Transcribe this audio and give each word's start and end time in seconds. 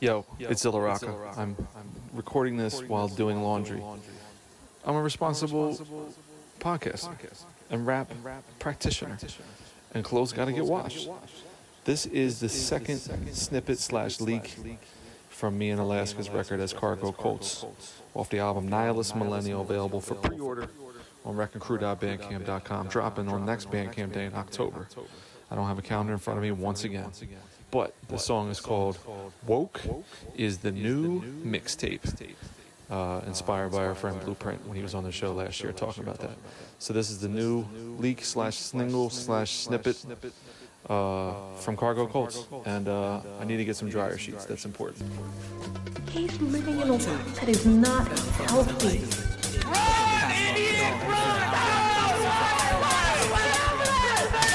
Yo, 0.00 0.26
it's 0.38 0.62
Zilla 0.62 0.80
Rocca. 0.80 1.14
I'm, 1.36 1.56
I'm 1.76 1.88
recording 2.12 2.56
this 2.56 2.82
while 2.82 3.08
doing 3.08 3.42
laundry. 3.42 3.82
I'm 4.84 4.96
a 4.96 5.02
responsible 5.02 5.74
podcast 6.60 7.08
and 7.70 7.86
rap 7.86 8.10
practitioner, 8.58 9.18
and 9.94 10.04
clothes 10.04 10.32
got 10.32 10.46
to 10.46 10.52
get 10.52 10.64
washed. 10.64 11.08
This 11.84 12.06
is 12.06 12.40
the 12.40 12.48
second 12.48 12.98
snippet 13.32 13.78
slash 13.78 14.20
leak 14.20 14.54
from 15.28 15.56
me 15.58 15.70
and 15.70 15.80
Alaska's 15.80 16.28
record 16.30 16.60
as 16.60 16.72
Cargo 16.72 17.12
Cults 17.12 17.64
off 18.14 18.30
the 18.30 18.38
album 18.38 18.68
Nihilist 18.68 19.16
Millennial, 19.16 19.62
available 19.62 20.00
for 20.00 20.14
pre-order 20.14 20.68
on 21.24 21.36
wreckandcrew.bandcamp.com, 21.36 22.88
dropping 22.88 23.28
on 23.28 23.44
next 23.46 23.70
Bandcamp 23.70 24.12
day 24.12 24.26
in 24.26 24.34
October. 24.34 24.86
I 25.50 25.54
don't 25.54 25.66
have 25.66 25.78
a 25.78 25.82
calendar 25.82 26.12
in 26.12 26.18
front 26.18 26.38
of 26.38 26.42
me 26.42 26.50
once 26.52 26.84
again. 26.84 27.10
But 27.74 27.92
the 28.06 28.18
song 28.18 28.50
is 28.50 28.60
called 28.60 28.98
Woke, 29.48 29.80
is 30.36 30.58
the 30.58 30.70
new 30.70 31.22
mixtape. 31.44 32.34
Uh, 32.88 33.20
inspired 33.26 33.72
by 33.72 33.84
our 33.84 33.96
friend 33.96 34.20
Blueprint 34.20 34.64
when 34.68 34.76
he 34.76 34.82
was 34.82 34.94
on 34.94 35.02
the 35.02 35.10
show 35.10 35.32
last 35.32 35.60
year 35.60 35.72
talking 35.72 36.04
about 36.04 36.20
that. 36.20 36.36
So 36.78 36.92
this 36.92 37.10
is 37.10 37.18
the 37.18 37.28
new 37.28 37.66
leak 37.98 38.24
slash 38.24 38.56
single 38.56 39.10
slash 39.10 39.50
snippet 39.64 39.96
uh, 40.88 41.32
from 41.56 41.76
Cargo 41.76 42.06
Cults, 42.06 42.46
and 42.64 42.86
uh, 42.86 43.22
I 43.40 43.44
need 43.44 43.56
to 43.56 43.64
get 43.64 43.74
some 43.74 43.88
dryer 43.88 44.18
sheets. 44.18 44.44
That's 44.44 44.66
important. 44.66 45.02
He's 46.10 46.40
living 46.40 46.78
in 46.80 46.90
a 46.90 46.94
world 46.94 47.00
that 47.00 47.48
is 47.48 47.66
not 47.66 48.06
healthy. 48.48 49.02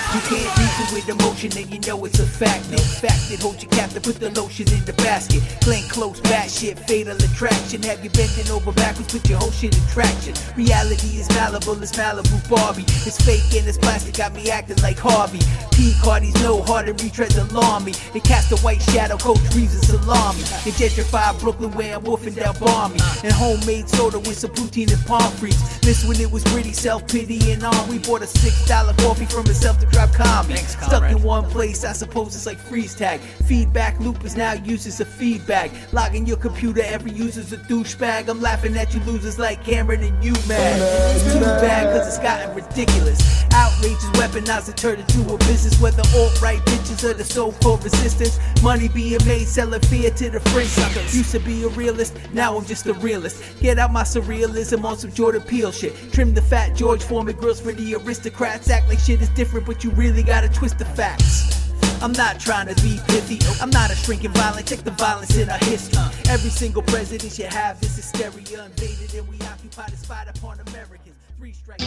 You 0.10 0.22
can't 0.22 0.58
reason 0.58 0.96
with 0.96 1.08
emotion 1.08 1.52
and 1.56 1.70
you 1.70 1.80
know 1.88 2.04
it's 2.04 2.18
a 2.18 2.26
fact. 2.26 2.72
No 2.72 2.78
fact 2.78 3.30
that 3.30 3.40
holds 3.42 3.62
you 3.62 3.70
captive, 3.70 4.02
put 4.02 4.20
the 4.20 4.32
lotion 4.32 4.68
in 4.74 4.84
the 4.86 4.94
basket. 4.94 5.44
Plain 5.62 5.88
close, 5.88 6.20
bat 6.22 6.50
shit, 6.50 6.80
fatal 6.80 7.16
attraction. 7.16 7.84
Have 7.84 8.04
you 8.04 8.10
bending 8.10 8.50
over 8.50 8.72
backwards, 8.72 9.14
put 9.14 9.30
your 9.30 9.38
whole 9.38 9.52
shit 9.52 9.78
in 9.78 9.86
traction. 9.86 10.34
Reality 10.58 11.22
is 11.22 11.30
malleable, 11.30 11.78
it's 11.84 11.94
Malibu 11.94 12.42
Barbie. 12.50 12.90
It's 13.06 13.22
fake 13.24 13.54
and 13.54 13.68
it's 13.68 13.78
plastic, 13.78 14.18
got 14.18 14.34
me 14.34 14.50
acting 14.50 14.82
like 14.82 14.98
Harvey. 14.98 15.40
P. 15.80 15.94
Cardi's 16.04 16.34
no 16.42 16.62
harder 16.64 16.94
retreads 16.96 17.38
alarm 17.38 17.86
me. 17.86 17.94
They 18.12 18.20
cast 18.20 18.52
a 18.52 18.58
white 18.58 18.82
shadow, 18.82 19.16
Coach 19.16 19.40
Reeves 19.56 19.76
and 19.76 19.86
salami. 19.86 20.42
They 20.66 20.74
gentrify 20.74 21.40
Brooklyn 21.40 21.72
where 21.72 21.96
I'm 21.96 22.04
wolfing 22.04 22.34
down 22.34 22.58
balmy. 22.60 23.00
And 23.24 23.32
homemade 23.32 23.88
soda 23.88 24.20
with 24.20 24.38
some 24.40 24.52
poutine 24.52 24.92
and 24.92 25.06
palm 25.06 25.32
freaks. 25.34 25.80
This 25.80 26.04
when 26.04 26.20
it 26.20 26.30
was 26.30 26.44
pretty 26.46 26.74
self-pity 26.74 27.54
and 27.54 27.64
on. 27.64 27.88
We 27.88 28.00
bought 28.00 28.24
a 28.24 28.28
six 28.28 28.66
dollar 28.66 28.94
coffee 29.06 29.26
from 29.26 29.46
himself 29.46 29.80
to 29.80 29.86
drop 30.00 30.14
comedy. 30.14 30.60
Stuck 30.60 31.12
in 31.12 31.22
one 31.22 31.46
place, 31.46 31.84
I 31.84 31.94
suppose 31.94 32.36
it's 32.36 32.46
like 32.46 32.58
freeze 32.58 32.96
tag. 32.96 33.20
Feedback 33.20 34.00
loop 34.00 34.24
is 34.24 34.36
now 34.36 34.54
used 34.54 34.88
as 34.88 35.00
a 35.02 35.06
feedback. 35.06 35.72
Logging 35.94 36.26
your 36.26 36.38
computer, 36.38 36.82
every 36.84 37.12
user's 37.12 37.52
a 37.52 37.58
douchebag. 37.58 38.30
I'm 38.30 38.42
laughing 38.42 38.78
at 38.78 38.94
you 38.94 39.02
losers 39.02 39.38
like 39.38 39.64
Cam'ron 39.64 40.08
and 40.08 40.24
you 40.24 40.34
mad. 40.48 40.80
It's 41.16 41.34
too 41.34 41.40
bad 41.40 41.94
cause 41.94 42.08
it's 42.08 42.20
gotten 42.20 42.56
ridiculous. 42.56 43.20
Outrage 43.54 43.92
is 43.92 44.10
weaponized 44.12 44.68
and 44.68 44.78
turned 44.78 45.00
into 45.00 45.34
a 45.34 45.38
business. 45.40 45.80
Whether 45.82 46.04
alt-right 46.16 46.60
bitches 46.66 47.04
or 47.04 47.14
the 47.14 47.24
so-called 47.24 47.84
resistance. 47.84 48.40
Money 48.64 48.90
being 48.90 49.20
made, 49.26 49.48
selling 49.48 49.82
fear 49.82 50.12
to 50.12 50.30
the 50.30 50.40
fringe 50.40 50.70
suckers. 50.70 51.16
Used 51.16 51.32
to 51.32 51.40
be 51.40 51.64
a 51.64 51.68
realist, 51.70 52.16
now 52.34 52.58
I'm 52.58 52.66
just 52.66 52.86
a 52.88 52.94
realist. 52.94 53.42
Get 53.60 53.80
out 53.80 53.92
my 53.92 54.04
surrealism 54.04 54.84
on 54.84 54.98
some 54.98 55.12
Jordan 55.12 55.42
Peele 55.42 55.72
shit. 55.72 55.94
Trim 56.12 56.34
the 56.34 56.42
fat 56.42 56.76
George 56.76 57.04
Foreman 57.04 57.36
grills 57.36 57.60
for 57.60 57.72
the 57.72 57.96
aristocrats. 57.96 58.70
Act 58.70 58.88
like 58.88 59.00
shit 59.00 59.22
is 59.22 59.30
different, 59.30 59.66
but 59.66 59.84
you 59.84 59.89
really 59.96 60.24
gotta 60.24 60.50
twist 60.50 60.78
the 60.80 60.86
facts. 60.86 61.72
I'm 62.02 62.12
not 62.14 62.40
trying 62.40 62.74
to 62.74 62.82
be 62.82 63.00
pithy. 63.08 63.40
I'm 63.62 63.70
not 63.70 63.92
a 63.92 63.96
shrinking 63.96 64.32
violent. 64.32 64.68
Check 64.68 64.80
the 64.80 64.92
violence 64.92 65.36
in 65.38 65.50
our 65.50 65.58
history. 65.58 66.00
Every 66.30 66.50
single 66.50 66.82
president 66.84 67.34
should 67.34 67.52
have 67.52 67.80
this 67.82 67.96
hysteria 67.96 68.66
invaded, 68.66 69.14
and 69.16 69.28
we 69.28 69.36
occupy 69.48 69.90
the 69.90 69.98
spot 69.98 70.28
upon 70.30 70.60
Americans. 70.68 71.16
Three 71.38 71.54
strikes. 71.54 71.84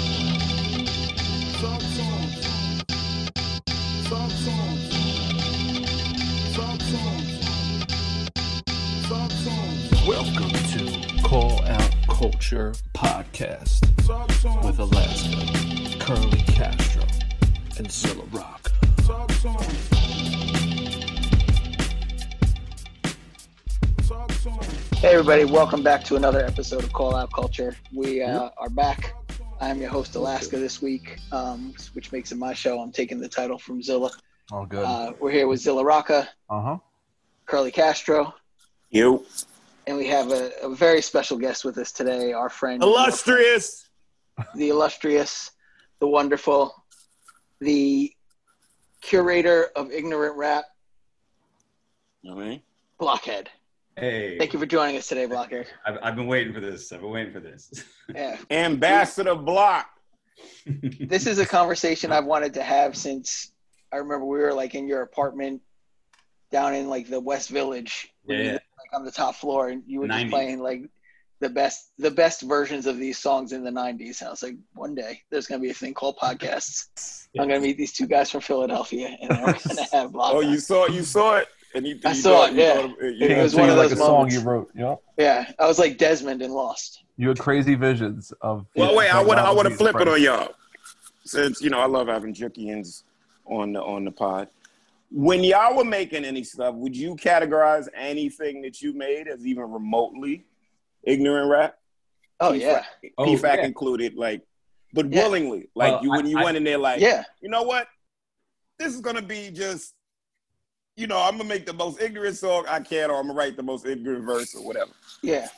Some 1.60 1.80
songs. 1.80 2.46
Some 4.08 4.30
songs. 4.30 4.92
Some 6.54 6.80
songs. 6.80 7.48
Some 9.08 9.30
songs. 9.30 10.06
Welcome 10.06 10.50
to 10.50 11.22
Call 11.22 11.64
Out 11.64 11.94
Culture 12.08 12.74
Podcast 12.94 14.02
Some 14.02 14.28
songs. 14.30 14.66
with 14.66 14.78
Alaska, 14.78 15.98
Curly 16.04 16.42
Castro, 16.48 17.04
and 17.82 17.90
Zilla 17.90 18.24
Rock. 18.30 18.70
Some 19.02 19.28
songs. 19.30 19.88
Some 24.02 24.28
songs. 24.30 24.88
Hey 24.98 25.08
everybody, 25.14 25.44
welcome 25.44 25.82
back 25.82 26.04
to 26.04 26.14
another 26.14 26.44
episode 26.44 26.84
of 26.84 26.92
Call 26.92 27.16
Out 27.16 27.32
Culture. 27.32 27.74
We 27.92 28.22
uh, 28.22 28.50
are 28.56 28.70
back. 28.70 29.16
I'm 29.60 29.80
your 29.80 29.90
host 29.90 30.14
Alaska 30.14 30.58
this 30.58 30.80
week, 30.80 31.18
um, 31.32 31.74
which 31.94 32.12
makes 32.12 32.30
it 32.30 32.38
my 32.38 32.52
show. 32.54 32.78
I'm 32.80 32.92
taking 32.92 33.18
the 33.18 33.28
title 33.28 33.58
from 33.58 33.82
Zilla. 33.82 34.12
All 34.52 34.64
good. 34.64 34.84
Uh, 34.84 35.14
we're 35.18 35.32
here 35.32 35.48
with 35.48 35.58
Zilla 35.58 35.84
Rocca, 35.84 36.28
Uh 36.48 36.62
huh. 36.62 36.76
Curly 37.46 37.72
Castro, 37.72 38.32
You 38.90 39.24
and 39.88 39.96
we 39.96 40.06
have 40.06 40.30
a, 40.30 40.52
a 40.62 40.72
very 40.72 41.02
special 41.02 41.36
guest 41.36 41.64
with 41.64 41.76
us 41.78 41.90
today. 41.90 42.32
Our 42.32 42.48
friend, 42.48 42.80
illustrious. 42.80 43.88
the 44.54 44.68
illustrious, 44.68 45.50
the 45.98 46.06
wonderful, 46.06 46.81
the 47.62 48.12
curator 49.00 49.68
of 49.76 49.90
ignorant 49.92 50.36
rap, 50.36 50.64
I 52.28 52.34
mean, 52.34 52.62
Blockhead. 52.98 53.50
Hey, 53.96 54.38
Thank 54.38 54.52
you 54.52 54.58
for 54.58 54.66
joining 54.66 54.96
us 54.96 55.06
today, 55.06 55.26
Blockhead. 55.26 55.66
I've, 55.86 55.98
I've 56.02 56.16
been 56.16 56.26
waiting 56.26 56.52
for 56.54 56.60
this. 56.60 56.92
I've 56.92 57.00
been 57.02 57.10
waiting 57.10 57.32
for 57.32 57.40
this. 57.40 57.72
Yeah, 58.14 58.36
Ambassador 58.50 59.34
Block. 59.34 59.86
this 60.66 61.26
is 61.26 61.38
a 61.38 61.46
conversation 61.46 62.10
I've 62.12 62.24
wanted 62.26 62.52
to 62.54 62.62
have 62.62 62.96
since 62.96 63.52
I 63.92 63.96
remember 63.98 64.26
we 64.26 64.38
were 64.38 64.52
like 64.52 64.74
in 64.74 64.86
your 64.88 65.02
apartment 65.02 65.62
down 66.50 66.74
in 66.74 66.88
like 66.88 67.08
the 67.08 67.20
West 67.20 67.48
Village, 67.48 68.12
Yeah. 68.26 68.52
like 68.54 68.60
on 68.92 69.04
the 69.04 69.10
top 69.12 69.36
floor, 69.36 69.68
and 69.68 69.82
you 69.86 70.00
were 70.00 70.08
just 70.08 70.28
playing 70.28 70.58
like 70.60 70.82
the 71.42 71.50
best 71.50 71.90
the 71.98 72.10
best 72.10 72.40
versions 72.42 72.86
of 72.86 72.96
these 72.98 73.18
songs 73.18 73.52
in 73.52 73.62
the 73.64 73.70
'90s. 73.70 74.20
And 74.20 74.28
I 74.28 74.30
was 74.30 74.42
like, 74.42 74.56
one 74.74 74.94
day 74.94 75.20
there's 75.30 75.46
gonna 75.46 75.60
be 75.60 75.70
a 75.70 75.74
thing 75.74 75.92
called 75.92 76.16
podcasts. 76.16 77.26
I'm 77.38 77.48
gonna 77.48 77.60
meet 77.60 77.76
these 77.76 77.92
two 77.92 78.06
guys 78.06 78.30
from 78.30 78.40
Philadelphia, 78.40 79.16
and 79.20 79.28
we're 79.30 79.58
gonna 79.66 79.86
have. 79.92 80.12
Oh, 80.14 80.40
you 80.40 80.58
saw 80.58 80.84
it 80.84 80.92
you 80.92 81.02
saw 81.02 81.36
it, 81.36 81.48
and 81.74 81.86
you. 81.86 81.98
I 82.04 82.12
saw 82.14 82.46
thought- 82.46 82.50
it, 82.50 82.54
you 82.56 82.62
yeah. 82.62 82.74
thought- 82.74 82.98
you 83.02 83.26
It 83.26 83.42
was 83.42 83.54
one 83.54 83.68
of 83.70 83.76
like 83.76 83.90
those 83.90 83.98
a 83.98 84.02
song 84.02 84.10
moments. 84.12 84.34
you 84.36 84.40
wrote. 84.42 84.70
You 84.74 84.80
know, 84.82 85.00
Yeah, 85.18 85.50
I 85.58 85.66
was 85.66 85.78
like 85.78 85.98
Desmond 85.98 86.40
and 86.42 86.52
Lost. 86.54 87.02
you 87.18 87.28
had 87.28 87.38
crazy 87.38 87.74
visions 87.74 88.32
of. 88.40 88.66
Well, 88.76 88.94
wait, 88.96 89.08
I 89.14 89.22
want 89.22 89.38
to 89.38 89.42
I 89.44 89.50
want 89.52 89.68
to 89.68 89.70
technology's 89.70 89.78
flip 89.78 90.00
it 90.00 90.08
on 90.08 90.22
y'all, 90.22 90.54
since 91.24 91.60
you 91.60 91.70
know 91.70 91.78
I 91.80 91.86
love 91.86 92.08
having 92.08 92.34
Jukians 92.34 93.02
on 93.46 93.72
the 93.74 93.82
on 93.82 94.04
the 94.04 94.10
pod. 94.12 94.48
When 95.14 95.44
y'all 95.44 95.76
were 95.76 95.84
making 95.84 96.24
any 96.24 96.42
stuff, 96.42 96.74
would 96.76 96.96
you 96.96 97.16
categorize 97.16 97.86
anything 97.94 98.62
that 98.62 98.80
you 98.80 98.94
made 98.94 99.28
as 99.28 99.44
even 99.46 99.70
remotely 99.70 100.44
ignorant 101.04 101.50
rap? 101.50 101.76
Oh 102.40 102.52
PFAC 102.52 102.60
yeah, 102.60 102.82
Oh, 103.18 103.24
PFAC 103.26 103.56
yeah. 103.58 103.64
included, 103.66 104.14
like, 104.16 104.42
but 104.92 105.12
Yeah. 105.12 105.22
willingly, 105.22 105.68
like 105.74 105.92
Well, 105.94 106.02
you 106.04 106.10
when 106.10 106.26
I- 106.26 106.28
you 106.28 106.38
I- 106.38 106.44
went 106.44 106.56
in 106.56 106.64
there, 106.64 106.78
like, 106.78 107.00
yeah. 107.00 107.22
you 107.40 107.48
know 107.48 107.62
what? 107.62 107.86
This 108.78 108.94
is 108.94 109.00
gonna 109.00 109.22
be 109.22 109.50
just, 109.50 109.94
you 110.96 111.06
know, 111.06 111.18
I'm 111.18 111.36
gonna 111.36 111.48
make 111.48 111.66
the 111.66 111.72
most 111.72 112.00
ignorant 112.00 112.36
song 112.36 112.64
I 112.68 112.80
can, 112.80 113.10
or 113.10 113.16
I'm 113.18 113.26
gonna 113.28 113.38
write 113.38 113.56
the 113.56 113.62
most 113.62 113.86
ignorant 113.86 114.24
verse 114.24 114.54
or 114.54 114.64
whatever. 114.66 114.90
Yeah, 115.22 115.48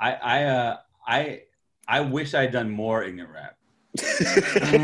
I 0.00 0.12
I 0.14 0.42
uh 0.44 0.76
I 1.06 1.42
I 1.88 2.00
wish 2.00 2.34
I'd 2.34 2.52
done 2.52 2.70
more 2.70 3.02
ignorant 3.04 3.32
rap. 3.32 3.56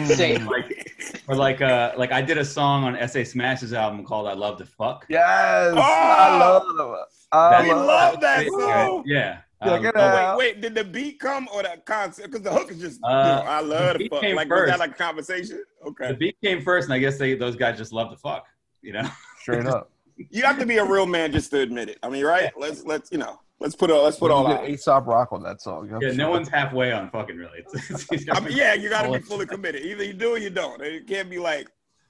same. 0.07 0.47
Like 0.47 0.93
or 1.29 1.35
like 1.35 1.61
uh 1.61 1.93
like 1.97 2.13
I 2.13 2.21
did 2.23 2.39
a 2.39 2.45
song 2.45 2.85
on 2.85 2.95
SA 3.09 3.25
Smash's 3.25 3.73
album 3.73 4.05
called 4.05 4.27
I 4.29 4.35
Love 4.35 4.59
to 4.59 4.67
Fuck. 4.67 5.07
Yes, 5.09 5.73
Oh! 5.75 5.81
I 5.81 6.39
love 6.39 6.77
them. 6.77 6.97
I 7.33 7.63
We 7.63 7.73
love, 7.73 7.87
love 7.87 8.21
that 8.21 8.47
song. 8.47 9.03
Yeah. 9.07 9.39
Check 9.63 9.73
Um, 9.81 9.87
it 9.87 9.93
Oh 9.97 10.37
wait, 10.39 10.55
wait, 10.55 10.61
did 10.61 10.75
the 10.75 10.85
beat 10.85 11.19
come 11.19 11.49
or 11.53 11.63
that 11.63 11.85
concept? 11.85 12.31
Because 12.31 12.43
the 12.45 12.53
hook 12.53 12.71
is 12.71 12.81
just, 12.81 13.01
Uh, 13.03 13.09
you 13.09 13.15
know, 13.15 13.51
I 13.51 13.61
love 13.61 13.99
the 13.99 14.05
the 14.05 14.09
fuck. 14.11 14.21
came 14.21 14.37
Like, 14.37 14.49
was 14.49 14.59
first. 14.61 14.71
that 14.71 14.79
like 14.79 14.91
a 14.93 14.95
conversation? 14.95 15.65
Okay. 15.87 16.09
The 16.09 16.15
beat 16.15 16.37
came 16.43 16.63
first, 16.63 16.87
and 16.87 16.95
I 16.95 16.99
guess 16.99 17.19
they 17.19 17.35
those 17.35 17.57
guys 17.57 17.77
just 17.77 17.93
love 17.93 18.11
to 18.11 18.17
fuck. 18.17 18.47
You 18.83 18.93
know. 18.95 19.09
straight 19.41 19.67
up. 19.67 19.91
You 20.31 20.43
have 20.43 20.59
to 20.59 20.67
be 20.67 20.79
a 20.79 20.85
real 20.85 21.07
man 21.07 21.31
just 21.31 21.53
to 21.53 21.61
admit 21.61 21.89
it. 21.89 21.99
I 22.03 22.09
mean, 22.09 22.25
right? 22.25 22.51
Let's 22.59 22.83
let's 22.85 23.13
you 23.13 23.19
know, 23.19 23.39
let's 23.61 23.77
put 23.77 23.89
all 23.89 24.03
let's 24.03 24.17
put 24.19 24.33
all 24.33 24.49
You 24.49 24.55
out. 24.55 24.69
Aesop 24.69 25.07
Rock 25.07 25.29
on 25.31 25.45
that 25.45 25.61
song. 25.63 25.89
Yeah. 26.03 26.11
No 26.11 26.29
one's 26.31 26.49
halfway 26.49 26.91
on 26.91 27.09
fucking 27.11 27.37
really. 27.37 27.61
It's, 27.73 28.11
it's, 28.11 28.25
I 28.33 28.41
mean, 28.41 28.57
yeah, 28.57 28.75
you 28.75 28.89
got 28.91 29.03
to 29.03 29.13
be 29.13 29.21
fully 29.21 29.47
committed. 29.55 29.83
Either 29.87 30.03
you 30.03 30.13
do 30.15 30.31
or 30.31 30.39
you 30.39 30.51
don't. 30.51 30.83
It 30.83 31.07
can't 31.07 31.31
be 31.31 31.39
like 31.39 31.69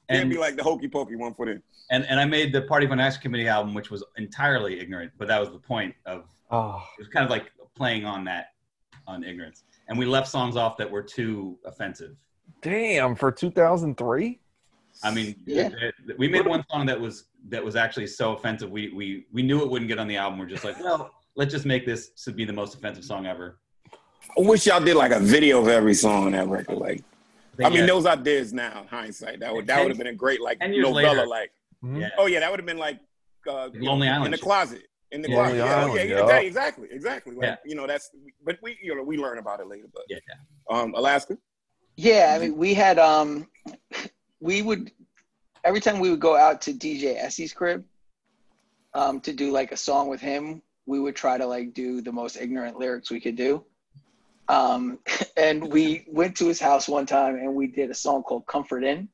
can't 0.09 0.23
And- 0.23 0.31
be 0.31 0.39
like 0.39 0.57
the 0.57 0.63
hokey 0.63 0.89
pokey 0.89 1.17
one 1.17 1.35
foot 1.35 1.49
in. 1.49 1.63
and 1.91 2.07
and 2.07 2.19
I 2.19 2.25
made 2.25 2.51
the 2.51 2.63
Party 2.63 2.87
Fun 2.87 2.99
Action 2.99 3.21
Committee 3.21 3.47
album, 3.47 3.75
which 3.75 3.91
was 3.91 4.03
entirely 4.17 4.81
ignorant, 4.81 5.13
but 5.19 5.29
that 5.29 5.39
was 5.39 5.51
the 5.51 5.59
point 5.59 5.95
of 6.07 6.25
Oh, 6.51 6.83
it 6.99 7.03
was 7.03 7.09
kind 7.09 7.25
of 7.25 7.31
like 7.31 7.53
playing 7.77 8.05
on 8.05 8.25
that 8.25 8.49
on 9.07 9.23
ignorance 9.25 9.65
and 9.89 9.99
we 9.99 10.05
left 10.07 10.29
songs 10.29 10.57
off 10.57 10.77
that 10.77 10.91
were 10.91 11.03
too 11.03 11.59
offensive 11.65 12.17
damn! 12.63 13.15
For 13.15 13.31
2003, 13.31 14.41
I 15.05 15.15
mean, 15.15 15.37
Yeah. 15.47 15.69
th- 15.69 15.95
th- 16.07 16.19
we 16.19 16.27
made 16.29 16.47
one 16.47 16.65
song 16.71 16.87
that 16.87 17.01
was 17.01 17.25
that 17.51 17.65
was 17.65 17.77
actually 17.77 18.07
so 18.09 18.33
offensive. 18.33 18.71
We 18.71 18.89
we 18.91 19.27
we 19.33 19.43
knew 19.43 19.63
it 19.63 19.71
wouldn't 19.71 19.89
get 19.89 19.99
on 19.99 20.09
the 20.09 20.17
album. 20.17 20.39
We're 20.41 20.47
just 20.47 20.65
like, 20.65 20.79
well, 20.81 21.11
let's 21.37 21.53
just 21.53 21.67
make 21.67 21.87
this 21.87 22.09
to 22.25 22.33
be 22.33 22.45
the 22.45 22.53
most 22.53 22.75
offensive 22.75 23.05
song 23.05 23.27
ever. 23.27 23.59
I 24.37 24.41
wish 24.41 24.67
y'all 24.67 24.81
did 24.81 24.97
like 24.97 25.13
a 25.13 25.21
video 25.21 25.61
of 25.61 25.69
every 25.69 25.95
song 25.95 26.27
on 26.27 26.33
that 26.33 26.49
record. 26.49 26.79
Like, 26.79 27.05
I 27.63 27.69
mean, 27.69 27.81
Yeah. 27.81 27.87
those 27.87 28.07
ideas 28.07 28.53
now, 28.53 28.87
hindsight. 28.91 29.41
That 29.41 29.55
would 29.55 29.67
that 29.69 29.81
would 29.81 29.89
have 29.91 29.99
been 29.99 30.09
a 30.09 30.15
great 30.15 30.41
like 30.41 30.59
ten 30.59 30.73
years 30.73 30.85
novella. 30.89 31.11
later. 31.15 31.27
Like, 31.29 31.53
Mhm. 31.85 32.01
Yeah. 32.01 32.09
oh 32.19 32.27
yeah, 32.27 32.41
that 32.41 32.51
would 32.51 32.59
have 32.59 32.67
been 32.67 32.79
like 32.79 32.99
uh, 33.49 33.69
you 33.73 33.81
know, 33.81 33.93
Lonely 33.93 34.09
in 34.09 34.23
the 34.25 34.37
shit. 34.37 34.41
closet. 34.41 34.83
In 35.11 35.23
the 35.23 35.29
Yeah. 35.29 35.35
closet, 35.35 35.49
Lonely 35.53 35.59
yeah, 35.59 35.65
oh, 35.65 35.79
Island, 35.79 36.11
yeah, 36.11 36.17
yeah. 36.17 36.39
exactly, 36.39 36.47
exactly, 36.47 36.89
exactly. 36.91 37.35
Like, 37.35 37.45
Yeah. 37.45 37.57
you 37.65 37.75
know, 37.75 37.87
that's. 37.87 38.11
But 38.45 38.59
we, 38.63 38.79
you 38.83 38.95
know, 38.95 39.03
we 39.03 39.17
learn 39.17 39.39
about 39.39 39.61
it 39.61 39.67
later. 39.67 39.89
But 39.93 40.05
Yeah, 40.09 40.19
um, 40.71 40.95
Alaska. 40.95 41.39
Yeah, 41.97 42.35
I 42.35 42.39
mean, 42.39 42.57
we 42.57 42.75
had 42.75 42.99
um, 42.99 43.49
we 44.41 44.63
would 44.63 44.93
every 45.65 45.81
time 45.81 45.99
we 45.99 46.11
would 46.11 46.21
go 46.21 46.37
out 46.37 46.61
to 46.63 46.73
DJ 46.73 47.17
Essie's 47.17 47.53
crib, 47.53 47.85
um, 48.95 49.21
to 49.21 49.33
do 49.33 49.51
like 49.51 49.73
a 49.73 49.77
song 49.77 50.09
with 50.09 50.21
him, 50.21 50.63
we 50.87 51.01
would 51.01 51.17
try 51.17 51.39
to 51.39 51.47
like 51.47 51.75
do 51.75 52.01
the 52.01 52.13
most 52.13 52.37
ignorant 52.37 52.79
lyrics 52.79 53.11
we 53.11 53.21
could 53.21 53.37
do. 53.37 53.65
Um, 54.49 54.99
and 55.37 55.71
we 55.73 56.07
went 56.09 56.37
to 56.37 56.47
his 56.47 56.61
house 56.61 56.89
one 56.89 57.07
time 57.07 57.37
and 57.37 57.55
we 57.55 57.67
did 57.67 57.91
a 57.91 57.95
song 57.95 58.23
called 58.23 58.47
Comfort 58.47 58.85
In, 58.85 59.09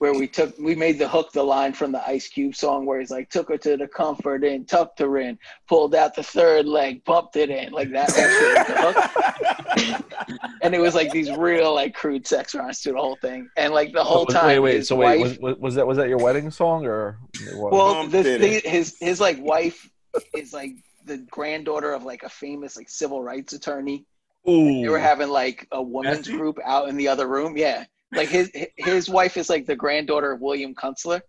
where 0.00 0.14
we 0.14 0.26
took 0.26 0.56
we 0.58 0.74
made 0.74 0.98
the 0.98 1.06
hook 1.06 1.30
the 1.30 1.42
line 1.42 1.74
from 1.74 1.92
the 1.92 2.02
Ice 2.08 2.26
Cube 2.26 2.56
song 2.56 2.86
where 2.86 3.00
he's 3.00 3.10
like 3.10 3.28
took 3.28 3.50
her 3.50 3.58
to 3.58 3.76
the 3.76 3.86
comfort 3.86 4.42
in, 4.44 4.64
tucked 4.64 4.98
her 4.98 5.18
in, 5.18 5.38
pulled 5.68 5.94
out 5.94 6.14
the 6.14 6.22
third 6.22 6.64
leg, 6.64 7.04
bumped 7.04 7.36
it 7.36 7.50
in, 7.50 7.70
like 7.70 7.90
that. 7.90 8.08
was 8.08 8.16
the 8.16 9.92
hook. 9.92 10.50
and 10.62 10.74
it 10.74 10.80
was 10.80 10.94
like 10.94 11.10
these 11.12 11.30
real 11.36 11.74
like 11.74 11.94
crude 11.94 12.26
sex 12.26 12.54
rhymes 12.54 12.80
to 12.80 12.92
the 12.92 12.98
whole 12.98 13.16
thing, 13.16 13.46
and 13.58 13.74
like 13.74 13.92
the 13.92 14.02
whole 14.02 14.24
time. 14.24 14.46
Wait, 14.46 14.58
wait. 14.76 14.86
So 14.86 14.96
wait, 14.96 15.20
wife- 15.20 15.38
was, 15.38 15.38
was, 15.38 15.56
was 15.58 15.74
that 15.74 15.86
was 15.86 15.98
that 15.98 16.08
your 16.08 16.18
wedding 16.18 16.50
song 16.50 16.86
or? 16.86 17.18
what? 17.52 17.70
well, 17.70 17.94
Bumped 17.94 18.12
the 18.12 18.62
his 18.64 18.96
his 19.00 19.20
like 19.20 19.38
wife 19.42 19.90
is 20.34 20.54
like 20.54 20.76
the 21.04 21.18
granddaughter 21.30 21.92
of 21.92 22.04
like 22.04 22.22
a 22.22 22.30
famous 22.30 22.74
like 22.74 22.88
civil 22.88 23.22
rights 23.22 23.52
attorney. 23.52 24.06
They 24.46 24.88
were 24.88 24.98
having 24.98 25.28
like 25.28 25.68
a 25.72 25.82
women's 25.82 26.20
Essie? 26.26 26.38
group 26.38 26.58
out 26.64 26.88
in 26.88 26.96
the 26.96 27.08
other 27.08 27.28
room. 27.28 27.58
Yeah, 27.58 27.84
like 28.12 28.28
his 28.28 28.50
his 28.76 29.08
wife 29.08 29.36
is 29.36 29.48
like 29.50 29.66
the 29.66 29.76
granddaughter 29.76 30.32
of 30.32 30.40
William 30.40 30.74
Kunstler. 30.74 31.20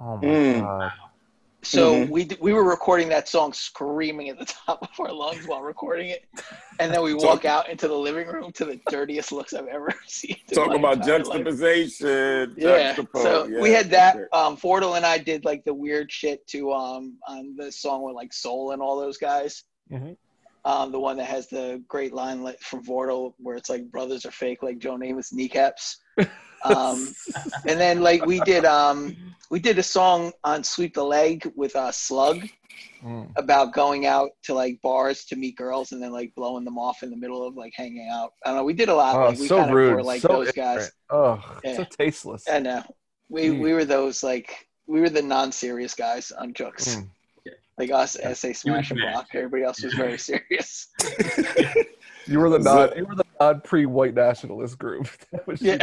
oh 0.00 0.16
my 0.16 0.22
Mm. 0.28 0.60
god. 0.60 0.92
So 1.64 1.94
Mhm. 1.94 2.08
we 2.10 2.24
d- 2.24 2.36
we 2.40 2.52
were 2.52 2.62
recording 2.62 3.08
that 3.08 3.28
song 3.28 3.52
screaming 3.52 4.28
at 4.28 4.38
the 4.38 4.44
top 4.66 4.80
of 4.82 4.88
our 5.00 5.12
lungs 5.12 5.46
while 5.48 5.60
recording 5.60 6.10
it, 6.10 6.24
and 6.78 6.94
then 6.94 7.02
we 7.02 7.14
walk 7.26 7.44
out 7.44 7.68
into 7.68 7.88
the 7.88 7.96
living 7.98 8.28
room 8.28 8.52
to 8.52 8.64
the 8.64 8.80
dirtiest 8.88 9.32
looks 9.32 9.52
I've 9.54 9.66
ever 9.66 9.92
seen. 10.06 10.36
in 10.48 10.54
Talk 10.54 10.72
about 10.74 10.98
entire 10.98 11.18
life. 11.18 11.26
juxtaposition. 11.26 12.54
Yeah. 12.56 12.94
So 13.16 13.46
yeah, 13.48 13.60
we 13.60 13.70
had 13.72 13.90
that. 13.90 14.14
sure. 14.14 14.28
Um, 14.32 14.56
Fordle 14.56 14.96
and 14.96 15.04
I 15.04 15.18
did 15.18 15.44
like 15.44 15.64
the 15.64 15.74
weird 15.74 16.12
shit 16.12 16.46
to 16.48 16.72
um 16.72 17.18
on 17.26 17.56
the 17.56 17.72
song 17.72 18.02
with 18.02 18.14
like 18.14 18.32
Soul 18.32 18.70
and 18.70 18.80
all 18.80 18.98
those 18.98 19.18
guys. 19.18 19.64
Mhm. 19.90 20.16
Um, 20.64 20.92
the 20.92 21.00
one 21.00 21.16
that 21.16 21.24
has 21.26 21.48
the 21.48 21.82
great 21.88 22.12
line 22.12 22.42
like 22.42 22.60
from 22.60 22.84
Vordel 22.84 23.34
where 23.38 23.56
it's 23.56 23.68
like 23.70 23.90
brothers 23.90 24.24
are 24.26 24.30
fake 24.30 24.62
like 24.62 24.78
Joe 24.78 24.96
Namath's 24.96 25.32
kneecaps. 25.32 25.96
Um, 26.64 27.14
and 27.68 27.78
then 27.80 28.00
like 28.00 28.24
we 28.26 28.40
did 28.40 28.64
um 28.64 29.16
we 29.50 29.60
did 29.60 29.78
a 29.78 29.82
song 29.82 30.32
on 30.44 30.64
Sweep 30.64 30.94
the 30.94 31.04
Leg 31.04 31.50
with 31.56 31.74
uh 31.76 31.92
Slug 31.92 32.48
Mm. 33.04 33.30
about 33.36 33.72
going 33.72 34.06
out 34.06 34.30
to 34.42 34.54
like 34.54 34.80
bars 34.82 35.24
to 35.26 35.36
meet 35.36 35.54
girls 35.56 35.92
and 35.92 36.02
then 36.02 36.10
like 36.10 36.34
blowing 36.34 36.64
them 36.64 36.78
off 36.78 37.04
in 37.04 37.10
the 37.10 37.16
middle 37.16 37.46
of 37.46 37.54
like 37.54 37.72
hanging 37.76 38.08
out. 38.12 38.32
I 38.44 38.48
don't 38.48 38.56
know. 38.58 38.64
We 38.64 38.72
did 38.72 38.88
a 38.88 38.94
lot. 38.94 39.14
Oh, 39.14 39.28
like, 39.28 39.38
we 39.38 39.46
so 39.46 39.70
rude. 39.70 39.94
were 39.94 40.02
like 40.02 40.20
so 40.20 40.26
those 40.28 40.48
ignorant. 40.48 40.78
guys. 40.80 40.90
Oh, 41.08 41.60
Yeah. 41.64 41.76
so 41.76 41.84
tasteless. 41.84 42.48
I 42.50 42.58
know. 42.58 42.82
We 43.28 43.50
Mm. 43.50 43.60
we 43.60 43.72
were 43.72 43.84
those 43.84 44.24
like 44.24 44.66
we 44.88 44.98
were 45.00 45.10
the 45.10 45.22
non-serious 45.22 45.94
guys 45.94 46.32
on 46.32 46.52
jokes 46.54 46.96
Mm. 46.96 47.08
Like 47.78 47.92
us, 47.92 48.16
SA 48.20 48.52
Smash 48.52 48.90
and 48.90 48.98
Block. 49.00 49.26
Everybody 49.32 49.62
else 49.62 49.80
was 49.84 49.94
very 49.94 50.18
serious. 50.30 50.88
You 52.28 52.40
were 52.40 52.50
the 52.50 52.62
So- 52.62 52.74
non. 52.86 52.96
You 52.96 53.04
were 53.06 53.14
the 53.14 53.24
non 53.40 53.60
pre-white 53.62 54.14
nationalist 54.14 54.78
group. 54.78 55.08
That 55.32 55.46
was 55.46 55.60
Yeah, 55.62 55.78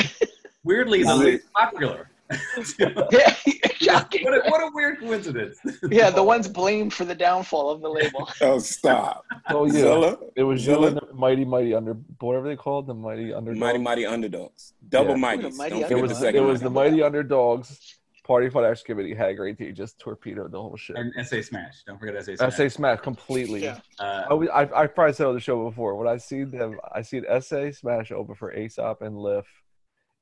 Weirdly, 0.63 1.03
the 1.03 1.12
Is 1.12 1.19
least 1.19 1.53
popular. 1.53 2.09
yeah, 2.80 3.36
shocking. 3.75 4.24
what, 4.24 4.33
a, 4.33 4.50
what 4.50 4.59
a 4.62 4.71
weird 4.74 5.00
coincidence. 5.00 5.59
Yeah, 5.92 6.09
the 6.09 6.24
ones 6.24 6.47
blamed 6.47 6.92
for 6.92 7.06
the 7.06 7.13
downfall 7.13 7.69
of 7.69 7.81
the 7.81 7.89
label. 7.89 8.27
Oh, 8.42 8.57
stop. 8.57 9.24
Oh 9.50 9.65
yeah. 9.68 9.71
Zilla, 9.74 10.18
It 10.36 10.42
was 10.42 10.65
you 10.65 10.74
Zilla? 10.74 10.88
and 10.88 10.97
the 10.97 11.13
mighty 11.13 11.45
mighty 11.45 11.75
under 11.75 11.94
whatever 12.19 12.47
they 12.47 12.56
called 12.56 12.88
the 12.88 12.95
mighty 12.95 13.31
underdogs. 13.31 13.59
mighty 13.59 13.77
mighty 13.77 14.06
underdogs, 14.07 14.74
double 14.89 15.12
Yeah. 15.12 15.15
mighty. 15.18 15.50
Mighty 15.51 15.69
Don't 15.69 15.81
It 15.83 15.88
forget 15.89 16.01
was 16.01 16.19
the 16.19 16.36
it 16.36 16.39
was 16.39 16.62
the 16.62 16.69
mighty 16.71 17.03
underdogs. 17.03 17.95
Party 18.25 18.50
Fun 18.50 18.66
Action 18.66 18.86
Committee 18.88 19.13
had 19.13 19.30
a 19.30 19.33
great 19.36 19.56
team, 19.57 19.74
just 19.75 20.00
torpedoed 20.00 20.51
the 20.51 20.60
whole 20.60 20.75
shit. 20.75 20.95
and 20.98 21.13
SA 21.27 21.42
Smash. 21.42 21.83
Don't 21.86 22.00
forget 22.00 22.25
SA 22.25 22.31
I 22.31 22.36
Smash. 22.36 22.56
say 22.56 22.69
Smash 22.69 23.00
completely. 23.01 23.63
Yeah. 23.63 23.80
Uh, 24.00 24.24
I, 24.51 24.63
I, 24.63 24.81
I 24.83 24.88
probably 24.88 25.13
said 25.13 25.27
on 25.27 25.36
the 25.36 25.39
show 25.39 25.63
before 25.69 25.95
when 25.95 26.07
I 26.07 26.18
see 26.18 26.44
them, 26.44 26.80
I 26.92 27.04
seen 27.04 27.24
SA 27.39 27.69
Smash 27.72 28.12
open 28.12 28.33
for 28.33 28.51
Aesop 28.51 29.04
and 29.04 29.16
Lif 29.16 29.45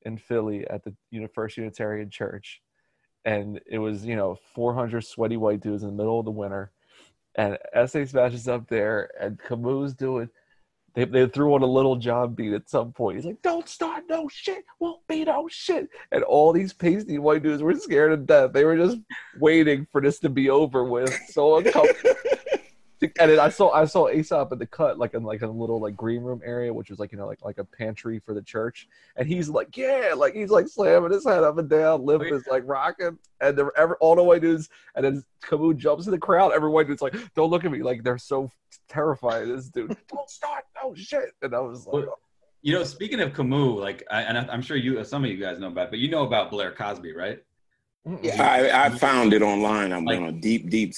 in 0.02 0.18
Philly 0.18 0.68
at 0.68 0.84
the 0.84 0.94
Uni- 1.12 1.28
First 1.34 1.56
Unitarian 1.56 2.10
Church, 2.10 2.62
and 3.24 3.62
it 3.66 3.80
was 3.80 4.06
you 4.06 4.18
know 4.18 4.38
400 4.54 5.02
sweaty 5.06 5.38
white 5.38 5.62
dudes 5.62 5.84
in 5.84 5.90
the 5.90 5.96
middle 5.96 6.20
of 6.20 6.26
the 6.26 6.32
winter, 6.32 6.74
and 7.36 7.58
SA 7.88 8.04
Smash 8.04 8.34
is 8.34 8.50
up 8.50 8.68
there, 8.68 9.12
and 9.20 9.40
Camu 9.40 9.96
doing. 9.96 10.30
They, 10.96 11.06
they 11.06 11.28
threw 11.28 11.56
on 11.56 11.64
a 11.64 11.68
little 11.68 11.96
John 11.96 12.34
beat 12.36 12.54
at 12.54 12.70
some 12.70 12.92
point. 12.92 13.18
He's 13.18 13.26
like, 13.26 13.42
"Don't 13.42 13.68
start 13.68 14.04
no 14.10 14.28
shit, 14.28 14.64
won't 14.80 15.06
be 15.08 15.26
no 15.26 15.48
shit." 15.50 15.90
And 16.12 16.24
all 16.24 16.54
these 16.54 16.74
pasty 16.74 17.18
white 17.18 17.44
dudes 17.44 17.64
were 17.64 17.76
scared 17.76 18.12
to 18.12 18.18
death. 18.18 18.54
They 18.54 18.64
were 18.64 18.78
just 18.78 19.00
waiting 19.40 19.88
for 19.92 20.02
this 20.02 20.20
to 20.20 20.30
be 20.30 20.50
over 20.50 20.84
with. 20.84 21.18
So 21.30 21.58
uncomfortable 21.58 22.12
and 23.20 23.32
then 23.32 23.40
I 23.40 23.50
saw 23.50 23.72
I 23.72 23.86
saw 23.86 24.10
Aesop 24.10 24.52
in 24.52 24.60
the 24.60 24.66
cut, 24.66 24.98
like 24.98 25.14
in 25.14 25.24
like 25.24 25.42
a 25.42 25.48
little 25.48 25.80
like 25.80 25.96
green 25.96 26.22
room 26.22 26.42
area, 26.44 26.74
which 26.74 26.90
was 26.90 27.00
like 27.00 27.12
you 27.12 27.18
know 27.18 27.28
like 27.28 27.44
like 27.44 27.58
a 27.58 27.64
pantry 27.64 28.20
for 28.20 28.34
the 28.34 28.42
church, 28.42 28.88
and 29.16 29.28
he's 29.28 29.50
like 29.50 29.76
yeah, 29.76 30.14
like 30.16 30.34
he's 30.34 30.50
like 30.50 30.68
slamming 30.68 31.12
his 31.12 31.26
head 31.26 31.44
up 31.44 31.58
and 31.58 31.70
down, 31.70 32.06
Lif 32.06 32.22
Oh, 32.22 32.36
is 32.36 32.48
like 32.48 32.64
rocking, 32.66 33.18
and 33.42 33.58
the 33.58 33.70
ever 33.78 33.98
all 34.00 34.16
the 34.16 34.24
white 34.24 34.42
dudes, 34.42 34.70
and 34.96 35.06
then 35.06 35.24
Camu 35.44 35.76
jumps 35.76 36.06
in 36.06 36.12
the 36.12 36.18
crowd, 36.18 36.54
every 36.54 36.70
white 36.70 36.88
dude's 36.88 37.02
like, 37.02 37.16
don't 37.36 37.50
look 37.50 37.66
at 37.66 37.72
me, 37.72 37.84
like 37.84 38.04
they're 38.04 38.18
so 38.18 38.50
terrified. 38.94 39.48
This 39.48 39.70
dude, 39.70 39.96
don't 40.10 40.30
start, 40.30 40.66
no 40.82 40.94
shit, 40.96 41.32
and 41.42 41.56
I 41.56 41.60
was 41.60 41.86
like, 41.86 41.94
Well, 41.94 42.06
oh. 42.10 42.20
you 42.62 42.74
know, 42.74 42.84
speaking 42.84 43.20
of 43.20 43.32
Camu, 43.34 43.80
like, 43.80 44.04
I, 44.12 44.22
and 44.24 44.38
I- 44.38 44.48
I'm 44.52 44.62
sure 44.62 44.78
you, 44.78 45.04
some 45.04 45.24
of 45.24 45.30
you 45.32 45.38
guys 45.38 45.60
know 45.60 45.68
about, 45.68 45.86
it, 45.86 45.90
but 45.92 46.00
you 46.00 46.10
know 46.10 46.26
about 46.26 46.52
Blair 46.52 46.72
Cosby, 46.72 47.14
right? 47.14 47.44
Yeah. 48.22 48.42
I, 48.44 48.86
I 48.86 48.90
found 48.90 49.34
it 49.34 49.42
online. 49.42 49.92
I'm 49.94 50.06
Like- 50.06 50.20
on 50.20 50.26
a 50.28 50.32
deep, 50.32 50.70
deep 50.70 50.94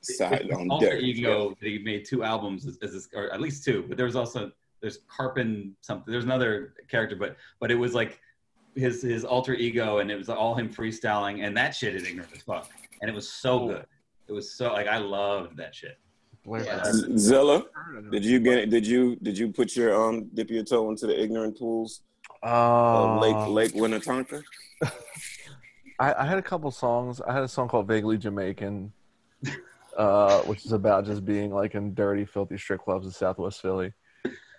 side 0.00 0.50
on 0.52 0.68
alter 0.70 0.86
Derek. 0.86 1.02
ego 1.04 1.50
that 1.60 1.68
he 1.68 1.78
made 1.78 2.04
two 2.04 2.24
albums 2.24 2.66
as, 2.66 2.76
as 2.82 3.08
or 3.14 3.32
at 3.32 3.40
least 3.40 3.64
two 3.64 3.84
but 3.86 3.96
there 3.96 4.06
was 4.06 4.16
also 4.16 4.50
there's 4.80 4.98
carpin 5.06 5.76
something 5.80 6.10
there's 6.10 6.24
another 6.24 6.74
character 6.88 7.14
but 7.14 7.36
but 7.60 7.70
it 7.70 7.76
was 7.76 7.94
like 7.94 8.18
his 8.74 9.00
his 9.00 9.24
alter 9.24 9.54
ego 9.54 9.98
and 9.98 10.10
it 10.10 10.16
was 10.16 10.28
all 10.28 10.56
him 10.56 10.68
freestyling 10.68 11.44
and 11.46 11.56
that 11.56 11.72
shit 11.72 11.94
is 11.94 12.02
ignorant 12.02 12.32
as 12.34 12.42
fuck 12.42 12.68
and 13.00 13.08
it 13.08 13.14
was 13.14 13.28
so 13.28 13.68
good 13.68 13.86
it 14.26 14.32
was 14.32 14.52
so 14.52 14.72
like 14.72 14.88
i 14.88 14.98
loved 14.98 15.56
that 15.56 15.72
shit 15.72 15.98
Blair 16.00 16.09
Yeah. 16.46 16.82
Cosby. 16.82 17.18
Zilla, 17.18 17.64
did 18.10 18.24
you 18.24 18.40
get 18.40 18.58
it? 18.58 18.70
Did 18.70 18.86
you 18.86 19.16
did 19.16 19.36
you 19.36 19.52
put 19.52 19.76
your 19.76 19.94
um 19.94 20.24
dip 20.34 20.50
your 20.50 20.64
toe 20.64 20.90
into 20.90 21.06
the 21.06 21.20
ignorant 21.22 21.58
pools 21.58 22.00
of 22.42 22.50
Uh, 22.50 23.20
Lake 23.20 23.48
Lake 23.48 23.74
Minnetonka? 23.80 24.42
I, 25.98 26.14
I 26.14 26.24
had 26.26 26.38
a 26.38 26.42
couple 26.42 26.70
songs. 26.70 27.20
I 27.20 27.32
had 27.32 27.42
a 27.42 27.48
song 27.48 27.68
called 27.68 27.86
"Vaguely 27.86 28.16
Jamaican," 28.16 28.90
uh, 29.96 30.40
which 30.42 30.64
is 30.64 30.72
about 30.72 31.04
just 31.04 31.24
being 31.24 31.52
like 31.52 31.74
in 31.74 31.94
dirty, 31.94 32.24
filthy 32.24 32.56
strip 32.56 32.82
clubs 32.82 33.04
in 33.06 33.12
Southwest 33.12 33.60
Philly. 33.60 33.92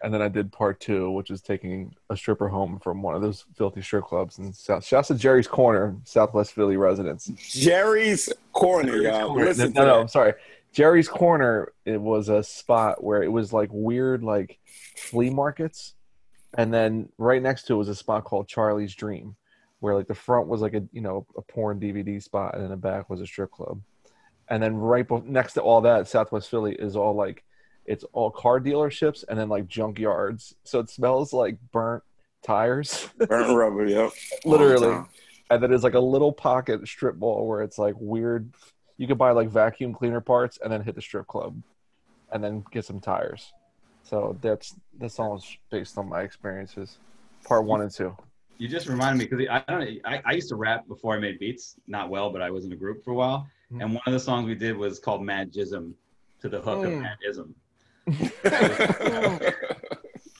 And 0.03 0.11
then 0.11 0.21
I 0.21 0.29
did 0.29 0.51
part 0.51 0.79
two, 0.79 1.11
which 1.11 1.29
is 1.29 1.41
taking 1.41 1.95
a 2.09 2.17
stripper 2.17 2.47
home 2.47 2.79
from 2.79 3.03
one 3.03 3.13
of 3.13 3.21
those 3.21 3.45
filthy 3.55 3.83
strip 3.83 4.05
clubs 4.05 4.39
in 4.39 4.51
South. 4.51 4.83
Shouts 4.83 5.09
to 5.09 5.15
Jerry's 5.15 5.47
Corner, 5.47 5.95
Southwest 6.05 6.53
Philly 6.53 6.75
residents. 6.75 7.27
Jerry's 7.37 8.27
Corner, 8.51 8.97
y'all. 8.97 9.27
Corner. 9.27 9.45
Listen 9.45 9.73
no, 9.73 9.81
to 9.81 9.87
no, 9.87 9.93
that. 9.93 10.01
I'm 10.01 10.07
sorry. 10.07 10.33
Jerry's 10.73 11.07
Corner. 11.07 11.73
It 11.85 11.99
was 11.99 12.29
a 12.29 12.43
spot 12.43 13.03
where 13.03 13.23
it 13.23 13.31
was 13.31 13.51
like 13.51 13.69
weird, 13.71 14.23
like 14.23 14.59
flea 14.97 15.29
markets, 15.29 15.93
and 16.57 16.73
then 16.73 17.09
right 17.17 17.41
next 17.41 17.63
to 17.63 17.73
it 17.73 17.77
was 17.77 17.89
a 17.89 17.95
spot 17.95 18.23
called 18.23 18.47
Charlie's 18.47 18.95
Dream, 18.95 19.35
where 19.79 19.95
like 19.95 20.07
the 20.07 20.15
front 20.15 20.47
was 20.47 20.61
like 20.61 20.73
a 20.73 20.83
you 20.91 21.01
know 21.01 21.25
a 21.37 21.41
porn 21.41 21.79
DVD 21.79 22.21
spot, 22.21 22.55
and 22.55 22.63
in 22.63 22.69
the 22.69 22.77
back 22.77 23.09
was 23.09 23.21
a 23.21 23.27
strip 23.27 23.51
club, 23.51 23.81
and 24.49 24.61
then 24.61 24.75
right 24.75 25.07
be- 25.07 25.21
next 25.25 25.53
to 25.53 25.61
all 25.61 25.81
that, 25.81 26.07
Southwest 26.07 26.49
Philly 26.49 26.73
is 26.75 26.95
all 26.95 27.15
like 27.15 27.43
it's 27.85 28.05
all 28.13 28.29
car 28.29 28.59
dealerships 28.59 29.23
and 29.27 29.37
then 29.37 29.49
like 29.49 29.67
junkyards, 29.67 30.53
so 30.63 30.79
it 30.79 30.89
smells 30.89 31.33
like 31.33 31.57
burnt 31.71 32.03
tires. 32.43 33.09
Burnt 33.17 33.55
rubber, 33.55 33.85
yep. 33.85 34.11
Literally. 34.45 35.05
And 35.49 35.61
then 35.61 35.73
it's 35.73 35.83
like 35.83 35.93
a 35.93 35.99
little 35.99 36.31
pocket 36.31 36.87
strip 36.87 37.17
mall 37.17 37.47
where 37.47 37.61
it's 37.61 37.77
like 37.77 37.95
weird. 37.99 38.51
You 39.01 39.07
could 39.07 39.17
buy 39.17 39.31
like 39.31 39.49
vacuum 39.49 39.95
cleaner 39.95 40.21
parts 40.21 40.59
and 40.63 40.71
then 40.71 40.83
hit 40.83 40.93
the 40.93 41.01
strip 41.01 41.25
club, 41.25 41.59
and 42.31 42.43
then 42.43 42.63
get 42.71 42.85
some 42.85 42.99
tires. 42.99 43.51
So 44.03 44.37
that's 44.41 44.75
that's 44.99 45.17
all 45.19 45.43
based 45.71 45.97
on 45.97 46.07
my 46.07 46.21
experiences, 46.21 46.99
part 47.43 47.65
one 47.65 47.81
and 47.81 47.89
two. 47.89 48.15
You 48.59 48.67
just 48.67 48.87
reminded 48.87 49.17
me 49.17 49.25
because 49.25 49.47
I 49.49 49.63
don't. 49.67 49.99
I, 50.05 50.21
I 50.23 50.33
used 50.33 50.49
to 50.49 50.55
rap 50.55 50.87
before 50.87 51.15
I 51.15 51.19
made 51.19 51.39
beats. 51.39 51.77
Not 51.87 52.11
well, 52.11 52.29
but 52.29 52.43
I 52.43 52.51
was 52.51 52.63
in 52.63 52.73
a 52.73 52.75
group 52.75 53.03
for 53.03 53.09
a 53.09 53.15
while. 53.15 53.47
Mhm. 53.73 53.81
And 53.81 53.93
one 53.95 54.03
of 54.05 54.13
the 54.13 54.19
songs 54.19 54.45
we 54.45 54.53
did 54.53 54.77
was 54.77 54.99
called 54.99 55.23
Mad 55.23 55.51
Jism, 55.51 55.93
to 56.41 56.47
the 56.47 56.61
hook 56.61 56.85
of 56.85 56.91
Mm. 56.91 57.01
Mad 57.01 57.17
Ism. 57.27 57.55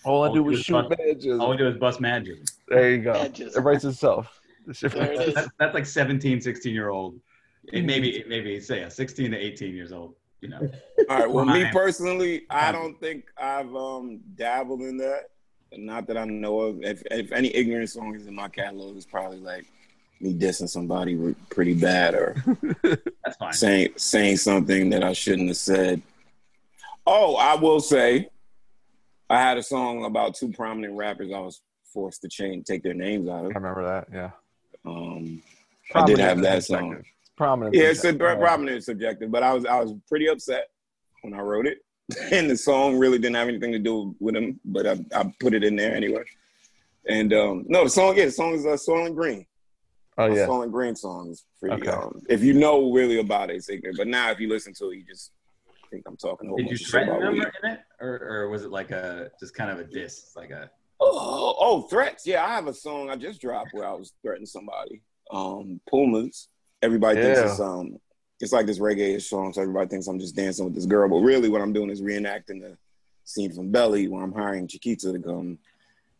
All 0.06 0.24
I 0.24 0.28
All 0.28 0.34
do 0.36 0.44
was 0.44 0.60
is 0.60 0.66
shoot 0.66 0.74
bust- 0.88 0.90
badges. 1.00 1.40
All 1.40 1.50
we 1.50 1.58
do 1.58 1.68
is 1.68 1.78
bust 1.78 2.00
Mad 2.00 2.26
Jism. 2.26 2.48
There 2.68 2.92
you 2.92 3.00
go. 3.02 3.14
Badges. 3.14 3.56
It 3.58 3.62
writes 3.62 3.86
itself. 3.86 4.40
The 4.68 4.86
it 4.86 4.94
writes. 4.94 5.34
That's, 5.34 5.50
that's 5.58 5.74
like 5.74 5.88
17, 5.88 6.42
16 6.42 6.72
year 6.76 6.90
old. 6.90 7.20
It 7.66 7.86
maybe 7.86 8.24
maybe 8.28 8.60
say 8.60 8.82
yeah, 8.82 8.90
16 8.90 9.32
to 9.32 9.38
18 9.38 9.76
years 9.76 9.92
old. 9.92 10.16
You 10.42 10.50
know. 10.50 10.70
All 11.10 11.20
right. 11.20 11.30
Well, 11.30 11.46
me 11.46 11.66
personally, 11.72 12.44
I 12.50 12.72
don't 12.72 13.00
think 13.00 13.26
I've 13.38 13.76
um 13.76 14.20
dabbled 14.36 14.82
in 14.82 14.98
that. 14.98 15.30
Not 15.74 16.08
that 16.08 16.18
I 16.18 16.26
know 16.26 16.62
of. 16.62 16.84
If 16.84 17.04
if 17.12 17.32
any 17.32 17.54
ignorant 17.56 17.90
song 17.90 18.16
is 18.16 18.28
in 18.28 18.36
my 18.36 18.50
catalog, 18.50 18.98
it's 18.98 19.06
probably 19.06 19.38
like 19.38 19.66
me 20.20 20.34
dissing 20.34 20.70
somebody 20.70 21.36
pretty 21.50 21.74
bad 21.74 22.14
or 22.14 22.36
That's 22.84 23.38
fine. 23.38 23.54
saying 23.54 23.94
saying 23.98 24.38
something 24.38 24.90
that 24.92 25.04
I 25.04 25.14
shouldn't 25.14 25.48
have 25.48 25.58
said. 25.58 26.02
Oh, 27.06 27.36
I 27.36 27.56
will 27.56 27.80
say, 27.80 28.30
I 29.30 29.40
had 29.40 29.58
a 29.58 29.64
song 29.64 30.06
about 30.06 30.36
two 30.36 30.50
prominent 30.50 30.96
rappers. 30.96 31.32
I 31.32 31.40
was 31.40 31.62
forced 31.92 32.22
to 32.22 32.30
change, 32.30 32.66
take 32.66 32.84
their 32.84 32.94
names 32.94 33.28
out 33.28 33.46
of 33.46 33.52
I 33.52 33.60
remember 33.60 33.84
that. 33.86 34.08
Yeah. 34.14 34.32
Um, 34.86 35.42
I 35.94 36.06
did 36.06 36.20
have 36.20 36.42
that 36.42 36.64
song. 36.64 37.04
Subjective. 37.42 37.74
It's 37.74 37.74
prominent. 37.74 37.76
Yeah, 37.76 37.84
it's 37.84 38.00
a 38.00 38.02
subjective. 38.10 38.40
prominent 38.40 38.76
and 38.76 38.84
subjective, 38.84 39.32
but 39.32 39.44
I 39.44 39.54
was 39.54 39.66
I 39.66 39.80
was 39.82 39.94
pretty 40.08 40.28
upset 40.28 40.70
when 41.22 41.34
I 41.34 41.40
wrote 41.40 41.68
it, 41.68 41.80
and 42.32 42.50
the 42.50 42.58
song 42.58 42.98
really 42.98 43.18
didn't 43.18 43.36
have 43.36 43.48
anything 43.48 43.72
to 43.74 43.80
do 43.80 44.16
with 44.20 44.36
him, 44.36 44.60
but 44.66 44.88
I, 44.88 45.00
I 45.16 45.34
put 45.40 45.54
it 45.54 45.64
in 45.64 45.76
there 45.76 45.96
anyway. 45.96 46.24
And 47.08 47.34
um, 47.34 47.66
no, 47.68 47.84
the 47.84 47.90
song 47.90 48.16
yeah, 48.18 48.26
the 48.26 48.32
song 48.32 48.54
is 48.54 48.66
uh, 48.66 48.70
Soylent 48.78 49.16
Green. 49.16 49.46
Oh 50.18 50.26
A 50.26 50.36
yeah. 50.36 50.46
Soylent 50.48 50.72
Green 50.72 50.96
songs. 50.96 51.46
pretty. 51.60 51.76
Okay. 51.82 51.90
Um, 51.90 52.22
if 52.30 52.44
you 52.44 52.54
know 52.54 52.92
really 52.92 53.20
about 53.20 53.50
it, 53.50 53.56
it's 53.56 53.70
ignorant. 53.70 53.98
But 53.98 54.08
now 54.08 54.30
if 54.32 54.40
you 54.40 54.50
listen 54.50 54.74
to 54.76 54.92
it, 54.92 54.98
you 54.98 55.04
just 55.04 55.32
think 55.90 56.04
I'm 56.08 56.18
talking 56.18 56.48
a 56.48 56.50
whole 56.50 56.58
Did 56.58 56.70
you 56.70 56.78
threaten 56.78 57.10
about 57.10 57.22
them 57.22 57.34
weed. 57.34 57.48
in 57.64 57.72
it, 57.72 57.80
or, 58.00 58.22
or 58.30 58.50
was 58.50 58.64
it 58.64 58.72
like 58.72 58.92
a 58.92 59.32
just 59.40 59.56
kind 59.56 59.72
of 59.72 59.80
a 59.80 59.84
diss? 59.84 60.32
Like 60.36 60.52
a 60.52 60.70
Oh, 61.04 61.56
oh, 61.60 61.82
threats. 61.84 62.28
Yeah, 62.28 62.46
I 62.46 62.50
have 62.50 62.68
a 62.68 62.74
song 62.74 63.10
I 63.10 63.16
just 63.16 63.42
dropped 63.42 63.70
where 63.74 63.88
I 63.88 63.94
was 63.94 64.14
threatening 64.22 64.46
somebody. 64.46 65.02
Um, 65.32 65.82
Pumas. 65.90 66.48
Everybody 66.82 67.22
thinks 67.22 67.40
it's 67.40 67.60
um, 67.60 67.98
it's 68.40 68.52
like 68.52 68.66
this 68.66 68.80
reggae 68.80 69.22
song, 69.22 69.54
so 69.54 69.62
everybody 69.62 69.88
thinks 69.88 70.08
I'm 70.08 70.20
just 70.20 70.36
dancing 70.36 70.66
with 70.66 70.74
this 70.74 70.86
girl. 70.86 71.08
But 71.10 71.18
really, 71.18 71.50
what 71.50 71.62
I'm 71.62 71.74
doing 71.74 71.90
is 71.90 72.02
reenacting 72.02 72.62
the 72.62 72.78
scene 73.24 73.52
from 73.52 73.72
Belly, 73.72 74.08
where 74.08 74.24
I'm 74.24 74.34
hiring 74.34 74.68
Chiquita 74.68 75.14
to 75.14 75.20
come 75.20 75.60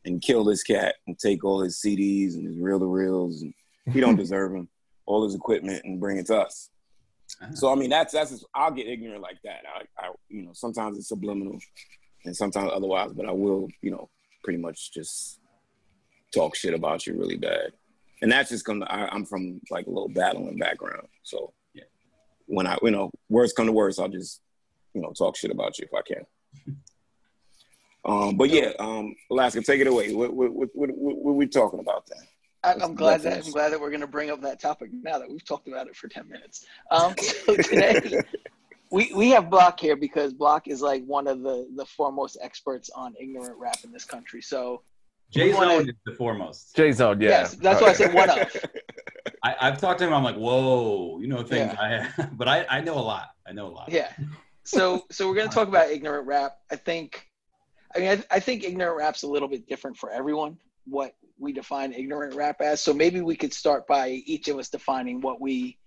and 0.06 0.22
kill 0.22 0.44
this 0.44 0.64
cat 0.64 0.96
and 1.08 1.18
take 1.18 1.44
all 1.44 1.62
his 1.62 1.82
CDs 1.82 2.36
and 2.36 2.46
his 2.46 2.58
reel 2.58 2.80
to 2.80 2.86
reels, 2.86 3.42
and 3.42 3.54
he 3.92 4.00
don't 4.00 4.16
deserve 4.18 4.52
them, 4.52 4.70
all 5.06 5.24
his 5.24 5.36
equipment, 5.36 5.84
and 5.84 6.00
bring 6.00 6.18
it 6.18 6.28
to 6.28 6.38
us. 6.42 6.70
So 7.54 7.72
I 7.72 7.76
mean, 7.76 7.90
that's 7.90 8.14
that's 8.14 8.44
I'll 8.54 8.72
get 8.72 8.88
ignorant 8.88 9.22
like 9.22 9.42
that. 9.44 9.62
I, 9.76 9.84
I 9.98 10.12
you 10.30 10.44
know 10.44 10.52
sometimes 10.54 10.98
it's 10.98 11.08
subliminal, 11.08 11.58
and 12.26 12.36
sometimes 12.36 12.72
otherwise. 12.74 13.14
But 13.14 13.26
I 13.26 13.32
will 13.32 13.68
you 13.82 13.92
know 13.92 14.10
pretty 14.44 14.60
much 14.60 14.94
just 14.94 15.40
talk 16.34 16.56
shit 16.56 16.74
about 16.74 17.08
you 17.08 17.18
really 17.18 17.38
bad, 17.38 17.72
and 18.22 18.32
that's 18.32 18.50
just 18.50 18.66
come. 18.66 18.82
To, 18.82 18.92
I, 18.92 19.08
I'm 19.14 19.26
from 19.26 19.62
like 19.70 19.88
a 19.88 19.90
little 19.90 20.10
battling 20.10 20.58
background, 20.58 21.08
so 21.24 21.54
Yeah. 21.74 21.84
when 22.46 22.68
I 22.68 22.78
you 22.82 22.92
know 22.92 23.12
worst 23.30 23.56
come 23.56 23.66
to 23.68 23.72
worst, 23.72 24.00
I'll 24.00 24.10
just 24.10 24.42
you 24.94 25.02
know 25.02 25.12
talk 25.12 25.36
shit 25.38 25.52
about 25.52 25.78
you 25.80 25.88
if 25.92 25.94
I 25.94 26.02
can. 26.02 26.78
Um, 28.04 28.36
but 28.36 28.50
yeah, 28.50 28.72
um, 28.80 29.14
Alaska, 29.30 29.62
take 29.62 29.80
it 29.80 29.86
away. 29.86 30.12
What 30.12 30.34
what 30.34 30.52
what, 30.52 30.70
what, 30.74 30.90
what, 30.90 31.18
what 31.18 31.36
we 31.36 31.46
talking 31.46 31.80
about 31.80 32.08
then? 32.08 32.18
I, 32.64 32.70
What's 32.70 32.84
I'm 32.84 32.96
glad 32.96 33.22
that? 33.22 33.46
I'm 33.46 33.52
glad 33.52 33.72
that 33.74 33.80
we're 33.80 33.92
going 33.92 34.02
to 34.02 34.08
bring 34.08 34.32
up 34.32 34.42
that 34.42 34.60
topic 34.60 34.90
now 34.92 35.20
that 35.20 35.30
we've 35.30 35.46
talked 35.46 35.68
about 35.68 35.86
it 35.86 35.96
for 35.96 36.08
ten 36.08 36.28
minutes. 36.28 36.66
Um, 36.90 37.14
so 37.18 37.56
today 37.58 38.24
we 38.92 39.12
we 39.14 39.30
have 39.30 39.50
Block 39.50 39.80
here 39.80 39.96
because 39.96 40.34
Block 40.34 40.68
is 40.68 40.82
like 40.82 41.04
one 41.06 41.28
of 41.28 41.42
the 41.42 41.68
the 41.76 41.86
foremost 41.86 42.38
experts 42.42 42.90
on 42.90 43.14
ignorant 43.20 43.58
rap 43.60 43.78
in 43.84 43.92
this 43.92 44.06
country. 44.06 44.42
So 44.42 44.82
Jay 45.32 45.54
wanna- 45.54 45.78
Zone 45.78 45.90
is 45.90 45.96
the 46.06 46.14
foremost. 46.14 46.76
J 46.76 46.92
Zone. 46.92 47.22
Yeah. 47.22 47.30
yes, 47.30 47.56
that's 47.56 47.82
why 47.82 47.90
I 47.90 47.94
said 47.94 48.14
one 48.14 48.30
of. 48.30 48.38
I, 49.44 49.56
I've 49.62 49.80
talked 49.80 50.00
to 50.00 50.08
him. 50.08 50.14
I'm 50.14 50.24
like, 50.24 50.36
whoa, 50.36 51.20
you 51.20 51.28
know 51.28 51.44
things 51.44 51.74
Yeah. 51.74 52.12
I, 52.18 52.26
but 52.34 52.48
I, 52.48 52.66
I 52.70 52.82
know 52.82 52.96
a 52.96 53.00
lot. 53.00 53.30
I 53.48 53.54
know 53.54 53.68
a 53.68 53.74
lot. 53.74 53.90
Yeah. 53.92 54.12
So 54.64 55.06
so 55.10 55.28
we're 55.28 55.36
going 55.36 55.50
to 55.50 55.54
talk 55.54 55.68
about 55.68 55.90
ignorant 55.90 56.28
rap. 56.28 56.58
I 56.70 56.76
think, 56.76 57.28
I 57.96 58.00
mean, 58.00 58.10
I, 58.10 58.24
I 58.36 58.40
think 58.40 58.64
ignorant 58.64 58.98
rap's 58.98 59.24
a 59.24 59.28
little 59.28 59.48
bit 59.48 59.68
different 59.68 59.98
for 59.98 60.12
everyone. 60.12 60.58
What 60.86 61.16
we 61.40 61.54
define 61.54 61.94
ignorant 61.94 62.36
rap 62.36 62.62
as. 62.62 62.82
So 62.82 62.94
maybe 62.94 63.22
we 63.22 63.36
could 63.36 63.54
start 63.54 63.88
by 63.88 64.10
each 64.10 64.48
of 64.48 64.58
us 64.60 64.70
defining 64.70 65.22
what 65.22 65.42
we 65.42 65.78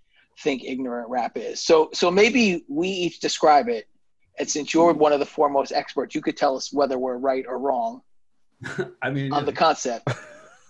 think 0.40 0.64
ignorant 0.64 1.08
rap 1.08 1.36
is. 1.36 1.60
So 1.60 1.90
so 1.92 2.10
maybe 2.10 2.64
we 2.68 2.88
each 2.88 3.20
describe 3.20 3.68
it. 3.68 3.88
And 4.36 4.50
since 4.50 4.74
you're 4.74 4.92
one 4.92 5.12
of 5.12 5.20
the 5.20 5.26
foremost 5.26 5.70
experts, 5.70 6.14
you 6.14 6.20
could 6.20 6.36
tell 6.36 6.56
us 6.56 6.72
whether 6.72 6.98
we're 6.98 7.18
right 7.18 7.44
or 7.46 7.58
wrong 7.58 8.02
I 9.02 9.10
mean, 9.10 9.32
on 9.32 9.44
the 9.44 9.52
concept. 9.52 10.08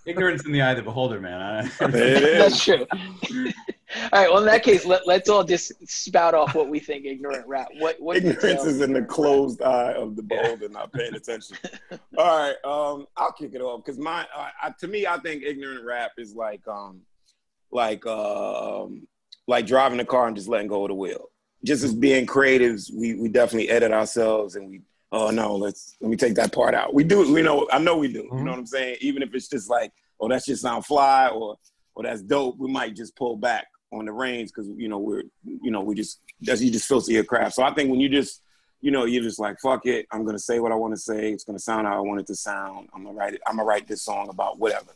ignorance 0.05 0.45
in 0.45 0.51
the 0.51 0.61
eye 0.61 0.71
of 0.71 0.77
the 0.77 0.83
beholder, 0.83 1.19
man. 1.19 1.71
It 1.81 1.95
is. 1.95 2.37
That's 2.37 2.63
true. 2.63 2.85
all 2.91 4.09
right. 4.11 4.29
Well, 4.29 4.39
in 4.39 4.45
that 4.45 4.63
case, 4.63 4.85
let, 4.85 5.07
let's 5.07 5.29
all 5.29 5.43
just 5.43 5.71
spout 5.87 6.33
off 6.33 6.55
what 6.55 6.69
we 6.69 6.79
think 6.79 7.05
ignorant 7.05 7.47
rap. 7.47 7.67
What 7.79 7.99
what 7.99 8.17
Ignorance 8.17 8.43
is 8.43 8.81
in 8.81 8.93
the 8.93 8.99
ignorant 8.99 9.07
rap? 9.07 9.09
closed 9.09 9.61
eye 9.61 9.93
of 9.93 10.15
the 10.15 10.23
beholder, 10.23 10.69
not 10.69 10.91
paying 10.93 11.15
attention. 11.15 11.57
All 12.17 12.25
right, 12.25 12.55
um, 12.63 13.07
I'll 13.17 13.31
kick 13.31 13.53
it 13.53 13.61
off 13.61 13.83
because 13.83 13.99
my, 13.99 14.27
uh, 14.35 14.49
I, 14.61 14.71
to 14.79 14.87
me, 14.87 15.07
I 15.07 15.17
think 15.17 15.43
ignorant 15.43 15.83
rap 15.83 16.11
is 16.17 16.35
like, 16.35 16.65
um, 16.67 17.01
like, 17.71 18.05
um, 18.05 19.07
like 19.47 19.65
driving 19.65 19.99
a 19.99 20.05
car 20.05 20.27
and 20.27 20.35
just 20.35 20.47
letting 20.47 20.67
go 20.67 20.83
of 20.83 20.89
the 20.89 20.95
wheel. 20.95 21.29
Just 21.63 21.83
as 21.83 21.93
being 21.93 22.27
creatives, 22.27 22.91
we 22.93 23.15
we 23.15 23.27
definitely 23.27 23.69
edit 23.69 23.91
ourselves 23.91 24.55
and 24.55 24.69
we, 24.69 24.81
oh 25.15 25.29
no, 25.29 25.55
let's 25.55 25.95
let 26.01 26.11
me 26.11 26.17
take 26.17 26.35
that 26.35 26.51
part 26.51 26.75
out. 26.75 26.93
We 26.93 27.03
do, 27.03 27.33
we 27.33 27.41
know, 27.41 27.67
I 27.71 27.79
know 27.79 27.97
we 27.97 28.11
do. 28.11 28.27
You 28.33 28.43
know 28.43 28.51
what 28.51 28.59
I'm 28.59 28.65
saying? 28.65 28.97
Even 28.99 29.23
if 29.23 29.33
it's 29.33 29.47
just 29.47 29.69
like, 29.69 29.93
oh, 30.19 30.27
that 30.27 30.43
just 30.43 30.61
sound 30.61 30.85
fly 30.85 31.29
or, 31.29 31.55
or 31.95 32.03
that's 32.03 32.21
dope, 32.21 32.57
we 32.57 32.69
might 32.69 32.95
just 32.95 33.15
pull 33.15 33.37
back 33.37 33.67
on 33.93 34.05
the 34.05 34.11
reins 34.11 34.51
because 34.51 34.69
you 34.75 34.89
know 34.89 34.99
we're, 34.99 35.23
you 35.45 35.71
know, 35.71 35.81
we 35.81 35.95
just 35.95 36.19
that's 36.41 36.61
you 36.61 36.69
just 36.69 36.87
filter 36.87 37.13
your 37.13 37.23
craft. 37.23 37.55
So 37.55 37.63
I 37.63 37.73
think 37.73 37.89
when 37.89 38.01
you 38.01 38.09
just 38.09 38.41
you 38.81 38.91
know, 38.91 39.05
you're 39.05 39.23
just 39.23 39.39
like, 39.39 39.59
fuck 39.61 39.85
it. 39.85 40.05
I'm 40.11 40.25
gonna 40.25 40.37
say 40.37 40.59
what 40.59 40.73
I 40.73 40.75
want 40.75 40.93
to 40.93 40.99
say. 40.99 41.31
It's 41.31 41.45
gonna 41.45 41.59
sound 41.59 41.87
how 41.87 41.95
I 41.95 42.01
want 42.01 42.19
it 42.19 42.27
to 42.27 42.35
sound. 42.35 42.89
I'm 42.93 43.05
gonna 43.05 43.15
write 43.15 43.33
it. 43.33 43.41
I'm 43.47 43.55
gonna 43.55 43.67
write 43.67 43.87
this 43.87 44.03
song 44.03 44.27
about 44.29 44.59
whatever. 44.59 44.91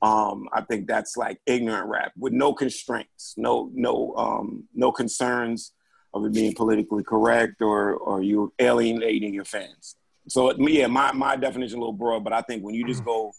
Um, 0.00 0.48
I 0.52 0.62
think 0.62 0.88
that's 0.88 1.16
like 1.16 1.40
ignorant 1.44 1.88
rap 1.88 2.12
with 2.18 2.32
no 2.32 2.54
constraints, 2.54 3.34
no 3.36 3.70
no 3.74 4.14
um, 4.16 4.64
no 4.74 4.90
concerns 4.90 5.72
of 6.14 6.24
it 6.24 6.32
being 6.32 6.54
politically 6.54 7.02
correct 7.02 7.62
or 7.62 7.94
or 7.94 8.22
you 8.22 8.52
alienating 8.58 9.34
your 9.34 9.44
fans. 9.44 9.96
So 10.28 10.56
yeah, 10.58 10.86
my 10.86 11.12
my 11.12 11.36
definition 11.36 11.78
a 11.78 11.80
little 11.80 11.92
broad, 11.92 12.24
but 12.24 12.32
I 12.32 12.42
think 12.42 12.62
when 12.62 12.74
you 12.74 12.86
just 12.86 13.04
go 13.04 13.32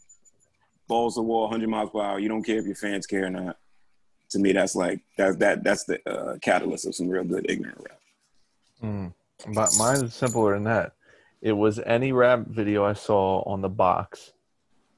balls 0.88 1.15
to 1.15 1.20
the 1.20 1.24
wall, 1.24 1.44
100 1.44 1.70
miles 1.70 1.89
per 1.92 2.01
hour, 2.01 2.20
you 2.20 2.27
don't 2.27 2.44
care 2.44 2.58
if 2.58 2.65
your 2.65 2.75
fans 2.75 3.06
care 3.06 3.25
or 3.25 3.30
not. 3.30 3.58
To 4.32 4.39
me, 4.39 4.51
that's 4.51 4.75
like 4.75 5.01
that 5.18 5.39
that 5.39 5.63
that's 5.63 5.86
the 5.86 6.00
uh, 6.10 6.38
catalyst 6.39 6.86
of 6.88 6.96
some 6.96 7.08
real 7.08 7.24
good 7.24 7.46
ignorant 7.50 7.80
rap. 7.80 8.00
Mm. 8.84 9.13
But 9.53 9.75
mine 9.77 10.03
is 10.03 10.13
simpler 10.13 10.53
than 10.53 10.63
that. 10.63 10.94
It 11.42 11.51
was 11.51 11.80
any 11.80 12.12
rap 12.12 12.48
video 12.48 12.86
I 12.86 12.94
saw 12.94 13.42
on 13.42 13.62
the 13.62 13.70
box 13.70 14.32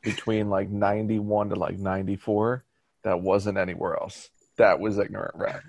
between 0.04 0.50
like 0.50 0.70
91 0.70 1.50
to 1.50 1.56
like 1.56 1.78
94 1.78 2.64
that 3.04 3.20
wasn't 3.20 3.58
anywhere 3.58 3.96
else. 3.96 4.30
That 4.58 4.80
was 4.80 4.98
ignorant 4.98 5.36
rap. 5.36 5.62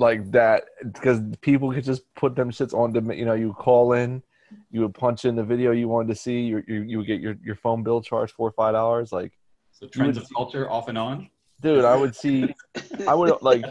Like 0.00 0.30
that, 0.30 0.64
because 0.82 1.20
people 1.42 1.70
could 1.74 1.84
just 1.84 2.02
put 2.14 2.34
them 2.34 2.50
shits 2.50 2.72
on 2.72 2.92
demand. 2.94 3.18
You 3.18 3.26
know, 3.26 3.34
you 3.34 3.52
call 3.52 3.92
in, 3.92 4.22
you 4.70 4.80
would 4.80 4.94
punch 4.94 5.26
in 5.26 5.36
the 5.36 5.44
video 5.44 5.72
you 5.72 5.88
wanted 5.88 6.08
to 6.08 6.14
see, 6.14 6.40
you, 6.40 6.62
you, 6.66 6.80
you 6.82 6.96
would 6.98 7.06
get 7.06 7.20
your, 7.20 7.36
your 7.44 7.54
phone 7.54 7.82
bill 7.82 8.00
charged 8.00 8.32
four 8.32 8.48
or 8.48 8.52
five 8.52 8.72
dollars. 8.72 9.12
Like, 9.12 9.32
so 9.72 9.86
trends 9.86 10.16
would- 10.16 10.24
of 10.24 10.30
culture 10.34 10.70
off 10.70 10.88
and 10.88 10.96
on. 10.96 11.28
dude, 11.60 11.84
I 11.84 11.94
would 11.96 12.16
see, 12.16 12.48
I 13.06 13.14
would 13.14 13.34
like, 13.42 13.62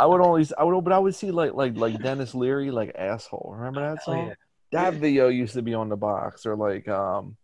I 0.00 0.06
would 0.06 0.20
only, 0.20 0.44
I 0.58 0.64
would, 0.64 0.82
but 0.82 0.92
I 0.92 0.98
would 0.98 1.14
see 1.14 1.30
like, 1.30 1.54
like, 1.54 1.76
like 1.76 2.02
Denis 2.02 2.34
Leary, 2.34 2.72
like 2.72 2.90
asshole. 2.96 3.54
Remember 3.56 3.80
that 3.82 3.98
Hell 4.04 4.14
song? 4.14 4.26
yeah. 4.28 4.34
That 4.72 4.94
video 4.94 5.28
used 5.28 5.54
to 5.54 5.62
be 5.62 5.72
on 5.72 5.88
the 5.88 5.96
box, 5.96 6.46
or 6.46 6.56
like, 6.56 6.88
um, 6.88 7.36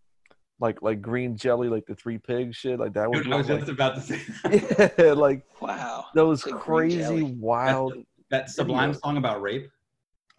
like, 0.65 0.81
like 0.83 1.03
green 1.03 1.37
jelly, 1.37 1.69
like 1.69 1.85
the 1.87 1.95
three 1.95 2.17
pigs 2.19 2.57
shit, 2.57 2.79
like 2.81 2.95
that. 2.95 3.11
Dude, 3.13 3.31
I 3.31 3.37
was 3.37 3.47
was 3.49 3.59
just 3.59 3.71
about 3.71 3.95
to 3.97 4.01
say 4.01 4.17
that. 4.45 4.95
yeah, 4.99 5.13
like 5.13 5.43
Wow. 5.61 6.07
those 6.15 6.43
The 6.43 6.53
crazy, 6.53 7.23
wild. 7.39 7.93
that 8.31 8.49
Sublime 8.51 8.91
Video. 8.93 9.01
song 9.01 9.17
about 9.19 9.43
rape. 9.43 9.69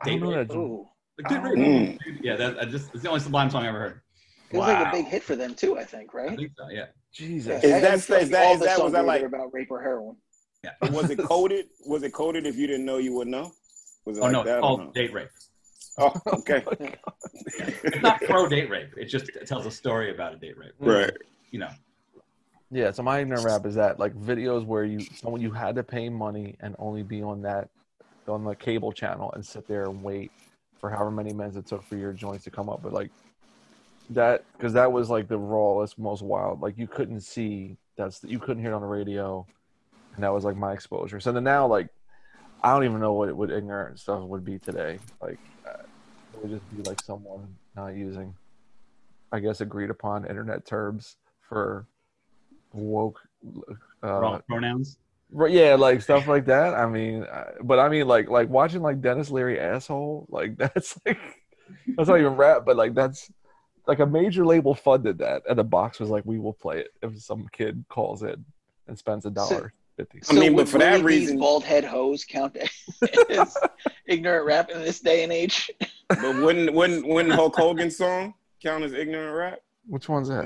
I 0.01 0.09
don't 0.09 0.19
know 0.21 0.31
Date 0.33 0.47
that. 0.49 0.55
Ooh. 0.55 0.87
Like, 1.19 1.29
dude, 1.29 1.43
rape. 1.43 1.55
Mm. 1.57 1.99
Yeah, 2.21 2.35
that 2.37 2.59
I 2.59 2.65
just 2.65 2.91
it's 2.93 3.03
the 3.03 3.09
only 3.09 3.21
Sublime 3.21 3.49
song 3.51 3.63
I 3.65 3.69
ever 3.69 3.79
heard. 3.79 4.01
It 4.51 4.57
was 4.57 4.67
like 4.67 4.87
a 4.87 4.91
big 4.91 5.05
hit 5.05 5.21
for 5.23 5.35
them 5.35 5.53
too, 5.53 5.77
I 5.77 5.83
think, 5.83 6.09
I 6.13 6.17
right? 6.17 6.37
think 6.37 6.51
so. 6.57 6.65
Yeah. 6.71 6.85
Jesus. 7.13 7.63
Is 7.63 7.71
I- 7.71 7.77
I 7.77 7.79
that- 7.81 8.01
feel 8.01 8.17
is 8.17 8.29
that- 8.31 8.45
all 8.47 8.57
that- 8.57 8.79
was 8.83 8.93
that 8.93 9.05
like- 9.05 9.21
about 9.21 9.53
rape 9.53 9.69
or 9.69 9.81
heroin? 9.81 10.15
Yeah. 10.63 10.71
Was 10.91 11.09
it 11.11 11.19
coded? 11.33 11.67
Was 11.85 12.01
it 12.03 12.13
coded? 12.13 12.47
If 12.47 12.55
you 12.57 12.65
didn't 12.65 12.85
know, 12.85 12.97
you 12.97 13.13
wouldn't 13.13 13.35
know. 13.35 13.51
Was 14.05 14.17
it 14.17 14.21
Oh 14.21 14.23
like 14.23 14.33
no, 14.33 14.43
that? 14.43 14.55
it's 14.57 14.61
called 14.61 14.79
no? 14.85 14.91
date 14.93 15.13
rape. 15.13 15.29
Oh, 15.97 16.13
oh, 16.25 16.37
okay. 16.39 16.63
It's 17.45 18.01
not 18.01 18.21
pro 18.21 18.47
date 18.47 18.69
rape. 18.69 18.93
It 18.97 19.05
just 19.05 19.29
tells 19.45 19.65
a 19.65 19.71
story 19.71 20.13
about 20.13 20.33
a 20.33 20.37
date 20.37 20.57
rape. 20.57 20.73
right. 20.79 21.11
You 21.51 21.59
know. 21.59 21.69
Yeah, 22.71 22.91
so 22.91 23.03
my 23.03 23.19
ignorant 23.19 23.45
rap 23.45 23.65
is 23.65 23.75
that 23.75 23.99
like 23.99 24.13
videos 24.15 24.65
where 24.65 24.83
you 24.83 24.99
someone 24.99 25.39
you 25.39 25.51
had 25.51 25.75
to 25.75 25.83
pay 25.83 26.09
money 26.09 26.57
and 26.59 26.75
only 26.79 27.03
be 27.03 27.21
on 27.21 27.41
that 27.43 27.69
on 28.27 28.43
the 28.43 28.55
cable 28.55 28.91
channel 28.91 29.31
and 29.33 29.45
sit 29.45 29.67
there 29.67 29.83
and 29.83 30.01
wait 30.01 30.31
for 30.79 30.89
however 30.89 31.11
many 31.11 31.31
minutes 31.31 31.55
it 31.55 31.67
took 31.67 31.83
for 31.83 31.95
your 31.95 32.11
joints 32.11 32.43
to 32.45 32.51
come 32.51 32.67
up. 32.67 32.81
But 32.81 32.91
like 32.91 33.11
that 34.09 34.43
because 34.57 34.73
that 34.73 34.91
was 34.91 35.09
like 35.09 35.27
the 35.27 35.37
rawest, 35.37 35.97
most 35.97 36.21
wild. 36.21 36.61
Like 36.61 36.77
you 36.77 36.87
couldn't 36.87 37.21
see 37.21 37.77
that's 37.95 38.23
you 38.23 38.39
couldn't 38.39 38.61
hear 38.61 38.71
it 38.71 38.75
on 38.75 38.81
the 38.81 38.87
radio, 38.87 39.45
and 40.15 40.23
that 40.23 40.33
was 40.33 40.43
like 40.43 40.57
my 40.57 40.73
exposure. 40.73 41.19
So 41.19 41.31
then 41.31 41.43
now 41.43 41.67
like 41.67 41.87
I 42.63 42.73
don't 42.73 42.83
even 42.83 42.99
know 42.99 43.13
what 43.13 43.29
it 43.29 43.37
would 43.37 43.51
ignorant 43.51 43.99
stuff 43.99 44.23
would 44.23 44.43
be 44.43 44.59
today. 44.59 44.99
Like 45.21 45.39
it 46.35 46.41
would 46.41 46.59
just 46.59 46.75
be 46.75 46.83
like 46.83 47.01
someone 47.01 47.55
not 47.75 47.95
using, 47.95 48.33
I 49.31 49.39
guess, 49.39 49.61
agreed 49.61 49.89
upon 49.89 50.25
internet 50.25 50.65
terms 50.65 51.17
for 51.47 51.87
woke. 52.73 53.21
Uh, 54.03 54.39
pronouns. 54.47 54.97
Right, 55.31 55.51
yeah, 55.51 55.75
like 55.75 56.01
stuff 56.01 56.27
like 56.27 56.45
that. 56.45 56.73
I 56.75 56.85
mean, 56.85 57.23
uh, 57.23 57.51
but 57.63 57.79
I 57.79 57.89
mean, 57.89 58.07
like, 58.07 58.29
like 58.29 58.49
watching 58.49 58.81
like 58.81 59.01
Denis 59.01 59.31
Leary 59.31 59.59
asshole, 59.59 60.27
like 60.29 60.57
that's 60.57 60.99
like 61.05 61.19
that's 61.95 62.09
not 62.09 62.19
even 62.19 62.35
rap, 62.35 62.63
but 62.65 62.75
like 62.75 62.93
that's 62.93 63.31
like 63.87 63.99
a 63.99 64.05
major 64.05 64.45
label 64.45 64.75
funded 64.75 65.19
that, 65.19 65.43
and 65.49 65.57
the 65.57 65.63
box 65.63 65.99
was 65.99 66.09
like, 66.09 66.25
we 66.25 66.39
will 66.39 66.53
play 66.53 66.79
it 66.79 66.89
if 67.01 67.19
some 67.21 67.47
kid 67.51 67.85
calls 67.89 68.23
in 68.23 68.45
and 68.87 68.97
spends 68.97 69.25
a 69.25 69.31
dollar 69.31 69.73
fifty. 69.97 70.21
I 70.29 70.33
mean, 70.33 70.55
but 70.55 70.67
for 70.67 70.77
that 70.79 71.03
reason- 71.03 71.39
bald 71.39 71.63
head 71.63 71.83
hose 71.83 72.23
count 72.25 72.57
as 73.29 73.57
ignorant 74.07 74.45
rap 74.45 74.69
in 74.69 74.81
this 74.81 74.99
day 74.99 75.23
and 75.23 75.31
age. 75.33 75.71
But 76.09 76.35
wouldn't 76.41 76.73
wouldn't 76.73 77.07
wouldn't 77.07 77.33
Hulk 77.33 77.55
Hogan's 77.57 77.97
song 77.97 78.33
count 78.61 78.83
as 78.83 78.93
ignorant 78.93 79.35
rap? 79.35 79.59
Which 79.87 80.09
one's 80.09 80.29
that? 80.29 80.45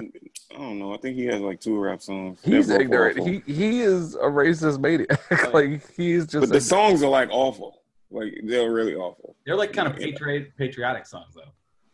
I 0.52 0.58
don't 0.58 0.80
know. 0.80 0.94
I 0.94 0.98
think 0.98 1.16
he 1.16 1.26
has 1.28 1.40
like 1.42 1.60
two 1.62 1.80
rap 1.80 2.02
songs. 2.02 2.40
He's 2.44 2.70
ignorant. 2.70 3.20
awful. 3.20 3.32
He 3.32 3.40
he 3.46 3.82
is 3.82 4.16
a 4.16 4.20
racist 4.24 4.80
maniac. 4.80 5.54
like 5.54 5.90
he's 5.96 6.26
just. 6.28 6.42
but 6.42 6.50
the 6.50 6.58
a- 6.58 6.62
songs 6.62 7.02
are 7.04 7.10
like 7.10 7.30
awful. 7.32 7.82
Like 8.12 8.34
they're 8.44 8.72
really 8.72 8.96
awful. 8.96 9.36
They're 9.46 9.56
like 9.56 9.72
kind 9.74 9.88
of 9.88 9.98
Yeah. 10.00 10.08
patriot, 10.08 10.58
patriotic 10.58 11.06
songs 11.06 11.36
though. 11.36 11.52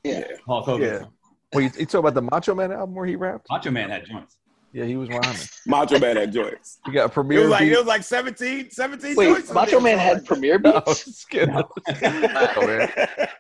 Yeah. 0.10 0.26
Hulk 0.46 0.66
Hogan. 0.66 0.88
Yeah. 0.88 1.00
songs. 1.00 1.12
Wait, 1.54 1.64
you, 1.76 1.80
you 1.82 1.86
talk 1.86 2.00
about 2.00 2.14
the 2.16 2.22
Macho 2.22 2.56
Man 2.56 2.72
album 2.72 2.96
where 2.96 3.06
he 3.06 3.16
rapped? 3.16 3.48
Macho 3.50 3.70
Man 3.72 3.90
had 3.90 4.06
joints. 4.06 4.38
Yeah, 4.76 4.84
he 4.84 4.98
was 4.98 5.08
rhyming. 5.08 5.38
Macho 5.66 5.98
Man 6.00 6.18
had 6.18 6.34
joints. 6.34 6.80
He 6.86 6.92
got 6.92 7.16
a 7.16 7.20
It 7.22 7.40
was 7.40 7.50
like 7.50 7.62
beat. 7.62 7.72
it 7.72 7.78
was 7.78 7.86
like 7.88 8.04
17, 8.04 8.70
17 8.72 9.16
Wait, 9.16 9.26
joints. 9.26 9.54
Macho 9.54 9.80
Man 9.80 9.98
had 9.98 10.26
Premier 10.26 10.60
No, 10.60 10.82
beats? 10.82 11.06
just 11.06 11.30
kidding. 11.30 11.56
Oh, 11.56 11.70
man. 12.68 12.92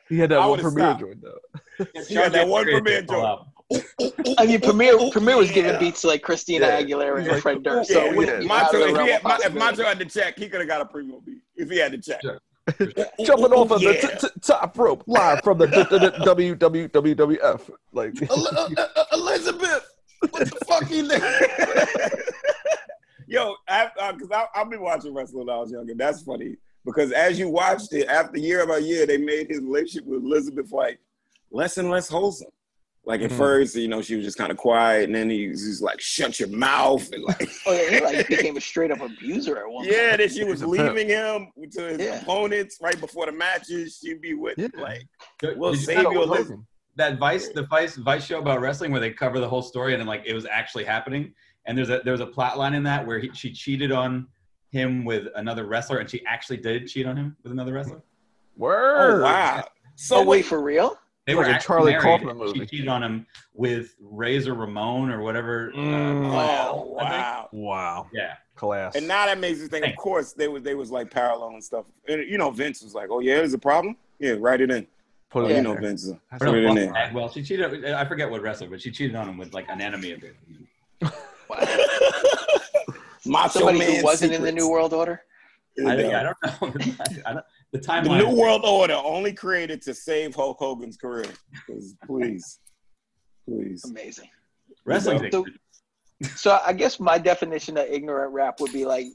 He 0.08 0.18
had 0.18 0.30
that 0.32 0.38
I 0.39 0.46
one 0.46 0.51
would've 0.51 0.63
Premier 0.63 0.86
stopped. 0.86 1.01
joint 1.01 1.22
though. 1.22 2.01
He 2.08 2.15
had 2.15 2.32
that 2.32 2.48
one 2.48 2.63
Premier 2.63 3.01
joint. 3.01 3.39
I 4.39 4.46
mean, 4.46 4.62
Premier 4.62 4.94
Premier 5.12 5.36
was 5.36 5.51
giving 5.51 5.72
Yeah. 5.74 5.80
beats 5.80 6.01
to 6.04 6.08
like 6.08 6.22
Christina 6.22 6.68
Yeah. 6.68 6.82
Aguilera 6.84 7.18
and 7.20 7.27
like, 7.27 7.42
Fred 7.42 7.63
Durst. 7.63 7.89
Yeah, 7.89 7.96
So 7.98 8.06
it 8.06 8.15
wouldn't 8.15 8.39
be 8.39 8.46
out 8.50 8.72
Macho, 8.72 8.77
if, 8.77 8.94
realm 8.96 9.06
he 9.08 9.12
had, 9.12 9.22
if. 9.42 9.54
Macho 9.54 9.84
had 9.84 10.00
the 10.00 10.06
check, 10.06 10.39
he 10.39 10.48
could 10.48 10.62
have 10.62 10.70
got 10.70 10.80
a 10.80 10.86
premium 10.86 11.20
beat. 11.25 11.42
If 11.58 11.70
he 11.70 11.80
had 11.80 11.92
the 11.92 11.98
check. 11.98 12.22
Sure. 12.22 12.39
Jumping 13.25 13.51
off 13.51 13.72
of 13.72 13.82
Yeah. 13.82 13.92
the 13.92 14.08
t- 14.08 14.27
t- 14.27 14.27
top 14.42 14.77
rope 14.77 15.04
live 15.06 15.42
from 15.44 15.58
the 15.58 15.68
WWWF. 16.25 17.70
Like, 17.92 18.13
El- 18.30 18.48
El- 18.58 18.74
El- 18.77 19.08
Elizabeth, 19.13 19.95
what 20.32 20.50
the 20.50 20.65
fuck 20.65 20.89
you 20.89 21.08
doing? 21.08 21.22
Yo, 23.27 23.55
I, 23.67 23.89
uh, 24.00 24.13
cause 24.13 24.29
I, 24.32 24.46
I've 24.55 24.70
been 24.70 24.82
watching 24.82 25.13
wrestling 25.13 25.48
when 25.48 25.55
I 25.55 25.60
was 25.60 25.72
younger. 25.72 25.96
That's 25.96 26.22
funny 26.22 26.58
because 26.86 27.12
as 27.12 27.39
you 27.39 27.50
watched 27.50 27.91
it, 27.94 28.08
after 28.08 28.38
year 28.38 28.65
by 28.67 28.77
year, 28.77 29.08
they 29.08 29.17
made 29.17 29.48
his 29.48 29.60
relationship 29.62 30.05
with 30.05 30.24
Elizabeth 30.24 30.72
like 30.72 31.00
less 31.51 31.77
and 31.77 31.89
less 31.89 32.08
wholesome. 32.08 32.50
Like 33.03 33.22
at 33.22 33.32
Mhm. 33.32 33.38
first, 33.38 33.75
you 33.75 33.88
know, 33.88 34.01
she 34.01 34.15
was 34.15 34.25
just 34.25 34.38
kind 34.38 34.51
of 34.51 34.58
quiet, 34.58 35.03
and 35.05 35.13
then 35.15 35.29
he 35.29 35.48
was 35.48 35.79
like, 35.82 36.01
"Shut 36.01 36.39
your 36.39 36.50
mouth," 36.50 37.08
and 37.12 37.24
like, 37.24 37.48
Oh, 37.67 37.74
yeah, 37.74 37.89
he 37.89 38.01
like 38.03 38.27
became 38.27 38.58
a 38.58 38.62
straight 38.62 38.89
up 38.91 39.00
abuser 39.01 39.58
at 39.60 39.67
one 39.70 39.86
yeah. 39.86 40.10
point. 40.10 40.17
Then 40.20 40.29
she 40.29 40.44
was 40.44 40.60
He's 40.62 40.70
a 40.70 40.75
pimp. 40.75 40.96
leaving 40.96 41.10
him 41.10 41.48
to 41.74 41.82
his 41.84 42.00
Yeah. 42.00 42.22
opponents 42.22 42.77
right 42.82 43.00
before 43.00 43.27
the 43.27 43.32
matches. 43.32 44.00
She'd 44.03 44.22
be 44.22 44.34
with 44.34 44.58
Yeah. 44.58 44.67
like, 44.77 45.03
Did 45.39 45.58
"We'll 45.58 45.72
you 45.72 45.77
save 45.77 45.98
see 45.98 46.01
you, 46.01 46.10
Hulk 46.13 46.15
Elizabeth." 46.27 46.60
Hogan. 46.98 47.14
that 47.14 47.20
Vice, 47.20 47.50
the 47.50 47.64
Vice 47.64 47.96
Vice 47.96 48.25
show 48.25 48.40
about 48.40 48.62
wrestling 48.62 48.92
where 48.92 49.01
they 49.01 49.12
cover 49.12 49.40
the 49.40 49.48
whole 49.50 49.62
story 49.62 49.94
and 49.94 50.00
then 50.00 50.08
like 50.08 50.24
it 50.25 50.34
was 50.34 50.46
actually 50.46 50.84
happening. 50.86 51.34
And 51.66 51.77
there's 51.77 51.90
a 51.90 52.01
there's 52.05 52.20
a 52.22 52.25
plot 52.27 52.58
line 52.58 52.74
in 52.74 52.84
that 52.84 53.05
where 53.05 53.20
he, 53.20 53.31
she 53.34 53.51
cheated 53.51 53.92
on 53.92 54.27
him 54.72 55.05
with 55.05 55.27
another 55.36 55.66
wrestler 55.66 55.98
and 56.00 56.10
she 56.10 56.24
actually 56.25 56.58
did 56.58 56.88
cheat 56.88 57.05
on 57.05 57.16
him 57.18 57.36
with 57.44 57.51
another 57.51 57.74
wrestler. 57.74 58.01
Word. 58.58 59.22
Oh 59.22 59.24
wow! 59.24 59.68
So 59.96 60.18
Oh, 60.18 60.24
wait, 60.24 60.46
for 60.46 60.62
real? 60.62 60.98
They 61.25 61.34
Like 61.34 61.48
were 61.48 61.53
a 61.53 61.60
Charlie 61.60 61.92
married. 61.94 62.03
Kaufman 62.03 62.38
movie. 62.38 62.60
She 62.60 62.66
cheated 62.68 62.88
on 62.88 63.01
him 63.01 63.25
with 63.55 63.96
Razor 64.00 64.53
Ramon 64.53 65.10
or 65.10 65.22
whatever. 65.24 65.72
uh, 65.74 65.77
Mm. 65.77 66.31
Oh 66.31 66.98
I 67.00 67.03
wow! 67.03 67.50
Wow. 67.51 68.08
Yeah. 68.14 68.36
Class. 68.55 68.96
And 68.96 69.08
now 69.08 69.25
that 69.25 69.40
makes 69.40 69.60
me 69.60 69.68
think. 69.68 69.86
Of 69.88 69.96
course, 69.98 70.31
they 70.34 70.48
was 70.48 70.62
they 70.64 70.75
was 70.75 70.92
like 70.92 71.10
parallel 71.12 71.50
and 71.50 71.64
stuff. 71.64 71.86
And 72.08 72.24
you 72.29 72.38
know, 72.38 72.51
Vince 72.51 72.81
was 72.84 72.94
like, 72.94 73.10
"Oh 73.12 73.20
yeah, 73.20 73.36
there's 73.38 73.53
a 73.53 73.58
problem. 73.58 73.98
Yeah, 74.20 74.36
write 74.40 74.62
it 74.62 74.70
in." 74.72 74.86
Put 75.35 75.43
Oh, 75.43 75.48
it 75.48 75.51
you 75.51 75.55
in 75.57 75.63
know, 75.65 75.74
there. 75.74 75.81
Vince. 75.81 76.09
That's 76.31 76.41
Or 76.43 76.45
Put 76.45 76.55
it 76.59 76.63
in 76.63 76.75
there. 76.75 76.93
Bagwell. 76.93 77.29
She 77.29 77.43
cheated. 77.43 77.83
I 77.93 78.05
forget 78.05 78.29
what 78.31 78.41
wrestler, 78.41 78.69
but 78.69 78.81
she 78.81 78.89
cheated 78.89 79.17
on 79.17 79.27
him 79.27 79.37
with 79.37 79.53
like 79.53 79.65
an 79.67 79.81
enemy 79.81 80.13
of 80.13 80.24
it. 80.24 80.33
Macho 83.25 83.59
Somebody 83.59 83.79
Man 83.79 83.95
who 83.98 84.03
wasn't 84.03 84.31
in 84.31 84.43
the. 84.43 84.51
New 84.53 84.69
World 84.69 84.93
Order? 84.93 85.21
I, 85.85 85.95
Yeah. 85.98 86.19
I 86.21 86.24
don't 86.24 86.37
know. 86.61 86.95
I 87.25 87.33
don't, 87.33 87.45
the 87.74 87.79
The. 87.79 88.17
New 88.19 88.29
World 88.33 88.61
Order 88.63 88.93
only 88.93 89.33
created 89.33 89.81
to 89.81 89.93
save 89.93 90.33
Hulk 90.35 90.57
Hogan's 90.57 90.95
career. 90.95 91.25
Please, 92.07 92.57
please. 93.45 93.83
Amazing. 93.83 94.29
Wrestling's 94.85 95.33
So- 95.33 95.45
So 96.33 96.59
I 96.65 96.71
guess 96.71 96.98
my 96.98 97.17
definition 97.17 97.75
of 97.77 97.87
ignorant 97.87 98.31
rap 98.31 98.61
would 98.61 98.71
be 98.71 98.85
like 98.85 99.07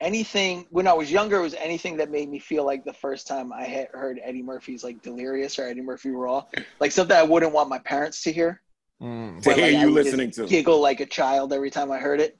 anything 0.00 0.66
when 0.70 0.86
I 0.86 0.92
was 0.92 1.10
younger 1.10 1.38
it 1.38 1.42
was 1.42 1.54
anything 1.54 1.96
that 1.96 2.10
made 2.10 2.28
me 2.28 2.38
feel 2.38 2.64
like 2.64 2.84
the 2.84 2.92
first 2.92 3.26
time 3.26 3.52
I 3.52 3.64
had 3.64 3.88
heard 3.92 4.20
Eddie 4.22 4.42
Murphy's 4.42 4.84
like 4.84 5.02
Delirious 5.02 5.58
or 5.58 5.64
Eddie 5.66 5.80
Murphy 5.80 6.10
Raw. 6.10 6.44
Like 6.80 6.92
something 6.92 7.16
I 7.16 7.22
wouldn't 7.24 7.52
want 7.52 7.68
my 7.68 7.78
parents 7.80 8.22
to 8.22 8.32
hear. 8.32 8.60
Mm. 9.02 9.42
To 9.42 9.48
But, 9.50 9.56
hear 9.58 9.72
like, 9.72 9.80
you 9.80 9.92
would 9.92 10.04
listening 10.04 10.30
to. 10.32 10.46
Giggle 10.46 10.80
like 10.80 11.00
a 11.00 11.06
child 11.06 11.52
every 11.52 11.70
time 11.70 11.90
I 11.90 11.98
heard 11.98 12.20
it. 12.20 12.36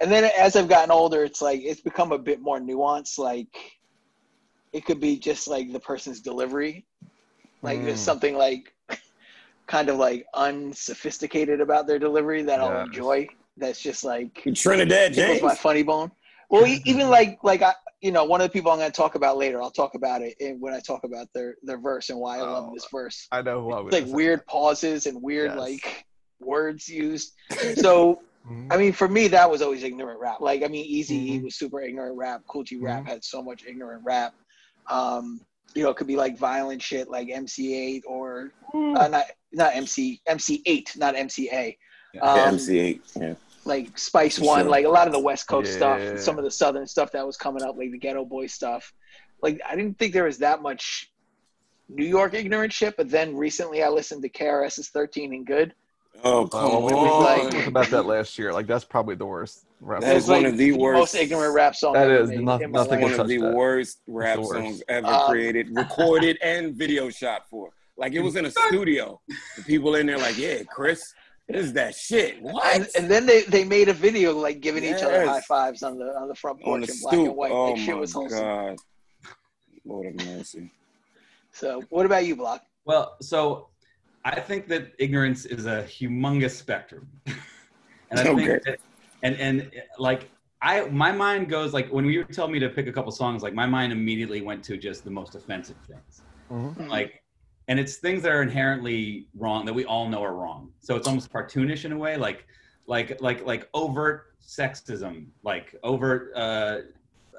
And 0.00 0.12
then 0.12 0.30
as 0.38 0.54
I've 0.54 0.68
gotten 0.68 0.90
older, 0.90 1.24
it's 1.24 1.40
like 1.42 1.60
it's 1.62 1.80
become 1.80 2.12
a 2.12 2.18
bit 2.18 2.40
more 2.40 2.60
nuanced. 2.60 3.18
Like 3.18 3.48
it 4.72 4.84
could 4.84 5.00
be 5.00 5.18
just 5.18 5.48
like 5.48 5.72
the 5.72 5.80
person's 5.80 6.20
delivery. 6.20 6.84
Like 7.62 7.82
there's 7.84 8.00
Mm. 8.00 8.04
something 8.04 8.36
like 8.36 8.74
kind 9.66 9.88
of 9.88 9.96
like 9.96 10.26
unsophisticated 10.34 11.60
about 11.60 11.86
their 11.86 11.98
delivery 11.98 12.42
that 12.42 12.60
I'll 12.60 12.82
enjoy. 12.84 13.26
That's 13.56 13.80
just 13.80 14.04
like 14.04 14.42
Trinidad 14.54 15.14
tickles 15.14 15.38
James. 15.40 15.42
my 15.42 15.54
funny 15.54 15.82
bone. 15.82 16.12
Well, 16.50 16.66
even 16.84 17.10
like 17.10 17.38
like 17.42 17.62
I, 17.62 17.74
you 18.00 18.10
know, 18.12 18.24
one 18.24 18.40
of 18.40 18.46
the 18.46 18.52
people 18.52 18.70
I'm 18.70 18.78
going 18.78 18.90
to 18.90 18.96
talk 18.96 19.14
about 19.16 19.36
later. 19.36 19.60
I'll 19.62 19.70
talk 19.70 19.94
about 19.94 20.22
it 20.22 20.34
in, 20.40 20.60
when 20.60 20.72
I 20.72 20.80
talk 20.80 21.04
about 21.04 21.26
their 21.34 21.56
their 21.62 21.78
verse 21.78 22.08
and 22.10 22.18
why 22.18 22.38
I 22.38 22.42
love 22.42 22.68
Oh, 22.70 22.74
this 22.74 22.86
verse. 22.92 23.26
I 23.32 23.42
know 23.42 23.62
who 23.62 23.72
I 23.72 23.80
would 23.80 23.92
It's 23.92 24.06
like 24.06 24.14
weird 24.14 24.46
pauses 24.46 25.06
and 25.06 25.20
weird 25.22 25.50
Yes. 25.50 25.58
like 25.58 26.04
words 26.40 26.88
used. 26.88 27.32
So 27.76 28.22
Mhm. 28.46 28.72
I 28.72 28.76
mean, 28.78 28.92
for 28.92 29.08
me, 29.08 29.28
that 29.28 29.50
was 29.50 29.60
always 29.62 29.82
ignorant 29.82 30.20
rap. 30.20 30.40
Like 30.40 30.62
I 30.62 30.68
mean, 30.68 30.84
Easy 30.86 31.16
E 31.34 31.38
Mhm. 31.38 31.44
was 31.44 31.56
super 31.58 31.80
ignorant 31.82 32.16
rap. 32.16 32.42
Kool 32.48 32.62
G 32.64 32.76
Rap 32.80 33.00
Mm-hmm. 33.02 33.10
had 33.10 33.24
so 33.24 33.42
much 33.42 33.64
ignorant 33.66 34.02
rap. 34.04 34.32
Um, 34.90 35.40
you 35.74 35.82
know, 35.82 35.90
it 35.90 35.96
could 35.96 36.06
be 36.06 36.16
like 36.16 36.38
violent 36.38 36.80
shit 36.80 37.10
like 37.10 37.28
MC 37.28 37.72
Eiht 37.74 38.02
or 38.06 38.52
uh, 38.74 39.08
not 39.08 39.24
not 39.52 39.74
MC 39.74 40.20
Eiht, 40.26 40.96
not 40.96 41.14
MCA. 41.14 41.76
Yeah. 42.14 42.20
Um, 42.20 42.36
Yeah, 42.36 42.44
MC 42.46 42.74
Eiht. 42.78 43.00
Yeah. 43.20 43.34
Like 43.68 43.96
Spice 43.98 44.38
One, 44.40 44.62
sure. 44.62 44.70
like 44.70 44.84
a 44.84 44.88
lot 44.88 45.06
of 45.06 45.12
the 45.12 45.18
West 45.20 45.46
Coast 45.46 45.70
Yeah. 45.72 45.76
stuff, 45.76 46.18
some 46.20 46.38
of 46.38 46.44
the 46.44 46.50
Southern 46.50 46.86
stuff 46.86 47.12
that 47.12 47.24
was 47.26 47.36
coming 47.36 47.62
up, 47.62 47.76
like 47.76 47.92
the 47.92 47.98
Ghetto 47.98 48.24
Boy 48.24 48.46
stuff. 48.46 48.92
Like 49.42 49.60
I 49.68 49.76
didn't 49.76 49.98
think 49.98 50.12
there 50.12 50.24
was 50.24 50.38
that 50.38 50.62
much 50.62 51.12
New 51.88 52.04
York 52.04 52.34
ignorant 52.34 52.72
shit, 52.72 52.96
but 52.96 53.08
then 53.08 53.36
recently 53.36 53.82
I 53.82 53.88
listened 53.88 54.22
to 54.22 54.28
KRS's 54.28 54.88
13 54.88 55.32
and 55.32 55.46
Good. 55.46 55.74
Oh, 56.24 56.48
come 56.48 56.64
Oh, 56.64 56.80
we, 56.80 56.92
we, 56.92 56.98
on. 56.98 57.44
we 57.46 57.50
talked 57.52 57.68
about 57.68 57.86
that 57.90 58.02
last 58.04 58.36
year. 58.38 58.52
Like 58.52 58.66
that's 58.66 58.84
probably 58.84 59.14
the 59.14 59.26
worst. 59.26 59.64
Rap 59.80 60.00
That 60.00 60.16
is 60.16 60.24
It's 60.24 60.28
one 60.28 60.42
like 60.42 60.52
of 60.52 60.58
the 60.58 60.72
worst- 60.72 60.98
most 60.98 61.14
ignorant 61.14 61.54
rap 61.54 61.76
songs. 61.76 61.94
That 61.94 62.10
is 62.10 62.14
ever 62.14 62.22
is, 62.24 62.28
made 62.30 62.40
noth- 62.40 62.60
nothing 62.62 62.72
life. 63.00 63.12
one 63.12 63.20
of 63.20 63.28
the 63.28 63.38
that. 63.38 63.54
worst 63.54 63.98
rap 64.08 64.34
the 64.36 64.40
worst. 64.42 64.52
songs 64.52 64.82
ever 64.88 65.06
Um, 65.06 65.30
created, 65.30 65.68
recorded, 65.72 66.36
and 66.42 66.74
video 66.74 67.08
shot 67.10 67.42
for. 67.48 67.70
Like 67.96 68.12
it 68.14 68.20
was 68.20 68.34
in 68.34 68.46
a 68.46 68.50
studio. 68.50 69.20
The 69.56 69.62
people 69.62 69.94
in 69.94 70.06
there 70.06 70.18
like, 70.18 70.36
yeah, 70.36 70.62
Chris, 70.64 70.98
this 70.98 71.14
is 71.48 71.72
that 71.74 71.94
shit. 71.94 72.40
What? 72.42 72.74
And, 72.74 72.88
and 72.96 73.10
then 73.10 73.26
they, 73.26 73.42
they 73.42 73.64
made 73.64 73.88
a 73.88 73.92
video 73.94 74.36
like 74.36 74.60
giving 74.60 74.84
each 74.84 75.02
other 75.02 75.24
Yes. 75.24 75.26
high 75.28 75.40
fives 75.40 75.82
on 75.82 75.98
the 75.98 76.06
on 76.16 76.28
the 76.28 76.34
front 76.34 76.60
porch 76.62 76.86
the 76.86 76.92
in 76.92 76.98
black 77.00 77.14
and 77.14 77.36
white. 77.36 77.52
Oh 77.52 77.70
like 77.70 77.78
shit 77.78 77.94
my 77.94 78.00
was 78.00 78.12
wholesome. 78.12 78.46
god. 78.46 78.76
Lord 79.84 80.06
have 80.06 80.26
mercy. 80.26 80.70
So 81.52 81.82
what 81.88 82.04
about 82.06 82.26
you, 82.26 82.36
Block? 82.36 82.62
Well, 82.84 83.16
so 83.22 83.68
I 84.24 84.38
think 84.40 84.68
that 84.68 84.92
ignorance 84.98 85.46
is 85.46 85.66
a 85.66 85.82
humongous 85.84 86.50
spectrum, 86.50 87.08
and 87.26 88.20
I 88.20 88.22
think 88.24 88.40
Okay. 88.40 88.58
that, 88.66 88.78
and 89.22 89.36
and 89.36 89.70
like 89.98 90.30
I 90.60 90.82
my 90.86 91.12
mind 91.12 91.48
goes 91.48 91.72
like 91.72 91.88
when 91.90 92.04
you 92.04 92.24
tell 92.24 92.48
me 92.48 92.58
to 92.58 92.68
pick 92.68 92.86
a 92.86 92.92
couple 92.92 93.10
songs, 93.12 93.42
like 93.42 93.54
my 93.54 93.66
mind 93.66 93.92
immediately 93.92 94.42
went 94.42 94.62
to 94.64 94.76
just 94.76 95.04
the 95.04 95.10
most 95.10 95.34
offensive 95.34 95.76
things, 95.86 96.22
Mhm. 96.50 96.88
like, 96.90 97.22
and 97.68 97.78
it's 97.78 97.96
things 97.96 98.22
that 98.22 98.32
are 98.32 98.42
inherently 98.42 99.26
wrong 99.36 99.66
that 99.66 99.74
we 99.74 99.84
all 99.84 100.08
know 100.08 100.22
are 100.22 100.34
wrong. 100.34 100.72
So 100.80 100.96
it's 100.96 101.06
almost 101.06 101.30
cartoonish 101.30 101.84
in 101.84 101.92
a 101.92 101.98
way, 101.98 102.16
like 102.16 102.46
like 102.86 103.20
like 103.20 103.44
like 103.44 103.68
overt 103.74 104.34
sexism, 104.42 105.26
like 105.44 105.76
overt 105.84 106.32
uh, 106.34 106.78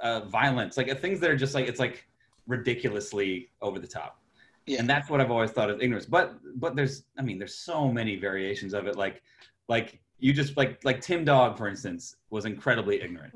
uh, 0.02 0.22
violence, 0.22 0.78
like 0.78 0.88
things 1.02 1.20
that 1.20 1.32
are 1.32 1.36
just 1.36 1.56
like 1.56 1.68
it's 1.68 1.80
like 1.80 2.08
ridiculously 2.48 3.50
over 3.62 3.80
the 3.80 3.88
top. 3.88 4.22
Yeah. 4.68 4.80
And 4.80 4.88
that's 4.88 5.10
what 5.10 5.20
I've 5.20 5.32
always 5.32 5.50
thought 5.50 5.72
of 5.72 5.82
ignorance. 5.82 6.06
But 6.06 6.36
but 6.60 6.76
there's 6.76 7.04
I 7.18 7.24
mean 7.24 7.40
there's 7.40 7.56
so 7.56 7.92
many 7.92 8.16
variations 8.16 8.76
of 8.76 8.86
it. 8.86 8.96
Like 8.96 9.24
like 9.68 10.00
you 10.20 10.32
just 10.32 10.56
like 10.56 10.84
like 10.86 11.02
Tim 11.02 11.26
Dog 11.26 11.58
for 11.58 11.68
instance 11.68 12.18
was 12.30 12.46
incredibly 12.46 13.02
ignorant, 13.02 13.34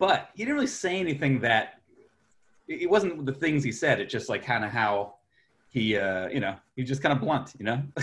but 0.00 0.30
he 0.34 0.42
didn't 0.42 0.54
really 0.56 0.66
say 0.66 0.98
anything 0.98 1.38
that 1.40 1.80
it 2.66 2.82
it 2.82 2.90
wasn't 2.90 3.24
the 3.24 3.32
things 3.32 3.62
he 3.62 3.70
said. 3.70 4.00
It's 4.00 4.10
just 4.10 4.28
like 4.28 4.44
kind 4.44 4.64
of 4.64 4.72
how 4.72 5.19
he 5.70 5.96
uh 5.96 6.28
you 6.28 6.40
know 6.40 6.54
he 6.76 6.84
just 6.84 7.02
kind 7.02 7.12
of 7.14 7.20
blunt 7.20 7.54
you 7.58 7.64
know. 7.64 7.82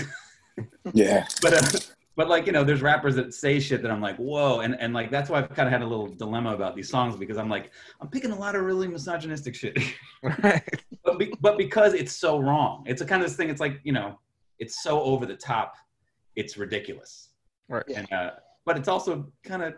Yeah. 0.94 1.28
but 1.44 1.54
uh, 1.54 1.80
but 2.16 2.28
like 2.30 2.48
you 2.48 2.52
know 2.52 2.64
there's 2.64 2.82
rappers 2.82 3.14
that 3.16 3.32
say 3.32 3.60
shit 3.60 3.84
that 3.84 3.92
i'm 3.92 4.02
like 4.02 4.16
whoa 4.18 4.62
and 4.62 4.76
and 4.80 4.92
like 4.92 5.12
that's 5.12 5.30
why 5.30 5.38
i've 5.38 5.50
kind 5.54 5.68
of 5.68 5.72
had 5.72 5.84
a 5.84 5.86
little 5.86 6.08
dilemma 6.08 6.52
about 6.56 6.76
these 6.76 6.90
songs 6.90 7.16
because 7.16 7.38
i'm 7.38 7.48
like 7.50 7.70
i'm 8.02 8.08
picking 8.08 8.32
a 8.32 8.36
lot 8.36 8.56
of 8.56 8.64
really 8.64 8.88
misogynistic 8.88 9.54
shit 9.54 9.78
Right. 10.24 10.64
but, 11.06 11.20
be, 11.20 11.32
but 11.42 11.60
because 11.60 11.94
it's 11.94 12.12
so 12.14 12.40
wrong 12.40 12.84
it's 12.88 13.02
a 13.02 13.06
kind 13.06 13.22
of 13.22 13.28
this 13.30 13.38
thing 13.38 13.50
it's 13.52 13.62
like 13.62 13.80
you 13.84 13.92
know 13.94 14.18
it's 14.58 14.82
so 14.82 15.00
over 15.02 15.28
the 15.28 15.36
top 15.36 15.76
it's 16.36 16.58
ridiculous 16.58 17.30
Right. 17.70 17.84
And 17.96 18.12
uh 18.12 18.32
but 18.66 18.78
it's 18.78 18.88
also 18.88 19.32
kind 19.44 19.62
of 19.62 19.76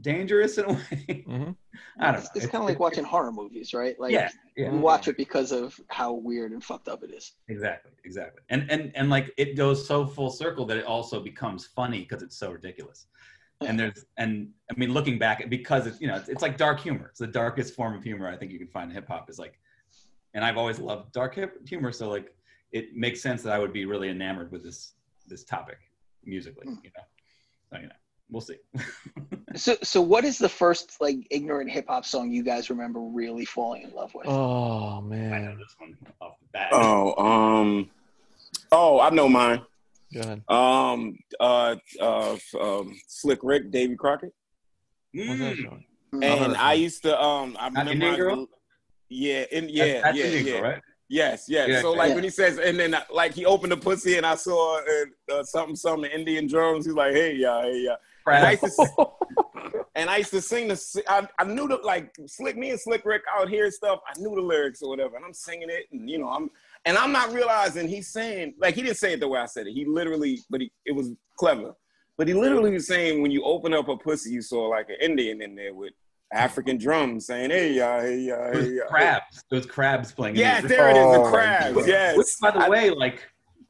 dangerous 0.00 0.58
in 0.58 0.64
a 0.66 0.72
way. 1.08 1.22
Hmm 1.26 1.50
i 1.98 2.06
don't 2.12 2.16
It's, 2.16 2.24
know. 2.24 2.30
it's 2.36 2.46
kind 2.46 2.62
of 2.62 2.68
like 2.68 2.78
watching 2.78 3.04
horror 3.04 3.32
movies, 3.32 3.74
right? 3.74 3.98
Like 3.98 4.12
yeah 4.12 4.30
yeah. 4.56 4.70
we 4.70 4.78
watch 4.78 5.08
it 5.08 5.16
because 5.16 5.52
of 5.52 5.78
how 5.88 6.12
weird 6.12 6.52
and 6.52 6.62
fucked 6.62 6.88
up 6.88 7.02
it 7.02 7.10
is. 7.10 7.32
exactly 7.48 7.92
exactly. 8.04 8.42
And 8.48 8.70
and 8.70 8.92
and 8.94 9.10
like 9.10 9.32
it 9.36 9.56
goes 9.56 9.86
so 9.86 10.06
full 10.06 10.30
circle 10.30 10.64
that 10.66 10.76
it 10.76 10.84
also 10.84 11.20
becomes 11.20 11.66
funny 11.66 12.00
because 12.00 12.22
it's 12.22 12.36
so 12.36 12.50
ridiculous. 12.50 13.06
And 13.66 13.78
there's 13.80 14.04
and 14.18 14.50
i 14.70 14.74
mean 14.78 14.92
looking 14.92 15.18
back 15.18 15.48
because 15.48 15.86
it's 15.86 16.00
you 16.00 16.08
know 16.08 16.16
it's, 16.16 16.28
it's 16.28 16.42
like 16.42 16.56
dark 16.58 16.80
humor. 16.80 17.06
It's 17.10 17.20
the 17.20 17.26
darkest 17.26 17.74
form 17.74 17.94
of 17.94 18.02
humor 18.02 18.28
i 18.28 18.36
think 18.36 18.52
you 18.52 18.58
can 18.58 18.68
find 18.68 18.90
in 18.90 18.94
hip-hop 18.94 19.30
is 19.30 19.38
like 19.38 19.58
and 20.34 20.44
i've 20.44 20.58
always 20.58 20.78
loved 20.78 21.12
dark 21.12 21.34
hip 21.34 21.66
humor 21.66 21.90
so 21.92 22.08
like 22.10 22.34
it 22.72 22.94
makes 22.94 23.22
sense 23.22 23.42
that 23.42 23.52
i 23.54 23.58
would 23.58 23.72
be 23.72 23.84
really 23.86 24.10
enamored 24.10 24.52
with 24.52 24.62
this 24.62 24.92
this 25.26 25.42
topic 25.44 25.78
musically 26.24 26.66
you 26.66 26.90
know? 26.96 27.04
So 27.70 27.78
you 27.80 27.86
know 27.86 27.94
we'll 28.30 28.40
see 28.40 28.56
So, 29.54 29.76
so 29.82 30.02
what 30.02 30.24
is 30.24 30.36
the 30.38 30.48
first 30.48 31.00
like 31.00 31.16
ignorant 31.30 31.70
hip 31.70 31.86
hop 31.88 32.04
song 32.04 32.30
you 32.30 32.42
guys 32.42 32.68
remember 32.68 33.00
really 33.00 33.44
falling 33.46 33.82
in 33.82 33.92
love 33.92 34.12
with? 34.14 34.26
Oh 34.26 35.00
man, 35.00 35.32
i 35.32 35.38
know 35.40 35.56
this 35.56 35.74
one 35.78 35.96
off 36.20 36.34
the 36.42 36.46
bat 36.52 36.68
Oh, 36.72 37.14
um, 37.24 37.90
oh, 38.72 39.00
I 39.00 39.08
know 39.10 39.28
mine. 39.28 39.62
Go 40.12 40.20
ahead. 40.20 40.42
Um, 40.48 41.16
uh, 41.40 41.76
uh, 42.00 42.36
um, 42.60 42.94
Slick 43.08 43.38
Rick, 43.42 43.70
Davy 43.70 43.96
Crockett, 43.96 44.32
Mm. 45.14 45.82
Mm. 46.14 46.24
and 46.24 46.56
I 46.56 46.74
used 46.74 47.02
to 47.04 47.18
um, 47.20 47.56
I 47.58 47.70
Not 47.70 47.86
remember. 47.86 47.92
Indian 47.92 48.12
I- 48.12 48.16
Girl? 48.16 48.46
Yeah, 49.08 49.44
and 49.52 49.70
yeah, 49.70 49.84
That's- 49.84 50.02
that's 50.02 50.16
yeah, 50.18 50.24
Indian 50.24 50.46
yeah. 50.46 50.52
Girl, 50.52 50.62
right 50.62 50.82
Yes, 51.08 51.44
yes. 51.48 51.68
Yeah, 51.68 51.80
so 51.82 51.92
like 51.92 52.08
Yeah. 52.10 52.14
when 52.16 52.24
he 52.24 52.30
says, 52.30 52.58
and 52.58 52.78
then 52.78 52.96
like 53.12 53.32
he 53.32 53.46
opened 53.46 53.70
the 53.72 53.76
pussy, 53.76 54.16
and 54.16 54.26
I 54.26 54.34
saw 54.34 54.80
uh, 54.80 55.34
uh, 55.34 55.42
something, 55.44 55.76
something 55.76 56.10
Indian 56.10 56.48
drums. 56.48 56.84
He's 56.84 56.94
like, 56.94 57.14
hey, 57.14 57.34
yeah, 57.36 57.62
hey, 57.62 57.78
yeah. 57.84 57.94
And 58.26 58.44
I 58.46 58.50
used 58.52 58.76
to, 58.76 59.06
and 59.94 60.10
I 60.10 60.16
used 60.18 60.30
to 60.30 60.40
sing 60.40 60.68
the. 60.68 61.02
I, 61.08 61.26
I 61.38 61.44
knew 61.44 61.68
the 61.68 61.76
like 61.76 62.14
Slick 62.26 62.56
me 62.56 62.70
and 62.70 62.80
Slick 62.80 63.04
Rick 63.04 63.22
out 63.36 63.48
here 63.48 63.70
stuff. 63.70 64.00
I 64.08 64.18
knew 64.18 64.34
the 64.34 64.40
lyrics 64.42 64.82
or 64.82 64.88
whatever, 64.90 65.16
and 65.16 65.24
I'm 65.24 65.32
singing 65.34 65.68
it, 65.70 65.84
and 65.92 66.08
you 66.08 66.18
know 66.18 66.28
I'm, 66.28 66.50
and 66.84 66.96
I'm 66.98 67.12
not 67.12 67.32
realizing 67.32 67.88
he's 67.88 68.08
saying 68.12 68.54
like 68.60 68.74
he 68.74 68.82
didn't 68.82 68.96
say 68.98 69.12
it 69.14 69.20
the 69.20 69.28
way 69.28 69.40
I 69.40 69.46
said 69.46 69.66
it. 69.66 69.72
He 69.72 69.84
literally, 69.86 70.40
but 70.50 70.60
he, 70.60 70.72
it 70.84 70.92
was 70.92 71.12
clever. 71.38 71.72
But 72.18 72.28
he 72.28 72.34
literally 72.34 72.70
was 72.72 72.86
saying 72.86 73.20
when 73.20 73.30
you 73.30 73.44
open 73.44 73.74
up 73.74 73.88
a 73.88 73.96
pussy, 73.96 74.30
you 74.30 74.40
saw 74.42 74.68
like 74.68 74.88
an 74.88 74.96
Indian 75.02 75.42
in 75.42 75.54
there 75.54 75.74
with 75.74 75.92
African 76.32 76.78
drums 76.78 77.26
saying, 77.26 77.50
hey, 77.50 77.74
yeah, 77.74 78.00
hey, 78.00 78.18
yeah, 78.20 78.48
It 78.48 78.56
was 78.56 78.64
hey, 78.64 78.70
yeah. 78.72 78.82
crabs. 78.88 79.44
Those 79.50 79.66
crabs 79.66 80.12
playing. 80.12 80.34
in 80.36 80.40
Yes, 80.40 80.62
music. 80.62 80.78
there 80.78 80.88
it 80.90 80.96
is, 80.96 81.12
the 81.12 81.20
Oh, 81.20 81.30
crabs. 81.30 81.86
Yes. 81.86 82.16
Which, 82.16 82.26
by 82.40 82.50
the 82.52 82.70
way, 82.70 82.88
like 82.90 83.20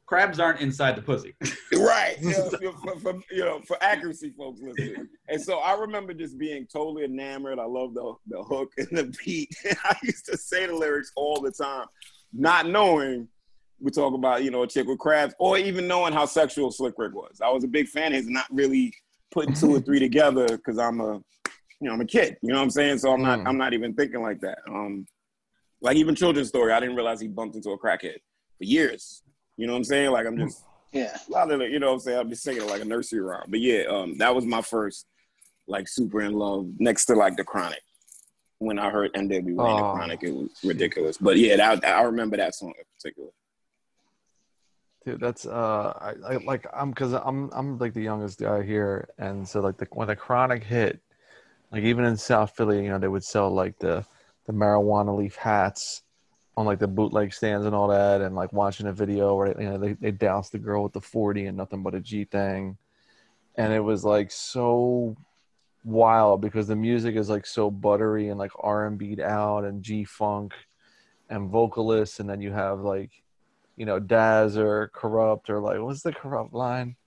crabs 0.07 0.39
aren't 0.39 0.61
inside 0.61 0.95
the 0.95 1.01
pussy. 1.01 1.35
right. 1.73 2.17
You 2.23 2.31
know, 2.61 2.71
for, 2.83 2.99
for, 2.99 3.13
you 3.29 3.45
know 3.45 3.59
for 3.67 3.77
accuracy 3.83 4.31
folks 4.35 4.59
listening 4.61 5.07
and 5.29 5.39
so 5.39 5.59
i 5.59 5.73
remember 5.77 6.13
just 6.13 6.37
being 6.37 6.65
totally 6.65 7.03
enamored. 7.05 7.59
I 7.59 7.65
love 7.65 7.93
the, 7.93 8.15
the 8.27 8.41
hook 8.43 8.71
and 8.77 8.87
the 8.97 9.13
beat. 9.23 9.49
I 9.83 9.95
used 10.03 10.25
to 10.25 10.37
say 10.37 10.65
the 10.65 10.73
lyrics 10.73 11.11
all 11.15 11.39
the 11.41 11.51
time 11.51 11.85
not 12.33 12.67
knowing 12.67 13.27
we 13.79 13.91
talk 13.91 14.13
about 14.15 14.43
you 14.43 14.49
know 14.49 14.63
a 14.63 14.67
chick 14.67 14.87
with 14.87 14.97
crabs 14.97 15.35
or 15.39 15.57
even 15.57 15.87
knowing 15.87 16.13
how 16.13 16.25
sexual 16.25 16.71
slick 16.71 16.95
rick 16.97 17.13
was. 17.13 17.39
I 17.43 17.49
was 17.51 17.63
a 17.63 17.67
big 17.67 17.87
fan 17.87 18.11
of 18.13 18.17
his 18.17 18.27
not 18.27 18.45
really 18.51 18.93
putting 19.31 19.53
two 19.53 19.75
or 19.75 19.79
three 19.79 19.99
together 19.99 20.47
because 20.47 20.79
i'm 20.79 20.99
a 21.01 21.13
you 21.79 21.87
know 21.87 21.91
i'm 21.93 22.01
a 22.01 22.05
kid 22.05 22.37
you 22.41 22.49
know 22.49 22.55
what 22.55 22.63
i'm 22.63 22.69
saying? 22.71 22.97
So 22.97 23.11
i'm 23.11 23.21
not 23.21 23.39
Mm. 23.39 23.47
i'm 23.47 23.57
not 23.57 23.73
even 23.73 23.93
thinking 23.93 24.21
like 24.23 24.39
that. 24.41 24.59
Um 24.67 25.05
like 25.81 25.95
even 25.97 26.15
children's 26.15 26.47
story 26.47 26.71
i 26.73 26.79
didn't 26.79 26.95
realize 26.95 27.19
he 27.21 27.27
bumped 27.27 27.55
into 27.55 27.69
a 27.71 27.77
crackhead 27.77 28.17
for 28.57 28.63
years 28.63 29.21
you 29.57 29.67
know 29.67 29.73
what 29.73 29.77
i'm 29.79 29.83
saying 29.83 30.11
like 30.11 30.25
i'm 30.25 30.37
just 30.37 30.63
Yeah. 30.93 31.17
a 31.27 31.31
lot 31.31 31.51
of 31.51 31.59
it, 31.61 31.71
you 31.71 31.79
know 31.79 31.87
what 31.87 31.93
I'm 31.95 31.99
saying? 31.99 32.17
I'm 32.19 32.29
just 32.29 32.43
singing 32.43 32.61
it 32.63 32.69
like 32.69 32.81
a 32.81 32.85
nursery 32.85 33.19
rhyme. 33.19 33.43
But 33.49 33.59
yeah, 33.59 33.83
um, 33.89 34.17
that 34.19 34.33
was 34.33 34.45
my 34.45 34.61
first 34.61 35.05
like 35.67 35.85
super 35.87 36.21
in 36.21 36.31
love 36.33 36.65
next 36.79 37.05
to 37.07 37.13
like 37.15 37.35
the 37.35 37.43
chronic. 37.43 37.81
When 38.59 38.79
I 38.79 38.89
heard 38.89 39.13
NWA 39.13 39.45
and 39.45 39.57
the 39.57 39.61
Oh. 39.61 39.91
chronic, 39.91 40.23
it 40.23 40.33
was 40.33 40.49
ridiculous. 40.63 41.17
But 41.17 41.37
yeah, 41.37 41.57
that, 41.57 41.85
I 41.85 42.03
remember 42.03 42.37
that 42.37 42.55
song 42.55 42.69
in 42.77 42.85
particular. 42.95 43.29
Dude, 45.05 45.19
that's 45.19 45.45
uh, 45.45 45.93
I, 46.01 46.33
I 46.33 46.37
like 46.37 46.65
I'm 46.73 46.89
because 46.91 47.13
I'm 47.13 47.49
I'm 47.53 47.77
like 47.77 47.93
the 47.93 48.01
youngest 48.01 48.39
guy 48.39 48.63
here, 48.63 49.09
and 49.17 49.47
so 49.47 49.59
like 49.59 49.77
the 49.77 49.87
when 49.91 50.07
the 50.07 50.15
chronic 50.15 50.63
hit, 50.63 51.01
like 51.71 51.83
even 51.83 52.05
in 52.05 52.15
South 52.17 52.53
Philly, 52.55 52.83
you 52.83 52.89
know, 52.89 52.97
they 52.97 53.07
would 53.07 53.23
sell 53.23 53.49
like 53.49 53.77
the 53.79 54.05
the 54.45 54.53
marijuana 54.53 55.15
leaf 55.15 55.35
hats 55.35 56.03
on 56.57 56.65
like 56.65 56.79
the 56.79 56.87
bootleg 56.87 57.33
stands 57.33 57.65
and 57.65 57.73
all 57.73 57.87
that, 57.87 58.19
and 58.19 58.35
like 58.35 58.51
watching 58.51 58.87
a 58.87 58.93
video 58.93 59.35
where 59.35 59.59
you 59.61 59.69
know 59.69 59.77
they 59.77 59.93
they 59.93 60.11
doused 60.11 60.51
the 60.51 60.59
girl 60.59 60.83
with 60.83 60.93
the 60.93 61.01
forty 61.01 61.45
and 61.45 61.55
nothing 61.55 61.83
but 61.83 61.95
a 61.95 62.01
G 62.01 62.25
thing, 62.25 62.77
and 63.55 63.71
it 63.71 63.79
was 63.79 64.03
like 64.03 64.31
so 64.31 65.15
wild 65.85 66.41
because 66.41 66.67
the 66.67 66.75
music 66.75 67.15
is 67.15 67.29
like 67.29 67.45
so 67.45 67.71
buttery 67.71 68.27
and 68.27 68.37
like 68.37 68.51
R 68.59 68.87
and 68.87 68.97
B'd 68.97 69.21
out 69.21 69.63
and 69.63 69.81
G 69.81 70.03
funk 70.03 70.53
and 71.29 71.49
vocalists, 71.49 72.19
and 72.19 72.29
then 72.29 72.41
you 72.41 72.51
have 72.51 72.81
like 72.81 73.11
you 73.77 73.85
know, 73.85 73.99
Daz 73.99 74.57
or 74.57 74.91
Kurupt 74.93 75.49
or 75.49 75.61
like, 75.61 75.79
what's 75.79 76.01
the 76.01 76.11
Kurupt 76.11 76.51
line? 76.51 76.97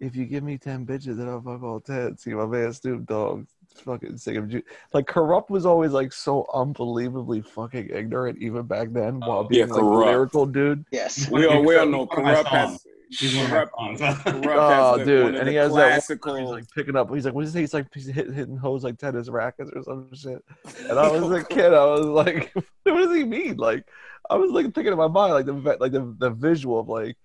If 0.00 0.16
you 0.16 0.24
give 0.24 0.42
me 0.42 0.58
10 0.58 0.86
bitches, 0.86 1.16
then 1.18 1.28
I'll 1.28 1.40
fuck 1.40 1.62
all 1.62 1.80
10. 1.80 2.16
See 2.18 2.30
my 2.30 2.46
man 2.46 2.72
Snoop 2.72 3.06
Dogg 3.06 3.46
fucking 3.80 4.16
sick 4.18 4.36
of 4.36 4.48
Ju- 4.48 4.62
Like, 4.92 5.06
Kurupt 5.06 5.50
was 5.50 5.66
always 5.66 5.92
like 5.92 6.12
so 6.12 6.46
unbelievably 6.54 7.42
fucking 7.42 7.90
ignorant 7.90 8.38
even 8.40 8.66
back 8.66 8.88
then 8.92 9.20
oh. 9.22 9.28
while 9.28 9.38
Oh, 9.40 9.44
being 9.44 9.68
yeah, 9.68 9.74
like 9.74 9.82
Kurupt. 9.82 10.06
lyrical, 10.06 10.46
dude. 10.46 10.84
Yes. 10.90 11.30
We 11.30 11.46
all, 11.46 11.64
we 11.64 11.76
all 11.76 11.86
know 11.86 12.04
One 12.10 12.18
of 12.18 12.24
my 12.24 12.34
Kurupt 12.34 12.46
has, 12.46 12.86
He's 13.08 13.36
one 13.36 13.44
of 13.46 13.50
Kurupt, 13.52 14.00
my. 14.00 14.06
Kurupt 14.32 14.94
Oh, 14.94 14.98
the, 14.98 15.04
dude. 15.04 15.22
one 15.24 15.34
of 15.34 15.38
And 15.40 15.46
the 15.48 15.52
he 15.52 15.56
has 15.58 15.72
that 15.74 16.18
one 16.24 16.40
he's 16.40 16.50
like 16.50 16.70
picking 16.74 16.96
up, 16.96 17.14
he's 17.14 17.24
like, 17.24 17.34
what 17.34 17.44
is 17.44 17.52
he? 17.54 17.58
Say? 17.58 17.60
He's 17.62 17.74
like, 17.74 17.86
he's 17.94 18.06
hitting, 18.06 18.32
hitting 18.34 18.56
hoes 18.56 18.82
like 18.84 18.98
tennis 18.98 19.28
rackets 19.28 19.70
or 19.74 19.82
some 19.82 20.08
shit. 20.14 20.44
And 20.88 20.98
I 20.98 21.08
was 21.18 21.30
a 21.30 21.44
kid, 21.44 21.72
I 21.72 21.84
was 21.84 22.06
like, 22.06 22.52
what 22.82 22.96
does 22.96 23.14
he 23.16 23.24
mean? 23.24 23.56
Like, 23.56 23.86
I 24.28 24.34
was 24.36 24.50
like 24.50 24.74
thinking 24.74 24.92
in 24.92 24.98
my 24.98 25.06
mind, 25.08 25.34
like 25.34 25.46
the 25.46 25.52
like 25.78 25.92
the, 25.92 26.14
the 26.18 26.30
visual 26.30 26.80
of 26.80 26.88
like 26.88 27.16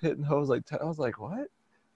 hitting 0.00 0.24
hoes 0.24 0.48
like 0.48 0.64
ten- 0.64 0.80
I 0.82 0.86
was 0.86 0.98
like, 0.98 1.20
what? 1.20 1.46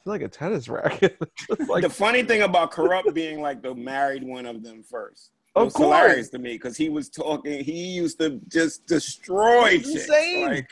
It's 0.02 0.06
like 0.08 0.22
a 0.22 0.28
tennis 0.28 0.68
racket. 0.68 1.16
Like, 1.68 1.82
the 1.84 1.90
funny 1.90 2.24
thing 2.24 2.42
about 2.42 2.72
Kurupt 2.72 3.14
being 3.14 3.40
like 3.40 3.62
the 3.62 3.72
married 3.72 4.24
one 4.24 4.46
of 4.46 4.64
them 4.64 4.82
first. 4.82 5.30
It 5.54 5.60
Of 5.60 5.66
was 5.66 5.74
course. 5.74 5.86
hilarious 5.86 6.28
to 6.30 6.38
me 6.40 6.54
because 6.54 6.76
he 6.76 6.88
was 6.88 7.08
talking. 7.08 7.62
He 7.62 7.84
used 7.92 8.18
to 8.18 8.40
just 8.48 8.84
destroy 8.86 9.78
He's 9.78 9.92
chicks. 9.92 10.04
insane. 10.08 10.48
Like 10.50 10.70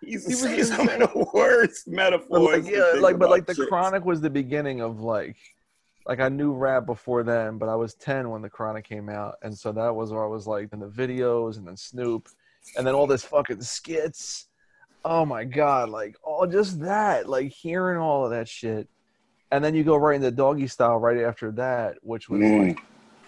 he 0.00 0.10
He 0.12 0.16
was 0.16 0.68
some 0.68 0.88
of 0.88 0.98
the 1.00 1.28
worst 1.34 1.88
metaphors. 1.88 2.64
like 2.64 2.72
yeah, 2.72 2.92
like 3.00 3.18
but 3.18 3.28
like 3.28 3.46
the 3.46 3.54
chicks. 3.56 3.68
Chronic 3.68 4.04
was 4.04 4.20
the 4.20 4.30
beginning 4.30 4.80
of 4.82 5.00
like, 5.00 5.36
like 6.06 6.20
I 6.20 6.28
knew 6.28 6.52
rap 6.52 6.86
before 6.86 7.24
then, 7.24 7.58
but 7.58 7.68
I 7.68 7.74
was 7.74 7.94
ten 7.94 8.30
when 8.30 8.40
the 8.40 8.48
Chronic 8.50 8.84
came 8.88 9.08
out, 9.08 9.34
and 9.42 9.56
so 9.56 9.72
that 9.72 9.92
was 9.92 10.12
where 10.12 10.22
I 10.24 10.28
was 10.28 10.46
like 10.46 10.72
in 10.72 10.78
the 10.78 10.88
videos 10.88 11.56
and 11.58 11.66
then 11.66 11.76
Snoop, 11.76 12.28
and 12.76 12.86
then 12.86 12.94
all 12.94 13.08
this 13.08 13.24
fucking 13.24 13.62
skits. 13.62 14.46
Oh 15.04 15.24
my 15.24 15.44
god, 15.44 15.88
like 15.88 16.16
all 16.22 16.46
just 16.46 16.80
that, 16.80 17.28
like 17.28 17.50
hearing 17.52 17.98
all 17.98 18.24
of 18.24 18.30
that 18.32 18.48
shit, 18.48 18.88
and 19.50 19.64
then 19.64 19.74
you 19.74 19.82
go 19.84 19.96
right 19.96 20.16
into 20.16 20.30
Doggy 20.30 20.66
Style 20.66 20.98
right 20.98 21.18
after 21.18 21.50
that, 21.52 21.96
which 22.02 22.28
was 22.28 22.40
Mm. 22.40 22.68
like, 22.68 22.78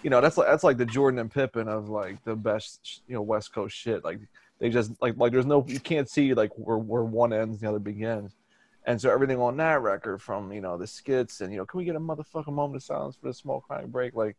you 0.03 0.09
know, 0.09 0.21
that's 0.21 0.37
like 0.37 0.47
that's 0.47 0.63
like 0.63 0.77
the 0.77 0.85
Jordan 0.85 1.19
and 1.19 1.31
Pippen 1.31 1.67
of 1.67 1.89
like 1.89 2.23
the 2.25 2.35
best, 2.35 3.01
you 3.07 3.15
know, 3.15 3.21
West 3.21 3.53
Coast 3.53 3.75
shit. 3.75 4.03
Like 4.03 4.19
they 4.59 4.69
just 4.69 4.91
like 5.01 5.15
like 5.17 5.31
there's 5.31 5.45
no 5.47 5.65
you 5.67 5.79
can't 5.79 6.09
see 6.09 6.33
like 6.33 6.51
where 6.55 6.77
where 6.77 7.03
one 7.03 7.33
ends 7.33 7.55
and 7.57 7.61
the 7.61 7.69
other 7.69 7.79
begins. 7.79 8.35
And 8.85 8.99
so 9.01 9.09
everything 9.11 9.39
on 9.39 9.57
that 9.57 9.81
record, 9.81 10.21
from 10.21 10.51
you 10.53 10.61
know 10.61 10.77
the 10.77 10.87
skits 10.87 11.41
and 11.41 11.51
you 11.51 11.57
know, 11.59 11.65
can 11.65 11.77
we 11.79 11.85
get 11.85 11.95
a 11.95 11.99
motherfucking 11.99 12.53
moment 12.53 12.77
of 12.77 12.83
silence 12.83 13.15
for 13.19 13.27
the 13.27 13.33
small 13.33 13.61
crying 13.61 13.87
break, 13.89 14.13
like 14.15 14.37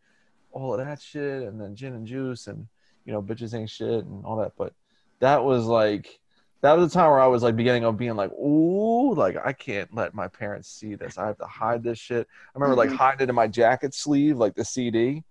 all 0.52 0.74
of 0.74 0.86
that 0.86 1.00
shit, 1.02 1.42
and 1.42 1.60
then 1.60 1.74
gin 1.74 1.94
and 1.94 2.06
juice 2.06 2.46
and 2.46 2.68
you 3.04 3.12
know 3.12 3.22
bitches 3.22 3.54
ain't 3.54 3.70
shit 3.70 4.04
and 4.04 4.24
all 4.24 4.36
that. 4.36 4.52
But 4.56 4.72
that 5.20 5.44
was 5.44 5.64
like 5.66 6.20
that 6.60 6.76
was 6.76 6.92
the 6.92 6.98
time 6.98 7.10
where 7.10 7.20
I 7.20 7.26
was 7.26 7.42
like 7.42 7.56
beginning 7.56 7.84
of 7.84 7.96
being 7.96 8.16
like, 8.16 8.32
ooh, 8.32 9.14
like 9.14 9.36
I 9.44 9.52
can't 9.52 9.92
let 9.94 10.14
my 10.14 10.28
parents 10.28 10.68
see 10.68 10.94
this. 10.94 11.18
I 11.18 11.26
have 11.26 11.38
to 11.38 11.46
hide 11.46 11.82
this 11.82 11.98
shit. 11.98 12.26
I 12.54 12.58
remember 12.58 12.76
like 12.76 12.88
mm-hmm. 12.88 12.98
hiding 12.98 13.20
it 13.24 13.28
in 13.28 13.34
my 13.34 13.46
jacket 13.46 13.94
sleeve, 13.94 14.38
like 14.38 14.54
the 14.54 14.64
CD. 14.64 15.22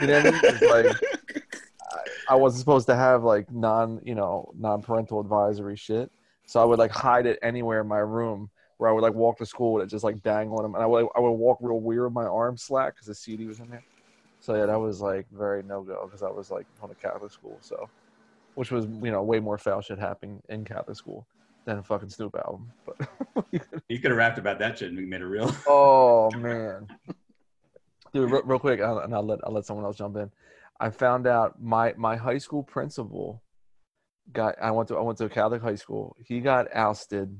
You 0.00 0.06
know 0.08 0.22
what 0.22 0.34
I 0.34 0.60
mean? 0.60 0.70
Like 0.70 0.96
I, 1.92 1.98
I 2.30 2.34
wasn't 2.34 2.60
supposed 2.60 2.86
to 2.88 2.96
have 2.96 3.22
like 3.22 3.50
non, 3.50 4.00
you 4.04 4.14
know, 4.14 4.52
non-parental 4.58 5.20
advisory 5.20 5.76
shit. 5.76 6.10
So 6.46 6.60
I 6.60 6.64
would 6.64 6.78
like 6.78 6.90
hide 6.90 7.26
it 7.26 7.38
anywhere 7.42 7.80
in 7.80 7.88
my 7.88 7.98
room 7.98 8.50
where 8.78 8.90
I 8.90 8.92
would 8.92 9.02
like 9.02 9.14
walk 9.14 9.38
to 9.38 9.46
school 9.46 9.74
with 9.74 9.84
it 9.84 9.90
just 9.90 10.04
like 10.04 10.22
dangling 10.22 10.62
them, 10.62 10.74
and 10.74 10.82
I 10.82 10.86
would 10.86 11.06
I 11.16 11.20
would 11.20 11.30
walk 11.30 11.58
real 11.60 11.80
weird 11.80 12.04
with 12.04 12.12
my 12.12 12.24
arm 12.24 12.56
slack 12.56 12.94
because 12.94 13.06
the 13.06 13.14
CD 13.14 13.46
was 13.46 13.58
in 13.58 13.68
there. 13.70 13.84
So 14.40 14.54
yeah, 14.54 14.66
that 14.66 14.78
was 14.78 15.00
like 15.00 15.26
very 15.32 15.62
no 15.62 15.82
go 15.82 16.04
because 16.04 16.22
I 16.22 16.30
was 16.30 16.50
like 16.50 16.66
on 16.82 16.90
a 16.90 16.94
Catholic 16.94 17.32
school, 17.32 17.58
so 17.60 17.88
which 18.56 18.70
was 18.70 18.86
you 18.86 19.12
know 19.12 19.22
way 19.22 19.38
more 19.38 19.58
foul 19.58 19.80
shit 19.80 19.98
happening 19.98 20.42
in 20.48 20.64
Catholic 20.64 20.96
school 20.96 21.26
than 21.66 21.78
a 21.78 21.82
fucking 21.82 22.08
Snoop 22.08 22.34
album. 22.36 22.72
But 22.86 23.08
You 23.88 23.98
could 23.98 24.10
have 24.10 24.18
rapped 24.18 24.38
about 24.38 24.58
that 24.58 24.78
shit 24.78 24.88
and 24.88 24.96
we 24.96 25.04
made 25.04 25.20
it 25.20 25.26
real. 25.26 25.54
oh 25.68 26.30
man, 26.32 26.88
dude, 28.12 28.30
real, 28.30 28.42
real 28.42 28.58
quick, 28.58 28.80
I'll, 28.80 28.98
and 28.98 29.14
I'll 29.14 29.24
let 29.24 29.40
I'll 29.44 29.52
let 29.52 29.66
someone 29.66 29.84
else 29.84 29.98
jump 29.98 30.16
in. 30.16 30.30
I 30.80 30.90
found 30.90 31.26
out 31.26 31.62
my 31.62 31.94
my 31.96 32.16
high 32.16 32.38
school 32.38 32.62
principal 32.62 33.42
got. 34.32 34.56
I 34.60 34.70
went 34.70 34.88
to 34.88 34.96
I 34.96 35.02
went 35.02 35.18
to 35.18 35.26
a 35.26 35.30
Catholic 35.30 35.60
high 35.60 35.74
school. 35.74 36.16
He 36.18 36.40
got 36.40 36.74
ousted, 36.74 37.38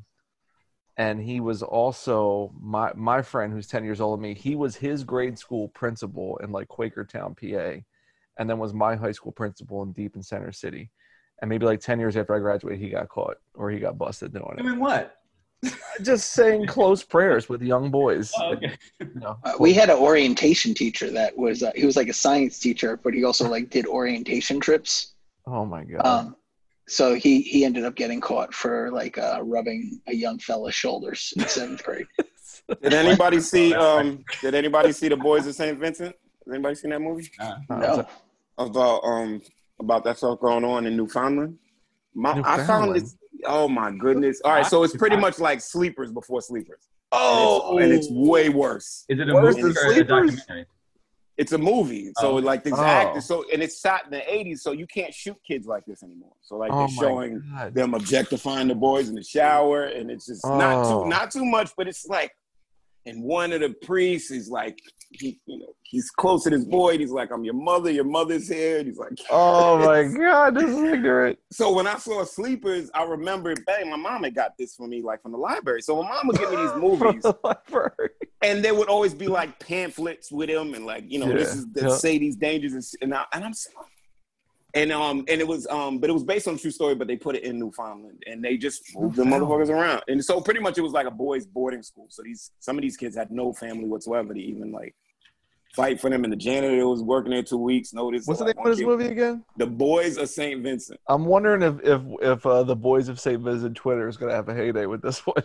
and 0.99 1.19
he 1.19 1.41
was 1.41 1.63
also 1.63 2.53
my 2.61 2.93
my 2.95 3.23
friend 3.23 3.55
who's 3.55 3.69
ten 3.69 3.85
years 3.85 4.03
older 4.03 4.21
than 4.21 4.31
me. 4.31 4.35
He 4.39 4.55
was 4.55 4.77
his 4.77 5.03
grade 5.03 5.39
school 5.39 5.69
principal 5.69 6.37
in 6.43 6.53
like 6.53 6.69
Quakertown, 6.69 7.35
PA, 7.39 7.81
and 8.37 8.51
then 8.51 8.59
was 8.59 8.75
my 8.75 8.97
high 8.97 9.13
school 9.13 9.33
principal 9.33 9.83
in 9.83 9.93
Deep 9.93 10.15
in 10.15 10.23
Center 10.23 10.53
City. 10.53 10.91
And 11.43 11.49
maybe 11.49 11.67
like 11.67 11.81
ten 11.81 11.99
years 11.99 12.17
after 12.17 12.35
I 12.35 12.39
graduated, 12.39 12.81
he 12.81 12.89
got 12.91 13.09
caught 13.09 13.37
or 13.55 13.71
he 13.71 13.79
got 13.79 13.99
busted 13.99 14.33
doing 14.33 14.57
it. 14.59 14.63
Doing 14.63 14.79
what? 14.81 15.19
Just 16.03 16.33
saying 16.33 16.67
close 16.67 17.03
prayers 17.03 17.49
with 17.49 17.63
young 17.63 17.91
boys. 17.91 18.33
Oh, 18.39 18.53
okay. 18.55 18.77
You 19.01 19.11
know, 19.15 19.39
Uh, 19.43 19.53
we 19.59 19.73
had 19.73 19.91
an 19.91 19.97
orientation 19.99 20.75
teacher 20.75 21.11
that 21.11 21.37
was 21.37 21.63
uh, 21.63 21.73
he 21.75 21.85
was 21.87 21.97
like 21.97 22.09
a 22.09 22.13
science 22.13 22.59
teacher, 22.59 22.99
but 23.03 23.15
he 23.15 23.25
also 23.25 23.49
like 23.49 23.71
did 23.71 23.87
orientation 23.87 24.61
trips. 24.61 25.15
oh 25.47 25.65
my 25.65 25.85
god. 25.85 26.07
Um, 26.07 26.37
so 26.89 27.15
he 27.15 27.41
he 27.41 27.65
ended 27.65 27.85
up 27.85 27.97
getting 27.97 28.21
caught 28.21 28.55
for 28.55 28.91
like 28.93 29.19
uh, 29.19 29.41
rubbing 29.43 30.01
a 30.07 30.15
young 30.15 30.39
fella's 30.39 30.75
shoulders 30.75 31.33
in 31.37 31.47
seventh 31.49 31.83
grade. 31.83 32.07
Did 32.83 32.95
anybody 32.95 33.39
see? 33.41 33.75
Um, 33.75 34.25
did 34.41 34.55
anybody 34.57 34.91
see 34.91 35.09
the 35.09 35.17
Boys 35.17 35.47
of 35.47 35.55
Saint 35.55 35.79
Vincent? 35.79 36.17
Has 36.45 36.53
anybody 36.53 36.75
seen 36.75 36.91
that 36.91 37.01
movie 37.01 37.31
Uh, 37.39 37.57
No, 37.71 38.07
about 38.59 39.01
um 39.05 39.41
about 39.81 40.05
that 40.05 40.17
stuff 40.19 40.41
going 40.41 40.65
on 40.65 40.87
in 40.87 40.97
Newfoundland? 40.97 41.59
My, 42.15 42.31
I 42.31 42.35
found 42.35 42.59
Newfoundland? 42.59 43.03
this. 43.03 43.17
Oh 43.45 43.69
my 43.69 43.91
goodness! 43.93 44.41
All 44.45 44.53
right, 44.53 44.67
so 44.67 44.83
it's 44.83 44.97
pretty 44.97 45.17
much 45.17 45.39
like 45.39 45.61
Sleepers 45.61 46.11
before 46.13 46.41
Sleepers. 46.41 46.89
oh, 47.13 47.77
and 47.79 47.93
it's, 47.93 48.09
oh! 48.09 48.13
and 48.13 48.21
it's 48.23 48.31
way 48.31 48.49
worse. 48.49 49.05
Is 49.09 49.21
it 49.21 49.29
a 49.29 49.35
Worse 49.35 49.57
movie 49.57 49.73
than 49.75 49.87
or 49.87 49.93
a 49.93 50.05
documentary? 50.05 50.67
It's 51.37 51.53
a 51.53 51.59
movie, 51.59 52.13
so 52.17 52.31
Oh. 52.31 52.35
like 52.37 52.65
the 52.65 52.73
Oh. 52.75 52.83
actors. 52.83 53.27
So 53.27 53.45
and 53.53 53.63
it's 53.63 53.79
shot 53.79 54.07
in 54.07 54.11
the 54.11 54.23
'80s, 54.23 54.61
so 54.61 54.73
you 54.73 54.87
can't 54.87 55.13
shoot 55.13 55.37
kids 55.47 55.67
like 55.67 55.85
this 55.85 56.03
anymore. 56.03 56.33
So 56.41 56.57
like 56.57 56.71
oh 56.73 56.79
they're 56.79 56.89
showing 56.89 57.43
God. 57.55 57.75
them 57.75 57.93
objectifying 57.93 58.69
the 58.69 58.75
boys 58.75 59.11
in 59.11 59.15
the 59.15 59.23
shower, 59.23 59.83
and 59.85 60.11
it's 60.11 60.27
just 60.27 60.45
not 60.47 60.87
Oh. 60.87 61.03
too 61.03 61.09
not 61.11 61.31
too 61.31 61.45
much, 61.45 61.73
but 61.77 61.87
it's 61.89 62.07
like, 62.07 62.33
and 63.07 63.23
one 63.23 63.53
of 63.53 63.61
the 63.61 63.71
priests 63.71 64.31
is 64.31 64.51
like, 64.51 64.79
he 65.13 65.39
you 65.47 65.59
know 65.59 65.75
he's 65.83 66.11
close 66.11 66.45
to 66.45 66.51
this 66.51 66.65
boy, 66.65 66.91
and 66.91 67.01
he's 67.01 67.13
like, 67.13 67.31
I'm 67.33 67.45
your 67.45 67.55
mother, 67.55 67.91
your 67.91 68.05
mother's 68.05 68.49
here, 68.49 68.79
and 68.79 68.89
he's 68.89 68.99
like, 68.99 69.13
Oh 69.31 69.79
my 69.79 70.05
god, 70.19 70.57
this 70.57 70.69
is 70.69 70.83
ignorant. 70.83 71.39
So 71.53 71.73
when 71.73 71.87
I 71.87 71.97
saw 71.97 72.25
Sleepers, 72.25 72.91
I 72.95 73.05
remember, 73.05 73.55
bang, 73.67 73.89
my 73.91 73.97
mom 73.97 74.25
had 74.25 74.35
got 74.35 74.53
this 74.59 74.75
for 74.75 74.87
me 74.89 75.03
like 75.03 75.23
from 75.23 75.33
the 75.33 75.39
library. 75.39 75.83
So 75.83 76.03
my 76.03 76.09
mom 76.09 76.27
would 76.27 76.39
give 76.39 76.51
me 76.51 76.57
these 76.57 76.75
movies, 76.77 77.25
Library. 77.43 78.11
and 78.43 78.65
there 78.65 78.75
would 78.75 78.89
always 78.89 79.15
be 79.15 79.29
like 79.29 79.59
pamphlets 79.61 80.33
with 80.33 80.49
him, 80.49 80.75
and 80.75 80.85
like 80.85 81.05
you 81.07 81.19
know 81.21 81.33
this 81.33 81.55
is 81.55 81.67
that 81.73 81.89
yeah. 81.91 81.97
say 81.97 82.19
these 82.19 82.37
dangers, 82.37 82.75
and, 82.75 83.13
and, 83.13 83.15
I, 83.15 83.25
and 83.33 83.45
I'm. 83.45 83.53
And 84.77 84.93
um 84.93 85.25
and 85.27 85.41
it 85.41 85.49
was 85.49 85.67
um 85.69 85.99
but 85.99 86.11
it 86.11 86.13
was 86.13 86.23
based 86.23 86.47
on 86.47 86.55
a 86.55 86.59
true 86.59 86.71
story, 86.71 86.95
but 86.95 87.09
they 87.09 87.17
put 87.17 87.35
it 87.35 87.43
in 87.45 87.59
Newfoundland 87.59 88.23
and 88.27 88.45
they 88.45 88.57
just 88.59 88.95
moved 88.95 89.17
the 89.17 89.25
motherfuckers 89.25 89.71
around. 89.71 90.03
And 90.07 90.23
so 90.23 90.41
pretty 90.41 90.61
much 90.61 90.77
it 90.77 90.83
was 90.83 90.93
like 90.93 91.07
a 91.07 91.11
boys' 91.11 91.47
boarding 91.47 91.83
school. 91.83 92.07
So 92.11 92.23
these 92.23 92.51
some 92.61 92.77
of 92.77 92.83
these 92.83 92.97
kids 92.97 93.17
had 93.17 93.31
no 93.31 93.53
family 93.53 93.87
whatsoever 93.87 94.35
to 94.35 94.41
even 94.41 94.71
like 94.73 94.95
fight 95.77 96.01
for 96.01 96.11
them. 96.11 96.25
And 96.25 96.33
the 96.33 96.37
janitor 96.37 96.89
was 96.89 97.03
working 97.03 97.31
there 97.31 97.43
two 97.43 97.59
weeks. 97.59 97.93
Notice 97.93 98.27
What's 98.27 98.41
the 98.41 98.47
name 98.47 98.55
of 98.59 98.65
this 98.65 98.81
movie 98.85 99.07
again? 99.07 99.45
The 99.59 99.67
Boys 99.67 100.17
of 100.17 100.29
Saint 100.29 100.63
Vincent. 100.63 100.99
I'm 101.07 101.27
wondering 101.27 101.63
if 101.63 101.81
if 101.85 102.03
if 102.23 102.47
uh, 102.47 102.63
the 102.65 102.75
boys 102.75 103.09
of 103.09 103.21
St. 103.21 103.41
Vincent 103.41 103.77
Twitter 103.77 104.09
is 104.09 104.17
gonna 104.17 104.35
have 104.35 104.49
a 104.49 104.55
heyday 104.55 104.87
with 104.87 105.03
this 105.03 105.25
one. 105.27 105.37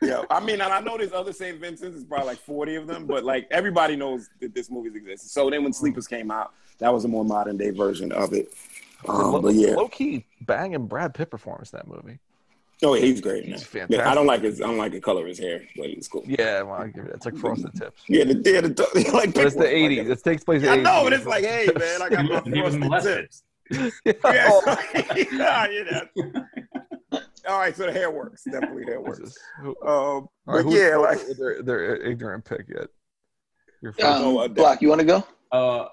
Yeah, 0.00 0.22
I 0.30 0.38
mean, 0.38 0.60
and 0.60 0.72
I 0.72 0.80
know 0.80 0.96
there's 0.96 1.12
other 1.12 1.32
St. 1.32 1.58
Vincent's. 1.58 1.96
It's 1.96 2.04
probably 2.04 2.26
like 2.26 2.38
40 2.38 2.76
of 2.76 2.86
them, 2.86 3.04
but 3.06 3.24
like 3.24 3.48
everybody 3.50 3.96
knows 3.96 4.28
that 4.40 4.54
this 4.54 4.70
movie 4.70 4.96
exists. 4.96 5.32
So 5.32 5.50
then 5.50 5.64
when 5.64 5.72
Sleepers 5.72 6.06
came 6.06 6.30
out, 6.30 6.52
that 6.78 6.92
was 6.92 7.04
a 7.04 7.08
more 7.08 7.24
modern 7.24 7.56
day 7.56 7.70
version 7.70 8.12
of 8.12 8.32
it. 8.32 8.52
Um, 9.08 9.32
low, 9.32 9.40
but 9.42 9.54
yeah, 9.54 9.74
low 9.74 9.88
key 9.88 10.26
banging 10.42 10.86
Brad 10.86 11.14
Pitt 11.14 11.30
performance 11.30 11.72
in 11.72 11.78
that 11.78 11.88
movie. 11.88 12.18
oh, 12.84 12.94
he's 12.94 13.20
great. 13.20 13.44
Man. 13.48 13.58
He's 13.58 13.68
Yeah, 13.88 14.10
I 14.10 14.14
don't 14.14 14.26
like 14.26 14.42
his, 14.42 14.60
I 14.60 14.66
don't 14.66 14.78
like 14.78 14.92
the 14.92 15.00
color 15.00 15.22
of 15.22 15.28
his 15.28 15.38
hair, 15.38 15.62
but 15.76 15.86
it's 15.86 16.08
cool. 16.08 16.24
Yeah, 16.26 16.62
well, 16.62 16.74
I 16.82 16.88
give 16.88 17.04
it. 17.06 17.12
It's 17.14 17.24
like 17.26 17.36
frosted 17.36 17.74
tips. 17.74 18.02
Yeah, 18.08 18.24
the, 18.24 18.34
yeah, 18.44 18.60
the, 18.60 19.10
like 19.14 19.34
But 19.34 19.46
it's 19.46 19.54
the 19.54 19.62
like, 19.62 19.70
'80s. 19.70 20.10
It 20.10 20.22
takes 20.24 20.44
place. 20.44 20.62
in 20.62 20.68
I 20.68 20.76
the 20.76 20.82
know, 20.82 20.90
80s. 20.90 21.04
but 21.04 21.12
it's 21.14 21.26
like, 21.26 21.44
hey, 21.44 21.68
man, 21.76 22.02
I 22.02 22.08
got 22.08 22.24
my 22.24 22.38
And 22.44 22.54
he 22.54 22.62
was 22.62 22.76
frosted 22.76 23.28
tips. 23.30 23.42
Yeah. 24.04 24.12
Yeah, 24.32 24.48
Oh, 24.50 24.76
yeah, 25.32 25.66
yeah. 25.70 26.40
All 27.48 27.58
right, 27.58 27.74
so 27.74 27.86
the 27.86 27.92
hair 27.92 28.10
works. 28.10 28.44
Definitely 28.44 28.84
hair 28.84 29.00
works. 29.00 29.18
Jesus. 29.18 29.38
Who- 29.62 29.76
Um, 29.82 29.88
all 29.88 30.28
right, 30.46 30.56
but 30.58 30.62
who's 30.64 30.74
yeah, 30.74 30.90
going 30.90 31.02
like 31.18 31.28
with 31.28 31.38
their, 31.38 31.62
their 31.62 31.96
ignorant 31.96 32.44
pick 32.44 32.66
yet. 32.68 32.88
Your 33.80 33.92
first. 33.92 34.04
um, 34.06 34.22
Oh, 34.24 34.38
uh, 34.38 34.48
Block, 34.48 34.80
you 34.82 34.88
want 34.88 35.00
to 35.00 35.06
go? 35.06 35.24
Uh, 35.50 35.88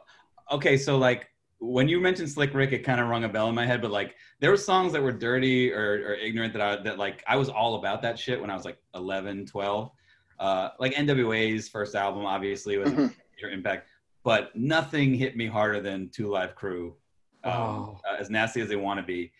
okay, 0.51 0.77
so 0.77 0.97
like 0.97 1.27
when 1.59 1.87
you 1.89 1.99
mentioned 1.99 2.29
Slick 2.29 2.53
Rick, 2.53 2.71
it 2.71 2.79
kind 2.79 3.01
of 3.01 3.07
rung 3.07 3.23
a 3.25 3.29
bell 3.29 3.49
in 3.49 3.55
my 3.55 3.65
head. 3.65 3.81
But 3.81 3.91
like 3.91 4.15
there 4.39 4.49
were 4.49 4.57
songs 4.57 4.93
that 4.93 5.01
were 5.03 5.11
dirty 5.11 5.71
or, 5.73 5.93
or 6.07 6.13
ignorant 6.15 6.53
that 6.53 6.61
I 6.61 6.75
that 6.83 6.97
like 6.97 7.23
I 7.27 7.35
was 7.35 7.49
all 7.49 7.75
about 7.75 8.01
that 8.03 8.17
shit 8.17 8.39
when 8.39 8.49
I 8.49 8.55
was 8.55 8.65
like 8.65 8.77
11, 8.95 9.45
12. 9.45 9.91
Uh, 10.39 10.69
like 10.79 10.93
NWA's 10.93 11.67
first 11.67 11.95
album, 11.95 12.25
obviously, 12.25 12.77
was 12.77 12.91
a 12.91 12.95
Mhm. 12.95 13.15
major 13.35 13.51
impact. 13.53 13.89
But 14.23 14.55
nothing 14.55 15.13
hit 15.13 15.35
me 15.35 15.47
harder 15.47 15.81
than 15.81 16.09
Two 16.09 16.29
Live 16.29 16.55
Crew, 16.55 16.95
um, 17.43 17.51
Oh. 17.53 17.99
uh, 18.09 18.15
as 18.19 18.29
nasty 18.29 18.61
as 18.61 18.69
they 18.69 18.75
want 18.77 18.99
to 18.99 19.05
be. 19.05 19.31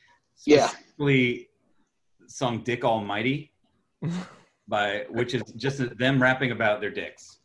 Yeah. 0.46 0.68
Specifically, 0.68 1.50
the 2.20 2.30
song 2.30 2.64
"Dick 2.64 2.84
Almighty" 2.84 3.54
by 4.68 5.06
which 5.10 5.34
is 5.34 5.42
just 5.56 5.98
them 5.98 6.22
rapping 6.22 6.52
about 6.52 6.82
their 6.82 6.92
dicks. 6.92 7.40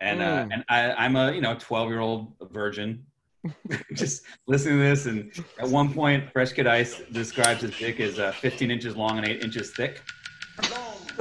And 0.00 0.20
uh, 0.22 0.44
Mm. 0.44 0.52
and 0.52 0.64
I, 0.68 0.92
I'm 0.92 1.16
a 1.16 1.32
you 1.32 1.40
know 1.40 1.56
12 1.58 1.88
year 1.88 2.00
old 2.00 2.34
virgin, 2.52 3.04
just 3.94 4.24
listening 4.46 4.78
to 4.78 4.82
this. 4.84 5.06
And 5.06 5.32
at 5.58 5.68
one 5.68 5.92
point, 5.92 6.30
Fresh 6.32 6.52
Kid 6.52 6.66
Ice 6.66 7.00
describes 7.12 7.62
his 7.62 7.76
dick 7.78 8.00
as 8.00 8.18
uh, 8.18 8.32
15 8.32 8.70
inches 8.70 8.96
long 8.96 9.18
and 9.18 9.26
8 9.26 9.42
inches 9.42 9.70
thick. 9.70 10.02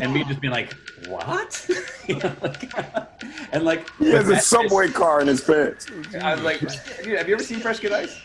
And 0.02 0.14
me 0.14 0.24
just 0.24 0.42
being 0.42 0.54
like, 0.54 0.74
what? 1.08 1.68
You 2.08 2.16
know, 2.20 2.34
like- 2.42 2.72
and 3.52 3.66
like, 3.66 3.90
he 3.98 4.12
has 4.12 4.28
a 4.30 4.36
that- 4.36 4.44
subway 4.44 4.88
car 4.88 5.20
in 5.20 5.28
his 5.28 5.42
pants. 5.42 5.88
I 6.22 6.36
was 6.36 6.42
like, 6.42 6.62
dude, 7.04 7.18
have 7.18 7.28
you 7.28 7.34
ever 7.36 7.44
seen 7.44 7.60
Fresh 7.60 7.80
Kid 7.82 7.92
Ice? 7.92 8.18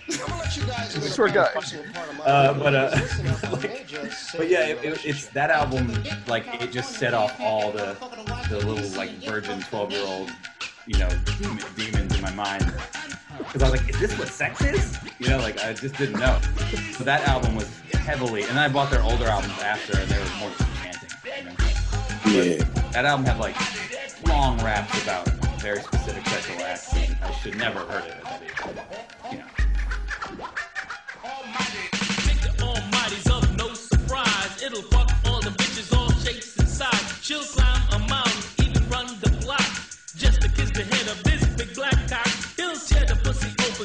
Short 1.12 1.32
guy. 1.34 1.50
Uh, 2.24 2.54
but 2.54 2.74
uh, 2.76 2.96
like, 3.50 3.90
but 4.36 4.48
yeah, 4.48 4.66
it, 4.68 4.84
it, 4.84 5.04
it's 5.04 5.26
that 5.30 5.50
album. 5.50 5.92
Like, 6.28 6.46
it 6.62 6.70
just 6.70 6.94
set 6.94 7.12
off 7.12 7.34
all 7.40 7.72
the 7.72 7.96
the 8.48 8.58
little 8.64 8.88
like 8.96 9.10
virgin 9.24 9.60
twelve 9.62 9.90
year 9.90 10.04
old, 10.06 10.30
you 10.86 10.96
know, 11.00 11.08
demons 11.74 12.14
in 12.14 12.22
my 12.22 12.32
mind. 12.34 12.72
Because 13.38 13.62
I 13.62 13.70
was 13.70 13.80
like, 13.80 13.90
is 13.90 14.00
this 14.00 14.18
what 14.18 14.28
sex 14.28 14.60
is? 14.62 14.98
You 15.18 15.28
know, 15.28 15.38
like 15.38 15.58
I 15.64 15.72
just 15.72 15.96
didn't 15.96 16.18
know. 16.20 16.38
So 16.92 17.04
that 17.04 17.26
album 17.28 17.54
was 17.56 17.68
heavily, 17.92 18.42
and 18.42 18.50
then 18.50 18.58
I 18.58 18.68
bought 18.68 18.90
their 18.90 19.02
older 19.02 19.26
albums 19.26 19.58
after, 19.62 19.98
and 19.98 20.08
they 20.08 20.18
were 20.18 20.36
more 20.38 20.50
just 20.50 20.70
chanting. 20.82 21.10
You 22.26 22.32
know? 22.32 22.42
Yeah. 22.42 22.64
That 22.92 23.04
album 23.04 23.26
had 23.26 23.38
like 23.38 23.56
long 24.26 24.58
raps 24.62 25.02
about 25.02 25.28
very 25.60 25.80
specific 25.80 26.26
sexual 26.26 26.60
acts. 26.62 26.92
And 26.94 27.16
I 27.22 27.30
should 27.32 27.56
never 27.56 27.78
have 27.80 27.88
heard 27.88 28.04
it 28.04 28.10
at 28.10 28.24
that 28.24 28.42
age. 28.42 29.32
You 29.32 29.38
know. 29.38 29.44
Almighty's 32.60 33.30
of 33.30 33.56
no 33.56 33.72
surprise. 33.74 34.62
It'll 34.62 34.82
fuck 34.82 35.10
all 35.26 35.40
the 35.40 35.50
bitches, 35.50 35.96
all 35.96 36.10
shapes 36.10 36.56
and 36.58 36.68
size. 36.68 37.18
She'll 37.22 37.44
climb 37.44 37.82
a 37.92 37.98
mountain, 38.08 38.42
even 38.66 38.88
run 38.88 39.06
the 39.20 39.30
block. 39.44 39.62
Just 40.16 40.40
to 40.42 40.48
kiss 40.48 40.70
the 40.70 40.82
head 40.84 41.08
of 41.08 41.31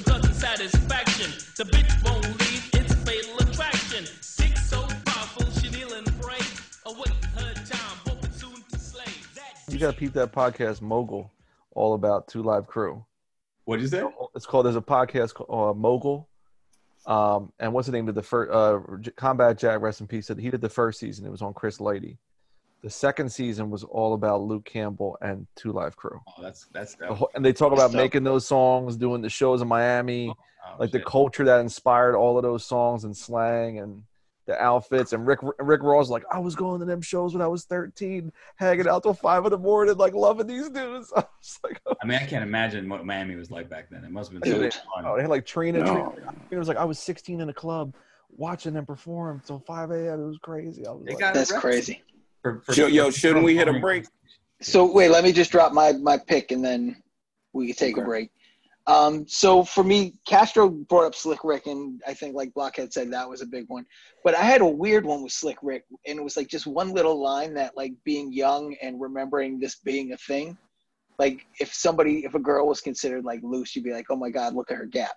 pussy 0.04 0.12
open, 0.12 0.34
satisfaction. 0.34 1.32
The 1.56 1.64
bitch 1.64 2.04
won't 2.04 2.26
leave, 2.40 2.70
it's 2.74 2.94
fatal 3.04 3.38
attraction. 3.40 4.06
Dick 4.38 4.58
so 4.58 4.82
powerful, 5.06 5.46
she 5.62 5.70
kneel 5.70 5.94
and 5.94 6.06
pray. 6.22 6.40
Await 6.86 7.14
her 7.36 7.54
time, 7.54 7.98
hoping 8.06 8.32
soon 8.32 8.64
to 8.72 8.80
slay. 8.80 9.04
That 9.36 9.74
You 9.74 9.80
gotta 9.80 9.98
peep 9.98 10.14
that 10.14 10.32
podcast, 10.32 10.82
Mogul, 10.82 11.32
all 11.72 11.94
about 11.94 12.28
Two 12.28 12.44
Live 12.44 12.68
Crew. 12.68 13.06
What'd 13.66 13.82
you 13.82 13.90
say? 13.90 14.04
It's 14.36 14.46
called. 14.46 14.66
There's 14.66 14.76
a 14.76 14.82
podcast 14.82 15.34
called 15.34 15.76
uh, 15.76 15.78
Mogul 15.78 16.30
Um, 17.06 17.52
and 17.60 17.74
what's 17.74 17.88
the 17.88 17.92
name 17.94 18.08
of 18.08 18.16
the 18.16 18.24
first 18.24 18.52
uh, 18.52 18.80
Combat 19.16 19.58
Jack? 19.58 19.82
Rest 19.82 20.02
in 20.02 20.08
peace. 20.08 20.28
He 20.30 20.50
did 20.50 20.62
the 20.62 20.70
first 20.70 21.00
season. 21.00 21.26
It 21.26 21.32
was 21.32 21.42
on 21.42 21.54
Chris 21.54 21.80
Lighty. 21.80 22.18
The 22.84 22.90
second 22.90 23.30
season 23.32 23.70
was 23.70 23.84
all 23.84 24.14
about 24.14 24.42
Luke 24.42 24.64
Campbell 24.66 25.18
and 25.22 25.48
Two 25.56 25.72
Live 25.72 25.96
Crew. 25.96 26.22
Oh, 26.28 26.42
that's 26.42 26.68
that's 26.74 26.96
The 26.96 27.14
whole- 27.14 27.30
And 27.34 27.44
they 27.44 27.54
talk 27.54 27.74
about 27.74 27.92
So- 27.92 27.98
making 27.98 28.24
those 28.24 28.46
songs, 28.46 28.96
doing 28.96 29.22
the 29.22 29.30
shows 29.30 29.62
in 29.62 29.68
Miami, 29.68 30.30
oh, 30.30 30.36
oh 30.68 30.76
like 30.80 30.92
the 30.92 31.00
culture 31.02 31.44
that 31.46 31.60
inspired 31.60 32.16
all 32.16 32.38
of 32.38 32.44
those 32.44 32.66
songs 32.66 33.04
and 33.04 33.18
slang 33.18 33.80
and 33.80 34.04
the 34.46 34.62
outfits. 34.62 35.12
And 35.12 35.26
Rick 35.28 35.40
Rick 35.60 35.82
Ross 35.82 36.10
like, 36.10 36.24
I 36.32 36.40
was 36.40 36.56
going 36.56 36.80
to 36.80 36.86
them 36.86 37.02
shows 37.02 37.34
when 37.34 37.42
I 37.42 37.48
was 37.48 37.66
13, 37.66 38.32
hanging 38.58 38.88
out 38.88 39.04
till 39.04 39.14
five 39.16 39.44
in 39.46 39.52
the 39.52 39.58
morning, 39.58 39.98
like 39.98 40.14
loving 40.14 40.48
these 40.48 40.70
dudes. 40.70 41.12
I 41.18 41.24
was 41.40 41.60
like, 41.64 41.82
oh, 41.88 41.96
I 42.02 42.06
mean, 42.06 42.20
I 42.22 42.26
can't 42.26 42.44
imagine 42.44 42.88
what 42.88 43.06
Miami 43.06 43.36
was 43.36 43.50
like 43.52 43.70
back 43.70 43.90
then. 43.90 44.04
It 44.06 44.12
must 44.12 44.32
have 44.32 44.40
been 44.42 44.52
so 44.52 44.62
much 44.62 44.76
fun. 44.76 45.04
Oh, 45.06 45.16
they 45.16 45.24
had 45.24 45.32
like 45.32 45.46
Trina. 45.46 45.80
No. 45.80 46.12
Trina. 46.16 46.36
It 46.52 46.58
was 46.58 46.68
like 46.68 46.78
I 46.78 46.86
was 46.86 47.00
16 47.00 47.42
in 47.42 47.50
a 47.50 47.54
club 47.54 47.94
watching 48.38 48.74
them 48.74 48.86
perform 48.86 49.42
till 49.46 49.60
5 49.60 49.90
a.m. 49.92 50.22
It 50.22 50.28
was 50.28 50.38
crazy. 50.38 50.86
I 50.86 50.92
was 50.92 51.04
They 51.06 51.16
like, 51.16 51.34
That's 51.34 51.52
arrested 51.52 51.60
crazy. 51.60 52.04
For- 52.54 52.74
for- 52.74 52.74
Yo, 52.74 52.88
yo, 52.88 53.10
shouldn't 53.12 53.46
we 53.46 53.56
hit 53.56 53.68
a 53.68 53.80
break? 53.80 54.06
So 54.62 54.92
wait, 54.92 55.10
let 55.10 55.24
me 55.24 55.32
just 55.32 55.52
drop 55.52 55.72
my 55.74 55.92
my 55.94 56.18
pick 56.18 56.52
and 56.52 56.64
then 56.64 57.02
we 57.54 57.68
can 57.68 57.76
take 57.76 57.98
a 57.98 58.02
break. 58.02 58.32
Um, 58.88 59.28
so 59.28 59.66
for 59.66 59.84
me, 59.84 60.14
Castro 60.26 60.70
brought 60.70 61.04
up 61.06 61.14
Slick 61.14 61.44
Rick, 61.44 61.68
and 61.68 62.02
I 62.08 62.14
think 62.14 62.36
like 62.36 62.54
Blockhead 62.54 62.94
said 62.94 63.12
that 63.12 63.30
was 63.30 63.42
a 63.42 63.46
big 63.46 63.66
one. 63.68 63.86
But 64.24 64.34
I 64.34 64.44
had 64.44 64.62
a 64.62 64.66
weird 64.66 65.06
one 65.06 65.22
with 65.24 65.34
Slick 65.34 65.58
Rick, 65.62 65.84
and 66.08 66.18
it 66.18 66.24
was 66.24 66.38
like 66.38 66.48
just 66.48 66.66
one 66.66 66.94
little 66.94 67.22
line 67.22 67.54
that 67.56 67.76
like 67.76 67.94
being 68.06 68.32
young 68.32 68.76
and 68.82 69.00
remembering 69.02 69.60
this 69.60 69.76
being 69.76 70.14
a 70.14 70.18
thing. 70.18 70.58
Like 71.20 71.46
if 71.60 71.74
somebody, 71.74 72.24
if 72.24 72.34
a 72.34 72.40
girl 72.40 72.66
was 72.68 72.80
considered 72.80 73.26
like 73.26 73.42
loose, 73.44 73.76
you'd 73.76 73.84
be 73.84 73.92
like, 73.92 74.06
oh 74.10 74.16
my 74.16 74.30
god, 74.30 74.54
look 74.56 74.72
at 74.72 74.78
her 74.78 74.86
gap, 74.86 75.16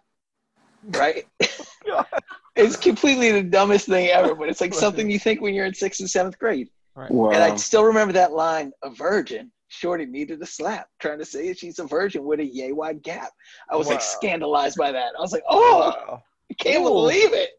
right? 0.88 1.26
it's 2.56 2.76
completely 2.76 3.30
the 3.30 3.42
dumbest 3.42 3.86
thing 3.86 4.08
ever, 4.08 4.34
but 4.34 4.48
it's 4.48 4.60
like 4.60 4.74
something 4.74 5.08
you 5.10 5.18
think 5.20 5.40
when 5.40 5.54
you're 5.54 5.66
in 5.66 5.74
sixth 5.74 6.00
and 6.00 6.10
seventh 6.10 6.38
grade. 6.38 6.68
Wow. 7.08 7.30
And 7.30 7.42
I 7.42 7.56
still 7.56 7.84
remember 7.84 8.12
that 8.14 8.32
line, 8.32 8.72
a 8.82 8.90
virgin. 8.90 9.50
Shorty 9.68 10.04
needed 10.04 10.42
a 10.42 10.46
slap, 10.46 10.88
trying 10.98 11.20
to 11.20 11.24
say 11.24 11.54
she's 11.54 11.78
a 11.78 11.84
virgin 11.84 12.24
with 12.24 12.40
a 12.40 12.44
yay 12.44 12.72
wide 12.72 13.02
gap. 13.02 13.30
I 13.70 13.76
was 13.76 13.86
like 13.86 14.02
scandalized 14.02 14.76
by 14.76 14.90
that. 14.90 15.12
I 15.16 15.20
was 15.20 15.32
like, 15.32 15.44
oh, 15.48 15.94
wow. 16.08 16.22
I 16.50 16.54
can't 16.54 16.80
Ooh. 16.82 16.88
believe 16.88 17.32
it. 17.32 17.50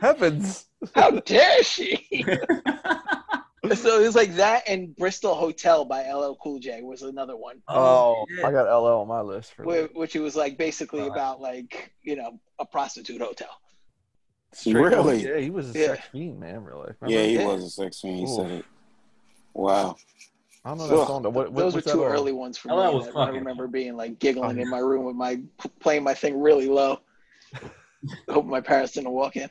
heavens. 0.00 0.66
How 0.96 1.10
dare 1.10 1.62
she? 1.62 2.08
so 3.74 4.00
it 4.00 4.04
was 4.06 4.16
like 4.16 4.34
that 4.34 4.64
and 4.66 4.96
Bristol 4.96 5.34
Hotel 5.34 5.84
by 5.84 6.10
LL 6.10 6.34
Cool 6.42 6.58
J 6.58 6.82
was 6.82 7.02
another 7.02 7.36
one, 7.36 7.62
Oh, 7.68 8.24
shit. 8.28 8.44
I 8.44 8.50
got 8.50 8.64
LL 8.64 9.02
on 9.02 9.08
my 9.08 9.20
list 9.20 9.52
for 9.54 9.64
whi- 9.64 9.82
that. 9.82 9.94
which 9.94 10.16
it 10.16 10.20
was 10.20 10.34
like 10.34 10.58
basically 10.58 11.02
Uh. 11.02 11.10
about 11.12 11.40
like, 11.40 11.92
you 12.02 12.16
know, 12.16 12.40
a 12.58 12.64
prostitute 12.66 13.20
hotel. 13.20 13.60
Straight- 14.52 14.74
Really? 14.74 15.22
Yeah, 15.24 15.36
he 15.38 15.50
was 15.50 15.74
a 15.74 15.78
Yeah. 15.78 15.86
sex 15.94 16.06
fiend, 16.10 16.40
man. 16.40 16.64
Really. 16.64 16.92
yeah, 17.06 17.22
he 17.22 17.34
Yeah. 17.34 17.46
was 17.46 17.62
a 17.62 17.70
sex 17.70 18.00
fiend. 18.00 18.16
He 18.16 18.24
Ooh. 18.24 18.36
said 18.36 18.50
it. 18.50 18.64
Wow. 19.54 19.96
I 20.64 20.68
don't 20.70 20.78
know 20.78 20.88
that 20.88 20.96
Ugh. 20.98 21.06
song. 21.06 21.22
What, 21.22 21.34
what, 21.34 21.52
Those 21.54 21.72
were 21.72 21.76
what's 21.78 21.86
that 21.86 21.92
two 21.92 22.04
on? 22.04 22.12
early 22.12 22.32
ones 22.32 22.58
for 22.58 22.68
me. 22.68 22.74
LL 22.74 22.94
was 22.96 23.06
that 23.06 23.16
I 23.16 23.28
remember 23.28 23.66
being 23.66 23.96
like 23.96 24.18
giggling 24.18 24.58
Oh, 24.58 24.62
in 24.62 24.68
my 24.68 24.78
room 24.78 25.04
with 25.04 25.16
my 25.16 25.40
playing 25.80 26.02
my 26.04 26.14
thing 26.14 26.40
really 26.40 26.68
low. 26.68 27.00
Hope 28.28 28.46
my 28.46 28.60
parents 28.60 28.92
didn't 28.92 29.10
walk 29.10 29.36
in. 29.36 29.48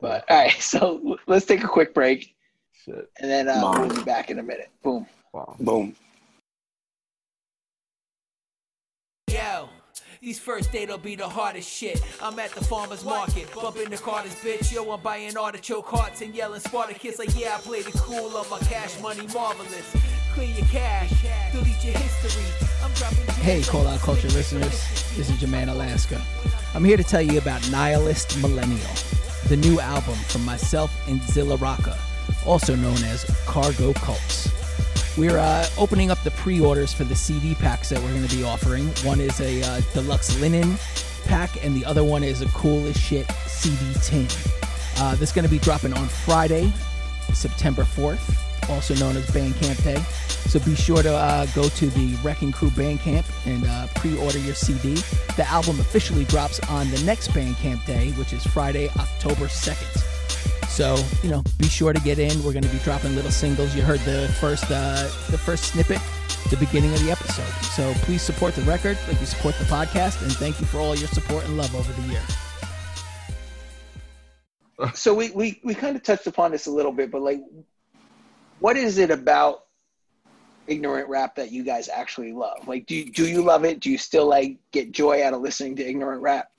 But 0.00 0.24
all 0.30 0.38
right, 0.38 0.52
so 0.60 1.16
let's 1.26 1.46
take 1.46 1.62
a 1.64 1.68
quick 1.68 1.94
break, 1.94 2.34
Shit. 2.84 3.10
and 3.20 3.30
then 3.30 3.48
uh, 3.48 3.72
we'll 3.78 3.88
be 3.88 4.02
back 4.02 4.30
in 4.30 4.38
a 4.38 4.42
minute. 4.42 4.70
Boom. 4.82 5.06
Wow. 5.32 5.56
Boom. 5.60 5.94
Yo, 9.30 9.57
these 10.20 10.38
first 10.38 10.72
date'll 10.72 10.98
be 10.98 11.14
the 11.14 11.28
hardest 11.28 11.68
shit. 11.68 12.02
I'm 12.22 12.38
at 12.38 12.50
the 12.50 12.64
farmer's 12.64 13.04
market, 13.04 13.52
bumping 13.54 13.90
the 13.90 13.96
Carter's 13.96 14.34
bitch. 14.36 14.72
Yo, 14.72 14.90
I'm 14.90 15.00
buying 15.00 15.36
artichoke 15.36 15.86
hearts 15.86 16.22
and 16.22 16.34
yelling 16.34 16.60
Spartacus 16.60 17.18
like, 17.18 17.38
yeah, 17.38 17.56
I 17.56 17.60
played 17.60 17.86
it 17.86 17.94
cool 17.94 18.36
on 18.36 18.48
my 18.50 18.58
cash 18.60 19.00
money 19.00 19.26
marvelous. 19.32 19.96
Clear 20.34 20.48
your 20.48 20.66
cash, 20.66 21.10
delete 21.52 21.84
your 21.84 21.98
history. 21.98 22.44
I'm 22.82 22.92
dropping 22.94 23.18
Hey, 23.42 23.62
Call 23.62 23.86
Out 23.86 24.00
Culture 24.00 24.28
listeners. 24.28 24.70
This 25.16 25.30
is 25.30 25.36
Jermaine 25.36 25.68
Alaska. 25.68 26.20
I'm 26.74 26.84
here 26.84 26.96
to 26.96 27.04
tell 27.04 27.22
you 27.22 27.38
about 27.38 27.62
Nihilist 27.70 28.40
Millennial, 28.42 28.94
the 29.48 29.56
new 29.56 29.80
album 29.80 30.14
from 30.14 30.44
myself 30.44 30.92
and 31.08 31.22
Zilla 31.22 31.56
Rocca, 31.56 31.96
also 32.46 32.74
known 32.76 33.02
as 33.04 33.24
Cargo 33.46 33.92
Cults. 33.94 34.57
We're 35.16 35.38
uh, 35.38 35.66
opening 35.76 36.10
up 36.10 36.22
the 36.22 36.30
pre 36.30 36.60
orders 36.60 36.92
for 36.92 37.04
the 37.04 37.16
CD 37.16 37.54
packs 37.54 37.88
that 37.88 38.00
we're 38.00 38.12
going 38.12 38.26
to 38.26 38.36
be 38.36 38.44
offering. 38.44 38.86
One 39.04 39.20
is 39.20 39.40
a 39.40 39.62
uh, 39.62 39.80
deluxe 39.92 40.38
linen 40.40 40.76
pack, 41.24 41.64
and 41.64 41.74
the 41.74 41.84
other 41.84 42.04
one 42.04 42.22
is 42.22 42.42
a 42.42 42.48
cool 42.48 42.86
as 42.86 42.96
shit 42.96 43.30
CD 43.46 43.76
tin. 44.02 44.26
Uh, 44.98 45.12
this 45.12 45.30
is 45.30 45.32
going 45.32 45.44
to 45.44 45.50
be 45.50 45.58
dropping 45.58 45.92
on 45.92 46.06
Friday, 46.08 46.72
September 47.32 47.82
4th, 47.82 48.70
also 48.70 48.94
known 48.96 49.16
as 49.16 49.26
Bandcamp 49.30 49.82
Day. 49.84 50.00
So 50.48 50.58
be 50.60 50.74
sure 50.74 51.02
to 51.02 51.12
uh, 51.12 51.46
go 51.54 51.68
to 51.68 51.86
the 51.88 52.14
Wrecking 52.22 52.52
Crew 52.52 52.70
Bandcamp 52.70 53.26
and 53.46 53.64
uh, 53.66 53.86
pre-order 53.96 54.38
your 54.38 54.54
CD. 54.54 54.94
The 55.36 55.46
album 55.46 55.78
officially 55.78 56.24
drops 56.24 56.58
on 56.70 56.90
the 56.90 57.00
next 57.02 57.28
Bandcamp 57.32 57.84
Day, 57.84 58.10
which 58.12 58.32
is 58.32 58.44
Friday, 58.46 58.88
October 58.96 59.46
2nd. 59.46 60.07
So 60.68 60.96
you 61.22 61.30
know, 61.30 61.42
be 61.58 61.66
sure 61.66 61.92
to 61.92 62.00
get 62.00 62.18
in. 62.18 62.42
We're 62.44 62.52
going 62.52 62.64
to 62.64 62.68
be 62.68 62.78
dropping 62.78 63.14
little 63.16 63.30
singles. 63.30 63.74
You 63.74 63.82
heard 63.82 64.00
the 64.00 64.28
first, 64.40 64.64
uh, 64.70 65.02
the 65.30 65.38
first 65.38 65.64
snippet, 65.64 66.00
the 66.50 66.56
beginning 66.56 66.92
of 66.92 67.04
the 67.04 67.10
episode. 67.10 67.50
So 67.74 67.92
please 68.04 68.22
support 68.22 68.54
the 68.54 68.62
record, 68.62 68.96
like 69.08 69.20
you 69.20 69.26
support 69.26 69.56
the 69.56 69.64
podcast, 69.64 70.22
and 70.22 70.32
thank 70.32 70.60
you 70.60 70.66
for 70.66 70.78
all 70.78 70.94
your 70.94 71.08
support 71.08 71.44
and 71.44 71.56
love 71.56 71.74
over 71.74 71.92
the 71.92 72.08
year. 72.08 72.22
So 74.94 75.12
we 75.12 75.32
we 75.32 75.60
we 75.64 75.74
kind 75.74 75.96
of 75.96 76.04
touched 76.04 76.28
upon 76.28 76.52
this 76.52 76.68
a 76.68 76.70
little 76.70 76.92
bit, 76.92 77.10
but 77.10 77.20
like, 77.20 77.40
what 78.60 78.76
is 78.76 78.98
it 78.98 79.10
about 79.10 79.64
ignorant 80.68 81.08
rap 81.08 81.34
that 81.34 81.50
you 81.50 81.64
guys 81.64 81.88
actually 81.88 82.32
love? 82.32 82.68
Like, 82.68 82.86
do 82.86 83.04
do 83.10 83.26
you 83.26 83.42
love 83.42 83.64
it? 83.64 83.80
Do 83.80 83.90
you 83.90 83.98
still 83.98 84.26
like 84.26 84.58
get 84.70 84.92
joy 84.92 85.24
out 85.24 85.34
of 85.34 85.40
listening 85.40 85.74
to 85.76 85.84
ignorant 85.84 86.22
rap? 86.22 86.52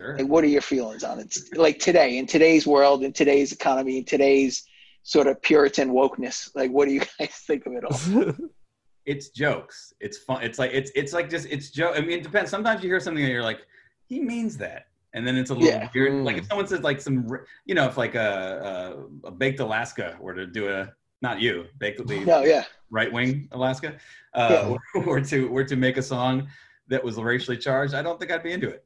Sure. 0.00 0.16
Like, 0.16 0.26
what 0.28 0.44
are 0.44 0.48
your 0.48 0.62
feelings 0.62 1.02
on 1.02 1.18
it? 1.18 1.36
Like 1.54 1.78
today, 1.78 2.18
in 2.18 2.26
today's 2.26 2.66
world, 2.66 3.02
in 3.02 3.12
today's 3.12 3.52
economy, 3.52 3.98
in 3.98 4.04
today's 4.04 4.64
sort 5.02 5.26
of 5.26 5.40
Puritan 5.42 5.90
wokeness, 5.90 6.50
like, 6.54 6.70
what 6.70 6.86
do 6.86 6.94
you 6.94 7.00
guys 7.18 7.30
think 7.46 7.66
of 7.66 7.72
it 7.72 7.84
all? 7.84 8.34
it's 9.06 9.30
jokes. 9.30 9.92
It's 10.00 10.18
fun. 10.18 10.42
It's 10.42 10.58
like 10.58 10.70
it's 10.72 10.90
it's 10.94 11.12
like 11.12 11.28
just 11.28 11.46
it's 11.50 11.70
joke. 11.70 11.94
I 11.96 12.00
mean, 12.00 12.18
it 12.18 12.22
depends. 12.22 12.50
Sometimes 12.50 12.82
you 12.82 12.88
hear 12.88 13.00
something 13.00 13.22
and 13.24 13.32
you're 13.32 13.42
like, 13.42 13.60
he 14.06 14.20
means 14.20 14.56
that, 14.58 14.86
and 15.14 15.26
then 15.26 15.36
it's 15.36 15.50
a 15.50 15.54
little 15.54 15.68
Yeah. 15.68 15.88
weird. 15.94 16.24
Like 16.24 16.36
Mm. 16.36 16.40
if 16.40 16.46
someone 16.46 16.66
says 16.68 16.80
like 16.82 17.00
some, 17.00 17.28
you 17.66 17.74
know, 17.74 17.86
if 17.86 17.96
like 17.96 18.14
a, 18.14 18.94
a, 19.24 19.28
a 19.28 19.30
baked 19.32 19.58
Alaska 19.60 20.16
were 20.20 20.34
to 20.34 20.46
do 20.46 20.68
a 20.68 20.92
not 21.22 21.40
you 21.40 21.64
baked 21.78 22.06
the 22.06 22.24
No, 22.24 22.42
yeah, 22.44 22.64
right 22.90 23.12
wing 23.12 23.48
Alaska, 23.50 23.96
uh, 24.34 24.76
were 25.06 25.20
to 25.22 25.48
were 25.48 25.64
to 25.64 25.74
make 25.74 25.96
a 25.96 26.02
song 26.02 26.46
that 26.86 27.02
was 27.02 27.16
racially 27.16 27.56
charged, 27.58 27.94
I 27.94 28.02
don't 28.02 28.20
think 28.20 28.30
I'd 28.30 28.44
be 28.44 28.52
into 28.52 28.68
it. 28.68 28.84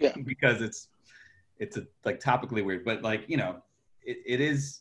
Yeah. 0.00 0.12
because 0.24 0.60
it's 0.60 0.88
it's 1.58 1.76
a, 1.76 1.86
like 2.04 2.20
topically 2.20 2.64
weird, 2.64 2.84
but 2.84 3.02
like 3.02 3.24
you 3.28 3.36
know, 3.36 3.62
it, 4.02 4.18
it 4.26 4.40
is. 4.40 4.80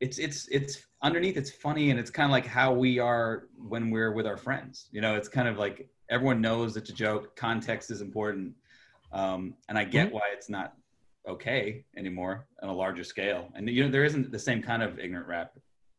It's 0.00 0.18
it's 0.18 0.48
it's 0.48 0.86
underneath. 1.02 1.36
It's 1.36 1.50
funny, 1.50 1.90
and 1.90 2.00
it's 2.00 2.10
kind 2.10 2.26
of 2.26 2.32
like 2.32 2.46
how 2.46 2.72
we 2.72 2.98
are 2.98 3.48
when 3.56 3.90
we're 3.90 4.12
with 4.12 4.26
our 4.26 4.38
friends. 4.38 4.88
You 4.92 5.02
know, 5.02 5.14
it's 5.14 5.28
kind 5.28 5.46
of 5.46 5.58
like 5.58 5.88
everyone 6.08 6.40
knows 6.40 6.76
it's 6.76 6.90
a 6.90 6.94
joke. 6.94 7.36
Context 7.36 7.90
is 7.90 8.00
important, 8.00 8.54
um, 9.12 9.54
and 9.68 9.78
I 9.78 9.84
get 9.84 10.10
why 10.10 10.22
it's 10.32 10.48
not 10.48 10.74
okay 11.28 11.84
anymore 11.96 12.46
on 12.62 12.70
a 12.70 12.74
larger 12.74 13.04
scale. 13.04 13.50
And 13.54 13.68
you 13.68 13.84
know, 13.84 13.90
there 13.90 14.04
isn't 14.04 14.32
the 14.32 14.38
same 14.38 14.62
kind 14.62 14.82
of 14.82 14.98
ignorant 14.98 15.28
rap. 15.28 15.52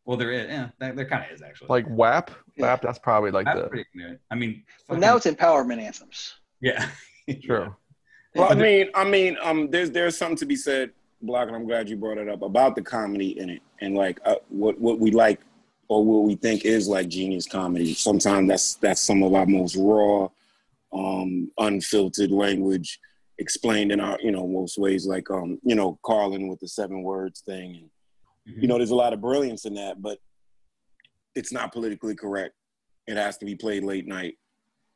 Well, 0.06 0.18
there 0.18 0.32
is. 0.32 0.48
Yeah, 0.50 0.70
there, 0.80 0.94
there 0.94 1.06
kind 1.06 1.24
of 1.26 1.32
is 1.32 1.42
actually. 1.42 1.68
like 1.70 1.86
WAP? 1.88 2.32
Yeah. 2.56 2.66
WAP, 2.66 2.82
that's 2.82 3.00
probably 3.00 3.32
like 3.32 3.46
That's 3.46 3.70
the. 3.70 4.20
I 4.32 4.36
mean, 4.36 4.64
well, 4.90 5.00
now 5.00 5.16
it's 5.16 5.28
empowerment 5.28 5.80
anthems. 5.80 6.34
yeah, 6.60 6.90
True. 7.44 7.76
Well, 8.36 8.52
I 8.52 8.56
mean, 8.56 8.90
I 8.96 9.04
mean, 9.04 9.38
um, 9.44 9.70
there's 9.70 9.92
there's 9.92 10.18
something 10.18 10.38
to 10.38 10.46
be 10.46 10.56
said, 10.56 10.92
Block, 11.22 11.48
and 11.48 11.56
I'm 11.56 11.66
glad 11.66 11.90
you 11.90 11.98
brought 11.98 12.18
it 12.18 12.30
up 12.30 12.42
about 12.42 12.76
the 12.76 12.82
comedy 12.82 13.38
in 13.40 13.50
it 13.50 13.62
and 13.82 13.96
like 13.96 14.20
uh, 14.26 14.36
what 14.50 14.80
what 14.80 15.00
we 15.00 15.12
like 15.12 15.42
or 15.90 16.04
what 16.06 16.24
we 16.24 16.36
think 16.36 16.64
is 16.66 16.88
like 16.88 17.10
genius 17.10 17.46
comedy. 17.46 17.94
Sometimes 17.94 18.48
that's 18.48 18.76
that's 18.76 19.02
some 19.02 19.22
of 19.24 19.34
our 19.34 19.46
most 19.46 19.76
raw, 19.76 20.30
um, 20.94 21.52
unfiltered 21.58 22.32
language 22.32 23.00
explained 23.38 23.92
in 23.92 24.00
our 24.00 24.18
you 24.22 24.32
know 24.32 24.48
most 24.48 24.78
ways. 24.78 25.06
Like 25.06 25.30
um, 25.30 25.60
you 25.64 25.76
know, 25.76 26.00
Carlin 26.06 26.48
with 26.48 26.60
the 26.60 26.68
seven 26.68 27.04
words 27.04 27.42
thing, 27.42 27.76
and 27.76 27.90
Mm-hmm. 28.50 28.62
you 28.62 28.68
know, 28.68 28.78
there's 28.78 28.90
a 28.90 28.96
lot 28.96 29.14
of 29.14 29.22
brilliance 29.22 29.66
in 29.66 29.76
that, 29.76 30.02
but 30.02 30.18
it's 31.36 31.52
not 31.52 31.72
politically 31.72 32.16
correct. 32.16 32.56
It 33.06 33.16
has 33.16 33.38
to 33.38 33.46
be 33.46 33.54
played 33.54 33.84
late 33.84 34.08
night. 34.08 34.40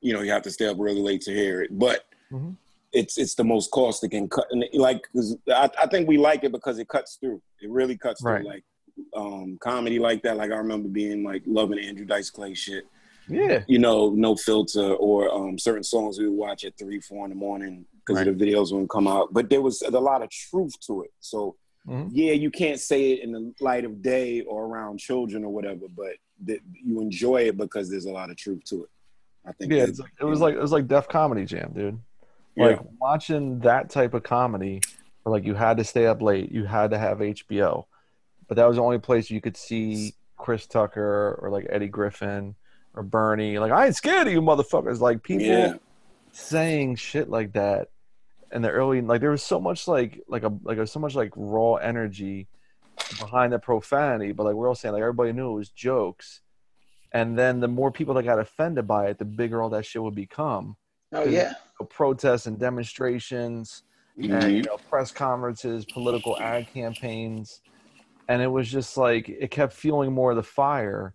You 0.02 0.14
know, 0.14 0.22
you 0.22 0.32
have 0.32 0.42
to 0.42 0.50
stay 0.52 0.66
up 0.66 0.78
really 0.80 1.00
late 1.00 1.22
to 1.22 1.32
hear 1.32 1.62
it, 1.62 1.78
but 1.78 2.06
Mhm. 2.32 2.56
It's 2.96 3.18
it's 3.18 3.36
the 3.36 3.44
most 3.44 3.70
caustic 3.72 4.14
and 4.14 4.30
cut 4.32 4.48
and 4.52 4.64
like 4.74 5.02
because 5.14 5.38
I, 5.50 5.70
I 5.84 5.88
think 5.88 6.08
we 6.08 6.18
like 6.18 6.44
it 6.44 6.52
because 6.52 6.80
it 6.80 6.88
cuts 6.88 7.18
through. 7.20 7.42
It 7.62 7.70
really 7.70 7.98
cuts 7.98 8.22
Right. 8.24 8.42
through. 8.42 8.50
Like 8.54 8.64
um, 9.16 9.58
comedy 9.62 10.00
like 10.00 10.22
that. 10.24 10.38
Like 10.38 10.52
I 10.52 10.56
remember 10.56 10.88
being 10.90 11.24
like 11.24 11.44
loving 11.46 11.80
Andrew 11.80 12.06
Dice 12.06 12.30
Clay 12.30 12.54
shit. 12.54 12.86
Yeah. 13.28 13.64
You 13.68 13.80
know, 13.80 14.12
no 14.12 14.36
filter 14.36 14.94
or 14.94 15.34
um, 15.34 15.58
certain 15.58 15.84
songs 15.84 16.18
we 16.20 16.28
would 16.30 16.38
watch 16.38 16.64
at 16.64 16.78
three, 16.78 17.00
four 17.02 17.26
in 17.26 17.30
the 17.32 17.36
morning 17.36 17.86
because 18.00 18.26
of 18.26 18.38
the 18.38 18.46
videos 18.46 18.72
wouldn't 18.72 18.90
come 18.90 19.08
out. 19.08 19.34
But 19.34 19.50
there 19.50 19.62
was 19.62 19.82
a 19.82 19.90
lot 19.92 20.22
of 20.22 20.30
truth 20.30 20.74
to 20.88 21.04
it. 21.04 21.12
So 21.20 21.56
Mhm. 21.88 22.10
yeah, 22.14 22.32
you 22.34 22.50
can't 22.50 22.80
say 22.80 23.12
it 23.14 23.20
in 23.24 23.32
the 23.32 23.54
light 23.60 23.86
of 23.86 24.02
day 24.02 24.42
or 24.42 24.66
around 24.66 24.98
children 25.00 25.44
or 25.44 25.52
whatever, 25.54 25.86
but 25.96 26.14
that 26.46 26.60
you 26.74 27.00
enjoy 27.02 27.42
it 27.50 27.58
because 27.58 27.90
there's 27.92 28.06
a 28.06 28.12
lot 28.12 28.30
of 28.32 28.38
truth 28.38 28.64
to 28.72 28.84
it. 28.86 28.90
I 29.48 29.52
think. 29.52 29.72
Yeah, 29.72 29.82
that- 29.82 29.90
it's 29.90 30.00
like, 30.00 30.12
it 30.20 30.26
was 30.26 30.40
like 30.42 30.56
it 30.56 30.62
was 30.62 30.72
like 30.72 30.88
Def 30.88 31.08
Comedy 31.08 31.46
Jam, 31.46 31.72
dude. 31.76 32.00
Yeah. 32.56 32.66
Like 32.68 32.80
watching 33.00 33.60
that 33.60 33.90
type 33.90 34.14
of 34.14 34.24
comedy, 34.24 34.82
where 35.24 35.34
like 35.34 35.46
you 35.46 35.54
had 35.54 35.78
to 35.78 35.84
stay 35.84 36.08
up 36.08 36.22
late, 36.22 36.52
you 36.52 36.66
had 36.66 36.92
to 36.92 36.98
have 36.98 37.20
HBO, 37.20 37.86
but 38.48 38.56
that 38.56 38.66
was 38.66 38.78
the 38.78 38.84
only 38.84 39.00
place 39.00 39.30
you 39.30 39.42
could 39.42 39.58
see 39.58 40.14
Chris 40.38 40.66
Tucker 40.68 41.40
or 41.42 41.50
like 41.50 41.66
Eddie 41.70 41.88
Griffin 41.88 42.56
or 42.94 43.04
Bernie. 43.04 43.60
Like 43.60 43.72
I 43.72 43.88
ain't 43.88 43.96
scared 43.96 44.28
of 44.28 44.34
you, 44.34 44.42
motherfuckers. 44.42 45.00
Like 45.00 45.24
people 45.24 45.46
Yeah. 45.46 45.74
saying 46.32 46.96
shit 46.96 47.30
like 47.30 47.54
that 47.54 47.90
in 48.52 48.62
the 48.62 48.70
early 48.70 49.02
like 49.02 49.22
there 49.22 49.32
was 49.32 49.44
so 49.44 49.60
much 49.60 49.88
like 49.88 50.22
like 50.28 50.44
a 50.44 50.48
like 50.48 50.76
there 50.76 50.82
was 50.82 50.92
so 50.92 51.00
much 51.00 51.16
like 51.16 51.32
raw 51.36 51.76
energy 51.76 52.48
behind 53.20 53.52
the 53.52 53.60
profanity, 53.60 54.32
but 54.32 54.44
like 54.46 54.56
we're 54.56 54.68
all 54.68 54.76
saying 54.76 54.94
like 54.94 55.02
everybody 55.02 55.34
knew 55.34 55.52
it 55.52 55.56
was 55.56 55.70
jokes. 55.70 56.42
And 57.12 57.38
then 57.38 57.60
the 57.60 57.68
more 57.68 57.92
people 57.92 58.14
that 58.16 58.24
got 58.24 58.40
offended 58.40 58.88
by 58.88 59.08
it, 59.08 59.20
the 59.20 59.26
bigger 59.26 59.62
all 59.62 59.70
that 59.70 59.86
shit 59.86 60.02
would 60.04 60.16
become. 60.16 60.76
Oh 61.12 61.24
yeah. 61.24 61.50
You 61.50 61.56
know, 61.82 61.86
protests 61.86 62.46
and 62.46 62.60
demonstrations 62.60 63.84
Mm-hmm. 64.18 64.50
you 64.50 64.62
know 64.62 64.78
press 64.90 65.12
conferences, 65.12 65.84
political 65.86 66.40
ad 66.40 66.68
campaigns, 66.74 67.60
and 68.30 68.42
it 68.42 68.48
was 68.48 68.72
just 68.72 68.96
like 68.96 69.28
it 69.28 69.52
kept 69.52 69.74
fueling 69.74 70.14
more 70.14 70.32
of 70.32 70.38
the 70.38 70.44
fire. 70.44 71.14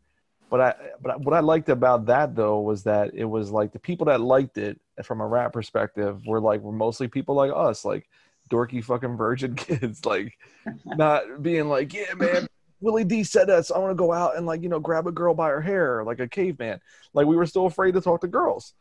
But 0.50 0.60
I, 0.60 0.74
but 1.00 1.20
what 1.22 1.32
I 1.32 1.40
liked 1.40 1.70
about 1.70 2.06
that 2.06 2.36
though 2.36 2.60
was 2.60 2.82
that 2.82 3.12
it 3.14 3.24
was 3.24 3.50
like 3.50 3.72
the 3.72 3.78
people 3.78 4.06
that 4.06 4.20
liked 4.20 4.58
it 4.58 4.78
from 5.02 5.22
a 5.22 5.26
rap 5.26 5.54
perspective 5.54 6.26
were 6.26 6.40
like 6.40 6.60
were 6.60 6.72
mostly 6.72 7.08
people 7.08 7.34
like 7.34 7.52
us, 7.54 7.86
like 7.86 8.06
dorky 8.50 8.84
fucking 8.84 9.16
virgin 9.16 9.54
kids, 9.56 10.04
like 10.04 10.36
not 10.84 11.42
being 11.42 11.68
like, 11.70 11.94
yeah, 11.94 12.12
man, 12.14 12.46
Willie 12.80 13.04
D 13.04 13.24
said 13.24 13.48
us, 13.48 13.70
I 13.70 13.78
want 13.78 13.92
to 13.92 13.94
go 13.94 14.12
out 14.12 14.36
and 14.36 14.44
like 14.44 14.62
you 14.62 14.68
know 14.68 14.80
grab 14.80 15.06
a 15.06 15.12
girl 15.12 15.32
by 15.32 15.48
her 15.48 15.62
hair 15.62 16.04
like 16.04 16.20
a 16.20 16.28
caveman. 16.28 16.80
Like 17.14 17.26
we 17.26 17.36
were 17.36 17.46
still 17.46 17.64
afraid 17.64 17.94
to 17.94 18.02
talk 18.02 18.20
to 18.20 18.28
girls. 18.28 18.74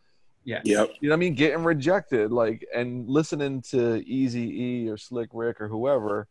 Yeah. 0.49 0.61
Yep. 0.65 0.89
You 0.99 1.09
know 1.09 1.13
what 1.13 1.17
I 1.17 1.19
mean? 1.19 1.35
Getting 1.35 1.63
rejected, 1.63 2.31
like, 2.31 2.65
and 2.73 3.07
listening 3.07 3.61
to 3.69 3.97
Easy 4.07 4.63
E 4.63 4.89
or 4.89 4.97
Slick 4.97 5.29
Rick 5.31 5.61
or 5.61 5.67
whoever, 5.67 6.27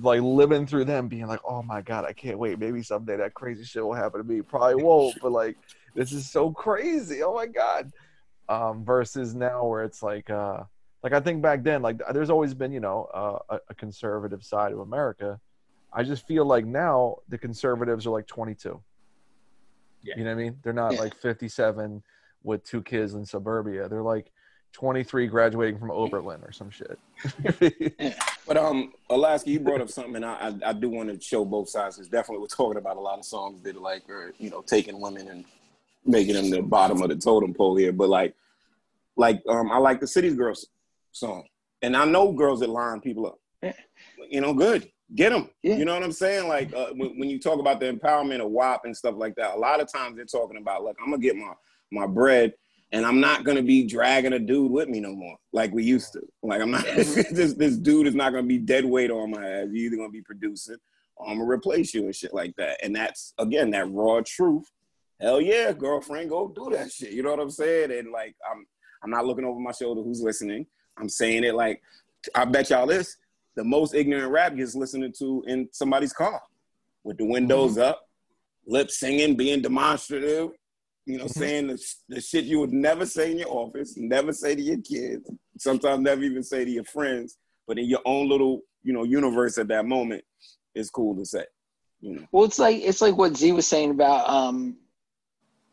like 0.00 0.20
living 0.20 0.66
through 0.66 0.86
them, 0.86 1.06
being 1.06 1.28
like, 1.28 1.38
"Oh 1.48 1.62
my 1.62 1.80
god, 1.80 2.04
I 2.04 2.12
can't 2.12 2.38
wait. 2.40 2.58
Maybe 2.58 2.82
someday 2.82 3.16
that 3.18 3.34
crazy 3.34 3.62
shit 3.62 3.84
will 3.84 3.94
happen 3.94 4.20
to 4.20 4.26
me. 4.26 4.42
Probably 4.42 4.74
won't, 4.82 5.16
but 5.22 5.30
like, 5.30 5.56
this 5.94 6.10
is 6.12 6.28
so 6.28 6.50
crazy. 6.50 7.22
Oh 7.22 7.34
my 7.34 7.46
god." 7.46 7.92
Um, 8.48 8.84
versus 8.84 9.34
now 9.34 9.64
where 9.66 9.84
it's 9.84 10.02
like, 10.02 10.28
uh, 10.28 10.64
like 11.04 11.12
I 11.12 11.20
think 11.20 11.40
back 11.40 11.62
then, 11.62 11.82
like, 11.82 12.00
there's 12.12 12.30
always 12.30 12.52
been, 12.52 12.72
you 12.72 12.80
know, 12.80 13.08
uh, 13.14 13.38
a, 13.56 13.60
a 13.70 13.74
conservative 13.74 14.42
side 14.44 14.72
of 14.72 14.80
America. 14.80 15.40
I 15.92 16.02
just 16.02 16.26
feel 16.26 16.44
like 16.44 16.64
now 16.64 17.16
the 17.28 17.38
conservatives 17.38 18.06
are 18.06 18.10
like 18.10 18.26
22. 18.26 18.80
Yeah. 20.02 20.14
You 20.16 20.24
know 20.24 20.30
what 20.30 20.40
I 20.40 20.42
mean? 20.44 20.58
They're 20.62 20.72
not 20.72 20.94
Yeah. 20.94 21.00
like 21.00 21.14
57 21.16 22.02
with 22.42 22.64
two 22.64 22.82
kids 22.82 23.14
in 23.14 23.24
suburbia. 23.24 23.88
They're 23.88 24.02
like 24.02 24.30
23 24.72 25.26
graduating 25.26 25.78
from 25.78 25.90
Oberlin 25.90 26.42
or 26.42 26.52
some 26.52 26.70
shit. 26.70 26.98
But 28.46 28.56
um, 28.56 28.92
Alaska, 29.10 29.50
you 29.50 29.58
brought 29.58 29.80
up 29.80 29.90
something, 29.90 30.16
and 30.16 30.24
I 30.24 30.52
I, 30.64 30.70
I 30.70 30.72
do 30.72 30.88
want 30.88 31.08
to 31.08 31.20
show 31.20 31.44
both 31.44 31.68
sides. 31.68 31.96
Because 31.96 32.08
definitely, 32.08 32.42
we're 32.42 32.46
talking 32.46 32.78
about 32.78 32.96
a 32.96 33.00
lot 33.00 33.18
of 33.18 33.24
songs 33.24 33.60
that 33.62 33.80
like 33.80 34.08
are 34.08 34.32
you 34.38 34.50
know 34.50 34.62
taking 34.62 35.00
women 35.00 35.28
and 35.28 35.44
making 36.04 36.34
them 36.34 36.50
the 36.50 36.62
bottom 36.62 37.02
of 37.02 37.08
the 37.08 37.16
totem 37.16 37.52
pole 37.52 37.76
here. 37.76 37.92
But 37.92 38.08
like, 38.08 38.34
like 39.16 39.42
um, 39.48 39.72
I 39.72 39.78
like 39.78 40.00
the 40.00 40.06
City 40.06 40.32
Girls 40.32 40.66
song, 41.10 41.44
and 41.82 41.96
I 41.96 42.04
know 42.04 42.32
girls 42.32 42.60
that 42.60 42.70
line 42.70 43.00
people 43.00 43.26
up. 43.26 43.40
Yeah. 43.62 43.72
You 44.30 44.40
know, 44.40 44.54
good, 44.54 44.88
get 45.14 45.30
them. 45.30 45.50
Yeah. 45.62 45.76
You 45.76 45.84
know 45.84 45.94
what 45.94 46.04
I'm 46.04 46.12
saying? 46.12 46.46
Like 46.46 46.72
uh, 46.72 46.90
when, 46.94 47.18
when 47.18 47.28
you 47.28 47.40
talk 47.40 47.58
about 47.58 47.80
the 47.80 47.92
empowerment 47.92 48.40
of 48.40 48.50
WAP 48.50 48.84
and 48.84 48.96
stuff 48.96 49.16
like 49.16 49.34
that, 49.36 49.56
a 49.56 49.58
lot 49.58 49.80
of 49.80 49.90
times 49.92 50.16
they're 50.16 50.24
talking 50.24 50.58
about 50.58 50.84
like 50.84 50.96
I'm 51.02 51.10
gonna 51.10 51.20
get 51.20 51.34
my 51.34 51.52
my 51.90 52.06
bread. 52.06 52.54
And 52.92 53.04
I'm 53.04 53.20
not 53.20 53.44
gonna 53.44 53.62
be 53.62 53.86
dragging 53.86 54.32
a 54.32 54.38
dude 54.38 54.70
with 54.70 54.88
me 54.88 55.00
no 55.00 55.14
more, 55.14 55.36
like 55.52 55.72
we 55.72 55.82
used 55.82 56.12
to. 56.12 56.22
Like 56.42 56.62
I'm 56.62 56.70
not. 56.70 56.84
this 56.94 57.54
this 57.54 57.76
dude 57.76 58.06
is 58.06 58.14
not 58.14 58.32
gonna 58.32 58.46
be 58.46 58.58
dead 58.58 58.84
weight 58.84 59.10
on 59.10 59.32
my 59.32 59.44
ass. 59.44 59.66
You're 59.70 59.86
either 59.86 59.96
gonna 59.96 60.10
be 60.10 60.22
producing, 60.22 60.76
or 61.16 61.28
I'm 61.28 61.38
gonna 61.38 61.50
replace 61.50 61.92
you 61.92 62.04
and 62.04 62.14
shit 62.14 62.32
like 62.32 62.54
that. 62.56 62.78
And 62.84 62.94
that's 62.94 63.34
again 63.38 63.70
that 63.72 63.90
raw 63.90 64.20
truth. 64.24 64.70
Hell 65.20 65.40
yeah, 65.40 65.72
girlfriend, 65.72 66.30
go 66.30 66.48
do 66.48 66.70
that 66.76 66.92
shit. 66.92 67.12
You 67.12 67.22
know 67.22 67.30
what 67.30 67.40
I'm 67.40 67.50
saying? 67.50 67.90
And 67.90 68.12
like 68.12 68.36
I'm 68.48 68.66
I'm 69.02 69.10
not 69.10 69.26
looking 69.26 69.44
over 69.44 69.58
my 69.58 69.72
shoulder. 69.72 70.02
Who's 70.02 70.22
listening? 70.22 70.66
I'm 70.96 71.08
saying 71.08 71.44
it 71.44 71.54
like 71.54 71.82
I 72.34 72.44
bet 72.44 72.70
y'all 72.70 72.86
this. 72.86 73.16
The 73.56 73.64
most 73.64 73.94
ignorant 73.94 74.30
rap 74.30 74.54
gets 74.54 74.74
listening 74.74 75.12
to 75.18 75.42
in 75.46 75.68
somebody's 75.72 76.12
car 76.12 76.40
with 77.04 77.16
the 77.16 77.24
windows 77.24 77.72
mm-hmm. 77.72 77.82
up, 77.82 78.08
lip 78.66 78.90
singing, 78.90 79.36
being 79.36 79.62
demonstrative, 79.62 80.50
you 81.06 81.18
know, 81.18 81.26
saying 81.28 81.68
the, 81.68 81.84
the 82.08 82.20
shit 82.20 82.44
you 82.44 82.58
would 82.60 82.72
never 82.72 83.06
say 83.06 83.30
in 83.30 83.38
your 83.38 83.48
office, 83.50 83.94
never 83.96 84.32
say 84.32 84.54
to 84.56 84.60
your 84.62 84.78
kids, 84.80 85.30
sometimes 85.58 86.00
never 86.02 86.22
even 86.22 86.42
say 86.42 86.64
to 86.64 86.70
your 86.70 86.84
friends, 86.84 87.38
but 87.66 87.78
in 87.78 87.86
your 87.86 88.00
own 88.04 88.28
little, 88.28 88.62
you 88.82 88.92
know, 88.92 89.04
universe 89.04 89.56
at 89.56 89.68
that 89.68 89.86
moment, 89.86 90.24
it's 90.74 90.90
cool 90.90 91.16
to 91.16 91.24
say. 91.24 91.44
You 92.00 92.16
know. 92.16 92.26
Well, 92.32 92.44
it's 92.44 92.58
like 92.58 92.82
it's 92.82 93.00
like 93.00 93.16
what 93.16 93.36
Z 93.36 93.52
was 93.52 93.66
saying 93.66 93.92
about 93.92 94.28
um, 94.28 94.76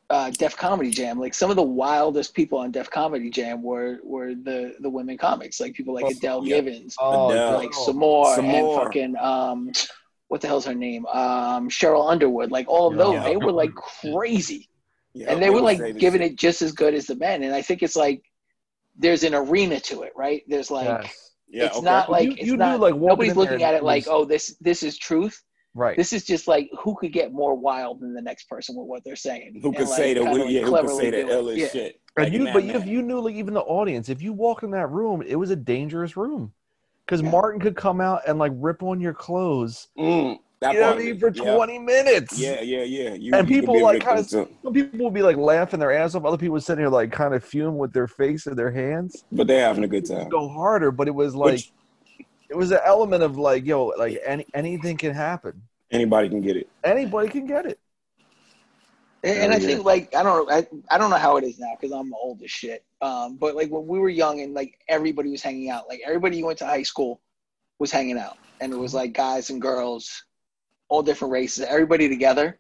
uh, 0.10 0.30
Def 0.30 0.56
Comedy 0.56 0.92
Jam. 0.92 1.20
Like 1.20 1.34
some 1.34 1.50
of 1.50 1.56
the 1.56 1.64
wildest 1.64 2.34
people 2.34 2.60
on 2.60 2.72
Def 2.72 2.90
Comedy 2.90 3.30
Jam 3.30 3.62
were 3.62 3.98
were 4.04 4.36
the 4.36 4.76
the 4.80 4.90
women 4.90 5.18
comics, 5.18 5.60
like 5.60 5.74
people 5.74 5.94
like 5.96 6.06
Oh, 6.06 6.10
Adele 6.10 6.46
yeah. 6.46 6.56
Givens, 6.62 6.96
Oh, 7.00 7.30
Adele. 7.30 7.54
like 7.56 7.74
Sommore, 7.74 8.40
and 8.40 8.72
fucking 8.76 9.16
um, 9.18 9.72
what 10.28 10.42
the 10.42 10.48
hell's 10.48 10.66
her 10.66 10.76
name? 10.76 11.06
Um, 11.08 11.70
Cheryl 11.70 12.10
Underwood. 12.10 12.52
Like 12.52 12.68
all 12.70 12.88
of 12.88 12.94
Yeah. 12.98 13.20
those, 13.22 13.26
they 13.26 13.38
were 13.38 13.52
like 13.52 13.74
crazy, 13.76 14.70
Yeah, 15.14 15.32
and 15.32 15.42
they 15.42 15.50
were 15.50 15.62
like 15.62 15.98
giving 15.98 16.22
it 16.22 16.36
just 16.36 16.62
as 16.62 16.72
good 16.72 16.94
as 16.94 17.06
the 17.08 17.16
men. 17.16 17.44
And 17.44 17.54
I 17.54 17.62
think 17.62 17.84
it's 17.84 17.96
like 17.96 18.24
there's 18.98 19.24
an 19.24 19.34
arena 19.34 19.80
to 19.82 20.04
it, 20.04 20.14
right? 20.16 20.44
There's 20.48 20.72
like. 20.72 21.04
yes. 21.04 21.30
Yeah, 21.50 21.66
it's 21.66 21.78
okay. 21.78 21.86
not 21.86 22.10
like 22.10 22.26
You- 22.26 22.32
it's 22.32 22.42
you 22.48 22.54
knew, 22.54 22.58
not 22.58 22.80
like, 22.80 22.96
nobody's 22.96 23.36
looking 23.36 23.62
at 23.62 23.76
it 23.76 23.84
like 23.84 24.08
oh 24.08 24.26
this 24.26 24.56
this 24.60 24.82
is 24.82 24.98
truth 24.98 25.40
Right. 25.76 25.96
this 25.96 26.12
is 26.12 26.24
just 26.24 26.48
like 26.48 26.68
who 26.80 26.96
could 26.96 27.14
get 27.14 27.32
more 27.32 27.54
wild 27.54 28.00
than 28.00 28.16
the 28.16 28.22
next 28.24 28.46
person 28.50 28.76
with 28.76 28.88
what 28.88 29.04
they're 29.04 29.16
saying. 29.16 29.60
who 29.62 29.72
could 29.72 29.88
like, 29.88 29.98
say 29.98 30.14
the 30.16 30.22
kinda, 30.22 30.44
like, 30.46 30.52
yeah, 30.52 30.60
who 30.62 30.66
could 30.66 30.70
cleverly 30.70 31.04
say 31.04 31.10
the 31.12 31.18
do 31.18 31.28
illest 31.28 31.58
Yeah. 31.58 31.68
shit? 31.68 32.02
And 32.18 32.26
like 32.26 32.34
you, 32.34 32.46
but 32.54 32.64
you, 32.64 32.74
man. 32.74 32.82
if 32.82 32.88
you 32.88 33.02
knew, 33.04 33.20
like, 33.20 33.36
even 33.36 33.54
the 33.54 33.62
audience, 33.62 34.10
if 34.10 34.22
you 34.22 34.34
walked 34.34 34.64
in 34.64 34.72
that 34.72 34.90
room, 34.90 35.22
it 35.22 35.36
was 35.36 35.52
a 35.52 35.56
dangerous 35.56 36.18
room 36.18 36.54
because 37.06 37.22
Yeah. 37.22 37.30
Martin 37.30 37.60
could 37.60 37.76
come 37.76 38.02
out 38.02 38.22
and 38.28 38.40
like 38.40 38.52
rip 38.56 38.82
on 38.82 39.00
your 39.00 39.14
clothes. 39.14 39.90
Mm, 39.98 40.40
that 40.64 40.74
You 40.74 40.80
know 40.80 40.88
what 40.92 40.98
I 41.00 41.04
mean? 41.04 41.20
For 41.20 41.30
Yeah. 41.34 41.56
20 41.56 41.80
minutes. 41.80 42.40
Yeah, 42.40 42.62
yeah, 42.62 42.84
yeah. 42.84 43.14
You, 43.14 43.34
And 43.36 43.50
you 43.50 43.62
people, 43.62 43.82
like, 43.82 44.02
kinda- 44.04 44.24
too. 44.24 44.50
Some 44.64 44.74
people 44.74 45.06
would 45.06 45.14
be 45.14 45.22
like 45.22 45.38
laughing 45.38 45.80
their 45.80 45.92
ass 45.92 46.16
off. 46.16 46.26
Other 46.26 46.38
people 46.38 46.54
would 46.54 46.64
sitting 46.64 46.84
here 46.84 46.90
like 46.90 47.12
kind 47.12 47.34
of 47.34 47.44
fume 47.44 47.78
with 47.78 47.94
their 47.94 48.08
face 48.08 48.48
and 48.48 48.58
their 48.58 48.72
hands. 48.72 49.24
but 49.32 49.48
they're 49.48 49.66
having 49.68 49.84
a 49.84 49.88
good 49.88 50.06
time. 50.06 50.30
Go 50.30 50.48
harder, 50.50 50.92
but 50.92 51.08
it 51.08 51.16
was 51.16 51.36
like 51.36 51.54
Which 51.54 51.72
it 52.50 52.56
was 52.56 52.72
an 52.72 52.80
element 52.86 53.24
of 53.24 53.38
like, 53.38 53.66
yo, 53.66 53.88
like 53.98 54.20
any 54.26 54.46
anything 54.54 54.98
can 54.98 55.14
happen. 55.14 55.62
anybody 55.92 56.30
can 56.30 56.42
get 56.42 56.56
it. 56.58 56.68
Anybody 56.84 57.30
can 57.30 57.46
get 57.46 57.66
it. 57.66 57.80
And, 59.24 59.38
and 59.40 59.54
I 59.54 59.58
Yeah. 59.58 59.68
think 59.68 59.86
like 59.86 60.14
I 60.16 60.22
don't 60.24 60.48
know 60.48 60.54
I, 60.56 60.68
I 60.94 60.98
don't 60.98 61.10
know 61.10 61.18
how 61.18 61.38
it 61.38 61.44
is 61.44 61.58
now 61.60 61.72
because 61.80 61.94
I'm 61.94 62.14
old 62.14 62.42
as 62.42 62.52
shit. 62.52 62.84
Um, 63.02 63.36
but 63.38 63.56
like 63.56 63.70
when 63.70 63.86
we 63.88 64.00
were 64.00 64.10
young 64.10 64.42
and 64.42 64.54
like 64.54 64.80
everybody 64.88 65.30
was 65.30 65.42
hanging 65.42 65.70
out, 65.70 65.88
like 65.90 66.02
everybody 66.06 66.38
you 66.38 66.46
went 66.46 66.60
to 66.60 66.66
high 66.66 66.84
school 66.84 67.22
was 67.80 67.92
hanging 67.92 68.18
out, 68.18 68.38
and 68.62 68.72
it 68.72 68.78
was 68.78 68.94
like 68.94 69.14
guys 69.14 69.50
and 69.50 69.62
girls, 69.62 70.24
all 70.94 71.02
different 71.02 71.32
races, 71.32 71.66
everybody 71.66 72.08
together. 72.08 72.60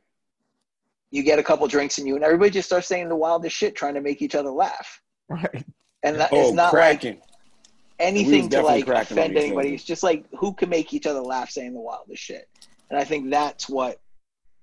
You 1.11 1.21
get 1.21 1.38
a 1.38 1.43
couple 1.43 1.67
drinks 1.67 1.99
in 1.99 2.07
you, 2.07 2.15
and 2.15 2.23
everybody 2.23 2.49
just 2.49 2.67
starts 2.67 2.88
saying 2.88 3.07
the 3.07 3.15
wildest 3.15 3.55
shit, 3.55 3.75
trying 3.75 3.93
to 3.93 4.01
make 4.01 4.23
each 4.23 4.34
other 4.34 4.49
laugh. 4.49 4.99
Right. 5.29 5.63
And 6.01 6.19
that, 6.19 6.29
Oh, 6.34 6.41
it's 6.41 6.51
not 6.51 6.73
like 6.73 7.21
anything 7.99 8.49
to 8.49 8.63
like 8.63 8.88
offend 8.88 9.38
anybody. 9.38 9.67
other. 9.67 9.75
It's 9.75 9.84
just 9.84 10.01
like 10.01 10.25
who 10.36 10.51
can 10.53 10.69
make 10.69 10.95
each 10.95 11.05
other 11.05 11.21
laugh 11.21 11.51
saying 11.51 11.73
the 11.75 11.79
wildest 11.79 12.23
shit. 12.23 12.49
And 12.89 12.99
I 12.99 13.03
think 13.03 13.29
that's 13.29 13.69
what 13.69 14.01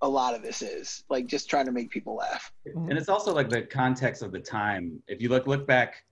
a 0.02 0.08
lot 0.08 0.34
of 0.34 0.42
this 0.42 0.60
is. 0.62 1.04
Like 1.08 1.26
just 1.28 1.48
trying 1.48 1.66
to 1.66 1.72
make 1.72 1.90
people 1.90 2.16
laugh. 2.16 2.52
and 2.66 2.92
it's 2.98 3.08
also 3.08 3.32
like 3.32 3.48
the 3.48 3.62
context 3.62 4.22
of 4.22 4.32
the 4.32 4.40
time 4.40 5.00
if 5.06 5.20
you 5.22 5.28
look 5.28 5.46
look 5.46 5.66
back 5.68 6.04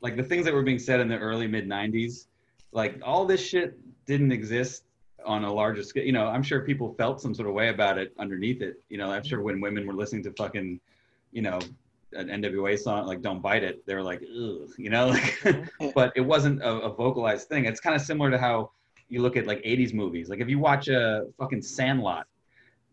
like 0.00 0.16
the 0.16 0.22
things 0.24 0.44
that 0.44 0.52
were 0.52 0.62
being 0.64 0.78
said 0.80 0.98
in 1.00 1.08
the 1.08 1.18
early 1.18 1.46
mid 1.46 1.68
90s 1.68 2.26
like 2.72 2.98
all 3.04 3.24
this 3.24 3.40
shit 3.40 3.78
didn't 4.06 4.32
exist 4.32 4.82
on 5.26 5.44
a 5.44 5.52
larger 5.52 5.82
scale 5.82 6.04
you 6.04 6.12
know 6.12 6.26
i'm 6.28 6.42
sure 6.42 6.60
people 6.60 6.94
felt 6.94 7.20
some 7.20 7.34
sort 7.34 7.48
of 7.48 7.54
way 7.54 7.68
about 7.68 7.98
it 7.98 8.14
underneath 8.18 8.62
it 8.62 8.82
you 8.88 8.96
know 8.96 9.10
i'm 9.10 9.24
sure 9.24 9.42
when 9.42 9.60
women 9.60 9.86
were 9.86 9.94
listening 9.94 10.22
to 10.22 10.30
fucking 10.32 10.80
you 11.32 11.42
know 11.42 11.58
an 12.12 12.28
nwa 12.28 12.78
song 12.78 13.06
like 13.06 13.20
don't 13.20 13.40
bite 13.40 13.64
it 13.64 13.84
they 13.86 13.94
were 13.94 14.02
like 14.02 14.22
Ugh, 14.22 14.70
you 14.78 14.90
know 14.90 15.08
like 15.08 15.38
but 15.94 16.12
it 16.16 16.20
wasn't 16.20 16.62
a, 16.62 16.70
a 16.70 16.92
vocalized 16.94 17.48
thing. 17.48 17.64
It's 17.64 17.80
kind 17.80 17.94
of 17.96 18.02
similar 18.02 18.30
to 18.30 18.38
how 18.38 18.70
you 19.08 19.22
look 19.22 19.36
at 19.36 19.46
like 19.46 19.62
80s 19.62 19.94
movies. 19.94 20.28
Like 20.28 20.40
if 20.40 20.48
you 20.48 20.58
watch 20.58 20.88
a 20.88 21.26
fucking 21.38 21.62
sandlot 21.62 22.26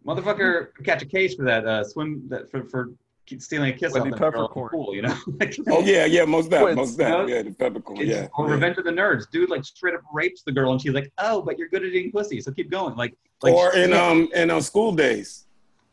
motherfucker 0.05 0.69
catch 0.83 1.01
a 1.01 1.05
case 1.05 1.35
for 1.35 1.43
that 1.43 1.65
uh, 1.65 1.83
swim 1.83 2.23
that 2.27 2.51
for, 2.51 2.65
for 2.65 2.91
stealing 3.39 3.73
a 3.73 3.77
kiss 3.77 3.93
Wendy 3.93 4.11
off 4.11 4.19
that 4.19 4.31
girl 4.33 4.47
the 4.47 4.47
Peffercorn. 4.53 4.71
pool, 4.71 4.95
you 4.95 5.01
know? 5.01 5.15
Like, 5.39 5.55
Oh 5.67 5.81
yeah, 5.81 6.05
yeah, 6.05 6.25
most 6.25 6.49
that, 6.49 6.75
most 6.75 6.97
that. 6.97 7.09
you 7.09 7.17
know? 7.17 7.27
Yeah, 7.27 7.41
the 7.43 7.51
peffercorn. 7.51 8.01
it's- 8.01 8.07
Yeah. 8.07 8.27
Or 8.37 8.47
yeah. 8.47 8.53
Revenge 8.53 8.77
of 8.77 8.85
the 8.85 8.91
Nerds, 8.91 9.29
dude, 9.31 9.49
like 9.49 9.63
straight 9.65 9.95
up 9.95 10.01
rapes 10.13 10.43
the 10.45 10.51
girl, 10.51 10.71
and 10.71 10.81
she's 10.81 10.93
like, 10.93 11.11
"Oh, 11.17 11.41
but 11.41 11.57
you're 11.57 11.69
good 11.69 11.83
at 11.83 11.89
eating 11.93 12.11
pussy, 12.11 12.41
so 12.41 12.51
keep 12.51 12.69
going." 12.69 12.95
Like, 12.95 13.13
like 13.41 13.53
Or 13.53 13.75
in 13.75 13.91
yeah. 13.91 14.05
um 14.07 14.29
in 14.35 14.49
uh, 14.51 14.59
School 14.61 14.91
Daze. 14.93 15.45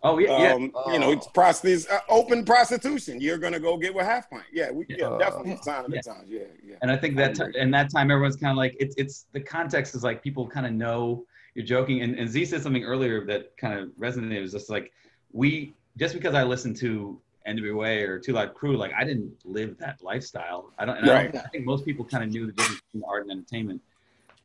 oh 0.02 0.18
yeah, 0.18 0.38
yeah. 0.42 0.54
Um, 0.54 0.72
you 0.92 0.98
know, 0.98 1.12
it's 1.12 1.26
prostitutes, 1.28 1.86
uh, 1.88 2.00
open 2.08 2.44
prostitution. 2.44 3.20
You're 3.20 3.38
gonna 3.38 3.60
go 3.60 3.76
get 3.76 3.94
with 3.94 4.06
half 4.06 4.28
pint. 4.30 4.44
Yeah, 4.52 4.70
we 4.70 4.86
yeah, 4.88 5.06
Uh, 5.08 5.18
definitely 5.18 5.58
sign 5.62 5.84
of 5.84 5.90
the 5.90 5.96
yeah. 5.96 6.12
times. 6.12 6.28
Yeah, 6.28 6.40
yeah. 6.64 6.76
And 6.82 6.90
I 6.90 6.96
think 6.96 7.16
that 7.16 7.34
ti- 7.34 7.58
in 7.58 7.70
that 7.72 7.90
time, 7.90 8.10
everyone's 8.10 8.36
kind 8.36 8.50
of 8.50 8.56
like, 8.56 8.76
it's 8.80 8.94
it's 8.96 9.26
the 9.32 9.40
context 9.40 9.94
is 9.94 10.02
like 10.02 10.22
people 10.22 10.46
kind 10.48 10.66
of 10.66 10.72
know 10.72 11.24
you're 11.54 11.66
joking. 11.66 12.00
And, 12.02 12.14
and 12.18 12.28
Z 12.30 12.44
said 12.46 12.62
something 12.62 12.84
earlier 12.84 13.26
that 13.26 13.56
kind 13.58 13.78
of 13.78 13.88
resonated. 14.00 14.32
It 14.36 14.40
was 14.40 14.52
just 14.52 14.70
like 14.70 14.90
we 15.32 15.74
just 15.96 16.14
because 16.14 16.34
I 16.34 16.42
listened 16.44 16.76
to 16.78 17.20
NWA 17.46 18.06
or 18.06 18.18
Two 18.18 18.32
Live 18.32 18.54
Crew, 18.54 18.76
like 18.76 18.92
I 18.96 19.04
didn't 19.04 19.32
live 19.44 19.76
that 19.78 20.02
lifestyle. 20.02 20.72
I 20.78 20.84
don't. 20.84 20.96
And 20.98 21.10
I, 21.10 21.24
don't 21.24 21.36
I 21.36 21.48
think 21.48 21.64
most 21.64 21.84
people 21.84 22.04
kind 22.04 22.22
of 22.24 22.30
knew 22.30 22.46
the 22.46 22.52
difference 22.52 22.80
between 22.92 23.04
art 23.08 23.22
and 23.22 23.30
entertainment. 23.32 23.80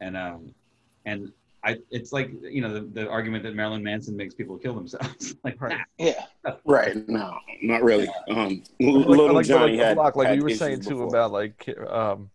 And 0.01 0.15
um, 0.17 0.53
and 1.05 1.31
I, 1.63 1.77
it's 1.91 2.11
like 2.13 2.31
you 2.41 2.61
know 2.61 2.73
the, 2.73 2.81
the 2.81 3.09
argument 3.09 3.43
that 3.43 3.55
Marilyn 3.55 3.83
Manson 3.83 4.15
makes 4.15 4.33
people 4.33 4.57
kill 4.57 4.75
themselves. 4.75 5.35
like, 5.43 5.59
Right. 5.61 5.77
nah. 5.77 6.05
Yeah. 6.05 6.25
Right. 6.65 7.07
No, 7.09 7.37
not 7.63 7.83
really. 7.83 8.07
Um, 8.29 8.35
like, 8.37 8.63
little 8.79 9.33
like, 9.33 9.45
Johnny 9.47 9.77
like, 9.77 9.85
had, 9.85 9.95
Block, 9.95 10.15
like 10.15 10.27
had 10.27 10.37
you 10.37 10.43
were 10.43 10.49
issues 10.49 10.59
saying 10.59 10.81
too 10.81 10.89
before. 10.89 11.07
about 11.07 11.31
like 11.31 11.67
um, 11.89 12.29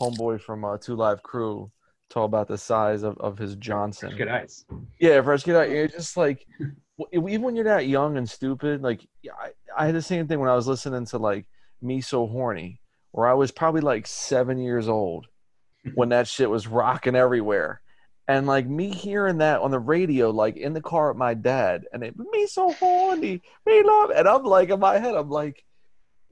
homeboy 0.00 0.40
from 0.40 0.64
uh, 0.64 0.76
Two 0.78 0.96
Live 0.96 1.22
Crew 1.22 1.70
talk 2.10 2.26
about 2.26 2.46
the 2.48 2.58
size 2.58 3.02
of, 3.02 3.16
of 3.18 3.38
his 3.38 3.56
Johnson. 3.56 4.14
good 4.16 4.28
eyes. 4.28 4.64
Yeah, 5.00 5.20
fresh 5.22 5.42
kid 5.44 5.56
out. 5.56 5.70
You're 5.70 5.88
just 5.88 6.16
like, 6.16 6.46
w- 6.58 6.74
even 7.12 7.42
when 7.42 7.56
you're 7.56 7.64
that 7.64 7.86
young 7.86 8.16
and 8.16 8.28
stupid, 8.28 8.82
like 8.82 9.06
I, 9.26 9.50
I 9.76 9.86
had 9.86 9.94
the 9.94 10.02
same 10.02 10.26
thing 10.26 10.38
when 10.38 10.50
I 10.50 10.54
was 10.54 10.68
listening 10.68 11.06
to 11.06 11.18
like 11.18 11.46
Me 11.82 12.00
So 12.00 12.26
Horny, 12.26 12.80
where 13.12 13.26
I 13.26 13.34
was 13.34 13.50
probably 13.50 13.80
like 13.80 14.06
seven 14.06 14.58
years 14.58 14.88
old 14.88 15.26
when 15.94 16.10
that 16.10 16.28
shit 16.28 16.48
was 16.50 16.66
rocking 16.66 17.16
everywhere. 17.16 17.80
And 18.26 18.46
like 18.46 18.66
me 18.66 18.90
hearing 18.90 19.38
that 19.38 19.60
on 19.60 19.70
the 19.70 19.78
radio, 19.78 20.30
like 20.30 20.56
in 20.56 20.72
the 20.72 20.80
car 20.80 21.08
with 21.08 21.18
my 21.18 21.34
dad, 21.34 21.84
and 21.92 22.02
it 22.02 22.14
me 22.16 22.46
so 22.46 22.72
horny, 22.72 23.42
me 23.66 23.82
love, 23.82 24.10
and 24.10 24.26
I'm 24.26 24.44
like 24.44 24.70
in 24.70 24.80
my 24.80 24.98
head, 24.98 25.14
I'm 25.14 25.28
like, 25.28 25.62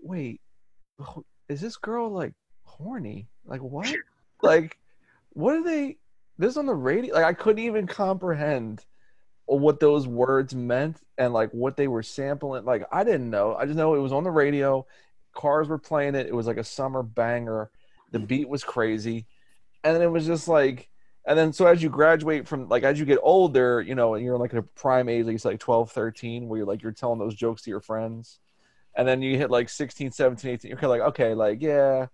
wait, 0.00 0.40
is 1.48 1.60
this 1.60 1.76
girl 1.76 2.10
like 2.10 2.32
horny? 2.64 3.28
Like 3.44 3.60
what? 3.60 3.94
like 4.42 4.78
what 5.30 5.56
are 5.56 5.64
they? 5.64 5.98
This 6.38 6.56
on 6.56 6.64
the 6.64 6.74
radio? 6.74 7.14
Like 7.14 7.24
I 7.24 7.34
couldn't 7.34 7.64
even 7.64 7.86
comprehend 7.86 8.86
what 9.46 9.80
those 9.80 10.06
words 10.06 10.54
meant 10.54 10.98
and 11.18 11.32
like 11.32 11.50
what 11.50 11.76
they 11.76 11.88
were 11.88 12.02
sampling. 12.02 12.64
Like 12.64 12.84
I 12.90 13.04
didn't 13.04 13.30
know. 13.30 13.54
I 13.54 13.66
just 13.66 13.76
know 13.76 13.94
it 13.94 14.00
was 14.00 14.12
on 14.12 14.24
the 14.24 14.30
radio. 14.30 14.86
Cars 15.34 15.68
were 15.68 15.78
playing 15.78 16.14
it. 16.14 16.26
It 16.26 16.34
was 16.34 16.46
like 16.46 16.56
a 16.56 16.64
summer 16.64 17.02
banger. 17.02 17.70
The 18.10 18.18
beat 18.18 18.48
was 18.48 18.62
crazy, 18.64 19.26
and 19.84 20.02
it 20.02 20.08
was 20.08 20.26
just 20.26 20.48
like. 20.48 20.88
And 21.24 21.38
then 21.38 21.52
so 21.52 21.66
as 21.66 21.80
you 21.80 21.88
graduate 21.88 22.48
from 22.48 22.68
like 22.68 22.82
as 22.82 22.98
you 22.98 23.04
get 23.04 23.20
older, 23.22 23.80
you 23.80 23.94
know, 23.94 24.14
and 24.14 24.24
you're 24.24 24.36
like 24.36 24.54
a 24.54 24.62
prime 24.62 25.08
age, 25.08 25.24
like 25.24 25.36
it's 25.36 25.44
like 25.44 25.60
12, 25.60 25.92
13, 25.92 26.48
where 26.48 26.58
you're 26.58 26.66
like 26.66 26.82
you're 26.82 26.90
telling 26.90 27.20
those 27.20 27.36
jokes 27.36 27.62
to 27.62 27.70
your 27.70 27.80
friends. 27.80 28.40
And 28.94 29.06
then 29.06 29.22
you 29.22 29.38
hit 29.38 29.50
like 29.50 29.68
16, 29.68 30.12
17, 30.12 30.50
18, 30.50 30.68
you're 30.68 30.76
kind 30.76 30.84
of 30.84 30.90
like, 30.90 31.08
okay, 31.10 31.34
like, 31.34 31.62
yeah, 31.62 32.06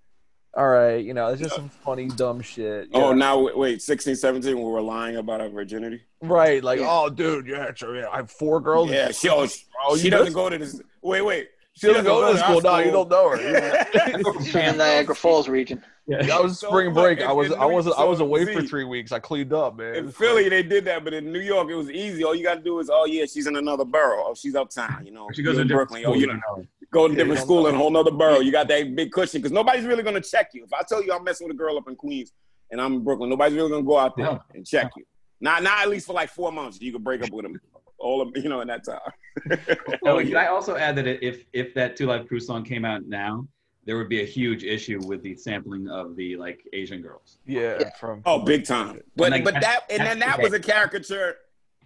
all 0.58 0.68
right, 0.68 1.04
you 1.04 1.14
know, 1.14 1.28
it's 1.28 1.40
just 1.40 1.54
some 1.54 1.68
funny, 1.68 2.08
dumb 2.08 2.40
shit. 2.42 2.88
Oh, 2.92 3.12
now 3.12 3.38
wait, 3.38 3.56
wait, 3.56 3.82
16, 3.82 4.16
17, 4.16 4.58
we're 4.58 4.80
lying 4.80 5.14
about 5.16 5.40
our 5.40 5.48
virginity. 5.48 6.02
Right, 6.20 6.64
like, 6.64 6.80
oh, 6.82 7.08
dude, 7.08 7.46
yeah, 7.46 7.72
sure, 7.74 7.94
yeah, 7.96 8.08
I 8.12 8.16
have 8.16 8.30
four 8.30 8.60
girls. 8.60 8.90
Yeah, 8.90 9.12
she, 9.12 9.28
oh, 9.30 9.46
she, 9.46 9.64
Oh, 9.86 9.96
she 9.96 10.10
doesn't 10.10 10.32
go 10.32 10.50
to 10.50 10.58
this. 10.58 10.80
Wait, 11.02 11.22
wait. 11.22 11.50
She 11.74 11.86
doesn't 11.86 12.04
go 12.04 12.26
to 12.26 12.32
this 12.32 12.42
school. 12.42 12.60
No, 12.60 12.78
you 12.78 12.90
don't 12.90 13.08
know 13.08 13.30
her. 13.30 13.86
She's 13.92 14.50
from 14.50 14.64
the 14.66 14.72
Niagara 14.72 15.14
Falls 15.14 15.48
region. 15.48 15.80
Yeah, 16.08 16.26
I 16.36 16.40
was 16.40 16.58
So, 16.58 16.68
spring 16.68 16.92
break. 16.92 17.20
I 17.20 17.30
was, 17.30 17.52
I 17.52 17.64
wasn't, 17.66 17.96
I 17.96 18.02
was 18.02 18.18
so, 18.18 18.24
away 18.24 18.52
for 18.52 18.62
three 18.62 18.82
weeks. 18.82 19.12
I 19.12 19.20
cleaned 19.20 19.52
up, 19.52 19.76
man. 19.76 19.94
In 19.94 20.10
Philly, 20.10 20.48
they 20.48 20.64
did 20.64 20.84
that, 20.86 21.04
but 21.04 21.14
in 21.14 21.30
New 21.32 21.38
York, 21.38 21.70
it 21.70 21.76
was 21.76 21.88
easy. 21.90 22.24
All 22.24 22.34
you 22.34 22.42
got 22.42 22.54
to 22.56 22.60
do 22.62 22.80
is, 22.80 22.90
oh 22.92 23.04
yeah, 23.04 23.26
she's 23.26 23.46
in 23.46 23.54
another 23.54 23.84
borough. 23.84 24.24
Oh, 24.26 24.34
she's 24.34 24.56
uptown. 24.56 25.06
You 25.06 25.12
know, 25.12 25.28
She 25.32 25.42
goes 25.44 25.56
to 25.58 25.64
Brooklyn. 25.66 26.02
school, 26.02 26.14
Oh, 26.14 26.16
you 26.16 26.22
you 26.22 26.26
don't 26.26 26.40
know. 26.58 26.66
Go 26.90 27.06
to 27.08 27.12
Yeah, 27.14 27.18
different 27.18 27.40
school 27.40 27.66
in 27.66 27.74
a 27.74 27.78
whole 27.78 27.90
nother 27.90 28.10
borough. 28.10 28.40
You 28.40 28.52
got 28.52 28.68
that 28.68 28.94
big 28.94 29.10
cushion 29.12 29.40
because 29.40 29.52
nobody's 29.52 29.84
really 29.84 30.02
gonna 30.02 30.20
check 30.20 30.50
you. 30.54 30.64
If 30.64 30.72
I 30.72 30.82
tell 30.88 31.02
you 31.02 31.12
I'm 31.12 31.24
messing 31.24 31.46
with 31.46 31.54
a 31.54 31.58
girl 31.58 31.76
up 31.76 31.88
in 31.88 31.96
Queens 31.96 32.32
and 32.70 32.80
I'm 32.80 32.94
in 32.94 33.04
Brooklyn, 33.04 33.30
nobody's 33.30 33.56
really 33.56 33.70
gonna 33.70 33.82
go 33.82 33.98
out 33.98 34.16
there 34.16 34.26
No. 34.26 34.42
and 34.54 34.66
check 34.66 34.90
you. 34.96 35.04
Not, 35.40 35.62
not 35.62 35.78
at 35.82 35.88
least 35.88 36.06
for 36.06 36.14
like 36.14 36.30
four 36.30 36.50
months. 36.50 36.80
You 36.80 36.92
could 36.92 37.04
break 37.04 37.22
up 37.22 37.30
with 37.30 37.44
them. 37.44 37.60
All 38.00 38.20
of 38.20 38.30
you 38.36 38.48
know 38.48 38.60
in 38.60 38.68
that 38.68 38.84
time. 38.84 39.00
Oh, 40.04 40.18
can 40.18 40.36
I 40.36 40.46
also 40.48 40.76
add 40.76 40.96
that 40.96 41.06
if 41.06 41.44
if 41.52 41.74
that 41.74 41.96
Two 41.96 42.06
Live 42.06 42.26
Crew 42.26 42.40
song 42.40 42.64
came 42.64 42.84
out 42.84 43.04
now, 43.06 43.46
there 43.84 43.96
would 43.96 44.08
be 44.08 44.20
a 44.22 44.24
huge 44.24 44.64
issue 44.64 45.00
with 45.06 45.22
the 45.22 45.34
sampling 45.36 45.88
of 45.88 46.16
the 46.16 46.36
like 46.36 46.60
Asian 46.72 47.00
girls. 47.02 47.38
Yeah, 47.46 47.90
from 48.00 48.22
Oh, 48.26 48.40
big 48.40 48.64
time. 48.66 49.00
But 49.16 49.30
like, 49.30 49.44
but 49.44 49.54
that 49.60 49.80
and 49.90 50.00
then 50.00 50.18
that 50.20 50.40
was 50.40 50.52
a 50.52 50.60
caricature 50.60 51.36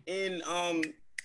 in 0.06 0.42
um 0.46 0.82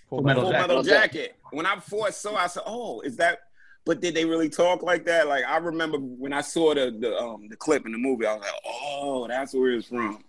Full 0.09 0.21
Metal 0.21 0.43
Full 0.43 0.51
Jacket. 0.51 0.67
Metal 0.67 0.83
Jacket. 0.83 1.35
When 1.51 1.65
I 1.65 1.77
first 1.79 2.21
saw, 2.21 2.35
I 2.35 2.47
said, 2.47 2.63
"Oh, 2.65 3.01
is 3.01 3.15
that?" 3.17 3.39
But 3.87 4.01
did 4.01 4.13
they 4.13 4.25
really 4.25 4.49
talk 4.49 4.83
like 4.83 5.05
that? 5.05 5.27
Like 5.27 5.45
I 5.45 5.57
remember 5.57 5.97
when 5.97 6.33
I 6.33 6.41
saw 6.41 6.73
the 6.75 6.95
the 6.99 7.17
um 7.17 7.47
the 7.49 7.55
clip 7.55 7.85
in 7.85 7.93
the 7.93 7.97
movie, 7.97 8.25
I 8.27 8.33
was 8.33 8.41
like, 8.41 8.51
"Oh, 8.65 9.27
that's 9.27 9.53
where 9.53 9.71
it's 9.71 9.87
from." 9.87 10.23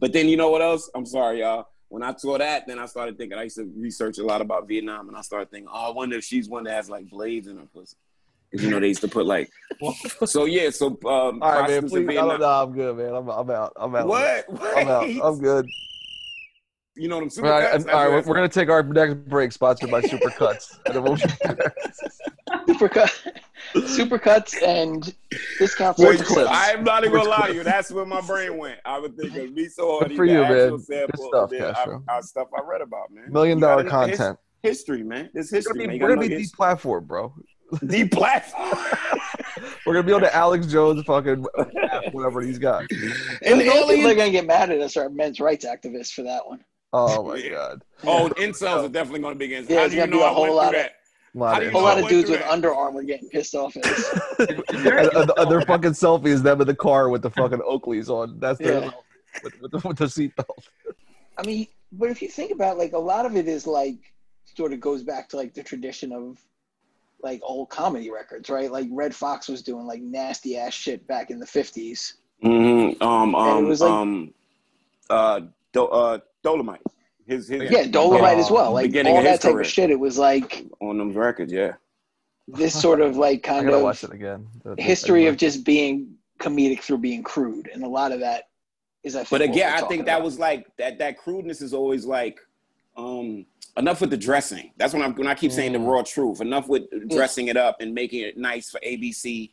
But 0.00 0.14
then 0.14 0.28
you 0.28 0.38
know 0.38 0.50
what 0.50 0.62
else? 0.62 0.90
I'm 0.94 1.04
sorry, 1.04 1.40
y'all. 1.40 1.66
When 1.88 2.02
I 2.02 2.14
saw 2.16 2.38
that, 2.38 2.66
then 2.66 2.78
I 2.78 2.86
started 2.86 3.18
thinking. 3.18 3.38
I 3.38 3.42
used 3.44 3.56
to 3.56 3.70
research 3.76 4.16
a 4.16 4.24
lot 4.24 4.40
about 4.40 4.66
Vietnam, 4.66 5.08
and 5.08 5.16
I 5.16 5.20
started 5.20 5.50
thinking, 5.50 5.68
"Oh, 5.70 5.90
I 5.90 5.94
wonder 5.94 6.16
if 6.16 6.24
she's 6.24 6.48
one 6.48 6.64
that 6.64 6.72
has 6.74 6.88
like 6.88 7.08
blades 7.10 7.48
in 7.48 7.58
her 7.58 7.66
pussy." 7.74 7.96
'Cause, 8.50 8.62
you 8.62 8.70
know 8.70 8.80
they 8.80 8.88
used 8.88 9.02
to 9.02 9.08
put 9.08 9.26
like. 9.26 9.50
so 10.24 10.46
yeah, 10.46 10.70
so 10.70 10.86
um, 10.88 10.98
All 11.04 11.38
right, 11.40 11.68
man. 11.68 11.88
Please, 11.88 12.08
I 12.08 12.12
don't 12.14 12.40
know. 12.40 12.46
I'm 12.48 12.72
good, 12.72 12.96
man. 12.96 13.14
I'm, 13.14 13.28
I'm 13.28 13.50
out. 13.50 13.72
I'm 13.76 13.94
out. 13.94 14.06
What? 14.06 14.46
I'm 14.74 14.88
out. 14.88 15.08
I'm 15.22 15.38
good. 15.38 15.70
You 16.94 17.08
know 17.08 17.16
what 17.16 17.22
I'm 17.24 17.30
saying? 17.30 17.46
cuts? 17.48 17.84
and- 17.84 17.90
all 17.90 18.00
right 18.00 18.10
we're, 18.10 18.28
we're 18.30 18.34
gonna 18.34 18.48
take 18.48 18.68
our 18.68 18.82
next 18.82 19.14
break, 19.28 19.50
sponsored 19.52 19.90
by 19.90 20.02
Supercuts. 20.02 20.78
and 20.86 20.96
Supercut, 22.68 23.10
supercuts, 23.74 24.62
and 24.62 25.14
discounts. 25.58 25.98
Wait, 26.00 26.20
clips. 26.20 26.48
I'm 26.52 26.84
not 26.84 27.04
even 27.04 27.16
gonna 27.16 27.30
lie 27.30 27.48
to 27.48 27.54
you. 27.54 27.62
That's 27.62 27.90
where 27.90 28.04
my 28.04 28.20
brain 28.26 28.58
went. 28.58 28.78
I 28.84 28.98
would 28.98 29.16
think 29.16 29.34
of 29.36 29.52
me 29.52 29.68
so 29.68 29.92
hard. 29.98 30.08
Good 30.08 30.16
for 30.16 30.24
you, 30.24 30.42
man. 30.42 30.70
Good 30.76 30.82
stuff, 31.16 31.50
then 31.50 31.62
uh, 31.62 31.72
Castro. 31.74 32.04
I, 32.08 32.16
I, 32.18 32.20
stuff 32.20 32.48
I 32.56 32.60
read 32.62 32.82
about, 32.82 33.10
man. 33.10 33.32
million 33.32 33.58
You 33.58 33.62
gotta 33.62 33.84
dollar 33.84 34.04
know 34.04 34.08
his- 34.10 34.18
content. 34.18 34.38
history, 34.62 35.02
man. 35.02 35.30
This 35.32 35.50
history, 35.50 35.72
gonna 35.74 35.86
man. 35.86 35.88
be, 35.90 35.96
You 35.96 36.02
we're 36.02 36.08
gonna 36.14 36.20
be 36.20 36.28
know 36.28 36.38
his- 36.38 36.52
deplatformed, 36.52 37.06
bro. 37.06 37.34
the 37.82 38.06
platform. 38.08 38.70
We're 39.86 39.94
gonna 39.94 40.06
be 40.06 40.12
on 40.12 40.20
the 40.20 40.34
Alex 40.34 40.66
Jones 40.66 41.02
fucking 41.06 41.44
whatever 42.12 42.42
he's 42.42 42.58
got. 42.58 42.82
And 42.90 43.00
and 43.44 43.60
the 43.60 43.68
only 43.72 43.96
people 43.96 44.08
that 44.08 44.12
are 44.12 44.18
gonna 44.18 44.30
get 44.30 44.46
mad 44.46 44.70
at 44.70 44.80
us 44.80 44.96
are 44.96 45.08
men's 45.08 45.40
rights 45.40 45.64
activists 45.64 46.12
for 46.12 46.22
that 46.24 46.46
one. 46.46 46.62
Oh 46.92 47.22
my 47.28 47.48
god, 47.48 47.82
Oh, 48.04 48.30
incels 48.36 48.84
are 48.84 48.88
definitely 48.88 49.20
gonna 49.20 49.34
be 49.36 49.46
against. 49.46 49.70
Yeah, 49.70 49.78
How 49.78 49.84
it's 49.84 49.92
do 49.92 49.96
you 50.00 50.02
gonna 50.02 50.12
be 50.12 50.18
know 50.18 50.24
a 50.24 50.30
I 50.30 50.34
whole 50.34 50.42
went 50.44 50.54
lot 50.54 50.66
of- 50.68 50.72
that? 50.74 50.92
a 51.34 51.38
lot 51.38 51.58
A 51.58 51.62
you 51.62 51.66
of 51.68 51.72
know 51.72 51.78
whole 51.80 51.88
lot 51.88 51.98
of 52.02 52.08
dudes 52.08 52.28
with 52.30 52.40
that? 52.40 52.50
Under 52.50 52.74
Armour 52.74 53.02
getting 53.04 53.28
pissed 53.30 53.54
off 53.54 53.74
at 53.76 53.86
us. 53.86 54.20
And, 54.38 54.62
and, 54.68 55.30
and 55.38 55.50
their 55.50 55.62
fucking 55.62 55.92
selfies, 55.92 56.42
them 56.42 56.60
in 56.60 56.66
the 56.66 56.74
car 56.74 57.08
with 57.08 57.22
the 57.22 57.30
fucking 57.30 57.60
Oakleys 57.60 58.10
on. 58.10 58.38
That's 58.38 58.58
their 58.58 58.80
Yeah. 58.82 58.90
with, 59.42 59.60
with, 59.62 59.70
the, 59.70 59.88
with 59.88 59.96
the 59.96 60.04
seatbelt. 60.04 60.66
I 61.38 61.46
mean, 61.46 61.68
but 61.92 62.10
if 62.10 62.20
you 62.20 62.28
think 62.28 62.50
about 62.52 62.76
like 62.76 62.92
a 62.92 62.98
lot 62.98 63.24
of 63.24 63.34
it 63.36 63.48
is 63.48 63.66
like 63.66 64.12
sort 64.44 64.74
of 64.74 64.80
goes 64.80 65.02
back 65.02 65.30
to 65.30 65.36
like 65.38 65.54
the 65.54 65.62
tradition 65.62 66.12
of 66.12 66.38
like 67.22 67.40
old 67.42 67.70
comedy 67.70 68.10
records, 68.10 68.50
right? 68.50 68.70
Like 68.70 68.88
Redd 68.90 69.14
Foxx 69.14 69.48
was 69.48 69.62
doing 69.62 69.86
like 69.86 70.02
nasty 70.02 70.58
ass 70.58 70.74
shit 70.74 71.06
back 71.06 71.30
in 71.30 71.38
the 71.38 71.46
fifties. 71.46 72.16
mm-hmm. 72.44 73.02
Um, 73.02 73.34
And 73.34 73.48
it 73.48 73.52
um, 73.62 73.68
was 73.68 73.80
like- 73.80 73.90
um, 73.90 74.34
uh, 75.08 75.40
Do- 75.72 75.86
uh, 75.86 76.18
Dolomite. 76.42 76.82
His, 77.26 77.48
his 77.48 77.70
Yeah, 77.70 77.86
Dolomite 77.86 78.38
as 78.38 78.50
well. 78.50 78.72
Like 78.72 78.86
beginning 78.86 79.12
all 79.12 79.18
of 79.20 79.24
that 79.24 79.40
type 79.40 79.52
career. 79.52 79.62
of 79.62 79.66
shit. 79.68 79.90
It 79.90 79.98
was 79.98 80.18
like 80.18 80.64
on 80.80 80.98
them 80.98 81.12
records. 81.14 81.52
Yeah. 81.52 81.74
this 82.48 82.78
sort 82.80 83.00
of 83.00 83.16
like 83.16 83.42
kind 83.52 83.68
of 83.68 83.82
watch 83.82 84.04
it 84.04 84.12
again. 84.12 84.46
The- 84.64 84.74
the- 84.74 84.82
history 84.82 85.26
of 85.26 85.36
just 85.36 85.64
being 85.64 86.14
comedic 86.40 86.80
through 86.80 86.98
being 86.98 87.22
crude, 87.22 87.70
and 87.72 87.84
a 87.84 87.88
lot 87.88 88.10
of 88.12 88.20
that 88.20 88.48
is 89.04 89.14
I 89.14 89.20
think. 89.20 89.30
But 89.30 89.40
what 89.42 89.50
again, 89.50 89.72
we're 89.80 89.84
I 89.84 89.88
think 89.88 90.06
that 90.06 90.14
about. 90.16 90.24
was 90.24 90.38
like 90.38 90.66
that. 90.78 90.98
That 90.98 91.16
crudeness 91.18 91.60
is 91.62 91.72
always 91.72 92.04
like 92.04 92.40
um 92.96 93.46
enough 93.76 94.00
with 94.00 94.10
the 94.10 94.16
dressing. 94.16 94.72
That's 94.76 94.92
when 94.92 95.02
I'm 95.02 95.14
when 95.14 95.28
I 95.28 95.34
keep 95.34 95.52
saying 95.52 95.72
the 95.72 95.78
Mm. 95.78 95.86
raw 95.90 96.02
truth. 96.02 96.40
Enough 96.40 96.68
with 96.68 96.84
dressing 97.08 97.46
it 97.46 97.56
up 97.56 97.76
and 97.80 97.94
making 97.94 98.20
it 98.22 98.36
nice 98.36 98.68
for 98.70 98.80
ABC 98.80 99.50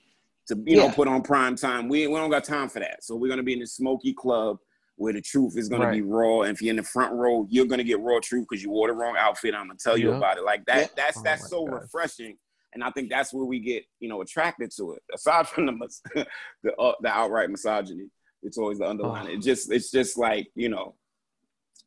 to 0.48 0.62
you 0.66 0.78
know 0.78 0.90
put 0.90 1.08
on 1.08 1.22
prime 1.22 1.56
time. 1.56 1.88
We 1.88 2.08
we 2.08 2.16
don't 2.16 2.32
got 2.32 2.44
time 2.44 2.68
for 2.70 2.80
that. 2.80 3.04
So 3.04 3.16
we're 3.16 3.30
gonna 3.30 3.44
be 3.44 3.54
in 3.54 3.60
the 3.60 3.68
smoky 3.68 4.14
club 4.14 4.58
where 5.00 5.14
the 5.14 5.22
truth 5.22 5.58
is 5.58 5.70
gonna 5.70 5.91
be 5.91 6.02
raw. 6.02 6.41
And 6.41 6.52
if 6.52 6.62
you're 6.62 6.72
in 6.72 6.76
the 6.76 6.84
front 6.84 7.14
row, 7.14 7.47
you're 7.50 7.66
gonna 7.66 7.86
get 7.86 8.02
raw 8.02 8.20
truth 8.22 8.45
because 8.50 8.62
you 8.62 8.70
wore 8.70 8.89
the 8.89 8.93
wrong 8.93 9.16
outfit. 9.18 9.56
I'm 9.56 9.68
gonna 9.68 9.80
tell 9.82 9.97
you 9.97 10.12
about 10.12 10.38
it. 10.38 10.43
Like 10.43 10.66
that. 10.66 10.78
Yeah. 10.78 10.88
That's 10.95 11.18
Oh 11.18 11.22
that's 11.24 11.50
so 11.50 11.66
God. 11.66 11.82
refreshing. 11.82 12.38
And 12.74 12.84
I 12.84 12.91
think 12.91 13.10
that's 13.10 13.34
where 13.34 13.45
we 13.45 13.60
get, 13.60 13.86
you 14.02 14.10
know, 14.10 14.22
attracted 14.22 14.72
to 14.76 14.91
it. 14.91 15.02
Aside 15.14 15.47
from 15.47 15.68
the 15.68 16.26
the, 16.64 16.76
uh, 16.76 16.93
the 17.02 17.08
outright 17.08 17.50
misogyny, 17.50 18.10
it's 18.43 18.58
always 18.58 18.80
the 18.80 18.88
underlying. 18.88 19.28
Oh. 19.28 19.32
It 19.32 19.41
just 19.41 19.72
it's 19.72 19.89
just 19.89 20.18
like 20.18 20.52
you 20.54 20.68
know, 20.68 20.95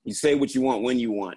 you 0.05 0.15
say 0.15 0.35
what 0.35 0.55
you 0.55 0.63
want 0.63 0.83
when 0.83 0.99
you 0.99 1.13
want, 1.13 1.37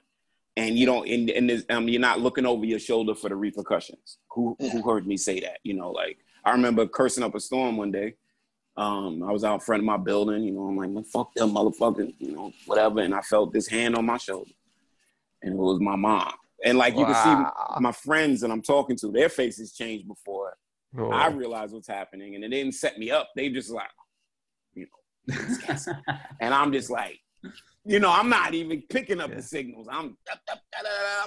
and 0.55 0.79
you 0.79 0.85
don't 0.85 1.05
and, 1.09 1.29
and 1.29 1.65
um, 1.69 1.89
you're 1.89 1.99
not 1.99 2.21
looking 2.21 2.45
over 2.45 2.63
your 2.63 2.79
shoulder 2.79 3.15
for 3.15 3.27
the 3.27 3.35
repercussions. 3.35 4.17
Who 4.31 4.55
who 4.59 4.81
heard 4.81 5.05
me 5.05 5.17
say 5.17 5.41
that? 5.41 5.57
You 5.63 5.73
know, 5.73 5.91
like 5.91 6.19
I 6.45 6.51
remember 6.51 6.87
cursing 6.87 7.23
up 7.23 7.35
a 7.35 7.39
storm 7.41 7.75
one 7.75 7.91
day. 7.91 8.15
Um, 8.77 9.23
I 9.23 9.31
was 9.31 9.43
out 9.43 9.63
front 9.63 9.81
of 9.81 9.85
my 9.85 9.97
building, 9.97 10.43
you 10.43 10.51
know, 10.51 10.65
I'm 10.67 10.75
like, 10.75 10.89
"Man, 10.89 11.03
fuck 11.05 11.33
them 11.33 11.51
motherfuckers, 11.51 12.13
you 12.19 12.33
know, 12.33 12.51
whatever. 12.65 12.99
And 12.99 13.15
I 13.15 13.21
felt 13.21 13.53
this 13.53 13.67
hand 13.67 13.95
on 13.95 14.05
my 14.05 14.17
shoulder. 14.17 14.51
And 15.41 15.53
it 15.53 15.57
was 15.57 15.79
my 15.79 15.95
mom. 15.95 16.33
And 16.63 16.77
like 16.77 16.97
you 16.97 17.05
can 17.05 17.15
see 17.15 17.79
my 17.79 17.91
friends 17.91 18.41
that 18.41 18.51
I'm 18.51 18.61
talking 18.61 18.97
to, 18.97 19.11
their 19.11 19.29
faces 19.29 19.73
changed 19.73 20.07
before 20.07 20.57
Oh. 20.97 21.11
I 21.11 21.27
realized 21.27 21.73
what's 21.73 21.87
happening. 21.87 22.35
And 22.35 22.43
it 22.43 22.49
didn't 22.49 22.73
set 22.73 22.97
me 22.97 23.11
up. 23.11 23.29
They 23.35 23.49
just 23.49 23.69
like, 23.69 23.89
you 24.73 24.87
know, 25.27 25.35
and 26.39 26.53
I'm 26.53 26.71
just 26.71 26.89
like, 26.89 27.19
you 27.85 27.99
know, 27.99 28.11
I'm 28.11 28.29
not 28.29 28.53
even 28.55 28.81
picking 28.89 29.21
up 29.21 29.33
the 29.33 29.41
signals. 29.43 29.87
I'm, 29.91 30.17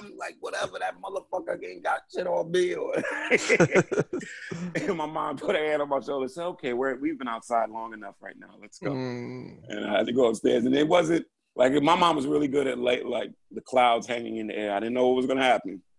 I'm 0.01 0.11
like, 0.17 0.35
whatever, 0.41 0.77
that 0.79 0.95
motherfucker 1.01 1.57
ain't 1.65 1.83
got 1.83 2.01
shit 2.13 2.27
on 2.27 2.51
me. 2.51 2.75
And 4.75 4.97
my 4.97 5.05
mom 5.05 5.37
put 5.37 5.55
her 5.55 5.65
hand 5.65 5.81
on 5.81 5.89
my 5.89 5.99
shoulder 6.01 6.23
and 6.23 6.31
said, 6.31 6.43
okay, 6.43 6.73
we're, 6.73 6.95
we've 6.99 7.17
been 7.17 7.27
outside 7.29 7.69
long 7.69 7.93
enough 7.93 8.15
right 8.21 8.35
now. 8.37 8.55
Let's 8.61 8.77
go. 8.77 8.91
Mm. 8.91 9.57
And 9.69 9.85
I 9.85 9.97
had 9.97 10.05
to 10.07 10.13
go 10.13 10.27
upstairs. 10.27 10.65
And 10.65 10.75
it 10.75 10.87
wasn't 10.87 11.25
like 11.55 11.73
my 11.81 11.95
mom 11.95 12.15
was 12.15 12.27
really 12.27 12.47
good 12.47 12.67
at 12.67 12.77
late, 12.77 13.05
like 13.05 13.31
the 13.51 13.61
clouds 13.61 14.05
hanging 14.05 14.37
in 14.37 14.47
the 14.47 14.57
air. 14.57 14.75
I 14.75 14.79
didn't 14.79 14.93
know 14.95 15.07
what 15.07 15.15
was 15.17 15.25
going 15.25 15.37
to 15.39 15.43
happen. 15.43 15.81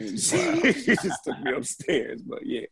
And 0.00 0.10
she, 0.20 0.36
she 0.74 0.94
just 0.94 1.24
took 1.24 1.40
me 1.40 1.52
upstairs. 1.52 2.22
But 2.22 2.46
yeah. 2.46 2.66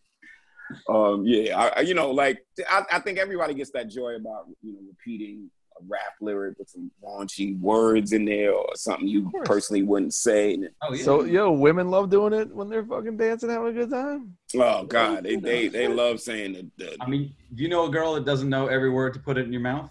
Um, 0.89 1.25
yeah, 1.27 1.71
I- 1.77 1.81
you 1.81 1.95
know, 1.95 2.13
like 2.13 2.39
I, 2.71 2.83
I 2.93 2.99
think 3.01 3.19
everybody 3.19 3.53
gets 3.55 3.73
that 3.73 3.89
joy 3.89 4.15
about 4.15 4.45
you 4.63 4.73
know 4.73 4.79
repeating 4.89 5.51
a 5.81 5.85
rap 5.89 6.01
lyric 6.21 6.59
with 6.59 6.69
some 6.69 6.91
raunchy 7.05 7.59
words 7.61 8.13
in 8.13 8.25
there 8.25 8.53
or 8.53 8.69
something 8.75 9.07
you 9.07 9.31
personally 9.45 9.83
wouldn't 9.83 10.15
say. 10.15 10.59
Oh 10.83 10.93
yeah. 10.95 11.05
So 11.05 11.25
yo, 11.25 11.53
women 11.53 11.91
love 11.91 12.11
doing 12.11 12.33
it 12.33 12.55
when 12.55 12.69
they're 12.69 12.85
fucking 12.85 13.17
dancing, 13.17 13.51
having 13.51 13.69
a 13.69 13.73
good 13.73 13.91
time. 13.91 14.37
oh 14.57 14.85
God, 14.85 15.25
they 15.25 15.37
they 15.37 15.69
they 15.69 15.89
love 15.89 16.21
saying 16.21 16.53
the, 16.55 16.71
the 16.85 16.97
I 17.01 17.07
mean, 17.09 17.35
do 17.55 17.63
you 17.63 17.69
know 17.69 17.87
a 17.87 17.91
girl 17.91 18.15
that 18.15 18.25
doesn't 18.25 18.49
know 18.49 18.69
every 18.69 18.91
word 18.91 19.15
to 19.15 19.21
put 19.21 19.37
it 19.39 19.47
in 19.47 19.53
your 19.53 19.63
mouth? 19.63 19.91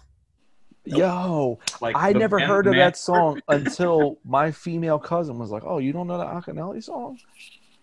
Yo, 0.84 1.58
Like 1.80 1.96
I 1.98 2.12
never 2.12 2.38
man- 2.38 2.48
heard 2.48 2.66
of 2.68 2.72
man- 2.72 2.80
that 2.80 2.96
song 2.96 3.40
until 3.48 4.18
my 4.24 4.52
female 4.52 5.00
cousin 5.00 5.36
was 5.38 5.50
like, 5.50 5.64
"Oh, 5.66 5.78
you 5.78 5.92
don't 5.92 6.06
know 6.06 6.18
the 6.18 6.24
Akinyele 6.24 6.82
song?" 6.82 7.18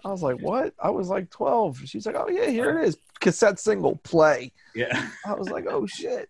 I 0.06 0.10
was 0.10 0.24
like, 0.24 0.40
"What?" 0.40 0.74
I 0.82 0.90
was 0.90 1.10
like 1.10 1.30
twelve. 1.30 1.80
She's 1.86 2.06
like, 2.06 2.16
"Oh 2.16 2.30
yeah, 2.30 2.50
here 2.50 2.80
it 2.80 2.88
is, 2.88 2.98
cassette 3.20 3.60
single, 3.60 3.98
play." 3.98 4.54
Yeah. 4.74 5.10
I 5.26 5.34
was 5.34 5.50
like, 5.50 5.66
"Oh 5.68 5.86
shit." 5.86 6.30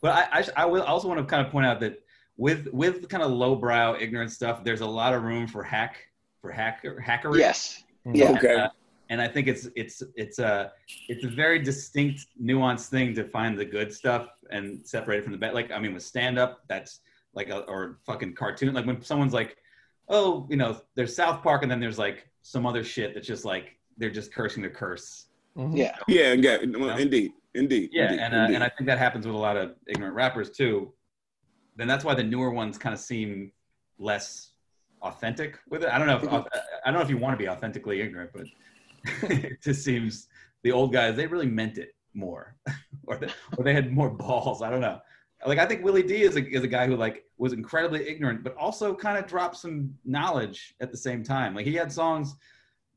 But 0.00 0.28
I, 0.32 0.40
I, 0.40 0.62
I 0.62 0.66
will 0.66 0.82
also 0.82 1.08
want 1.08 1.18
to 1.20 1.26
kind 1.26 1.44
of 1.44 1.52
point 1.52 1.66
out 1.66 1.80
that 1.80 2.02
with 2.36 2.68
with 2.72 3.08
kind 3.08 3.22
of 3.22 3.32
lowbrow 3.32 3.96
ignorant 3.98 4.30
stuff, 4.30 4.64
there's 4.64 4.80
a 4.80 4.86
lot 4.86 5.12
of 5.14 5.22
room 5.22 5.46
for 5.46 5.62
hack 5.62 5.96
for 6.40 6.50
hacker 6.50 7.02
hackery. 7.04 7.38
Yes. 7.38 7.82
Yeah. 8.12 8.32
Okay. 8.32 8.54
Uh, 8.54 8.68
and 9.10 9.20
I 9.20 9.28
think 9.28 9.48
it's 9.48 9.68
it's 9.74 10.02
it's 10.14 10.38
a 10.38 10.72
it's 11.08 11.24
a 11.24 11.28
very 11.28 11.58
distinct, 11.58 12.26
nuanced 12.40 12.88
thing 12.88 13.14
to 13.14 13.24
find 13.24 13.58
the 13.58 13.64
good 13.64 13.92
stuff 13.92 14.28
and 14.50 14.86
separate 14.86 15.18
it 15.18 15.24
from 15.24 15.32
the 15.32 15.38
bad. 15.38 15.54
Like 15.54 15.70
I 15.70 15.78
mean, 15.78 15.94
with 15.94 16.02
stand 16.02 16.38
up, 16.38 16.60
that's 16.68 17.00
like 17.34 17.48
a, 17.48 17.60
or 17.60 17.98
fucking 18.06 18.34
cartoon. 18.34 18.74
Like 18.74 18.86
when 18.86 19.02
someone's 19.02 19.32
like, 19.32 19.56
oh, 20.08 20.46
you 20.50 20.56
know, 20.56 20.80
there's 20.94 21.14
South 21.16 21.42
Park, 21.42 21.62
and 21.62 21.70
then 21.70 21.80
there's 21.80 21.98
like 21.98 22.28
some 22.42 22.66
other 22.66 22.84
shit 22.84 23.14
that's 23.14 23.26
just 23.26 23.44
like 23.44 23.78
they're 23.96 24.10
just 24.10 24.32
cursing 24.32 24.62
the 24.62 24.68
curse. 24.68 25.26
Mhm. 25.56 25.76
Yeah. 25.76 25.96
yeah, 26.06 26.32
yeah, 26.34 26.58
well, 26.78 26.96
indeed, 26.96 27.32
indeed, 27.54 27.90
Yeah, 27.92 28.04
indeed, 28.12 28.20
and 28.20 28.34
uh, 28.34 28.38
indeed. 28.38 28.54
and 28.56 28.64
I 28.64 28.68
think 28.70 28.86
that 28.88 28.98
happens 28.98 29.26
with 29.26 29.34
a 29.34 29.38
lot 29.38 29.56
of 29.56 29.74
ignorant 29.86 30.14
rappers 30.14 30.50
too. 30.50 30.92
Then 31.76 31.86
that's 31.88 32.04
why 32.04 32.14
the 32.14 32.24
newer 32.24 32.50
ones 32.50 32.76
kind 32.78 32.92
of 32.94 33.00
seem 33.00 33.52
less 33.98 34.50
authentic 35.02 35.58
with 35.70 35.84
it. 35.84 35.90
I 35.90 35.98
don't 35.98 36.06
know. 36.06 36.16
If, 36.16 36.22
Mm-hmm. 36.22 36.36
I 36.84 36.90
don't 36.90 36.94
know 36.94 37.04
if 37.04 37.10
you 37.10 37.18
want 37.18 37.38
to 37.38 37.42
be 37.42 37.48
authentically 37.48 38.00
ignorant, 38.00 38.30
but 38.34 38.46
it 39.30 39.62
just 39.62 39.84
seems 39.84 40.28
the 40.62 40.72
old 40.72 40.92
guys 40.92 41.16
they 41.16 41.26
really 41.26 41.46
meant 41.46 41.78
it 41.78 41.94
more, 42.14 42.56
or 43.06 43.16
they, 43.16 43.28
or 43.56 43.64
they 43.64 43.74
had 43.74 43.92
more 43.92 44.10
balls. 44.10 44.62
I 44.62 44.70
don't 44.70 44.80
know. 44.80 44.98
Like 45.46 45.58
I 45.58 45.66
think 45.66 45.84
Willie 45.84 46.02
D 46.02 46.22
is 46.22 46.36
a 46.36 46.44
is 46.48 46.64
a 46.64 46.68
guy 46.68 46.86
who 46.88 46.96
like 46.96 47.24
was 47.36 47.52
incredibly 47.52 48.08
ignorant, 48.08 48.42
but 48.42 48.56
also 48.56 48.92
kind 48.94 49.16
of 49.18 49.26
dropped 49.28 49.56
some 49.56 49.94
knowledge 50.04 50.74
at 50.80 50.90
the 50.90 50.96
same 50.96 51.22
time. 51.22 51.54
Like 51.54 51.64
he 51.66 51.74
had 51.74 51.92
songs 51.92 52.34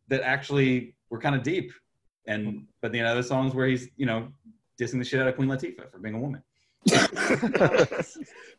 that 0.08 0.22
actually 0.24 0.96
were 1.12 1.20
kind 1.20 1.36
of 1.36 1.44
deep, 1.44 1.72
and 2.28 2.66
but 2.82 2.92
the 2.92 3.02
other 3.02 3.24
songs 3.24 3.54
where 3.54 3.68
he's 3.68 3.90
you 3.98 4.06
know 4.06 4.28
dissing 4.80 5.00
the 5.00 5.04
shit 5.06 5.20
out 5.20 5.28
of 5.28 5.36
Queen 5.36 5.50
Latifah 5.50 5.92
for 5.92 6.00
being 6.00 6.16
a 6.16 6.20
woman. 6.20 6.42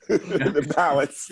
the 0.08 0.72
balance, 0.76 1.30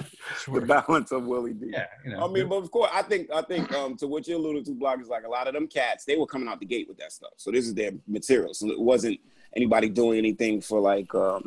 the 0.52 0.60
balance 0.60 1.12
of 1.12 1.24
Willie 1.24 1.52
D. 1.54 1.66
Yeah, 1.72 1.86
you 2.04 2.10
know. 2.12 2.24
I 2.24 2.28
mean, 2.32 2.48
but 2.48 2.56
of 2.56 2.70
course, 2.70 2.90
I 2.92 3.02
think 3.02 3.30
I 3.32 3.42
think 3.42 3.72
um, 3.72 3.96
to 3.98 4.06
what 4.08 4.26
you 4.26 4.36
alluded 4.36 4.64
to, 4.66 4.72
Block 4.72 5.00
is 5.00 5.08
like 5.08 5.24
a 5.24 5.28
lot 5.28 5.46
of 5.46 5.54
them 5.54 5.66
cats. 5.66 6.04
They 6.04 6.16
were 6.16 6.26
coming 6.26 6.48
out 6.48 6.60
the 6.60 6.66
gate 6.66 6.88
with 6.88 6.98
that 6.98 7.12
stuff, 7.12 7.32
so 7.36 7.50
this 7.50 7.66
is 7.66 7.74
their 7.74 7.92
material. 8.08 8.54
So 8.54 8.68
it 8.70 8.80
wasn't 8.80 9.20
anybody 9.54 9.88
doing 9.88 10.18
anything 10.18 10.60
for 10.60 10.80
like 10.80 11.14
um, 11.14 11.44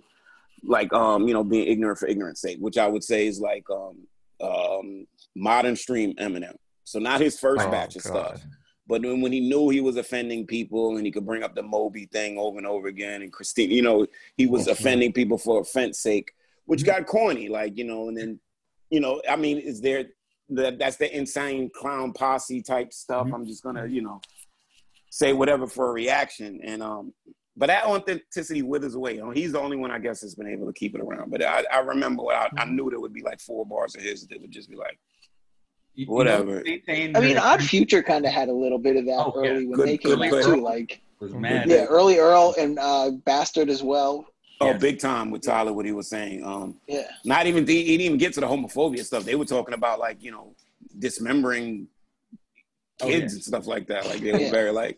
like 0.63 0.93
um, 0.93 1.27
you 1.27 1.33
know 1.33 1.43
being 1.43 1.67
ignorant 1.67 1.99
for 1.99 2.07
ignorance 2.07 2.41
sake, 2.41 2.59
which 2.59 2.77
I 2.77 2.87
would 2.87 3.03
say 3.03 3.27
is 3.27 3.39
like 3.41 3.65
um, 3.69 4.07
um, 4.41 5.07
modern 5.35 5.75
stream 5.75 6.13
Eminem. 6.15 6.55
So 6.85 6.99
not 6.99 7.21
his 7.21 7.39
first 7.39 7.65
Oh, 7.67 7.71
batch 7.71 7.95
of 7.95 8.03
God. 8.03 8.37
stuff. 8.37 8.43
But 8.87 9.01
then 9.01 9.21
when 9.21 9.31
he 9.31 9.39
knew 9.39 9.69
he 9.69 9.81
was 9.81 9.95
offending 9.95 10.45
people 10.45 10.97
and 10.97 11.05
he 11.05 11.11
could 11.11 11.25
bring 11.25 11.43
up 11.43 11.55
the 11.55 11.63
Moby 11.63 12.05
thing 12.05 12.37
over 12.37 12.57
and 12.57 12.67
over 12.67 12.87
again, 12.87 13.21
and 13.21 13.31
Christine, 13.31 13.71
you 13.71 13.81
know, 13.81 14.05
he 14.35 14.45
was 14.45 14.63
mm-hmm. 14.63 14.71
offending 14.71 15.13
people 15.13 15.37
for 15.37 15.61
offense 15.61 15.99
sake, 15.99 16.33
which 16.65 16.81
mm-hmm. 16.81 16.99
got 16.99 17.07
corny, 17.07 17.47
like, 17.47 17.77
you 17.77 17.85
know, 17.85 18.09
and 18.09 18.17
then, 18.17 18.39
you 18.89 18.99
know, 18.99 19.21
I 19.29 19.37
mean, 19.37 19.57
is 19.57 19.79
there 19.79 20.05
that 20.49 20.79
that's 20.79 20.97
the 20.97 21.15
insane 21.15 21.69
clown 21.73 22.11
posse 22.11 22.61
type 22.61 22.91
stuff? 22.91 23.25
Mm-hmm. 23.25 23.35
I'm 23.35 23.47
just 23.47 23.63
gonna, 23.63 23.87
you 23.87 24.01
know, 24.01 24.19
say 25.09 25.31
whatever 25.31 25.67
for 25.67 25.89
a 25.89 25.93
reaction. 25.93 26.59
And 26.63 26.83
um, 26.83 27.13
but 27.55 27.67
that 27.67 27.85
authenticity 27.85 28.63
withers 28.63 28.95
away. 28.95 29.17
Know, 29.17 29.29
he's 29.29 29.51
the 29.51 29.59
only 29.59 29.77
one 29.77 29.91
I 29.91 29.99
guess 29.99 30.21
that's 30.21 30.35
been 30.35 30.47
able 30.47 30.65
to 30.67 30.73
keep 30.73 30.95
it 30.95 31.01
around. 31.01 31.31
But 31.31 31.43
I, 31.43 31.63
I 31.71 31.79
remember 31.79 32.23
I, 32.23 32.49
I 32.57 32.65
knew 32.65 32.89
there 32.89 32.99
would 32.99 33.13
be 33.13 33.21
like 33.21 33.39
four 33.39 33.65
bars 33.65 33.95
of 33.95 34.01
his 34.01 34.27
that 34.27 34.41
would 34.41 34.51
just 34.51 34.69
be 34.69 34.75
like, 34.75 34.99
You- 35.95 36.05
you 36.05 36.11
whatever. 36.11 36.61
maintained 36.63 37.15
I 37.17 37.19
mean, 37.21 37.37
Odd 37.37 37.61
Future 37.63 38.01
kind 38.01 38.25
of 38.25 38.31
had 38.31 38.49
a 38.49 38.53
little 38.53 38.79
bit 38.79 38.95
of 38.95 39.05
that 39.05 39.13
Oh, 39.17 39.43
yeah. 39.43 39.51
early 39.51 39.65
when 39.67 39.75
Good- 39.77 39.87
they 39.87 39.97
came 39.97 40.21
out 40.21 40.43
too. 40.43 40.55
Like, 40.61 41.01
mad. 41.21 41.69
yeah, 41.69 41.85
early 41.85 42.17
Earl 42.17 42.55
and 42.59 42.79
uh, 42.79 43.11
Bastard 43.25 43.69
as 43.69 43.83
well. 43.83 44.25
oh, 44.61 44.67
Yeah. 44.67 44.77
big 44.77 44.99
time 44.99 45.29
with 45.31 45.41
Tyler, 45.43 45.71
what 45.73 45.85
he 45.85 45.91
was 45.91 46.09
saying. 46.09 46.43
Um, 46.43 46.79
Yeah. 46.87 47.07
not 47.25 47.45
even 47.47 47.65
he 47.67 47.83
didn't 47.85 48.01
even 48.05 48.17
get 48.17 48.33
to 48.33 48.39
the 48.41 48.47
homophobia 48.47 49.03
stuff. 49.05 49.23
They 49.23 49.35
were 49.35 49.45
talking 49.45 49.73
about 49.73 49.99
like 49.99 50.21
you 50.23 50.31
know 50.31 50.55
dismembering 50.99 51.87
Oh, 53.01 53.07
kids 53.07 53.33
yeah. 53.33 53.37
and 53.37 53.43
stuff 53.43 53.67
like 53.67 53.87
that. 53.87 54.05
Like 54.05 54.19
they 54.21 54.31
were 54.31 54.39
Yeah. 54.39 54.51
very 54.51 54.71
like 54.71 54.97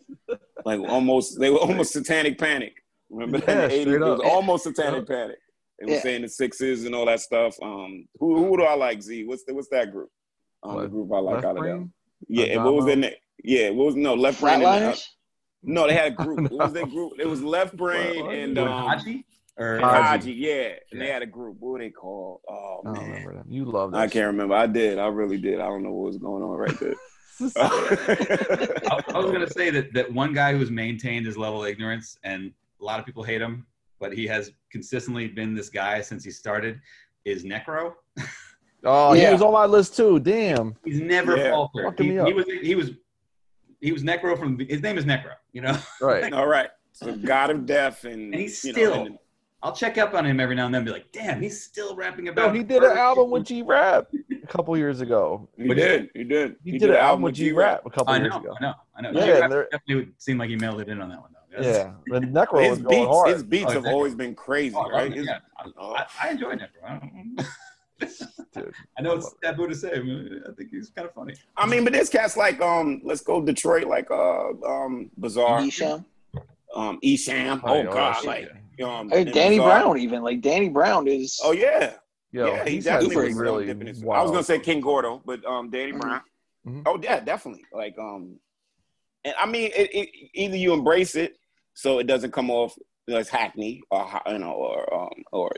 like 0.64 0.80
almost 0.80 1.38
they 1.40 1.50
were 1.50 1.58
almost 1.58 1.92
satanic 1.92 2.38
panic. 2.38 2.74
Remember 3.10 3.38
that 3.38 3.72
in 3.72 3.88
the 3.90 3.96
80s? 3.96 4.06
It 4.06 4.10
was 4.10 4.20
almost 4.24 4.64
satanic 4.64 5.06
panic. 5.06 5.38
They 5.78 5.86
were 5.86 5.92
Yeah. 5.92 6.00
saying 6.02 6.22
the 6.22 6.28
sixes 6.28 6.84
and 6.84 6.94
all 6.94 7.06
that 7.06 7.20
stuff. 7.20 7.56
Um, 7.62 8.06
who 8.18 8.36
who 8.46 8.56
do 8.56 8.62
I 8.64 8.74
like? 8.74 9.02
Z, 9.02 9.24
what's 9.24 9.44
the, 9.44 9.54
what's 9.54 9.68
that 9.68 9.90
group? 9.92 10.10
Um, 10.68 10.80
the 10.82 10.88
group 10.88 11.12
I 11.12 11.18
like 11.18 11.34
Left 11.34 11.46
out 11.46 11.56
of 11.56 11.62
brain? 11.62 11.72
them. 11.72 11.92
Yeah, 12.28 12.44
and 12.46 12.64
what 12.64 12.74
was 12.74 12.86
their 12.86 12.96
name? 12.96 13.14
Yeah, 13.42 13.70
what 13.70 13.86
was 13.86 13.96
no 13.96 14.14
left 14.14 14.40
brain? 14.40 14.62
and, 14.62 14.64
uh, 14.64 14.96
no, 15.62 15.86
they 15.86 15.94
had 15.94 16.12
a 16.12 16.14
group. 16.14 16.50
What 16.50 16.64
was 16.66 16.72
their 16.72 16.86
group? 16.86 17.12
It 17.18 17.26
was 17.26 17.42
left 17.42 17.76
brain 17.76 18.30
and 18.30 18.54
Doing 18.54 18.68
um, 18.68 18.86
Hodgy? 18.86 19.24
Or 19.58 19.78
Hodgy. 19.80 20.02
Hodgy, 20.02 20.32
yeah. 20.32 20.72
And 20.92 21.00
they 21.00 21.08
had 21.08 21.22
a 21.22 21.26
group. 21.26 21.56
What 21.58 21.72
were 21.72 21.78
they 21.78 21.90
called? 21.90 22.40
Oh 22.48 22.82
I 22.84 22.84
don't 22.84 22.94
man. 22.94 23.10
remember 23.10 23.34
that. 23.34 23.44
You 23.50 23.64
love 23.64 23.92
that. 23.92 23.98
I 23.98 24.08
can't 24.08 24.26
remember. 24.26 24.54
I 24.54 24.66
did. 24.66 24.98
I 24.98 25.06
really 25.08 25.38
did. 25.38 25.60
I 25.60 25.66
don't 25.66 25.82
know 25.82 25.92
what 25.92 26.06
was 26.06 26.18
going 26.18 26.42
on 26.42 26.56
right 26.56 26.78
there. 26.78 26.94
I, 27.56 29.02
I 29.14 29.18
was 29.18 29.30
gonna 29.30 29.50
say 29.50 29.68
that 29.70 29.92
that 29.92 30.10
one 30.10 30.32
guy 30.32 30.56
who's 30.56 30.70
maintained 30.70 31.26
his 31.26 31.36
level 31.36 31.62
of 31.62 31.68
ignorance, 31.68 32.18
and 32.24 32.50
a 32.80 32.84
lot 32.84 32.98
of 32.98 33.04
people 33.04 33.22
hate 33.22 33.42
him, 33.42 33.66
but 34.00 34.12
he 34.12 34.26
has 34.26 34.52
consistently 34.70 35.28
been 35.28 35.54
this 35.54 35.68
guy 35.68 36.00
since 36.00 36.24
he 36.24 36.30
started. 36.30 36.80
Is 37.26 37.44
Necro? 37.44 37.94
Oh, 38.86 39.12
he 39.12 39.26
was 39.30 39.42
on 39.42 39.52
my 39.52 39.66
list 39.66 39.96
too. 39.96 40.18
Damn. 40.20 40.76
He's 40.84 41.00
never 41.00 41.36
Yeah. 41.36 41.50
faltered. 41.50 41.84
Fucking 41.86 42.06
He, 42.06 42.12
me 42.12 42.18
up. 42.18 42.26
he 42.28 42.32
was 42.32 42.44
he 42.62 42.74
was 42.74 42.90
he 43.80 43.92
was 43.92 44.02
Necro 44.02 44.38
from 44.38 44.58
his 44.58 44.80
name 44.80 44.96
is 44.96 45.04
Necro. 45.04 45.32
You 45.52 45.62
know, 45.62 45.78
Right. 46.00 46.32
All 46.32 46.46
right. 46.46 46.70
So 46.92 47.14
God 47.16 47.50
of 47.50 47.66
Death 47.66 48.04
and, 48.04 48.32
and 48.32 48.34
he's 48.34 48.64
you 48.64 48.72
know, 48.72 48.76
still. 48.78 49.06
and- 49.06 49.18
I'll 49.62 49.72
check 49.74 49.98
up 49.98 50.14
on 50.14 50.24
him 50.24 50.38
every 50.38 50.54
now 50.54 50.66
and 50.66 50.74
then. 50.74 50.80
and 50.80 50.86
Be 50.86 50.92
like, 50.92 51.10
damn, 51.12 51.40
he's 51.42 51.64
still 51.64 51.96
rapping 51.96 52.26
No, 52.26 52.32
about. 52.32 52.54
he 52.54 52.62
did 52.62 52.84
an 52.84 52.96
album 52.96 53.30
with 53.30 53.44
G 53.46 53.62
Rap 53.62 54.06
a 54.42 54.46
couple 54.46 54.76
years 54.76 55.00
ago. 55.00 55.48
he 55.56 55.66
But 55.66 55.76
did. 55.78 56.10
He 56.14 56.22
did. 56.24 56.56
He, 56.62 56.78
did, 56.78 56.90
an 56.90 56.96
album 56.96 57.22
with 57.22 57.34
G 57.34 57.50
Rap 57.52 57.80
a 57.84 57.90
couple 57.90 58.12
I 58.14 58.18
years 58.18 58.34
ago. 58.36 58.54
I 58.60 58.62
know, 58.62 58.74
I 58.96 59.02
know. 59.02 59.10
Yeah, 59.12 59.26
G-Rap 59.46 59.50
definitely 59.72 59.94
would 59.96 60.12
seem 60.18 60.38
like 60.38 60.50
he 60.50 60.56
mailed 60.56 60.80
it 60.82 60.88
in 60.88 61.00
on 61.00 61.08
that 61.08 61.20
one 61.20 61.30
though. 61.32 61.62
Yeah, 61.62 61.94
the 62.06 62.20
Necro 62.20 62.60
His 62.62 62.70
was 62.70 62.78
going 62.80 63.00
beats, 63.00 63.08
hard. 63.08 63.28
his 63.30 63.42
beats 63.42 63.64
Oh, 63.68 63.72
have 63.72 63.86
always 63.86 64.14
been 64.14 64.34
crazy, 64.34 64.76
Oh, 64.76 64.82
I 64.82 64.88
right? 64.90 65.02
love 65.04 65.12
it, 65.12 65.16
His- 65.16 65.26
yeah. 65.26 65.38
oh. 65.78 65.94
I, 65.94 66.06
I 66.22 66.30
enjoy 66.30 66.54
Necro. 66.54 67.46
I, 68.00 68.06
Dude. 68.54 68.74
I 68.98 69.02
know 69.02 69.14
it's 69.14 69.34
taboo 69.42 69.68
to 69.68 69.74
say, 69.74 69.90
but 69.98 70.50
I 70.50 70.54
think 70.54 70.70
he's 70.70 70.90
kind 70.90 71.06
of 71.08 71.14
funny. 71.14 71.34
I 71.56 71.66
mean, 71.66 71.84
but 71.84 71.92
this 71.92 72.08
cat's 72.08 72.36
like, 72.36 72.60
um, 72.60 73.00
let's 73.04 73.20
go 73.22 73.40
Detroit, 73.42 73.86
like, 73.86 74.10
uh, 74.10 74.48
um, 74.66 75.10
Bizarre, 75.18 75.60
Esham. 75.60 76.04
um, 76.74 76.98
Esham. 77.04 77.60
Oh, 77.64 77.68
Oh 77.70 77.76
yeah, 77.82 77.84
God, 77.84 78.16
shit, 78.16 78.26
like, 78.26 78.50
um, 78.88 79.08
Hey, 79.10 79.22
and 79.22 79.32
Danny 79.32 79.58
Bizarre. 79.58 79.80
Brown 79.82 79.98
even 79.98 80.22
like 80.22 80.40
Danny 80.40 80.68
Brown 80.68 81.06
is 81.08 81.40
Oh 81.42 81.52
yeah, 81.52 81.94
Yo, 82.32 82.46
yeah, 82.54 82.64
he 82.64 82.72
he's 82.72 82.84
definitely 82.84 83.16
was 83.16 83.34
um, 83.34 83.38
really 83.40 83.66
dipping 83.66 83.86
his- 83.86 84.02
I 84.02 84.22
was 84.22 84.30
gonna 84.30 84.42
say 84.42 84.58
King 84.58 84.80
Gordy, 84.80 85.20
but 85.24 85.44
um, 85.46 85.70
Danny 85.70 85.92
Mhm. 85.92 86.00
Brown. 86.00 86.20
Mhm. 86.66 86.82
Oh 86.86 86.98
yeah, 87.02 87.20
definitely. 87.20 87.64
Like 87.72 87.96
um, 87.98 88.38
and 89.24 89.34
I 89.38 89.46
mean, 89.46 89.70
it, 89.74 89.90
it, 89.94 90.08
either 90.34 90.56
you 90.56 90.72
embrace 90.72 91.14
it 91.14 91.38
so 91.74 91.98
it 91.98 92.06
doesn't 92.06 92.32
come 92.32 92.50
off 92.50 92.76
as 93.08 93.28
hackney 93.28 93.80
or 93.90 94.06
you 94.28 94.38
know 94.38 94.52
or 94.52 94.94
um 94.94 95.24
or 95.32 95.52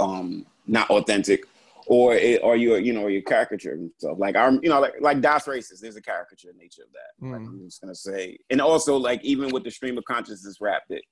um 0.00 0.46
not 0.66 0.88
authentic, 0.90 1.44
or 1.90 2.14
it, 2.14 2.40
or 2.44 2.54
you 2.54 2.76
you 2.76 2.92
know 2.92 3.08
your 3.08 3.20
caricature 3.22 3.72
and 3.72 3.90
stuff. 3.98 4.16
Like 4.16 4.36
I'm 4.36 4.60
you 4.62 4.68
know 4.70 4.80
like 4.80 4.94
like 5.00 5.20
Das 5.20 5.46
Racist. 5.46 5.80
There's 5.80 5.96
a 5.96 6.00
caricature 6.00 6.50
nature 6.56 6.82
of 6.84 6.92
that. 6.92 7.26
Like, 7.32 7.40
Mm. 7.42 7.46
I'm 7.48 7.64
just 7.64 7.80
gonna 7.80 7.94
say, 7.96 8.38
and 8.48 8.60
also 8.60 8.96
like 8.96 9.22
even 9.24 9.50
with 9.50 9.64
the 9.64 9.72
stream 9.72 9.98
of 9.98 10.04
consciousness 10.04 10.58
rap 10.60 10.82
that 10.88 11.02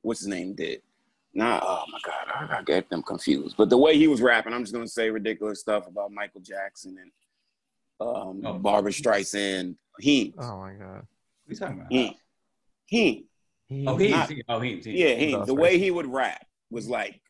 what's 0.00 0.20
his 0.20 0.28
name 0.28 0.54
did. 0.54 0.80
Nah, 1.34 1.60
oh 1.62 1.84
my 1.92 1.98
god, 2.06 2.26
I, 2.50 2.58
I 2.58 2.62
get 2.62 2.88
them 2.88 3.02
confused. 3.02 3.56
But 3.58 3.68
the 3.68 3.76
way 3.76 3.98
he 3.98 4.08
was 4.08 4.22
rapping, 4.22 4.54
I'm 4.54 4.62
just 4.62 4.72
gonna 4.72 4.88
say 4.88 5.10
ridiculous 5.10 5.60
stuff 5.60 5.86
about 5.86 6.10
Michael 6.10 6.40
Jackson 6.40 6.96
and 7.02 7.10
um, 8.00 8.40
Oh. 8.46 8.54
Barbra 8.58 8.92
Streisand. 8.92 9.76
He, 10.00 10.32
Oh 10.38 10.58
my 10.58 10.72
god. 10.72 10.78
What 10.88 11.48
are 11.48 11.52
you 11.52 11.56
talking 11.56 11.78
about? 11.80 11.92
he, 11.92 12.16
he. 12.86 13.26
Oh, 13.86 13.96
he. 13.96 14.14
Oh, 14.48 14.60
he. 14.60 14.80
he. 14.80 14.90
Yeah, 15.04 15.14
he. 15.16 15.36
The 15.44 15.54
way 15.54 15.78
he 15.78 15.90
would 15.90 16.06
rap 16.06 16.46
was 16.70 16.88
like, 16.88 17.20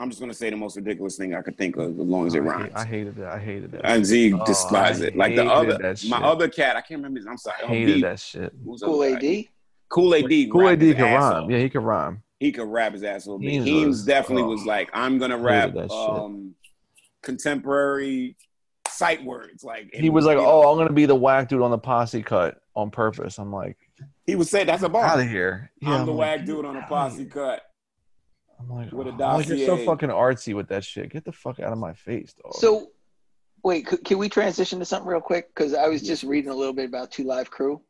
I'm 0.00 0.10
just 0.10 0.20
gonna 0.20 0.34
say 0.34 0.50
the 0.50 0.56
most 0.56 0.76
ridiculous 0.76 1.16
thing 1.16 1.34
I 1.34 1.42
could 1.42 1.56
think 1.56 1.76
of, 1.76 1.90
as 1.90 2.06
long 2.06 2.26
as 2.26 2.34
it 2.34 2.40
I, 2.40 2.42
hate- 2.42 2.48
rhymes. 2.48 2.72
I 2.74 2.84
hated 2.84 3.16
that. 3.16 3.32
I 3.32 3.38
hated 3.38 3.72
that. 3.72 3.86
and 3.86 4.04
Z 4.04 4.32
Oh, 4.32 4.44
despised 4.44 5.02
I 5.02 5.06
it. 5.06 5.16
Like 5.16 5.36
the 5.36 5.44
other, 5.46 5.94
my 6.08 6.18
other 6.18 6.48
cat, 6.48 6.76
I 6.76 6.80
can't 6.80 6.98
remember 6.98 7.20
his. 7.20 7.26
I'm 7.26 7.38
sorry. 7.38 7.56
I 7.62 7.66
hated 7.66 8.02
that 8.02 8.18
shit. 8.18 8.52
Who's 8.64 8.80
the 8.80 8.86
Kool 8.86 9.04
AD. 9.04 9.44
Kool 9.88 10.14
AD 10.14 10.24
Aid 10.24 10.28
D. 10.28 10.46
Kool 10.48 10.60
rapped 10.62 10.72
Aid 10.72 10.78
D 10.80 10.86
his 10.86 10.94
can 10.96 11.04
rhyme. 11.14 11.50
Yeah, 11.50 11.58
he 11.58 11.68
can 11.70 11.84
rhyme. 11.84 12.22
he 12.40 12.50
could 12.50 12.66
rap 12.66 12.92
his 12.94 13.04
ass 13.04 13.28
off. 13.28 13.40
Heems 13.40 13.64
Heems 13.64 14.04
definitely 14.04 14.42
oh. 14.42 14.48
was 14.48 14.64
like, 14.64 14.90
I'm 14.92 15.18
gonna 15.18 15.38
rap 15.38 15.76
um, 15.76 16.54
contemporary 17.22 18.36
sight 18.88 19.24
words. 19.24 19.62
Like 19.64 19.90
He 19.94 20.10
was 20.10 20.24
like, 20.24 20.36
you 20.36 20.42
know, 20.42 20.62
"Oh, 20.64 20.72
I'm 20.72 20.78
gonna 20.78 20.92
be 20.92 21.06
the 21.06 21.14
whack 21.14 21.48
dude 21.48 21.62
on 21.62 21.70
the 21.70 21.78
posse 21.78 22.22
cut 22.22 22.60
on 22.74 22.90
purpose." 22.90 23.38
I'm 23.38 23.52
like, 23.52 23.76
he 24.26 24.34
would 24.34 24.48
say 24.48 24.64
that's 24.64 24.82
a 24.82 24.88
bar. 24.88 25.04
"Out 25.04 25.20
of 25.20 25.28
here!" 25.28 25.70
Yeah, 25.80 26.00
I'm 26.00 26.06
the 26.06 26.12
like, 26.12 26.38
whack 26.38 26.46
dude 26.46 26.64
on 26.64 26.76
a 26.76 26.86
posse 26.86 27.26
cut. 27.26 27.62
I'm 28.60 28.68
like, 28.68 28.92
with 28.92 29.06
a 29.08 29.10
oh, 29.10 29.36
like, 29.36 29.48
you're 29.48 29.66
so 29.66 29.76
fucking 29.78 30.08
artsy 30.10 30.54
with 30.54 30.68
that 30.68 30.84
shit. 30.84 31.10
Get 31.10 31.24
the 31.24 31.32
fuck 31.32 31.60
out 31.60 31.72
of 31.72 31.78
my 31.78 31.92
face, 31.92 32.34
dog. 32.34 32.54
So, 32.54 32.90
wait, 33.62 33.88
c- 33.88 33.96
can 33.98 34.18
we 34.18 34.28
transition 34.28 34.78
to 34.78 34.84
something 34.84 35.08
real 35.08 35.20
quick? 35.20 35.54
Because 35.54 35.74
I 35.74 35.88
was 35.88 36.02
just 36.02 36.22
reading 36.22 36.50
a 36.50 36.54
little 36.54 36.72
bit 36.72 36.86
about 36.88 37.10
Two 37.10 37.24
Live 37.24 37.50
Crew, 37.50 37.80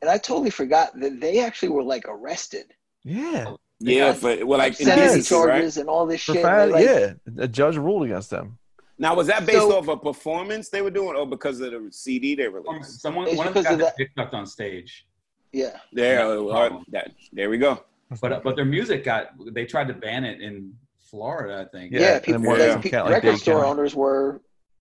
and 0.00 0.10
I 0.10 0.18
totally 0.18 0.50
forgot 0.50 0.98
that 1.00 1.20
they 1.20 1.40
actually 1.44 1.70
were 1.70 1.82
like 1.82 2.04
arrested, 2.08 2.66
yeah, 3.04 3.54
Yeah, 3.80 4.12
for 4.12 4.44
well, 4.46 4.58
like 4.58 4.74
sentencing 4.74 5.02
indecency, 5.02 5.34
right? 5.34 5.46
charges, 5.48 5.76
and 5.76 5.88
all 5.88 6.06
this 6.06 6.22
for 6.22 6.34
shit. 6.34 6.42
fat, 6.42 6.70
like, 6.70 6.84
yeah. 6.84 7.12
A 7.38 7.48
judge 7.48 7.76
ruled 7.76 8.04
against 8.04 8.30
them. 8.30 8.58
Now, 8.98 9.16
was 9.16 9.26
that 9.26 9.44
based 9.46 9.58
So- 9.58 9.76
off 9.78 9.88
a 9.88 9.96
performance 9.96 10.68
they 10.68 10.82
were 10.82 10.90
doing, 10.90 11.16
or 11.16 11.26
because 11.26 11.60
of 11.60 11.72
the 11.72 11.88
CD 11.90 12.34
they 12.36 12.46
released? 12.48 13.00
Someone, 13.00 13.26
It's 13.26 13.36
one 13.36 13.48
of 13.48 13.54
them 13.54 13.62
because 13.64 13.78
got 13.78 13.90
of 13.90 13.96
dick 13.96 14.10
sucked 14.16 14.34
on 14.34 14.46
stage, 14.46 15.06
yeah. 15.52 15.78
There, 15.92 16.36
Yeah. 16.46 16.78
that, 16.92 17.10
there 17.32 17.50
we 17.50 17.58
go. 17.58 17.82
But 18.20 18.42
but 18.42 18.56
their 18.56 18.64
music 18.64 19.04
got. 19.04 19.30
They 19.52 19.64
tried 19.64 19.88
to 19.88 19.94
ban 19.94 20.24
it 20.24 20.40
in 20.40 20.74
Florida, 21.10 21.60
I 21.60 21.64
think. 21.76 21.92
Yeah, 21.92 22.00
Yeah, 22.00 22.18
people, 22.20 22.40
more 22.40 22.56
like, 22.58 22.72
some 22.72 22.82
pe- 22.82 23.00
like 23.00 23.10
record 23.10 23.38
store 23.38 23.64
owners 23.64 23.94
were 23.94 24.40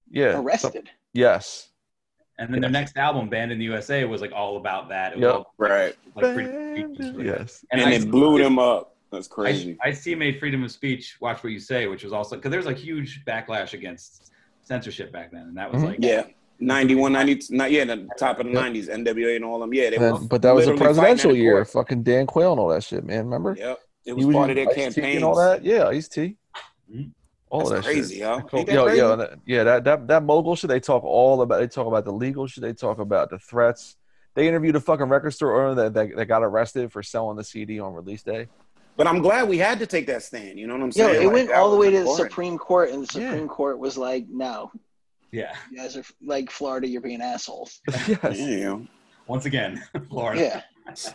Yeah, 0.09 0.33
so- 0.33 0.41
arrested. 0.43 0.89
yes. 1.13 1.67
And 2.39 2.51
then 2.51 2.61
their 2.61 2.71
next 2.71 2.97
album, 2.97 3.29
Banned 3.29 3.51
in 3.51 3.59
the 3.59 3.65
USA, 3.65 4.03
was 4.05 4.19
like 4.21 4.31
all 4.31 4.57
about 4.57 4.89
that. 4.89 5.13
It 5.13 5.17
was 5.19 5.23
Yep. 5.23 5.33
all, 5.35 5.53
Right, 5.59 5.95
like, 6.15 6.33
freedom 6.33 6.55
of 6.55 6.71
speech 6.71 6.85
and 6.85 6.97
shit 6.97 7.15
like. 7.17 7.25
Yes. 7.39 7.65
and, 7.71 7.81
I- 7.81 7.91
it 7.91 8.09
blew 8.09 8.39
them 8.41 8.57
up. 8.57 8.95
That's 9.11 9.27
crazy. 9.27 9.77
I, 9.83 9.89
I 9.89 9.91
see 9.91 10.15
made 10.15 10.39
freedom 10.39 10.63
of 10.63 10.71
speech. 10.71 11.17
Watch 11.19 11.43
what 11.43 11.51
you 11.51 11.59
say, 11.59 11.85
which 11.87 12.03
was 12.03 12.13
also 12.13 12.37
because 12.37 12.49
there 12.49 12.59
was 12.59 12.67
a 12.67 12.73
huge 12.73 13.23
backlash 13.25 13.73
against 13.73 14.31
censorship 14.63 15.11
back 15.11 15.31
then, 15.31 15.41
and 15.41 15.57
that 15.57 15.71
was 15.71 15.83
Mhm. 15.83 15.85
like 15.85 15.97
yeah, 15.99 16.23
91, 16.61 17.11
90, 17.11 17.55
not 17.55 17.71
yeah, 17.71 17.83
the 17.85 18.07
top 18.17 18.39
of 18.39 18.45
the 18.45 18.51
Yep. 18.53 18.61
nineties, 18.61 18.87
NWA 18.87 19.35
and 19.35 19.43
all 19.45 19.59
them. 19.59 19.73
Yeah, 19.73 19.89
they 19.89 19.95
And 19.97 20.29
but 20.29 20.41
that 20.43 20.53
was 20.53 20.67
a 20.67 20.75
presidential 20.75 21.35
year. 21.35 21.53
court. 21.55 21.69
Fucking 21.69 22.03
Dan 22.03 22.27
Quayle 22.27 22.51
and 22.51 22.59
all 22.59 22.69
that 22.69 22.83
shit, 22.83 23.03
man. 23.03 23.25
Remember? 23.25 23.55
Yep, 23.57 23.79
it 24.05 24.15
He 24.15 24.25
was 24.25 24.33
part 24.35 24.49
of 24.51 24.55
their 24.55 24.67
campaign. 24.67 25.17
and 25.17 25.25
all 25.25 25.35
that. 25.35 25.63
Yeah, 25.63 25.87
Ice 25.87 26.07
T. 26.07 26.37
Mhm. 26.93 27.11
All 27.49 27.67
That's 27.67 27.71
that 27.71 27.83
crazy, 27.83 28.13
shit. 28.15 28.21
yo. 28.23 28.39
Cool. 28.41 28.63
That 28.63 28.73
Yo, 28.73 28.83
crazy? 28.85 28.97
yo, 28.99 29.15
that- 29.17 29.33
yeah, 29.45 29.63
that, 29.63 29.83
that 29.83 30.07
that 30.07 30.23
mogul 30.23 30.55
shit. 30.55 30.69
They 30.69 30.79
talk 30.79 31.03
all 31.03 31.41
about. 31.41 31.59
They 31.59 31.67
talk 31.67 31.87
about 31.87 32.05
the 32.05 32.13
legal 32.13 32.47
shit. 32.47 32.61
They 32.61 32.71
talk 32.73 32.99
about 32.99 33.29
the 33.29 33.39
threats. 33.39 33.97
They 34.35 34.47
interviewed 34.47 34.75
a 34.77 34.79
fucking 34.79 35.07
record 35.09 35.31
store 35.31 35.61
owner 35.65 35.75
that, 35.75 35.93
that, 35.95 36.15
that 36.15 36.25
got 36.27 36.43
arrested 36.43 36.91
for 36.93 37.03
selling 37.03 37.35
the 37.35 37.43
CD 37.43 37.79
on 37.81 37.93
release 37.93 38.23
day. 38.23 38.47
But 38.95 39.07
I'm 39.07 39.19
glad 39.21 39.49
we 39.49 39.57
had 39.57 39.79
to 39.79 39.85
take 39.87 40.07
that 40.07 40.23
stand. 40.23 40.57
You 40.59 40.67
know 40.67 40.73
what 40.75 40.83
I'm 40.83 40.87
Yo, 40.87 41.07
saying? 41.07 41.21
it 41.23 41.25
Like, 41.25 41.33
went 41.33 41.51
all 41.51 41.71
the 41.71 41.77
way 41.77 41.91
to 41.91 42.03
the. 42.03 42.13
Supreme 42.15 42.57
Court, 42.57 42.91
and 42.91 43.05
the 43.05 43.19
Yeah. 43.19 43.31
Supreme 43.31 43.47
Court 43.49 43.79
was 43.79 43.97
like, 43.97 44.27
"No, 44.29 44.71
yeah. 45.31 45.55
you 45.71 45.77
guys 45.77 45.97
are 45.97 46.03
like 46.21 46.51
Florida. 46.51 46.87
You're 46.87 47.01
being 47.01 47.21
assholes." 47.21 47.81
yes. 48.07 48.37
Yeah, 48.39 48.79
Once 49.27 49.45
again, 49.45 49.83
Florida. 50.09 50.41
Yeah, 50.41 50.61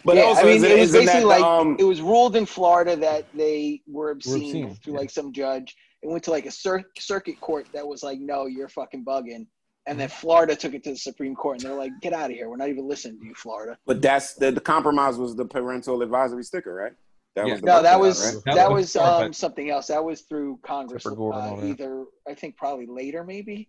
but 0.04 0.16
yeah. 0.16 0.22
also, 0.22 0.42
I 0.42 0.44
mean, 0.44 0.64
it, 0.64 0.70
it, 0.70 0.78
was 0.78 0.88
isn't 0.90 1.06
that 1.06 1.12
basically 1.12 1.24
like 1.24 1.42
um, 1.42 1.76
it 1.78 1.84
was 1.84 2.00
ruled 2.00 2.36
in 2.36 2.46
Florida 2.46 2.96
that 2.96 3.26
they 3.34 3.82
were 3.86 4.10
obscene, 4.10 4.64
obscene, 4.64 4.74
through 4.76 4.94
yeah. 4.94 5.00
like 5.00 5.10
some 5.10 5.32
judge. 5.32 5.76
It 6.02 6.08
went 6.08 6.24
to 6.24 6.30
like 6.30 6.46
a 6.46 6.50
cir- 6.50 6.84
circuit 6.98 7.40
court 7.40 7.66
that 7.72 7.86
was 7.86 8.02
like, 8.02 8.18
"No, 8.20 8.46
you're 8.46 8.68
fucking 8.68 9.04
bugging." 9.04 9.46
And 9.88 10.00
then 10.00 10.08
Florida 10.08 10.56
took 10.56 10.74
it 10.74 10.82
to 10.84 10.90
the 10.90 10.96
Supreme 10.96 11.36
Court, 11.36 11.58
and 11.58 11.70
they're 11.70 11.78
like, 11.78 11.92
"Get 12.00 12.12
out 12.12 12.30
of 12.30 12.36
here! 12.36 12.48
We're 12.48 12.56
not 12.56 12.68
even 12.68 12.88
listening 12.88 13.20
to 13.20 13.26
you, 13.26 13.34
Florida." 13.34 13.78
but 13.86 14.02
that's 14.02 14.34
the, 14.34 14.50
the 14.50 14.60
compromise 14.60 15.16
was 15.16 15.36
the 15.36 15.44
parental 15.44 16.02
advisory 16.02 16.44
sticker, 16.44 16.74
right? 16.74 16.92
That 17.36 17.46
Yeah. 17.46 17.52
was 17.52 17.60
the 17.60 17.66
No, 17.66 17.82
that 17.82 17.94
of 17.94 18.00
was 18.00 18.34
right? 18.34 18.44
That 18.46 18.54
that 18.54 18.70
was 18.70 18.94
was 18.94 18.96
um, 18.96 19.32
something 19.32 19.70
else. 19.70 19.86
That 19.88 20.04
was 20.04 20.22
through 20.22 20.58
Congress. 20.62 21.02
Tipper 21.04 21.14
Gore 21.14 21.34
and 21.34 21.62
Uh, 21.62 21.66
either 21.66 22.04
I 22.26 22.34
think 22.34 22.56
probably 22.56 22.86
later, 22.86 23.22
maybe. 23.24 23.68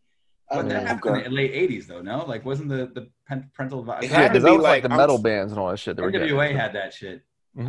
I 0.50 0.56
But 0.56 0.62
don't 0.62 0.70
that 0.70 0.82
know. 0.84 0.88
happened 0.88 1.16
Okay. 1.16 1.26
in 1.26 1.32
the 1.32 1.36
late 1.36 1.54
'80s, 1.54 1.88
though. 1.88 2.02
No, 2.02 2.26
like 2.26 2.46
wasn't 2.46 2.70
the 2.70 2.86
the 2.94 3.10
pen- 3.28 3.50
parental 3.54 3.82
advisory? 3.82 4.06
It 4.08 4.12
Yeah, 4.12 4.18
had 4.18 4.28
to 4.28 4.30
because 4.34 4.44
that 4.44 4.50
be 4.52 4.56
was 4.58 4.64
like, 4.64 4.72
like- 4.72 4.84
the 4.84 4.90
I'm- 4.90 4.98
metal 4.98 5.18
bands 5.18 5.52
and 5.52 5.60
all 5.60 5.70
that 5.70 5.78
shit. 5.78 5.98
They 5.98 6.04
were. 6.04 6.12
NWA 6.12 6.52
had 6.56 6.74
that 6.74 6.94
shit. 6.94 7.22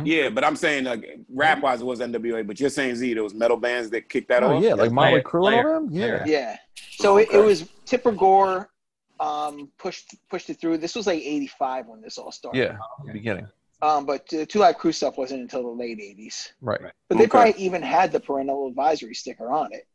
Yeah, 0.03 0.29
but 0.29 0.43
I'm 0.43 0.55
saying 0.55 0.83
like 0.83 1.03
rap 1.33 1.61
wise 1.63 1.81
it 1.81 1.85
was 1.85 1.99
NWA, 1.99 2.43
but 2.45 2.59
you're 2.59 2.69
saying 2.69 2.95
Z 2.95 3.15
those 3.15 3.33
metal 3.33 3.57
bands 3.57 3.89
that 3.89 4.07
kicked 4.07 4.29
that 4.29 4.43
Oh 4.43 4.57
off. 4.57 4.63
yeah, 4.63 4.75
like 4.75 4.91
Motley 4.91 5.21
Player- 5.21 5.23
Crue 5.23 5.57
and 5.57 5.67
all 5.67 5.73
them. 5.81 5.89
Yeah. 5.91 6.05
Player. 6.19 6.23
Yeah. 6.27 6.57
So 6.91 7.17
it, 7.17 7.29
it 7.33 7.39
was 7.39 7.67
Tipper 7.85 8.11
Gore 8.11 8.69
um, 9.19 9.69
pushed 9.79 10.15
pushed 10.29 10.49
it 10.49 10.61
through. 10.61 10.77
This 10.77 10.95
was 10.95 11.07
like 11.07 11.19
'85 11.21 11.87
when 11.87 12.01
this 12.01 12.17
all 12.17 12.31
started. 12.31 12.57
Yeah. 12.59 12.77
Okay. 13.01 13.13
Beginning. 13.13 13.47
Um, 13.81 14.05
but 14.05 14.27
the 14.29 14.45
Two 14.45 14.59
Live 14.59 14.77
Crew 14.77 14.91
stuff 14.91 15.17
wasn't 15.17 15.41
until 15.41 15.63
the 15.63 15.69
late 15.69 15.97
'80s. 15.99 16.51
Right. 16.61 16.81
Right. 16.81 16.93
But 17.09 17.17
they 17.17 17.23
Okay. 17.23 17.29
probably 17.31 17.53
even 17.63 17.81
had 17.81 18.11
the 18.11 18.19
parental 18.19 18.67
advisory 18.67 19.13
sticker 19.15 19.49
on 19.51 19.73
it. 19.73 19.87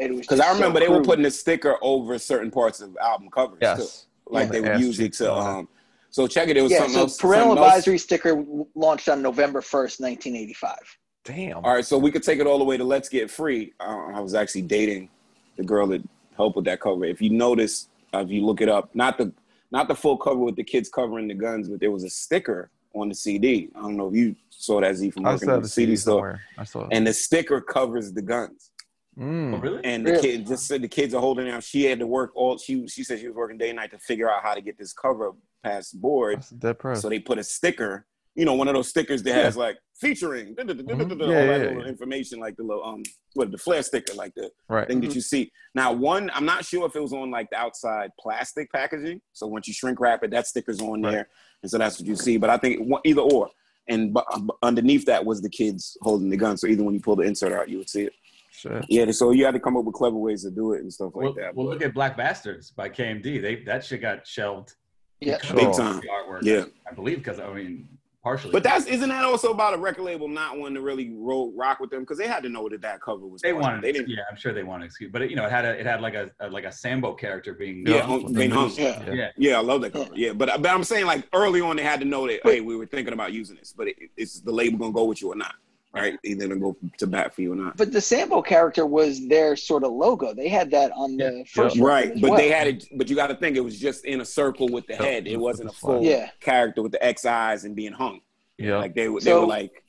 It 0.00 0.10
was 0.10 0.20
Because 0.20 0.40
I 0.40 0.52
remember 0.52 0.80
so 0.80 0.86
they 0.86 0.90
were 0.90 1.02
putting 1.02 1.24
a 1.26 1.30
sticker 1.30 1.76
over 1.82 2.18
certain 2.18 2.50
parts 2.50 2.80
of 2.80 2.96
album 3.00 3.28
covers 3.30 3.58
too. 3.60 4.32
Like 4.32 4.46
Yeah. 4.46 4.52
they 4.52 4.60
would 4.62 4.80
use 4.80 4.98
it 4.98 5.12
to 5.14 5.32
and 5.34 5.48
um 5.48 5.68
so 6.12 6.26
check 6.26 6.48
it, 6.48 6.56
it 6.56 6.62
was 6.62 6.72
Yeah, 6.72 6.78
something 6.78 6.94
so 6.94 7.00
else. 7.02 7.18
parental 7.18 7.50
something 7.50 7.62
else. 7.64 7.72
advisory 7.76 7.98
sticker 7.98 8.44
launched 8.74 9.08
on 9.08 9.22
November 9.22 9.60
1st, 9.60 10.00
1985. 10.00 10.76
Damn. 11.24 11.58
All 11.64 11.74
right, 11.74 11.84
so 11.84 11.98
we 11.98 12.10
could 12.10 12.22
take 12.24 12.40
it 12.40 12.46
all 12.48 12.58
the 12.58 12.64
way 12.64 12.76
to 12.76 12.82
Let's 12.82 13.08
Get 13.08 13.30
Free. 13.30 13.72
Uh, 13.78 14.06
I 14.14 14.18
was 14.20 14.34
actually 14.34 14.62
dating 14.62 15.08
the 15.56 15.62
girl 15.62 15.86
that 15.88 16.02
helped 16.36 16.56
with 16.56 16.64
that 16.64 16.80
cover. 16.80 17.04
If 17.04 17.20
you 17.22 17.30
notice, 17.30 17.88
uh, 18.12 18.18
if 18.20 18.30
you 18.30 18.44
look 18.44 18.60
it 18.60 18.68
up, 18.68 18.92
not 18.94 19.18
the 19.18 19.32
not 19.70 19.86
the 19.86 19.94
full 19.94 20.16
cover 20.16 20.38
with 20.40 20.56
the 20.56 20.64
kids 20.64 20.88
covering 20.88 21.28
the 21.28 21.34
guns, 21.34 21.68
but 21.68 21.78
there 21.78 21.92
was 21.92 22.02
a 22.02 22.10
sticker 22.10 22.70
on 22.92 23.08
the 23.08 23.14
CD. 23.14 23.68
I 23.76 23.80
don't 23.82 23.96
know 23.96 24.08
if 24.08 24.14
you 24.16 24.34
saw 24.50 24.80
that 24.80 24.96
Z 24.96 25.10
from 25.10 25.22
working 25.22 25.46
saw 25.48 25.54
at 25.54 25.56
the 25.58 25.62
the 25.62 25.68
CD 25.68 25.92
CD 25.92 25.96
store. 25.96 26.40
I 26.58 26.64
saw 26.64 26.80
it. 26.86 26.88
and 26.90 27.06
the 27.06 27.12
sticker 27.12 27.60
covers 27.60 28.12
the 28.12 28.22
guns. 28.22 28.69
Mm. 29.18 29.54
Oh, 29.54 29.58
really? 29.58 29.80
And 29.84 30.06
the 30.06 30.12
Really? 30.12 30.22
kid 30.22 30.46
just 30.46 30.66
said 30.66 30.82
the 30.82 30.88
kids 30.88 31.14
are 31.14 31.20
holding 31.20 31.48
out. 31.48 31.62
She 31.64 31.84
had 31.84 31.98
to 31.98 32.06
work 32.06 32.30
all. 32.34 32.58
She 32.58 32.86
she 32.86 33.02
said 33.04 33.18
she 33.18 33.26
was 33.26 33.36
working 33.36 33.58
day 33.58 33.70
and 33.70 33.76
night 33.76 33.90
to 33.90 33.98
figure 33.98 34.30
out 34.30 34.42
how 34.42 34.54
to 34.54 34.60
get 34.60 34.78
this 34.78 34.92
cover 34.92 35.32
past 35.64 36.00
board. 36.00 36.38
That's 36.38 36.50
dead. 36.50 36.96
So 36.98 37.08
they 37.08 37.18
put 37.18 37.38
a 37.38 37.44
sticker, 37.44 38.06
you 38.34 38.44
know, 38.44 38.54
one 38.54 38.68
of 38.68 38.74
those 38.74 38.88
stickers 38.88 39.22
that 39.24 39.30
Yeah. 39.36 39.42
has 39.42 39.56
like 39.56 39.78
featuring 40.00 40.54
da- 40.54 40.62
da- 40.62 40.72
da- 40.74 40.82
Mhm. 40.82 41.20
all 41.22 41.28
Yeah, 41.28 41.46
that 41.46 41.60
yeah, 41.60 41.66
little 41.68 41.86
information, 41.86 42.38
like 42.40 42.56
the 42.56 42.62
little 42.62 42.82
um, 42.84 43.02
what 43.34 43.50
the 43.50 43.58
flare 43.58 43.82
sticker, 43.82 44.14
like 44.14 44.32
the 44.34 44.50
right. 44.68 44.86
thing 44.88 45.00
that 45.02 45.14
you 45.14 45.20
see. 45.20 45.52
Now, 45.74 45.92
one, 45.92 46.30
I'm 46.32 46.46
not 46.46 46.64
sure 46.64 46.86
if 46.86 46.96
it 46.96 47.02
was 47.02 47.12
on 47.12 47.30
like 47.30 47.50
the 47.50 47.56
outside 47.56 48.12
plastic 48.18 48.72
packaging. 48.72 49.20
So 49.32 49.46
once 49.48 49.66
you 49.68 49.74
shrink 49.74 50.00
wrap 50.00 50.22
it, 50.24 50.30
that 50.30 50.46
sticker's 50.46 50.80
on 50.80 51.02
Right. 51.02 51.10
there, 51.12 51.28
and 51.62 51.70
so 51.70 51.76
that's 51.78 51.98
what 51.98 52.06
you 52.06 52.16
see. 52.16 52.38
But 52.38 52.48
I 52.48 52.56
think 52.56 52.88
one- 52.88 53.02
either 53.04 53.20
or, 53.20 53.50
and 53.88 54.14
bu- 54.14 54.20
bu- 54.40 54.54
underneath 54.62 55.04
that 55.06 55.26
was 55.26 55.42
the 55.42 55.50
kids 55.50 55.98
holding 56.00 56.30
the 56.30 56.36
gun. 56.36 56.56
So 56.56 56.66
either 56.68 56.82
when 56.84 56.94
you 56.94 57.00
pull 57.00 57.16
the 57.16 57.24
insert 57.24 57.52
out, 57.52 57.68
you 57.68 57.78
would 57.78 57.90
see 57.90 58.04
it. 58.04 58.12
Shit. 58.60 58.84
Yeah, 58.88 59.10
so 59.12 59.30
you 59.30 59.44
had 59.46 59.54
to 59.54 59.60
come 59.60 59.76
up 59.76 59.84
with 59.84 59.94
clever 59.94 60.16
ways 60.16 60.42
to 60.42 60.50
do 60.50 60.74
it 60.74 60.80
and 60.82 60.92
stuff 60.92 61.12
like 61.14 61.24
Well, 61.24 61.32
that. 61.34 61.54
well, 61.54 61.66
but 61.66 61.72
look 61.72 61.82
at 61.82 61.94
Black 61.94 62.16
Bastards 62.16 62.70
by 62.70 62.88
KMD. 62.90 63.40
They 63.40 63.56
that 63.64 63.84
shit 63.84 64.02
got 64.02 64.26
shelved. 64.26 64.74
Yeah. 65.20 65.38
Big 65.54 65.72
time. 65.72 66.00
Artwork. 66.02 66.42
Yeah. 66.42 66.64
I 66.90 66.94
believe 66.94 67.18
because 67.18 67.40
I 67.40 67.50
mean 67.54 67.88
partially. 68.22 68.52
But 68.52 68.62
that's 68.62 68.84
isn't 68.86 69.08
that 69.08 69.24
also 69.24 69.50
about 69.50 69.72
a 69.72 69.78
record 69.78 70.02
label 70.02 70.28
not 70.28 70.58
wanting 70.58 70.74
to 70.74 70.82
really 70.82 71.10
roll 71.16 71.52
rock 71.56 71.80
with 71.80 71.88
them 71.90 72.00
because 72.00 72.18
they 72.18 72.26
had 72.26 72.42
to 72.42 72.50
know 72.50 72.68
that 72.68 72.82
that 72.82 73.00
cover 73.00 73.26
was. 73.26 73.40
they 73.40 73.52
part 73.52 73.62
of 73.64 73.68
it. 73.68 73.72
wanted. 73.72 73.82
They 73.84 73.92
didn't. 73.92 74.10
Yeah, 74.10 74.22
I'm 74.30 74.36
sure 74.36 74.52
they 74.52 74.62
wanted 74.62 74.84
excuse, 74.86 75.10
but 75.10 75.22
it, 75.22 75.30
you 75.30 75.36
know, 75.36 75.46
it 75.46 75.50
had 75.50 75.64
a 75.64 75.78
it 75.80 75.86
had 75.86 76.02
like 76.02 76.14
a, 76.14 76.30
a 76.40 76.50
like 76.50 76.64
a 76.64 76.72
Sambo 76.72 77.14
character 77.14 77.54
being. 77.54 77.86
Yeah, 77.86 77.96
Yeah. 77.96 78.02
hung- 78.02 78.26
um, 78.26 78.32
being 78.34 78.50
hung. 78.50 78.70
Yeah. 78.76 79.02
Yeah. 79.06 79.12
yeah. 79.14 79.28
Yeah, 79.38 79.58
I 79.58 79.62
love 79.62 79.80
that 79.82 79.92
cover. 79.94 80.10
Yeah, 80.14 80.34
but 80.34 80.60
but 80.60 80.70
I'm 80.70 80.84
saying 80.84 81.06
like 81.06 81.26
early 81.34 81.62
on 81.62 81.76
they 81.76 81.82
had 81.82 82.00
to 82.00 82.06
know 82.06 82.26
that 82.26 82.40
hey 82.44 82.60
we 82.60 82.76
were 82.76 82.86
thinking 82.86 83.14
about 83.14 83.32
using 83.32 83.56
this, 83.56 83.72
but 83.74 83.88
it, 83.88 83.96
it's 84.18 84.40
the 84.40 84.52
label 84.52 84.78
gonna 84.78 84.92
go 84.92 85.04
with 85.04 85.22
you 85.22 85.32
or 85.32 85.36
not. 85.36 85.54
Right? 85.92 86.18
Either 86.24 86.48
to 86.48 86.56
go 86.56 86.76
to 86.98 87.06
bat 87.06 87.34
for 87.34 87.42
you 87.42 87.52
or 87.52 87.56
not. 87.56 87.76
But 87.76 87.92
the 87.92 88.00
Sambo 88.00 88.42
character 88.42 88.86
was 88.86 89.26
their 89.28 89.56
sort 89.56 89.84
of 89.84 89.92
logo. 89.92 90.32
They 90.34 90.48
had 90.48 90.70
that 90.70 90.92
on 90.92 91.16
the 91.16 91.44
first 91.52 91.76
record 91.76 91.84
Right, 91.86 92.20
but 92.20 92.30
well. 92.30 92.38
they 92.38 92.48
had 92.48 92.66
it. 92.68 92.84
But 92.96 93.10
you 93.10 93.16
got 93.16 93.28
to 93.28 93.34
think 93.36 93.56
it 93.56 93.60
was 93.60 93.78
just 93.78 94.04
in 94.04 94.20
a 94.20 94.24
circle 94.24 94.68
with 94.68 94.86
the 94.86 94.94
Yep, 94.94 95.02
head. 95.02 95.26
It 95.26 95.38
wasn't 95.38 95.70
a 95.70 95.72
full 95.72 96.02
Yeah. 96.02 96.30
character 96.40 96.82
with 96.82 96.92
the 96.92 97.04
X 97.04 97.24
eyes 97.24 97.64
and 97.64 97.74
being 97.74 97.92
hung. 97.92 98.20
Yeah. 98.58 98.76
Like 98.78 98.94
they 98.94 99.08
were, 99.08 99.20
they 99.20 99.30
So- 99.30 99.40
were 99.40 99.46
like 99.46 99.82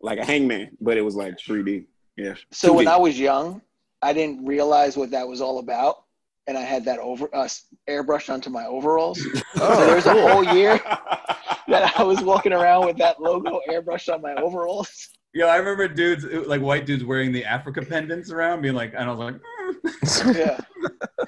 like 0.00 0.18
a 0.20 0.24
hangman, 0.24 0.76
but 0.80 0.96
it 0.96 1.02
was 1.02 1.16
like 1.16 1.36
3D. 1.38 1.84
Yeah. 2.16 2.34
So 2.52 2.72
when 2.72 2.86
2D. 2.86 2.90
I 2.92 2.96
was 2.98 3.18
young, 3.18 3.60
I 4.00 4.12
didn't 4.12 4.44
realize 4.46 4.96
what 4.96 5.10
that 5.10 5.26
was 5.26 5.40
all 5.40 5.58
about, 5.58 6.04
and 6.46 6.56
I 6.56 6.60
had 6.60 6.84
that 6.84 7.00
over 7.00 7.28
uh, 7.34 7.48
airbrushed 7.88 8.32
onto 8.32 8.48
my 8.48 8.64
overalls. 8.66 9.20
Oh, 9.60 9.74
so 9.74 9.86
there's 9.86 10.06
a 10.06 10.12
whole 10.32 10.44
year 10.56 10.78
that 11.68 11.92
I 11.98 12.02
was 12.04 12.20
walking 12.22 12.52
around 12.52 12.86
with 12.86 12.96
that 12.98 13.20
logo 13.20 13.60
airbrushed 13.68 14.12
on 14.12 14.22
my 14.22 14.34
overalls. 14.34 15.08
Yeah, 15.38 15.46
I 15.46 15.56
remember 15.56 15.86
dudes 15.86 16.24
like 16.24 16.60
white 16.60 16.84
dudes 16.84 17.04
wearing 17.04 17.30
the 17.32 17.44
Africa 17.44 17.80
pendants 17.82 18.32
around, 18.32 18.60
being 18.62 18.74
like, 18.74 18.92
and 18.94 19.08
I 19.08 19.12
was 19.12 19.18
like, 19.20 19.34
mm. 19.36 20.36
Yeah, 20.36 20.58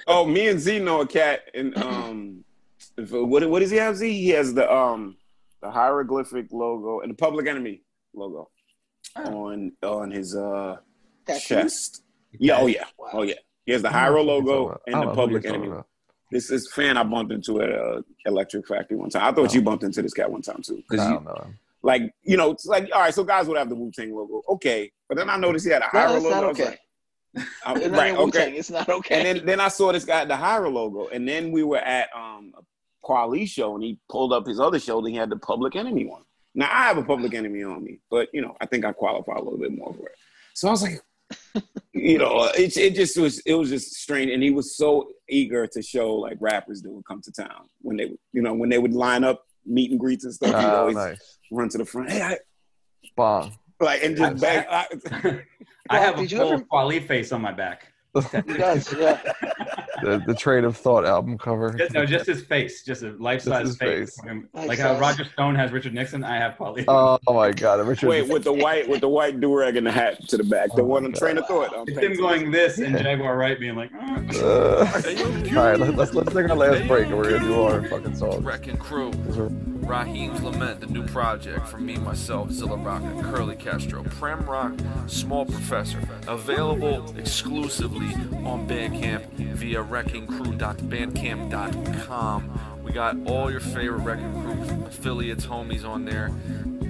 oh, 0.09 0.27
me 0.27 0.49
and 0.49 0.59
Z 0.59 0.81
know 0.81 1.01
a 1.03 1.07
cat, 1.07 1.43
and 1.55 1.77
um, 1.79 2.45
what 3.11 3.49
what 3.49 3.61
does 3.61 3.71
he 3.71 3.77
have? 3.77 3.97
Z? 3.97 4.11
He 4.13 4.31
has 4.31 4.53
the 4.55 4.67
um 4.73 5.17
the 5.63 5.71
hieroglyphic 5.71 6.47
logo 6.51 7.01
and 7.01 7.11
the 7.13 7.15
Public 7.15 7.47
Enemy 7.47 7.83
logo 8.13 8.51
Oh. 9.17 9.47
on 9.47 9.73
on 9.83 10.11
his 10.11 10.35
uh 10.35 10.79
Tattoo? 11.27 11.41
chest. 11.41 12.03
Yeah. 12.39 12.59
Oh 12.59 12.67
yeah. 12.67 12.85
Wow. 12.99 13.11
Oh 13.13 13.23
yeah. 13.23 13.35
He 13.67 13.73
has 13.73 13.83
the 13.83 13.91
I 13.91 13.93
Hiero 13.93 14.25
what 14.25 14.27
you're 14.27 14.35
talking 14.37 14.47
logo 14.49 14.81
and 14.89 15.03
the 15.09 15.15
Public 15.15 15.45
Enemy. 15.45 15.67
about. 15.69 15.87
This 16.33 16.51
is 16.51 16.71
fan 16.73 16.97
I 16.97 17.03
bumped 17.05 17.33
into 17.33 17.61
at 17.61 17.71
uh, 17.73 18.03
Electric 18.25 18.67
Factory 18.67 18.97
one 18.97 19.11
time. 19.11 19.23
I 19.25 19.33
thought 19.33 19.51
Oh. 19.51 19.55
you 19.55 19.63
bumped 19.63 19.85
into 19.85 20.01
this 20.03 20.15
cat 20.15 20.31
one 20.31 20.43
time 20.43 20.63
too. 20.63 20.79
I 20.79 20.83
Because 20.89 21.07
don't 21.07 21.25
know. 21.25 21.35
him. 21.45 21.59
Like 21.83 22.03
you 22.22 22.37
know, 22.37 22.51
it's 22.51 22.66
like 22.66 22.89
all 22.95 23.01
right, 23.01 23.14
so 23.14 23.24
guys 23.24 23.47
would 23.49 23.57
have 23.57 23.68
the 23.68 23.74
Wu 23.74 23.91
Tang 23.91 24.14
logo, 24.14 24.43
okay, 24.51 24.91
but 25.09 25.16
then 25.16 25.31
I 25.31 25.37
noticed 25.37 25.66
he 25.66 25.72
had 25.72 25.83
a 25.83 25.89
no, 25.93 26.18
logo. 26.18 26.31
not 26.31 26.45
I 26.45 26.47
was 26.49 26.61
okay. 26.61 26.70
like, 26.70 26.81
It's 27.35 27.87
not 27.87 27.99
right, 27.99 28.18
Wu-Tang. 28.18 28.49
okay. 28.49 28.57
It's 28.57 28.70
not 28.70 28.89
okay. 28.89 29.14
And 29.14 29.26
then 29.39 29.47
then 29.47 29.61
I 29.61 29.68
saw 29.68 29.93
this 29.93 30.05
guy 30.05 30.22
at 30.22 30.28
the 30.28 30.37
Hiero 30.37 30.70
logo, 30.70 31.09
and 31.09 31.28
then 31.28 31.53
we 31.53 31.62
were 31.62 31.78
at 31.78 32.09
um 32.14 32.53
a 32.59 33.07
Kweli 33.07 33.49
show, 33.49 33.74
and 33.74 33.85
he 33.85 33.99
pulled 34.09 34.33
up 34.33 34.47
his 34.47 34.61
other 34.61 34.78
shoulder. 34.81 35.07
And 35.07 35.14
he 35.14 35.18
had 35.20 35.31
the 35.31 35.37
Public 35.37 35.76
Enemy 35.76 36.07
one. 36.07 36.22
Now 36.55 36.68
I 36.70 36.85
have 36.85 36.99
a 36.99 37.05
Public 37.05 37.35
Enemy 37.35 37.62
on 37.62 37.85
me, 37.85 38.01
but 38.11 38.28
you 38.33 38.43
know 38.43 38.57
I 38.61 38.66
think 38.66 38.85
I 38.85 38.93
qualify 38.93 39.35
a 39.35 39.43
little 39.43 39.59
bit 39.59 39.76
more 39.76 39.95
for 39.95 40.07
it. 40.09 40.16
So 40.55 40.68
I 40.68 40.70
was 40.72 40.83
like, 40.83 41.01
you 41.93 42.18
know, 42.18 42.51
it 42.57 42.76
it 42.76 42.95
just 42.95 43.16
was 43.16 43.39
it 43.41 43.55
was 43.55 43.70
just 43.70 43.95
strange, 43.95 44.33
and 44.33 44.43
he 44.43 44.51
was 44.51 44.76
so 44.76 45.11
eager 45.28 45.66
to 45.68 45.83
show 45.83 46.14
like 46.14 46.37
rappers 46.41 46.83
that 46.83 46.91
would 46.91 47.05
come 47.05 47.22
to 47.22 47.33
town 47.33 47.68
when 47.83 47.97
they 47.97 48.12
you 48.33 48.43
know 48.43 48.55
when 48.55 48.68
they 48.68 48.78
would 48.78 48.95
line 48.95 49.22
up 49.22 49.45
meet 49.67 49.91
and 49.91 50.01
greets 50.01 50.25
and 50.25 50.35
stuff. 50.35 50.51
He'd 50.51 50.67
Oh, 50.67 50.77
always 50.81 50.97
nice. 50.97 51.39
run 51.51 51.69
to 51.71 51.79
the 51.79 51.85
front, 51.85 52.11
hey, 52.11 52.23
I, 52.23 52.39
Bong. 53.17 53.53
like 53.81 54.03
and 54.03 54.17
just 54.17 54.41
bang. 54.41 54.67
I, 54.71 54.87
I 55.91 55.99
have 55.99 56.19
a 56.19 56.27
Did 56.27 56.39
full 56.39 56.53
ever- 56.55 56.65
Kweli 56.71 57.07
face 57.07 57.33
on 57.33 57.41
my 57.43 57.53
back. 57.53 57.89
He 58.15 58.53
does, 58.55 58.93
yeah. 58.93 59.21
The, 60.03 60.17
the 60.27 60.35
Train 60.35 60.65
of 60.65 60.79
Thought 60.79 61.05
album 61.05 61.37
cover. 61.37 61.75
Just, 61.75 61.93
no, 61.93 62.07
just 62.07 62.25
his 62.25 62.43
face, 62.43 62.83
just 62.83 63.03
a 63.03 63.11
life 63.19 63.43
size 63.43 63.77
face. 63.77 64.19
face. 64.19 64.47
Like 64.55 64.79
how 64.79 64.99
Roger 64.99 65.25
Stone 65.25 65.57
has 65.57 65.73
Richard 65.73 65.93
Nixon, 65.93 66.25
I 66.25 66.37
have 66.39 66.55
Kweli. 66.55 66.87
Oh 66.89 67.19
my 67.29 67.51
God! 67.51 67.87
Richard. 67.87 68.09
wait, 68.09 68.27
with 68.27 68.45
the 68.45 68.53
white 68.55 68.89
with 68.89 69.03
the 69.03 69.11
white 69.11 69.39
do 69.41 69.55
rag 69.55 69.77
and 69.77 69.87
the 69.87 69.93
hat 69.93 70.27
to 70.29 70.39
the 70.39 70.45
back, 70.45 70.71
the 70.75 70.81
Oh 70.81 70.87
one 70.87 71.03
my 71.03 71.09
on 71.09 71.13
train 71.13 71.37
of 71.37 71.45
thought. 71.47 71.77
I'm 71.77 71.85
it's 71.87 71.99
him 71.99 72.17
going 72.17 72.51
this 72.51 72.79
and 72.79 72.97
Jaguar 72.97 73.37
right 73.37 73.61
being 73.61 73.77
like, 73.77 73.91
"Ah." 73.95 74.23
Uh, 74.37 74.91
all 75.51 75.55
right, 75.69 75.79
let, 75.79 75.95
let's 75.97 76.15
let's 76.15 76.33
take 76.33 76.49
our 76.49 76.57
last 76.57 76.89
break 76.89 77.09
and 77.09 77.19
we're 77.19 77.25
gonna 77.39 77.41
do 77.41 77.61
our 77.61 77.85
fucking 77.87 78.17
songs. 78.17 78.43
Wrecking 78.43 78.79
Crew. 78.79 79.11
'Cause 79.13 79.37
we're- 79.37 79.51
Raheem's 79.81 80.41
Lament, 80.43 80.79
the 80.79 80.87
new 80.87 81.05
project 81.09 81.67
from 81.67 81.85
me, 81.85 81.97
myself, 81.97 82.53
Zilla 82.53 82.77
Rock, 82.77 83.03
and 83.03 83.25
Curly 83.25 83.57
Castro. 83.57 84.05
Prem 84.05 84.41
Rock, 84.49 84.75
Small 85.09 85.45
Professor. 85.45 85.99
Available 86.29 87.13
exclusively 87.19 88.00
on 88.45 88.69
Bandcamp 88.69 89.25
via 89.35 89.83
wreckingcrew.bandcamp.com. 89.83 92.61
We 92.83 92.93
got 92.93 93.17
all 93.27 93.51
your 93.51 93.61
favorite 93.61 94.01
Wrecking 94.01 94.43
Crew 94.43 94.87
affiliates, 94.87 95.47
homies 95.47 95.85
on 95.85 96.05
there. 96.05 96.31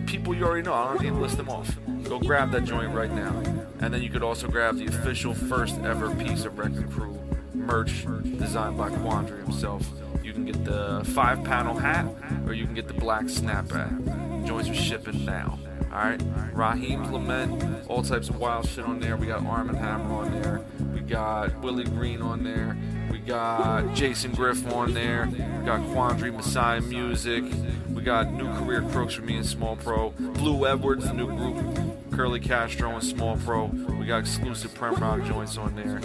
People 0.07 0.35
you 0.35 0.45
already 0.45 0.63
know, 0.63 0.75
I 0.75 0.93
don't 0.93 1.03
need 1.03 1.11
to 1.11 1.17
list 1.17 1.37
them 1.37 1.49
off. 1.49 1.77
Go 2.05 2.19
grab 2.19 2.51
that 2.53 2.65
joint 2.65 2.95
right 2.95 3.11
now. 3.11 3.37
And 3.81 3.95
then 3.95 4.03
you 4.03 4.11
could 4.11 4.23
also 4.23 4.49
grab 4.49 4.77
the 4.77 4.87
official 4.87 5.35
first 5.35 5.79
ever 5.81 6.15
piece 6.15 6.45
of 6.45 6.59
Wrecking 6.59 6.91
Crew 6.91 7.19
merch 7.55 8.05
designed 8.39 8.77
by 8.77 8.91
Quandary 8.91 9.43
himself. 9.43 9.89
You 10.23 10.33
can 10.33 10.45
get 10.45 10.65
the 10.65 11.03
five 11.15 11.43
panel 11.45 11.77
hat 11.77 12.07
or 12.47 12.53
you 12.53 12.65
can 12.65 12.75
get 12.75 12.89
the 12.89 12.95
black 12.95 13.25
snapback. 13.25 14.47
Joints 14.47 14.69
are 14.69 14.75
shipping 14.75 15.25
now. 15.25 15.59
Alright? 15.93 16.23
Raheem's 16.55 17.11
Lament, 17.11 17.85
all 17.89 18.03
types 18.03 18.29
of 18.29 18.39
wild 18.39 18.69
shit 18.69 18.85
on 18.85 19.01
there. 19.01 19.17
We 19.17 19.27
got 19.27 19.45
Armand 19.45 19.79
Hammer 19.79 20.15
on 20.15 20.41
there. 20.41 20.65
We 21.11 21.15
got 21.15 21.59
Willie 21.59 21.83
Green 21.83 22.23
on 22.23 22.45
there. 22.45 22.77
We 23.11 23.19
got 23.19 23.97
Jason 23.97 24.31
Griff 24.31 24.65
on 24.73 24.95
there. 24.95 25.29
We 25.29 25.67
got 25.67 25.85
Quandary 25.91 26.31
Messiah 26.31 26.81
Music. 26.81 27.43
We 27.89 28.03
got 28.03 28.33
New 28.33 28.47
Career 28.55 28.83
Crooks 28.93 29.15
for 29.15 29.23
me 29.23 29.37
and 29.37 29.45
Small 29.45 29.75
Pro. 29.75 30.11
Blue 30.11 30.69
Edwards, 30.69 31.07
the 31.07 31.13
new 31.13 31.27
group. 31.27 32.13
Curly 32.13 32.39
Castro 32.39 32.91
and 32.91 33.03
Small 33.03 33.37
Pro. 33.39 33.65
We 33.65 34.07
got 34.07 34.19
exclusive 34.19 34.73
Prem 34.73 34.95
Rock 34.95 35.25
joints 35.25 35.59
on 35.59 35.75
there. 35.75 36.01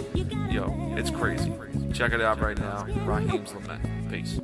Yo, 0.50 0.74
it's 0.96 1.10
crazy. 1.10 1.52
Check 1.92 2.10
it 2.10 2.20
out 2.20 2.40
right 2.40 2.58
now. 2.58 2.84
Raheem's 3.04 3.54
Lament. 3.54 4.10
Peace. 4.10 4.40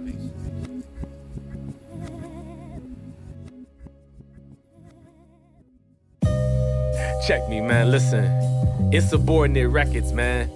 Check 7.27 7.49
me, 7.49 7.61
man. 7.61 7.91
Listen, 7.91 8.62
insubordinate 8.91 9.71
records, 9.71 10.13
man. 10.13 10.51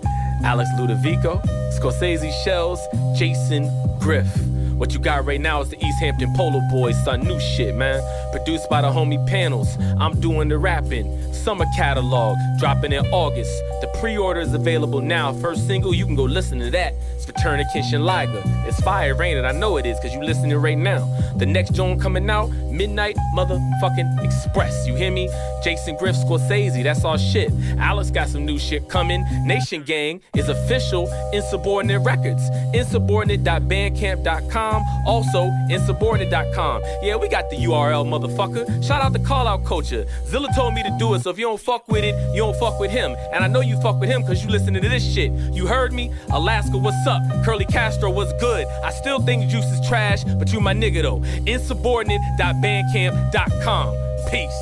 Alex 0.44 0.68
Ludovico, 0.78 1.40
Scorsese 1.78 2.32
Shells, 2.44 2.80
Jason 3.16 3.70
Griff. 3.98 4.28
What 4.76 4.92
you 4.92 4.98
got 4.98 5.24
right 5.24 5.40
now 5.40 5.62
is 5.62 5.70
the 5.70 5.76
East 5.76 5.98
Hampton 6.00 6.34
Polo 6.34 6.60
Boys, 6.70 7.02
son. 7.02 7.20
New 7.20 7.40
shit, 7.40 7.74
man. 7.74 8.02
Produced 8.30 8.68
by 8.68 8.82
the 8.82 8.88
homie 8.88 9.26
Panels. 9.26 9.76
I'm 9.98 10.20
doing 10.20 10.48
the 10.48 10.58
rapping. 10.58 11.06
Summer 11.46 11.66
catalog 11.76 12.36
dropping 12.58 12.90
in 12.90 13.06
August. 13.12 13.52
The 13.80 13.86
pre-order 14.00 14.40
is 14.40 14.52
available 14.52 15.00
now. 15.00 15.32
First 15.34 15.68
single, 15.68 15.94
you 15.94 16.04
can 16.04 16.16
go 16.16 16.24
listen 16.24 16.58
to 16.58 16.72
that. 16.72 16.92
It's 17.14 17.24
Paterna 17.24 17.62
Kitchen 17.72 18.02
Liger. 18.02 18.42
It's 18.66 18.80
fire, 18.80 19.22
ain't 19.22 19.38
it? 19.38 19.44
I 19.44 19.52
know 19.52 19.76
it 19.76 19.86
is, 19.86 19.96
cause 20.00 20.12
you 20.12 20.20
listening 20.24 20.56
right 20.56 20.76
now. 20.76 21.06
The 21.36 21.46
next 21.46 21.74
joint 21.74 22.00
coming 22.00 22.28
out, 22.28 22.50
Midnight 22.72 23.14
Motherfucking 23.36 24.24
Express. 24.24 24.88
You 24.88 24.96
hear 24.96 25.12
me? 25.12 25.28
Jason 25.62 25.96
Griff 25.96 26.16
Scorsese, 26.16 26.82
that's 26.82 27.04
all 27.04 27.16
shit. 27.16 27.52
Alex 27.78 28.10
got 28.10 28.28
some 28.28 28.44
new 28.44 28.58
shit 28.58 28.88
coming. 28.88 29.24
Nation 29.46 29.84
Gang 29.84 30.20
is 30.34 30.48
official 30.48 31.08
Insubordinate 31.32 32.04
Records. 32.04 32.42
Insubordinate.bandcamp.com. 32.74 34.82
Also, 35.06 35.48
insubordinate.com. 35.70 36.82
Yeah, 37.02 37.14
we 37.14 37.28
got 37.28 37.48
the 37.50 37.56
URL, 37.56 38.04
motherfucker. 38.04 38.84
Shout 38.84 39.00
out 39.00 39.12
to 39.12 39.20
Call 39.20 39.46
Out 39.46 39.64
Culture. 39.64 40.06
Zilla 40.26 40.48
told 40.56 40.74
me 40.74 40.82
to 40.82 40.90
do 40.98 41.14
it, 41.14 41.20
so 41.20 41.35
if 41.36 41.40
you 41.40 41.46
don't 41.46 41.60
fuck 41.60 41.86
with 41.88 42.02
it, 42.02 42.14
you 42.34 42.40
don't 42.40 42.56
fuck 42.56 42.80
with 42.80 42.90
him. 42.90 43.14
And 43.30 43.44
I 43.44 43.46
know 43.46 43.60
you 43.60 43.78
fuck 43.82 44.00
with 44.00 44.08
him 44.08 44.22
because 44.22 44.42
you 44.42 44.48
listening 44.48 44.82
to 44.82 44.88
this 44.88 45.04
shit. 45.04 45.30
You 45.52 45.66
heard 45.66 45.92
me? 45.92 46.10
Alaska, 46.30 46.78
what's 46.78 47.06
up? 47.06 47.20
Curly 47.44 47.66
Castro, 47.66 48.10
what's 48.10 48.32
good? 48.40 48.66
I 48.82 48.90
still 48.90 49.20
think 49.20 49.50
Juice 49.50 49.66
is 49.66 49.86
trash, 49.86 50.24
but 50.24 50.50
you 50.50 50.60
my 50.60 50.72
nigga 50.72 51.02
though. 51.02 51.22
Insubordinate.bandcamp.com. 51.44 53.94
Peace. 54.30 54.56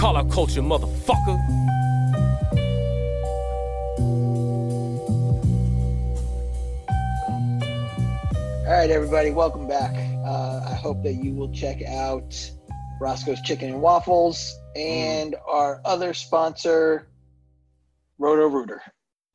Call 0.00 0.16
out 0.16 0.30
culture, 0.30 0.62
motherfucker. 0.62 1.38
All 8.66 8.72
right, 8.72 8.88
everybody, 8.88 9.30
welcome 9.30 9.68
back. 9.68 9.94
Uh, 10.24 10.62
I 10.66 10.74
hope 10.74 11.02
that 11.02 11.22
you 11.22 11.34
will 11.34 11.52
check 11.52 11.82
out 11.82 12.50
Roscoe's 13.00 13.40
Chicken 13.42 13.70
and 13.70 13.82
Waffles 13.82 14.54
and 14.76 15.36
our 15.46 15.80
other 15.84 16.14
sponsor, 16.14 17.08
Roto 18.18 18.46
Rooter. 18.48 18.82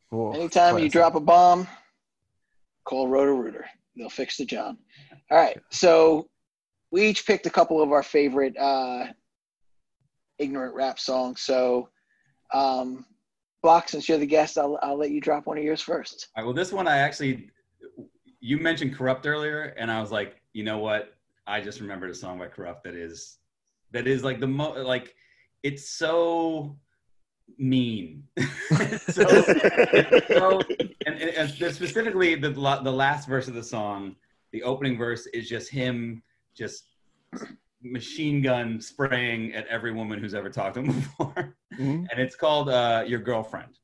Cool. 0.10 0.34
Anytime 0.34 0.80
you 0.80 0.90
drop 0.90 1.16
a 1.16 1.20
bomb, 1.20 1.68
call 2.84 3.08
Roto 3.08 3.34
Rooter. 3.34 3.66
They'll 3.96 4.10
fix 4.10 4.38
the 4.38 4.46
job. 4.46 4.78
All 5.30 5.38
right, 5.38 5.60
so 5.70 6.30
we 6.92 7.08
each 7.08 7.28
picked 7.28 7.46
a 7.46 7.50
couple 7.52 7.82
of 7.82 7.92
our 7.92 8.02
favorite 8.02 8.58
uh, 8.58 9.08
ignorant 10.40 10.74
rap 10.74 11.00
songs. 11.00 11.42
So, 11.42 11.90
um, 12.54 13.06
Block, 13.62 13.90
since 13.90 14.08
you're 14.08 14.18
the 14.18 14.26
guest, 14.26 14.58
I'll, 14.58 14.80
I'll 14.82 14.98
let 14.98 15.12
you 15.12 15.20
drop 15.20 15.46
one 15.46 15.58
of 15.58 15.64
yours 15.64 15.82
first. 15.82 16.30
All 16.36 16.42
right, 16.42 16.48
well, 16.48 16.56
this 16.56 16.72
one 16.72 16.88
I 16.88 16.98
actually, 16.98 17.50
you 18.40 18.58
mentioned 18.58 18.98
Kurupt 18.98 19.26
earlier, 19.26 19.76
and 19.78 19.92
I 19.92 20.00
was 20.00 20.12
like, 20.12 20.42
you 20.54 20.64
know 20.64 20.80
what? 20.80 21.14
I 21.46 21.60
just 21.62 21.82
remembered 21.82 22.10
a 22.10 22.16
song 22.16 22.40
by 22.40 22.48
Kurupt 22.48 22.84
that 22.84 22.96
is, 22.96 23.39
that 23.92 24.08
is 24.08 24.24
like 24.24 24.40
the 24.40 24.48
mo, 24.48 24.72
like, 24.84 25.16
it's 25.64 25.90
so 25.90 26.78
mean. 27.58 28.24
So, 29.10 29.24
so 30.28 30.62
and, 31.08 31.18
and, 31.20 31.32
and 31.36 31.50
specifically 31.74 32.36
the 32.36 32.50
the 32.52 32.92
last 32.92 33.28
verse 33.28 33.48
of 33.48 33.56
the 33.56 33.64
song, 33.64 34.16
the 34.52 34.62
opening 34.64 34.98
verse 34.98 35.26
is 35.28 35.50
just 35.50 35.70
him 35.70 36.22
just 36.56 36.86
machine 37.82 38.42
gun 38.42 38.80
spraying 38.80 39.54
at 39.54 39.66
every 39.68 39.92
woman 39.92 40.20
who's 40.20 40.34
ever 40.36 40.50
talked 40.50 40.76
to 40.76 40.82
him 40.82 40.88
before, 41.00 41.56
Mhm. 41.74 42.08
and 42.12 42.20
it's 42.20 42.36
called 42.36 42.70
uh, 42.70 43.04
"Your 43.08 43.20
Girlfriend," 43.20 43.80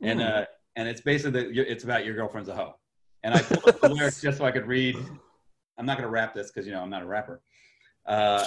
and 0.00 0.20
Mm. 0.20 0.42
uh, 0.42 0.46
and 0.76 0.88
it's 0.88 1.02
basically 1.02 1.42
that 1.42 1.70
it's 1.70 1.84
about 1.84 2.04
your 2.06 2.14
girlfriend's 2.14 2.48
a 2.48 2.54
hoe. 2.56 2.74
And 3.22 3.34
I 3.34 3.42
pulled 3.42 3.68
up 3.68 3.80
the 3.80 3.88
lyrics 3.90 4.20
just 4.22 4.38
so 4.38 4.44
I 4.46 4.50
could 4.50 4.66
read. 4.66 4.96
I'm 5.78 5.84
not 5.86 5.98
gonna 5.98 6.08
rap 6.08 6.34
this 6.34 6.50
because 6.50 6.66
you 6.66 6.72
know 6.72 6.80
I'm 6.82 6.90
not 6.90 7.02
a 7.02 7.06
rapper. 7.06 7.42
Uh, 8.06 8.44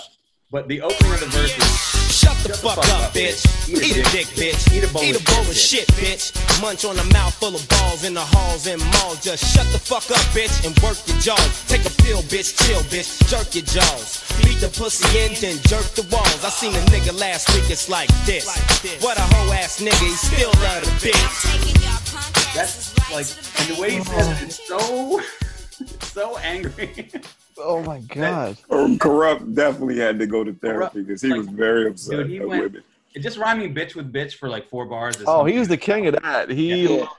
but 0.55 0.69
the 0.69 0.79
opening 0.79 1.11
of 1.11 1.19
the 1.19 1.27
verse 1.35 1.51
is 1.51 2.15
Shut 2.15 2.37
the 2.47 2.55
fuck 2.55 2.79
up, 2.95 3.11
bitch. 3.11 3.43
Eat 3.67 3.99
a 3.99 4.07
dick, 4.15 4.23
bitch. 4.39 4.71
Eat 4.71 4.87
a 4.87 4.93
bowl 4.93 5.03
Eat 5.03 5.19
of 5.19 5.21
a 5.21 5.25
bowl 5.27 5.43
shit, 5.51 5.83
of 5.83 5.95
shit, 5.99 6.31
bitch. 6.31 6.61
Munch 6.61 6.85
on 6.85 6.97
a 6.97 7.03
mouth 7.11 7.35
full 7.35 7.53
of 7.53 7.67
balls 7.67 8.05
in 8.05 8.13
the 8.13 8.23
halls 8.23 8.65
and 8.65 8.79
malls. 8.95 9.19
Just 9.21 9.43
shut 9.51 9.67
the 9.75 9.77
fuck 9.77 10.07
up, 10.15 10.23
bitch, 10.31 10.55
and 10.63 10.71
work 10.79 10.95
your 11.11 11.19
jaws. 11.19 11.67
Take 11.67 11.83
a 11.83 11.91
pill, 12.07 12.23
bitch. 12.31 12.55
Chill, 12.63 12.79
bitch. 12.87 13.19
Jerk 13.27 13.51
your 13.51 13.67
jaws. 13.67 14.23
Beat 14.47 14.63
the 14.63 14.71
pussy 14.79 15.03
in, 15.19 15.35
then 15.43 15.59
jerk 15.67 15.91
the 15.99 16.07
walls. 16.07 16.39
I 16.39 16.47
seen 16.47 16.71
a 16.71 16.83
nigga 16.87 17.11
last 17.19 17.51
week. 17.51 17.69
It's 17.69 17.89
like 17.89 18.07
this. 18.23 18.47
What 19.03 19.17
a 19.17 19.27
hoe 19.35 19.51
ass 19.51 19.83
nigga. 19.83 20.07
He 20.07 20.15
still 20.15 20.55
love 20.63 20.87
the 20.87 21.11
bitch. 21.11 22.55
that's 22.55 22.95
like, 23.11 23.27
and 23.59 23.75
the 23.75 23.81
way 23.81 23.99
he 23.99 24.03
says 24.05 24.27
it, 24.31 24.45
it's 24.45 24.65
so, 24.65 25.19
so 26.15 26.37
angry. 26.37 27.11
Oh 27.57 27.81
my 27.83 27.99
god. 28.01 28.57
Or 28.69 28.87
Kurupt 28.87 29.55
definitely 29.55 29.97
had 29.97 30.19
to 30.19 30.27
go 30.27 30.43
to 30.43 30.53
therapy 30.53 31.01
because 31.03 31.21
he 31.21 31.29
like, 31.29 31.37
was 31.39 31.47
very 31.47 31.87
upset 31.89 32.17
Dude, 32.17 32.29
he 32.29 32.39
went. 32.39 32.63
women. 32.63 32.83
It 33.13 33.19
just 33.21 33.37
rhyming 33.37 33.73
bitch 33.73 33.95
with 33.95 34.11
bitch 34.11 34.33
for 34.35 34.49
like 34.49 34.67
four 34.69 34.85
bars. 34.85 35.15
Oh, 35.25 35.45
he 35.45 35.57
was 35.57 35.67
the 35.69 35.77
king 35.77 36.07
of 36.07 36.15
that. 36.21 36.49
He 36.49 36.83
Yeah. 36.83 36.89
loved. 37.01 37.11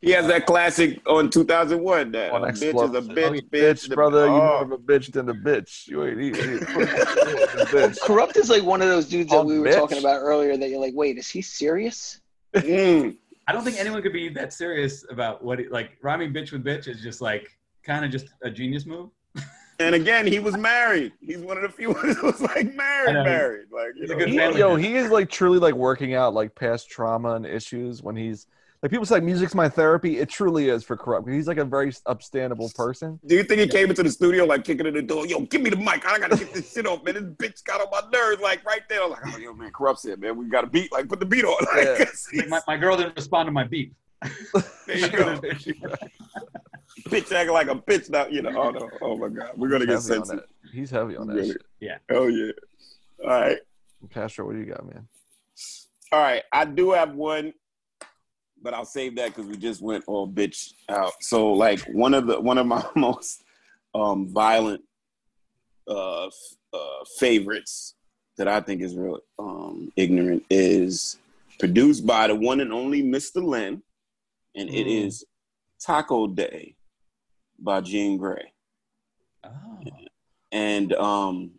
He 0.00 0.10
has 0.12 0.26
that 0.28 0.46
classic 0.46 1.00
on 1.08 1.28
2001 1.30 2.12
that 2.12 2.32
On 2.32 2.42
a 2.44 2.46
bitch 2.48 2.54
is 2.54 2.64
a 2.64 2.72
bitch, 2.72 3.28
Oh, 3.28 3.32
yeah. 3.32 3.40
bitch, 3.40 3.50
bitch, 3.50 3.88
the- 3.88 3.94
brother. 3.94 4.26
You 4.26 4.32
oh. 4.32 4.38
more 4.38 4.62
of 4.62 4.72
a 4.72 4.78
bitch 4.78 5.12
than 5.12 5.28
a 5.28 5.34
bitch. 5.34 5.86
You 5.88 6.04
ain't 6.04 6.20
eat. 6.20 6.36
eat- 6.38 6.60
bitch. 6.62 7.98
Kurupt 8.00 8.36
is 8.36 8.48
like 8.50 8.62
one 8.62 8.80
of 8.82 8.88
those 8.88 9.06
dudes 9.08 9.30
that 9.30 9.36
Oh, 9.38 9.44
we 9.44 9.58
were 9.58 9.66
bitch. 9.66 9.74
talking 9.74 9.98
about 9.98 10.20
earlier. 10.20 10.56
That 10.56 10.70
you're 10.70 10.80
like, 10.80 10.94
wait, 10.94 11.18
is 11.18 11.28
he 11.28 11.42
serious? 11.42 12.20
Mm. 12.54 13.16
I 13.46 13.52
don't 13.52 13.64
think 13.64 13.78
anyone 13.78 14.02
could 14.02 14.12
be 14.12 14.28
that 14.30 14.52
serious 14.52 15.04
about 15.10 15.44
what 15.44 15.58
he, 15.58 15.68
like 15.68 15.96
rhyming 16.02 16.32
bitch 16.32 16.52
with 16.52 16.64
bitch 16.64 16.88
is 16.88 17.00
just 17.02 17.20
like 17.20 17.48
kind 17.82 18.04
of 18.04 18.10
just 18.10 18.26
a 18.42 18.50
genius 18.50 18.86
move. 18.86 19.10
And 19.80 19.94
again, 19.94 20.26
he 20.26 20.38
was 20.40 20.56
married. 20.56 21.12
He's 21.20 21.38
one 21.38 21.56
of 21.56 21.62
the 21.62 21.68
few 21.68 21.92
ones 21.92 22.16
who 22.18 22.26
was 22.26 22.40
like 22.40 22.74
married, 22.74 23.12
married. 23.24 23.66
Like 23.70 23.92
you 23.94 24.02
He's 24.02 24.10
a 24.10 24.14
know, 24.14 24.18
good 24.18 24.28
He- 24.54 24.58
yo, 24.58 24.74
man. 24.74 24.84
he 24.84 24.96
is 24.96 25.10
like 25.10 25.30
truly 25.30 25.58
like 25.58 25.74
working 25.74 26.14
out 26.14 26.34
like 26.34 26.54
past 26.54 26.90
trauma 26.90 27.34
and 27.34 27.46
issues 27.46 28.02
when 28.02 28.16
he's 28.16 28.46
like 28.82 28.90
people 28.92 29.04
say 29.06 29.16
like, 29.16 29.24
music's 29.24 29.54
my 29.56 29.68
therapy. 29.68 30.18
It 30.18 30.28
truly 30.28 30.68
is 30.68 30.84
for 30.84 30.96
Kurupt. 30.96 31.32
He's 31.32 31.48
like 31.48 31.56
a 31.58 31.64
very 31.64 31.90
upstandable 31.92 32.72
person. 32.76 33.18
Do 33.26 33.34
you 33.34 33.42
think 33.42 33.60
he 33.60 33.66
came 33.66 33.88
into 33.90 34.02
the 34.04 34.10
studio 34.10 34.44
like 34.44 34.62
kicking 34.64 34.86
in 34.86 34.94
the 34.94 35.02
door? 35.02 35.26
Yo, 35.26 35.40
give 35.40 35.62
me 35.62 35.70
the 35.70 35.76
mic. 35.76 36.06
I 36.06 36.18
gotta 36.18 36.36
get 36.36 36.52
this 36.54 36.72
shit 36.72 36.86
off, 36.86 37.02
man. 37.04 37.14
This 37.14 37.24
bitch 37.24 37.64
got 37.64 37.80
on 37.80 37.88
my 37.90 38.02
nerves, 38.16 38.40
like 38.40 38.64
right 38.64 38.82
there. 38.88 39.02
I'm 39.02 39.10
like, 39.10 39.20
oh, 39.26 39.36
yo, 39.38 39.52
man, 39.52 39.70
corrupts 39.72 40.04
it, 40.04 40.20
man. 40.20 40.36
We 40.36 40.46
got 40.46 40.62
a 40.64 40.68
beat. 40.68 40.92
Like, 40.92 41.08
put 41.08 41.18
the 41.20 41.26
beat 41.26 41.44
on. 41.44 41.56
Like, 41.76 42.08
Yeah. 42.32 42.42
My, 42.48 42.60
my 42.68 42.76
girl 42.76 42.96
didn't 42.96 43.16
respond 43.16 43.46
to 43.48 43.52
my 43.52 43.64
beat. 43.64 43.92
there 44.86 44.96
you 44.96 45.08
go. 45.08 45.40
bitch 47.08 47.32
acting 47.32 47.52
like 47.54 47.68
a 47.68 47.74
bitch 47.74 48.10
now. 48.10 48.26
You 48.26 48.42
know, 48.42 48.50
oh 48.56 48.70
no, 48.70 48.90
oh 49.02 49.16
my 49.16 49.28
god, 49.28 49.52
we're 49.56 49.68
gonna 49.68 49.86
get 49.86 49.94
Heavy 50.02 50.16
on 50.16 50.24
censored. 50.26 50.44
He's 50.72 50.90
heavy 50.90 51.16
on 51.16 51.26
that 51.28 51.34
Really? 51.34 51.52
shit. 51.80 52.00
Oh 52.10 52.26
yeah. 52.26 52.52
All 53.24 53.30
right, 53.30 53.58
Castro, 54.10 54.46
what 54.46 54.52
do 54.54 54.58
you 54.60 54.66
got, 54.66 54.84
man? 54.86 55.08
all 56.12 56.20
right. 56.20 56.42
I 56.52 56.64
do 56.64 56.92
have 56.92 57.14
one, 57.14 57.52
but 58.62 58.72
I'll 58.74 58.84
save 58.84 59.16
that 59.16 59.28
because 59.34 59.46
we 59.46 59.56
just 59.56 59.80
went 59.82 60.04
all 60.06 60.28
bitch 60.28 60.72
out. 60.88 61.12
So 61.20 61.52
like 61.52 61.80
one 61.86 62.14
of 62.14 62.26
the 62.26 62.40
one 62.40 62.58
of 62.58 62.66
my 62.66 62.84
most 62.96 63.42
um 63.94 64.28
violent 64.28 64.82
uh, 65.88 66.26
uh 66.72 67.04
favorites 67.18 67.94
that 68.36 68.48
I 68.48 68.60
think 68.60 68.82
is 68.82 68.94
real 68.96 69.18
um 69.38 69.92
ignorant 69.96 70.44
is 70.50 71.18
produced 71.58 72.06
by 72.06 72.28
the 72.28 72.34
one 72.36 72.60
and 72.60 72.72
only 72.72 73.02
Mr. 73.02 73.42
Len, 73.42 73.82
and 74.54 74.68
it 74.68 74.86
Mm. 74.86 75.06
is 75.06 75.24
Taco 75.80 76.26
Day 76.28 76.76
by 77.58 77.80
Jean 77.80 78.18
Grae. 78.18 78.42
Oh. 79.44 79.78
and 80.52 80.92
um 80.94 81.52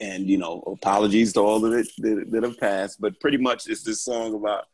and 0.00 0.26
you 0.26 0.38
know 0.38 0.62
apologies 0.66 1.32
to 1.32 1.40
all 1.40 1.64
of 1.64 1.72
it 1.72 1.88
that, 1.98 2.30
that 2.30 2.42
have 2.42 2.58
passed 2.58 3.00
but 3.00 3.18
pretty 3.20 3.36
much 3.38 3.68
it's 3.68 3.82
this 3.82 4.04
song 4.04 4.34
about 4.34 4.66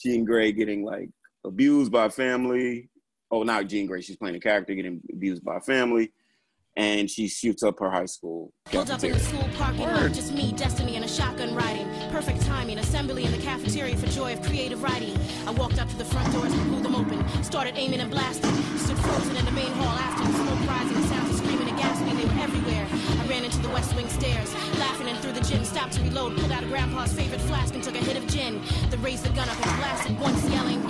Jean 0.00 0.26
Grae 0.26 0.54
getting 0.54 0.84
like 0.84 1.08
abused 1.44 1.92
by 1.92 2.08
family 2.08 2.90
oh 3.30 3.42
not 3.42 3.68
Jean 3.68 3.88
Grae 3.88 4.02
she's 4.04 4.16
playing 4.16 4.36
a 4.36 4.40
character 4.40 4.74
getting 4.74 5.00
abused 5.12 5.44
by 5.44 5.60
family 5.60 6.12
and 6.76 7.10
she 7.10 7.26
shoots 7.28 7.62
up 7.62 7.78
her 7.78 7.90
high 7.90 8.06
school 8.06 8.52
Pulled 8.66 8.90
up 8.90 9.02
in 9.02 9.12
the 9.12 9.18
school 9.20 9.48
parking 9.56 9.80
lot, 9.82 10.12
just 10.12 10.34
me, 10.34 10.52
Destiny, 10.52 10.96
and 10.96 11.04
a 11.04 11.08
shotgun 11.08 11.54
riding. 11.54 11.88
Perfect 12.16 12.46
timing, 12.46 12.78
assembly 12.78 13.26
in 13.26 13.30
the 13.30 13.36
cafeteria 13.36 13.94
for 13.94 14.06
joy 14.06 14.32
of 14.32 14.40
creative 14.40 14.82
writing. 14.82 15.14
I 15.46 15.50
walked 15.50 15.78
up 15.78 15.86
to 15.90 15.96
the 15.98 16.04
front 16.06 16.32
doors 16.32 16.50
blew 16.64 16.80
them 16.80 16.94
open. 16.94 17.20
Started 17.44 17.74
aiming 17.76 18.00
and 18.00 18.10
blasting. 18.10 18.54
Stood 18.78 18.96
frozen 19.00 19.36
in 19.36 19.44
the 19.44 19.50
main 19.50 19.70
hall 19.72 19.94
after 19.98 20.24
the 20.24 20.32
smoke 20.32 20.66
rising, 20.66 20.98
the 20.98 21.08
sounds 21.08 21.28
of 21.28 21.36
screaming 21.36 21.68
and 21.68 21.76
gasping, 21.76 22.16
they 22.16 22.24
were 22.24 22.40
everywhere. 22.40 22.86
I 23.20 23.26
ran 23.28 23.44
into 23.44 23.58
the 23.58 23.68
West 23.68 23.94
Wing 23.94 24.08
stairs, 24.08 24.54
laughing 24.78 25.08
and 25.08 25.18
through 25.18 25.32
the 25.32 25.42
gym, 25.42 25.62
stopped 25.66 25.92
to 25.92 26.02
reload, 26.04 26.38
pulled 26.38 26.52
out 26.52 26.62
a 26.62 26.66
grandpa's 26.68 27.12
favorite 27.12 27.42
flask 27.42 27.74
and 27.74 27.84
took 27.84 27.94
a 27.94 27.98
hit 27.98 28.16
of 28.16 28.26
gin. 28.28 28.62
Then 28.88 29.02
raised 29.02 29.22
the 29.22 29.34
gun 29.36 29.50
up 29.50 29.56
and 29.56 29.76
blasted 29.76 30.18
once, 30.18 30.42
yelling, 30.48 30.82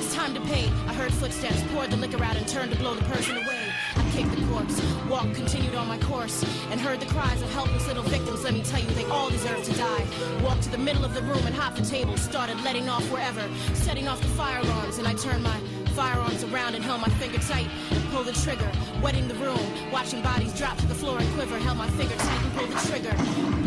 It's 0.00 0.14
time 0.14 0.32
to 0.32 0.40
pay. 0.40 0.64
I 0.88 0.94
heard 0.94 1.12
footsteps, 1.12 1.62
poured 1.74 1.90
the 1.90 1.98
liquor 1.98 2.24
out 2.24 2.36
and 2.36 2.48
turned 2.48 2.72
to 2.72 2.78
blow 2.78 2.94
the 2.94 3.04
person 3.04 3.36
away. 3.36 3.68
Kicked 4.12 4.30
the 4.36 4.46
corpse, 4.46 4.82
walked, 5.08 5.34
continued 5.34 5.74
on 5.74 5.88
my 5.88 5.98
course, 5.98 6.44
and 6.70 6.78
heard 6.78 7.00
the 7.00 7.06
cries 7.06 7.40
of 7.40 7.50
helpless 7.52 7.86
little 7.86 8.02
victims. 8.02 8.44
Let 8.44 8.52
me 8.52 8.62
tell 8.62 8.80
you, 8.80 8.90
they 8.90 9.04
all 9.06 9.30
deserve 9.30 9.64
to 9.64 9.72
die. 9.72 10.06
Walked 10.42 10.64
to 10.64 10.70
the 10.70 10.78
middle 10.78 11.04
of 11.04 11.14
the 11.14 11.22
room 11.22 11.44
and 11.46 11.54
hopped 11.54 11.76
the 11.76 11.84
table, 11.84 12.16
started 12.16 12.60
letting 12.62 12.88
off 12.88 13.02
wherever, 13.10 13.42
setting 13.74 14.08
off 14.08 14.20
the 14.20 14.28
fire 14.28 14.60
alarms, 14.60 14.98
and 14.98 15.08
I 15.08 15.14
turned 15.14 15.42
my 15.42 15.58
firearms 15.96 16.44
around 16.44 16.74
and 16.74 16.84
held 16.84 17.00
my 17.00 17.08
finger 17.20 17.38
tight 17.38 17.68
and 17.90 18.04
pulled 18.10 18.26
the 18.26 18.32
trigger, 18.32 18.70
wetting 19.02 19.28
the 19.28 19.34
room, 19.34 19.60
watching 19.90 20.22
bodies 20.22 20.52
drop 20.58 20.76
to 20.78 20.86
the 20.86 20.94
floor 20.94 21.18
and 21.18 21.28
quiver, 21.34 21.58
held 21.58 21.78
my 21.78 21.88
finger 21.90 22.14
tight 22.16 22.44
and 22.44 22.52
pulled 22.52 22.70
the 22.70 22.88
trigger. 22.88 23.16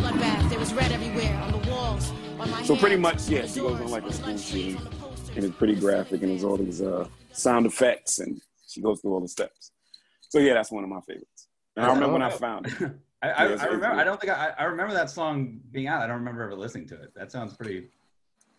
Bloodbath, 0.02 0.50
there 0.50 0.60
was 0.60 0.74
red 0.74 0.92
everywhere, 0.92 1.36
on 1.44 1.52
the 1.52 1.70
walls, 1.70 2.12
on 2.40 2.52
my 2.52 2.64
so 2.64 2.76
pretty 2.76 2.98
much 2.98 3.28
yeah 3.30 3.46
she 3.46 3.60
goes 3.60 3.80
on 3.80 3.90
like 3.90 4.04
a 4.04 4.12
school 4.14 4.30
lunch 4.30 4.42
scene 4.42 4.76
trays, 4.76 4.86
on 4.86 4.92
the 4.92 4.98
posters. 4.98 5.30
and 5.36 5.46
it's 5.46 5.56
pretty 5.56 5.76
graphic 5.76 6.22
and 6.22 6.32
there's 6.32 6.44
all 6.44 6.58
these 6.58 6.82
uh 6.82 7.08
sound 7.32 7.66
effects 7.66 8.20
and 8.20 8.42
she 8.68 8.82
goes 8.82 9.00
through 9.00 9.14
all 9.14 9.22
the 9.22 9.28
steps 9.28 9.72
so 10.30 10.40
yeah 10.40 10.54
that's 10.54 10.72
one 10.72 10.84
of 10.84 10.90
my 10.90 11.02
favorites 11.02 11.48
and 11.76 11.86
i 11.86 11.90
remember 11.90 12.14
when 12.14 12.22
i 12.22 12.30
found 12.30 12.68
it 12.68 12.74
I, 13.24 13.30
I, 13.30 13.48
Yeah, 13.50 13.58
I 13.62 13.66
remember. 13.66 13.86
it's- 13.86 13.98
I 14.00 14.04
don't 14.04 14.22
think 14.22 14.34
I, 14.34 14.54
I 14.60 14.64
remember 14.66 14.94
that 14.94 15.10
song 15.10 15.60
being 15.72 15.88
out. 15.88 16.04
I 16.04 16.06
don't 16.08 16.18
remember 16.18 16.44
ever 16.44 16.54
listening 16.54 16.86
to 16.90 16.96
it. 17.02 17.12
That 17.16 17.32
sounds 17.32 17.56
pretty. 17.56 17.88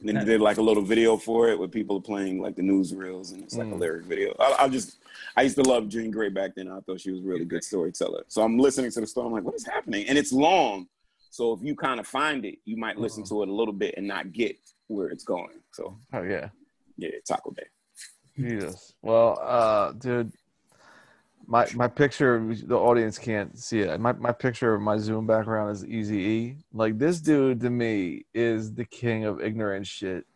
And 0.01 0.09
then 0.09 0.17
they 0.17 0.25
did 0.25 0.41
like 0.41 0.57
a 0.57 0.63
little 0.63 0.83
video 0.83 1.17
for 1.17 1.51
it 1.51 1.59
with 1.59 1.71
people 1.71 2.01
playing 2.01 2.41
like 2.41 2.57
the 2.57 2.63
newsreels, 2.63 3.33
and 3.33 3.45
it's 3.45 3.55
like 3.55 3.69
a 3.69 3.71
Mm. 3.71 3.79
lyric 3.79 4.07
video. 4.07 4.35
I, 4.41 4.57
I 4.65 4.69
just, 4.69 4.99
I 5.37 5.43
used 5.43 5.55
to 5.57 5.63
love 5.63 5.89
Jean 5.89 6.13
Grae 6.13 6.35
back 6.35 6.57
then. 6.57 6.69
I 6.69 6.81
thought 6.81 7.01
she 7.01 7.13
was 7.13 7.21
a 7.21 7.23
really 7.23 7.45
good 7.45 7.63
storyteller. 7.63 8.25
So 8.27 8.43
I'm 8.43 8.59
listening 8.59 8.91
to 8.91 9.01
the 9.03 9.07
story. 9.07 9.27
I'm 9.27 9.33
like, 9.35 9.45
what 9.45 9.55
is 9.55 9.65
happening? 9.67 10.09
And 10.09 10.19
it's 10.19 10.33
long, 10.33 10.89
so 11.31 11.53
if 11.53 11.63
you 11.63 11.77
kind 11.77 12.01
of 12.01 12.07
find 12.09 12.45
it, 12.45 12.59
you 12.65 12.77
might 12.77 12.99
listen 12.99 13.23
to 13.25 13.43
it 13.45 13.49
a 13.49 13.53
little 13.53 13.75
bit 13.75 13.95
and 13.97 14.09
not 14.09 14.33
get 14.33 14.57
where 14.89 15.09
it's 15.11 15.23
going. 15.23 15.61
So 15.73 15.97
Oh 16.13 16.23
yeah. 16.23 16.49
yeah, 16.97 17.11
Taco 17.29 17.53
Day. 17.53 17.67
Jesus. 18.37 18.95
Well, 19.03 19.39
uh, 19.43 19.93
dude, 19.93 20.33
my 21.47 21.67
my 21.75 21.89
picture, 21.89 22.55
the 22.65 22.77
audience 22.77 23.19
can't 23.19 23.59
see 23.59 23.81
it. 23.81 24.01
My 24.01 24.13
my 24.13 24.33
picture 24.33 24.75
of 24.75 24.83
my 24.83 24.99
Zoom 24.99 25.27
background 25.27 25.71
is 25.71 25.85
Easy 25.85 26.19
E. 26.19 26.57
Like 26.73 26.99
this 26.99 27.21
dude 27.21 27.61
to 27.61 27.71
me 27.71 28.25
is 28.35 28.75
the 28.75 28.85
king 28.85 29.25
of 29.25 29.41
ignorant 29.41 29.87
shit 29.87 30.27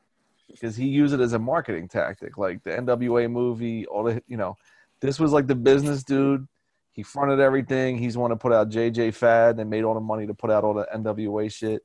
because 0.48 0.76
he 0.76 0.86
used 0.86 1.12
it 1.12 1.20
as 1.20 1.32
a 1.32 1.38
marketing 1.38 1.88
tactic. 1.88 2.38
Like 2.38 2.62
the 2.62 2.70
NWA 2.70 3.30
movie, 3.30 3.86
all 3.86 4.04
the 4.04 4.22
you 4.28 4.36
know, 4.36 4.56
this 5.00 5.18
was 5.18 5.32
like 5.32 5.46
the 5.46 5.54
business 5.54 6.04
dude. 6.04 6.46
He 6.92 7.02
fronted 7.02 7.40
everything. 7.40 7.98
He's 7.98 8.16
one 8.16 8.30
to 8.30 8.36
put 8.36 8.52
out 8.52 8.70
JJ 8.70 9.14
Fad 9.14 9.58
and 9.58 9.70
made 9.70 9.84
all 9.84 9.94
the 9.94 10.00
money 10.00 10.26
to 10.26 10.34
put 10.34 10.50
out 10.50 10.64
all 10.64 10.74
the 10.74 10.86
NWA 10.94 11.52
shit. 11.52 11.82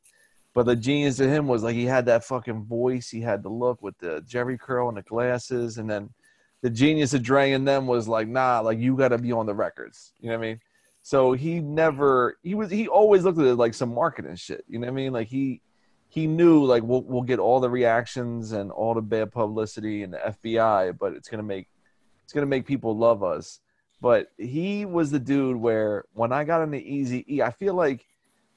But 0.54 0.66
the 0.66 0.76
genius 0.76 1.18
to 1.18 1.28
him 1.28 1.48
was 1.48 1.64
like 1.64 1.76
he 1.76 1.86
had 1.86 2.06
that 2.06 2.24
fucking 2.24 2.64
voice. 2.64 3.10
He 3.10 3.22
had 3.22 3.44
the 3.44 3.50
look 3.50 3.82
with 3.82 3.98
the 3.98 4.22
Jheri 4.22 4.60
curl 4.60 4.88
and 4.88 4.98
the 4.98 5.02
glasses, 5.02 5.78
and 5.78 5.90
then 5.90 6.10
the 6.66 6.72
genius 6.72 7.14
of 7.14 7.22
Dre 7.22 7.52
and 7.52 7.68
them 7.68 7.86
was 7.86 8.08
like, 8.08 8.28
nah, 8.28 8.60
like 8.60 8.80
you 8.80 8.98
got 8.98 9.10
to 9.10 9.20
be 9.20 9.32
on 9.32 9.46
the 9.46 9.54
records. 9.54 10.14
You 10.20 10.32
know 10.32 10.40
what 10.40 10.46
I 10.46 10.48
mean? 10.48 10.62
So 11.04 11.34
he 11.34 11.60
never, 11.60 12.40
he 12.42 12.56
was, 12.56 12.72
he 12.72 12.88
always 12.88 13.24
looked 13.24 13.38
at 13.38 13.46
it 13.46 13.54
like 13.54 13.76
some 13.76 13.94
marketing 13.94 14.36
shit. 14.36 14.66
You 14.68 14.80
know 14.80 14.88
what 14.88 14.94
I 14.94 14.96
mean? 14.96 15.14
Like 15.14 15.28
he, 15.28 15.62
he 16.08 16.26
knew 16.26 16.66
like 16.66 16.82
we'll 16.82 17.04
we'll 17.04 17.22
get 17.22 17.38
all 17.38 17.60
the 17.60 17.70
reactions 17.70 18.52
and 18.52 18.72
all 18.72 18.96
the 18.96 19.02
bad 19.04 19.32
publicity 19.32 20.02
and 20.02 20.14
the 20.14 20.18
FBI, 20.18 20.98
but 20.98 21.14
it's 21.14 21.30
gonna 21.30 21.44
make, 21.44 21.68
it's 22.24 22.34
gonna 22.34 22.48
make 22.48 22.66
people 22.66 22.98
love 22.98 23.22
us. 23.22 23.60
But 24.02 24.32
he 24.40 24.86
was 24.86 25.12
the 25.12 25.20
dude 25.20 25.58
where 25.58 26.06
when 26.14 26.32
I 26.32 26.46
got 26.46 26.64
into 26.64 26.80
Easy 26.80 27.26
E, 27.32 27.44
I 27.44 27.52
feel 27.52 27.76
like 27.76 28.08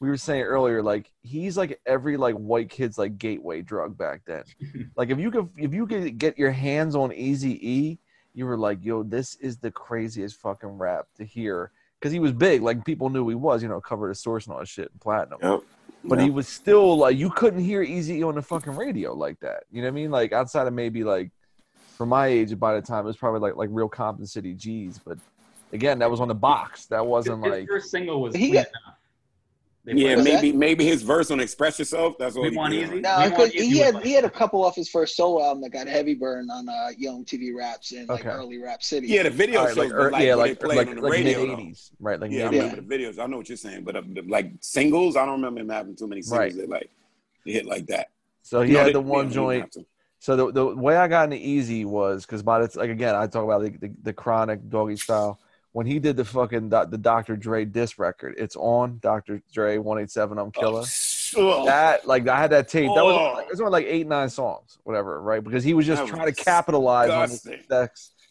we 0.01 0.09
were 0.09 0.17
saying 0.17 0.43
earlier, 0.43 0.83
like 0.83 1.11
he's 1.23 1.57
like 1.57 1.81
every 1.87 2.17
like 2.17 2.35
white 2.37 2.71
kid's 2.71 2.99
like 2.99 3.19
gateway 3.19 3.63
drug 3.63 3.97
back 3.99 4.23
then. 4.27 4.45
like 4.97 5.11
if 5.11 5.19
you 5.19 5.31
could 5.31 5.49
if 5.57 5.75
you 5.75 5.87
could 5.87 6.19
get 6.19 6.39
your 6.39 6.51
hands 6.53 6.95
on 6.95 7.13
Easy 7.13 7.59
E, 7.69 7.99
you 8.35 8.47
were 8.47 8.57
like, 8.57 8.79
yo, 8.85 9.03
this 9.03 9.35
is 9.37 9.57
the 9.59 9.71
craziest 9.71 10.37
fucking 10.37 10.69
rap 10.69 11.07
to 11.17 11.25
hear 11.25 11.73
because 11.99 12.13
he 12.13 12.21
was 12.21 12.33
big. 12.33 12.63
Like 12.63 12.85
people 12.85 13.11
knew 13.11 13.29
he 13.29 13.35
was. 13.35 13.63
You 13.63 13.69
know, 13.69 13.81
covered 13.81 14.11
his 14.11 14.21
source 14.21 14.47
and 14.47 14.53
all 14.55 14.61
that 14.61 14.69
shit 14.69 14.91
and 14.93 15.01
platinum. 15.01 15.39
Yep. 15.43 15.63
But 16.05 16.19
Yep. 16.21 16.25
he 16.25 16.31
was 16.31 16.47
still 16.49 16.97
like 16.97 17.17
you 17.17 17.29
couldn't 17.31 17.65
hear 17.65 17.83
Easy 17.83 18.19
E 18.21 18.23
on 18.23 18.37
the 18.37 18.43
fucking 18.43 18.77
radio 18.77 19.13
like 19.15 19.41
that. 19.41 19.65
You 19.73 19.83
know 19.83 19.89
what 19.89 19.93
I 19.93 19.95
mean? 19.95 20.11
Like 20.13 20.33
outside 20.33 20.69
of 20.69 20.73
maybe 20.75 21.03
like 21.03 21.33
for 21.97 22.07
my 22.07 22.29
age 22.29 22.57
by 22.57 22.75
the 22.77 22.83
time 22.87 23.01
it 23.05 23.09
was 23.09 23.17
probably 23.17 23.41
like 23.41 23.57
like 23.57 23.69
real 23.73 23.89
Compton 23.89 24.27
City 24.27 24.55
G's. 24.55 25.01
But 25.05 25.19
again, 25.73 25.99
that 25.99 26.09
was 26.09 26.21
on 26.21 26.29
the 26.29 26.35
box. 26.37 26.87
That 26.87 27.05
wasn't 27.05 27.45
His 27.45 27.51
like 27.53 27.67
first 27.69 27.91
single 27.91 28.23
was 28.23 28.33
He 28.37 28.51
Clean 28.51 28.55
got- 28.63 28.67
Enough. 28.69 28.95
They 29.89 29.95
Yeah, 30.03 30.15
played- 30.17 30.25
maybe 30.25 30.53
maybe 30.53 30.85
his 30.85 31.01
verse 31.03 31.31
on 31.31 31.41
"Express 31.41 31.79
Yourself." 31.79 32.17
That's 32.19 32.35
what 32.35 32.43
We 32.43 32.51
he 32.51 32.57
Want 32.59 32.73
did. 32.75 32.91
Eazy? 32.91 33.01
No, 33.01 33.17
We 33.21 33.25
because 33.31 33.39
Want 33.39 33.53
he 33.55 33.73
Eazy 33.73 33.85
had 33.85 33.95
was 33.95 34.05
he 34.05 34.13
had 34.13 34.25
a 34.25 34.31
couple 34.31 34.63
off 34.63 34.77
his 34.77 34.91
first 34.91 35.17
solo 35.17 35.43
album 35.43 35.63
that 35.63 35.71
got 35.71 35.87
heavy 35.87 36.15
burn 36.15 36.51
on 36.51 36.69
uh, 36.69 36.91
Yo 36.99 37.17
MTV 37.19 37.55
Raps 37.57 37.93
and 37.93 38.07
like 38.07 38.21
Okay. 38.21 38.29
early 38.29 38.59
Rap 38.59 38.83
City. 38.83 39.07
Yeah, 39.07 39.23
the 39.23 39.31
video 39.31 39.61
All 39.61 39.65
right, 39.65 39.71
shows, 39.75 39.79
like, 39.79 39.89
but 39.91 39.97
er- 39.99 40.11
like, 40.11 40.25
yeah, 40.25 40.35
what 40.35 40.41
like 40.49 40.63
like 40.63 40.95
the 40.95 41.01
like 41.01 41.25
mid 41.25 41.27
eighties, 41.29 41.91
right? 42.01 42.21
Like 42.21 42.31
Yeah, 42.33 42.49
I 42.49 42.51
remember 42.51 42.77
the 42.83 42.83
videos. 42.83 43.19
I 43.19 43.27
know 43.27 43.39
what 43.39 43.49
you're 43.49 43.57
saying, 43.57 43.85
but 43.85 43.97
uh, 43.97 44.03
like 44.27 44.51
singles, 44.61 45.17
I 45.17 45.25
don't 45.25 45.37
remember 45.37 45.61
him 45.61 45.71
having 45.71 45.97
too 45.97 46.07
many 46.07 46.21
singles 46.21 46.39
Right. 46.39 46.57
that 46.57 46.69
like 46.69 46.91
hit 47.47 47.65
like 47.65 47.87
that. 47.87 48.09
So 48.43 48.61
he 48.61 48.73
No, 48.75 48.81
had 48.81 48.89
they- 48.89 48.93
the 48.93 49.01
yeah, 49.03 49.07
one 49.07 49.29
he 49.29 49.33
didn't 49.35 49.51
have 49.63 49.71
joint. 49.73 49.87
So 50.19 50.37
the 50.37 50.53
the 50.53 50.67
way 50.77 50.97
I 50.97 51.09
got 51.09 51.33
into 51.33 51.37
Eazy 51.43 51.87
was 51.87 52.27
because 52.27 52.43
by 52.43 52.59
the 52.67 52.79
like 52.79 52.91
again 52.91 53.15
I 53.15 53.27
talk 53.27 53.45
about 53.45 53.63
the, 53.63 53.71
the, 53.71 53.91
the 54.03 54.13
chronic 54.13 54.69
doggy 54.69 54.97
style. 54.97 55.39
When 55.79 55.87
he 55.87 56.01
did 56.01 56.17
the 56.17 56.25
fucking 56.25 56.71
doc- 56.71 56.91
the 56.91 56.99
Dr. 56.99 57.37
Dre 57.37 57.65
disc 57.65 58.01
record, 58.01 58.35
it's 58.37 58.57
on 58.57 58.99
Dr. 59.01 59.41
Dre 59.55 59.79
one 59.79 60.01
eight 60.01 60.11
seven 60.11 60.37
I'm 60.37 60.49
oh, 60.49 60.51
killer. 60.51 60.83
Oh, 61.37 61.67
That 61.67 62.05
like 62.05 62.27
I 62.27 62.37
had 62.41 62.51
that 62.51 62.67
tape. 62.67 62.91
That 62.97 63.05
was 63.05 63.15
Oh. 63.15 63.37
on, 63.37 63.43
it 63.45 63.49
was 63.49 63.61
like 63.61 63.87
eight 63.87 64.09
nine 64.09 64.29
songs, 64.29 64.79
whatever, 64.83 65.23
right? 65.23 65.45
Because 65.45 65.63
he 65.63 65.75
was 65.75 65.87
just 65.87 66.03
That 66.03 66.09
trying 66.09 66.25
was 66.25 66.35
to 66.35 66.45
capitalize 66.45 67.11
on 67.11 67.29
the 67.29 67.37
disgusting. 67.59 67.63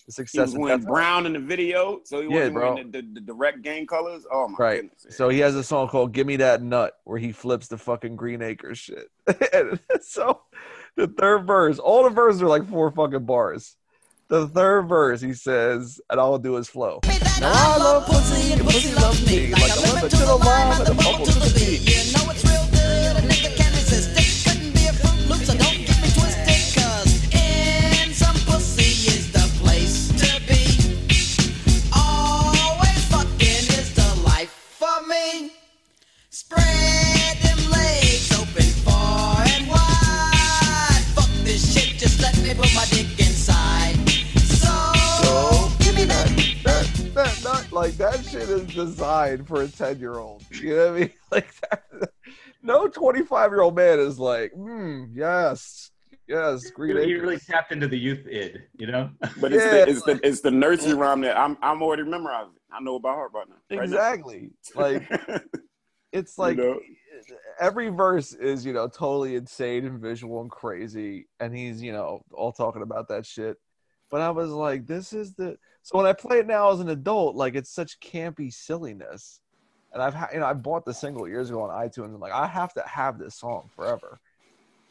success, 0.09 0.51
the 0.51 0.57
he 0.57 0.57
was 0.57 0.69
wearing 0.71 0.81
brown 0.83 1.25
in 1.25 1.31
the 1.31 1.39
video, 1.39 2.01
so 2.03 2.19
he 2.21 2.27
Yeah, 2.27 2.49
wasn't 2.49 2.55
wearing 2.55 2.91
the, 2.91 3.01
the, 3.01 3.07
the 3.13 3.21
direct 3.21 3.61
gang 3.61 3.87
colors. 3.87 4.25
Oh 4.29 4.49
my 4.49 4.57
Right. 4.59 4.81
goodness. 4.81 5.15
So 5.15 5.29
he 5.29 5.39
has 5.39 5.55
a 5.55 5.63
song 5.63 5.87
called 5.87 6.11
"Give 6.11 6.27
Me 6.27 6.35
That 6.35 6.61
Nut" 6.61 6.95
where 7.05 7.17
he 7.17 7.31
flips 7.31 7.69
the 7.69 7.77
fucking 7.77 8.17
Green 8.17 8.41
Acres 8.41 8.77
shit. 8.77 9.09
So 10.01 10.41
the 10.97 11.07
third 11.07 11.47
verse, 11.47 11.79
all 11.79 12.03
the 12.03 12.09
verses 12.09 12.41
are 12.41 12.47
like 12.47 12.65
four 12.67 12.91
fucking 12.91 13.23
bars. 13.25 13.77
The 14.29 14.45
third 14.49 14.89
verse, 14.89 15.21
he 15.21 15.33
says, 15.33 16.01
and 16.09 16.19
all 16.19 16.33
I'll 16.33 16.37
do 16.37 16.57
is 16.57 16.67
flow. 16.67 16.99
Now 17.39 17.53
I 17.53 17.77
love 17.77 18.07
pussy 18.07 18.51
and 18.51 18.61
pussy 18.61 18.93
loves 18.93 19.25
me. 19.25 19.53
Like 19.53 19.71
a 19.73 19.79
lemon 19.79 20.09
to 20.09 20.17
the 20.17 20.35
lime 20.35 20.81
and 20.81 20.89
a 20.89 20.93
bubble 20.93 21.25
to 21.25 21.39
the 21.39 21.49
tea. 21.57 21.77
You 21.77 22.11
know 22.11 22.29
it's 22.31 22.43
real 22.43 22.67
good, 22.71 23.23
a 23.23 23.25
nigga 23.25 23.55
can't 23.55 23.73
resist 23.73 24.19
it. 24.19 24.43
Couldn't 24.43 24.73
be 24.73 24.85
a 24.87 24.91
Fruit 24.91 25.29
Loop, 25.29 25.39
so 25.45 25.53
don't 25.55 25.79
get 25.79 26.01
me 26.03 26.09
twisted. 26.11 26.75
'cause 26.75 27.23
in 27.31 28.13
some 28.13 28.35
pussy 28.51 29.07
is 29.07 29.31
the 29.31 29.47
place 29.63 30.09
to 30.19 30.41
be. 30.43 30.75
Always 31.95 33.05
fucking 33.07 33.63
is 33.79 33.93
the 33.95 34.13
life 34.25 34.51
for 34.77 35.07
me. 35.07 35.53
Like 47.77 47.93
that 47.97 48.25
shit 48.25 48.49
is 48.49 48.65
designed 48.73 49.47
for 49.47 49.61
a 49.61 49.67
ten 49.67 49.99
year 49.99 50.17
old. 50.17 50.43
You 50.51 50.75
know 50.75 50.91
what 50.91 50.95
I 50.95 50.99
mean? 50.99 51.11
Like 51.31 51.53
that. 51.61 51.83
No 52.63 52.87
twenty 52.87 53.21
five 53.21 53.51
year 53.51 53.61
old 53.61 53.75
man 53.75 53.99
is 53.99 54.17
like, 54.17 54.51
hmm, 54.51 55.05
yes, 55.13 55.91
yes, 56.27 56.71
Green 56.71 56.97
He 56.97 57.13
really 57.13 57.37
tapped 57.37 57.71
into 57.71 57.87
the 57.87 57.97
youth 57.97 58.25
id, 58.25 58.63
you 58.79 58.87
know? 58.87 59.11
But 59.39 59.53
it's, 59.53 59.63
Yeah. 59.63 59.71
the, 59.85 59.89
it's 59.91 60.01
the 60.03 60.19
it's 60.23 60.41
the 60.41 60.49
nursery 60.51 60.95
rhyme 60.95 61.21
that 61.21 61.37
I'm 61.37 61.55
I'm 61.61 61.83
already 61.83 62.03
memorizing. 62.03 62.53
I 62.71 62.79
know 62.81 62.95
about 62.95 63.13
heart 63.15 63.31
right 63.35 63.45
now. 63.47 63.55
right 63.69 63.77
now. 63.77 63.83
Exactly. 63.83 64.51
Like 64.73 65.07
it's 66.11 66.37
like 66.39 66.57
You 66.57 66.63
know? 66.63 66.79
every 67.59 67.89
verse 67.89 68.33
is 68.33 68.65
you 68.65 68.73
know 68.73 68.87
totally 68.87 69.35
insane 69.35 69.85
and 69.85 69.99
visual 69.99 70.41
and 70.41 70.49
crazy 70.49 71.27
and 71.39 71.55
he's 71.55 71.81
you 71.81 71.91
know 71.91 72.23
all 72.31 72.51
talking 72.51 72.81
about 72.83 73.07
that 73.09 73.25
shit 73.25 73.57
but 74.11 74.21
i 74.21 74.29
was 74.29 74.51
like 74.51 74.85
this 74.85 75.13
is 75.13 75.33
the 75.33 75.57
so 75.87 75.97
when 75.97 76.05
i 76.05 76.11
play 76.11 76.39
it 76.39 76.47
now 76.47 76.69
as 76.69 76.81
an 76.81 76.89
adult 76.89 77.35
like 77.35 77.55
it's 77.55 77.69
such 77.69 77.97
campy 78.01 78.51
silliness 78.53 79.39
and 79.93 80.03
i've 80.03 80.13
ha- 80.13 80.27
you 80.33 80.39
know 80.39 80.45
i 80.45 80.53
bought 80.53 80.83
the 80.83 80.93
single 80.93 81.27
years 81.27 81.49
ago 81.49 81.61
on 81.61 81.69
itunes 81.87 82.05
and 82.05 82.19
like 82.19 82.33
i 82.33 82.45
have 82.45 82.73
to 82.73 82.81
have 82.85 83.17
this 83.17 83.35
song 83.35 83.69
forever 83.73 84.19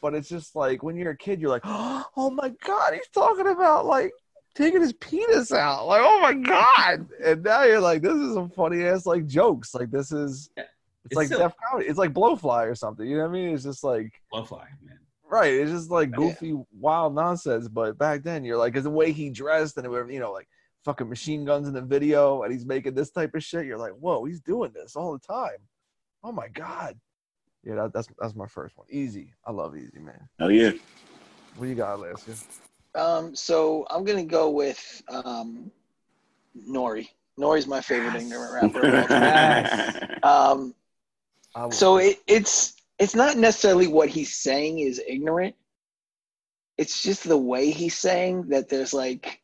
but 0.01 0.15
it's 0.15 0.27
just 0.27 0.55
like 0.55 0.81
when 0.81 0.95
you're 0.95 1.11
a 1.11 1.17
kid 1.17 1.39
you're 1.39 1.51
like 1.51 1.61
oh 1.65 2.31
my 2.33 2.51
god 2.65 2.93
he's 2.93 3.07
talking 3.13 3.47
about 3.47 3.85
like 3.85 4.11
taking 4.55 4.81
his 4.81 4.93
penis 4.93 5.51
out 5.51 5.85
like 5.85 6.01
oh 6.03 6.19
my 6.19 6.33
god 6.33 7.07
and 7.23 7.43
now 7.43 7.63
you're 7.63 7.79
like 7.79 8.01
this 8.01 8.15
is 8.15 8.33
some 8.33 8.49
funny 8.49 8.83
ass 8.83 9.05
like 9.05 9.27
jokes 9.27 9.75
like 9.75 9.91
this 9.91 10.11
is 10.11 10.49
it's, 10.57 10.67
It's 11.05 11.15
like 11.15 11.27
silly. 11.27 11.43
Def 11.43 11.53
comedy. 11.69 11.87
It's 11.87 11.97
like 11.97 12.13
Blowfly 12.13 12.69
or 12.69 12.75
something. 12.75 13.07
You 13.07 13.15
know 13.15 13.23
what 13.23 13.29
I 13.29 13.33
mean? 13.33 13.53
It's 13.53 13.63
just 13.63 13.81
like 13.81 14.11
Blowfly, 14.33 14.65
man. 14.83 14.99
right. 15.29 15.53
It's 15.53 15.71
just 15.71 15.89
like 15.89 16.11
goofy, 16.11 16.53
wild 16.77 17.15
nonsense. 17.15 17.69
But 17.69 17.97
back 17.97 18.23
then, 18.23 18.43
you're 18.43 18.57
like, 18.57 18.73
'cause 18.73 18.83
the 18.83 18.89
way 18.89 19.13
he 19.13 19.29
dressed 19.29 19.77
and 19.77 19.85
it 19.85 20.11
you 20.11 20.19
know, 20.19 20.33
like 20.33 20.49
fucking 20.87 21.09
machine 21.09 21.43
guns 21.43 21.67
in 21.67 21.73
the 21.73 21.81
video, 21.81 22.43
and 22.43 22.53
he's 22.53 22.65
making 22.65 22.93
this 22.93 23.11
type 23.11 23.35
of 23.35 23.43
shit. 23.43 23.65
You're 23.65 23.77
like, 23.77 23.91
whoa, 23.91 24.23
he's 24.23 24.39
doing 24.39 24.71
this 24.73 24.95
all 24.95 25.11
the 25.11 25.19
time. 25.19 25.57
Oh 26.23 26.31
my 26.31 26.47
god. 26.47 26.97
Yeah, 27.65 27.75
that, 27.75 27.93
that's 27.93 28.07
that's 28.17 28.35
my 28.35 28.47
first 28.47 28.77
one. 28.77 28.87
Eazy. 28.93 29.31
I 29.45 29.51
love 29.51 29.73
Eazy, 29.73 29.99
man. 29.99 30.29
Oh 30.39 30.47
yeah. 30.47 30.71
What 31.57 31.67
you 31.67 31.75
got, 31.75 31.95
Alaska? 31.99 32.31
Um, 32.95 33.35
so 33.35 33.85
I'm 33.89 34.05
gonna 34.05 34.23
go 34.23 34.49
with 34.49 35.03
um, 35.09 35.69
Nori. 36.57 37.09
Nori's 37.37 37.67
my 37.67 37.81
favorite 37.81 38.15
ignorant 38.15 38.73
rapper. 38.73 39.03
Of. 40.23 40.73
Um, 41.55 41.71
so 41.71 41.97
it, 41.97 42.19
it's 42.27 42.75
it's 42.99 43.15
not 43.15 43.37
necessarily 43.37 43.87
what 43.87 44.09
he's 44.09 44.35
saying 44.35 44.79
is 44.79 45.01
ignorant. 45.05 45.55
It's 46.77 47.01
just 47.01 47.27
the 47.27 47.37
way 47.37 47.71
he's 47.71 47.97
saying 47.97 48.49
that 48.49 48.69
there's 48.69 48.93
like, 48.93 49.41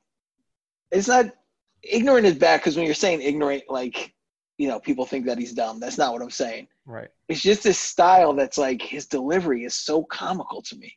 it's 0.94 1.08
not 1.08 1.26
ignorant 1.82 2.26
is 2.26 2.36
bad 2.36 2.60
because 2.60 2.76
when 2.76 2.86
you're 2.86 2.96
saying 2.96 3.22
ignorant, 3.22 3.64
like, 3.68 4.14
you 4.58 4.68
know, 4.68 4.80
people 4.80 5.06
think 5.06 5.26
that 5.26 5.38
he's 5.38 5.54
dumb. 5.54 5.80
That's 5.80 5.98
not 5.98 6.14
what 6.14 6.22
I'm 6.22 6.30
saying. 6.30 6.68
right. 6.86 7.10
It's 7.28 7.42
just 7.42 7.64
this 7.64 7.80
style 7.80 8.34
that's 8.34 8.58
like 8.58 8.82
his 8.82 9.08
delivery 9.08 9.66
is 9.66 9.76
so 9.76 10.04
comical 10.04 10.62
to 10.62 10.76
me. 10.78 10.96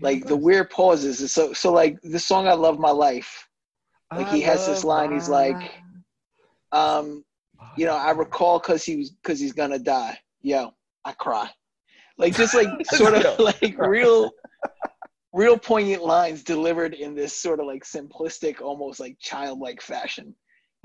Like 0.00 0.26
the 0.26 0.36
weird 0.36 0.70
pauses 0.70 1.20
is 1.20 1.32
so 1.32 1.52
so 1.52 1.72
like 1.72 1.98
the 2.02 2.18
song 2.18 2.48
I 2.48 2.54
Love 2.54 2.80
My 2.80 2.90
Life. 2.90 3.48
Like 4.12 4.28
he 4.28 4.44
I 4.44 4.48
has 4.48 4.66
this 4.66 4.82
line, 4.84 5.12
he's 5.12 5.28
like, 5.28 5.56
um, 6.72 7.24
you 7.76 7.86
know, 7.86 7.94
I 7.94 8.10
recall 8.10 8.58
cause 8.58 8.84
he 8.84 8.96
was 8.96 9.14
cause 9.22 9.38
he's 9.38 9.52
gonna 9.52 9.78
die. 9.78 10.18
Yo, 10.42 10.72
I 11.04 11.12
cry. 11.12 11.48
Like 12.18 12.34
just 12.34 12.54
like 12.54 12.68
sort 12.86 13.14
of 13.14 13.38
like 13.38 13.76
real 13.78 14.32
real 15.34 15.58
poignant 15.58 16.04
lines 16.04 16.42
delivered 16.44 16.94
in 16.94 17.14
this 17.14 17.34
sort 17.36 17.60
of 17.60 17.66
like 17.66 17.84
simplistic, 17.84 18.62
almost 18.62 19.00
like 19.00 19.18
childlike 19.18 19.82
fashion 19.82 20.34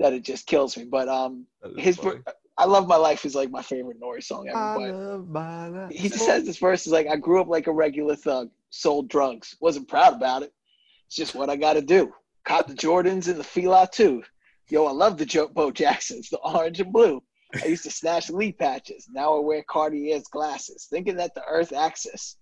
that 0.00 0.12
it 0.12 0.22
just 0.24 0.46
kills 0.46 0.76
me. 0.76 0.84
But 0.84 1.08
um 1.08 1.46
his 1.78 1.96
funny. 1.96 2.20
I 2.58 2.66
Love 2.66 2.86
My 2.86 2.96
Life 2.96 3.24
is 3.24 3.34
like 3.34 3.50
my 3.50 3.62
favorite 3.62 3.98
Nori 4.02 4.22
song 4.22 4.46
ever. 4.48 4.58
I 4.58 4.74
But 4.76 4.94
love 4.94 5.28
my 5.28 5.68
life. 5.68 5.92
he 5.92 6.10
just 6.10 6.26
has 6.26 6.44
this 6.44 6.58
verse 6.58 6.86
is 6.86 6.92
like, 6.92 7.06
I 7.06 7.16
grew 7.16 7.40
up 7.40 7.48
like 7.48 7.68
a 7.68 7.72
regular 7.72 8.16
thug, 8.16 8.50
sold 8.68 9.08
drugs, 9.08 9.56
wasn't 9.60 9.88
proud 9.88 10.12
about 10.14 10.42
it. 10.42 10.52
It's 11.06 11.16
just 11.16 11.34
what 11.34 11.48
I 11.48 11.56
got 11.56 11.74
to 11.74 11.80
do. 11.80 12.12
Caught 12.44 12.68
the 12.68 12.74
Jordans 12.74 13.28
and 13.28 13.38
the 13.40 13.44
Fila 13.44 13.88
too. 13.90 14.22
Yo, 14.68 14.84
I 14.86 14.92
love 14.92 15.16
the 15.16 15.24
Joe 15.24 15.48
Bo 15.48 15.70
Jacksons, 15.70 16.28
the 16.28 16.38
orange 16.38 16.80
and 16.80 16.92
blue. 16.92 17.22
I 17.62 17.66
used 17.66 17.84
to 17.84 17.90
snatch 17.90 18.28
leaf 18.30 18.58
patches. 18.58 19.08
Now 19.10 19.36
I 19.36 19.40
wear 19.40 19.64
Cartier's 19.66 20.24
glasses, 20.24 20.86
thinking 20.90 21.16
that 21.16 21.34
the 21.34 21.44
Earth 21.44 21.72
axis 21.72 22.36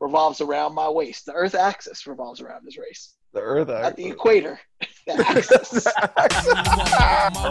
revolves 0.00 0.40
around 0.40 0.74
my 0.74 0.88
waist. 0.88 1.26
The 1.26 1.32
Earth 1.32 1.54
axis 1.54 2.06
revolves 2.06 2.40
around 2.40 2.64
his 2.64 2.76
race, 2.76 3.14
The 3.32 3.40
Earth 3.40 3.68
axis. 3.68 3.88
At 3.88 3.96
the 3.96 4.06
equator. 4.08 4.58
The 5.06 5.14
axis. 5.28 5.86
Um, 5.86 5.92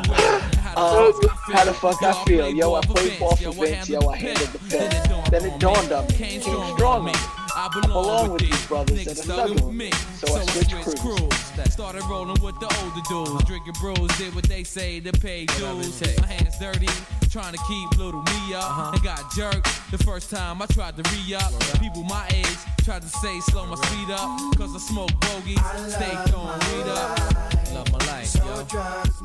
how 1.54 1.66
the 1.66 1.74
fuck 1.74 2.02
I 2.04 2.14
feel? 2.26 2.50
Yo, 2.50 2.74
I 2.76 2.82
played 2.82 3.20
ball 3.20 3.36
for 3.36 3.52
Vince. 3.52 3.90
Yo, 3.90 4.08
I 4.08 4.18
handled 4.18 4.50
the 4.50 4.60
pill. 4.70 5.24
Then 5.32 5.46
it 5.46 5.60
dawned 5.60 5.92
on 5.92 6.06
me. 6.08 6.14
Came 6.14 6.42
strong 6.42 6.82
on 6.82 7.06
me. 7.06 7.14
I 7.58 7.70
belong 7.82 8.32
with 8.32 8.42
these 8.42 8.66
brothers 8.68 9.06
that 9.06 9.18
are 9.18 9.48
thugging 9.48 9.66
with 9.66 9.74
me. 9.74 9.90
So 10.16 10.36
I 10.36 10.44
switched 10.44 11.00
crews. 11.00 11.72
Started 11.72 12.04
rolling 12.10 12.42
with 12.42 12.60
the 12.60 12.68
older 12.84 13.02
dudes, 13.08 13.44
drinking 13.46 13.74
brews, 13.80 14.18
did 14.18 14.36
what 14.36 14.44
they 14.44 14.64
say 14.64 15.00
to 15.00 15.12
pay 15.14 15.46
dues. 15.46 16.02
My 16.20 16.28
hands 16.28 16.60
dirty, 16.60 16.88
trying 17.36 17.52
to 17.52 17.64
keep 17.68 17.98
little 17.98 18.22
me 18.22 18.54
up, 18.54 18.64
uh-huh. 18.64 18.92
and 18.94 19.04
got 19.04 19.30
jerked 19.34 19.68
the 19.92 19.98
first 20.06 20.30
time 20.30 20.62
I 20.62 20.68
tried 20.68 20.96
to 20.96 21.04
re 21.12 21.36
up. 21.36 21.52
People 21.82 22.02
my 22.06 22.26
age 22.32 22.48
tried 22.86 23.02
to 23.02 23.10
say 23.10 23.42
slow 23.42 23.66
my 23.66 23.76
speed 23.76 24.10
up, 24.10 24.56
cause 24.56 24.74
I 24.74 24.80
smoke 24.80 25.12
bogeys, 25.20 25.60
stay 25.92 26.16
throwing 26.28 26.58
weed 26.72 26.88
up. 26.88 27.20
Love 27.74 27.92
my 27.92 28.06
life, 28.08 28.34
yo. 28.38 28.64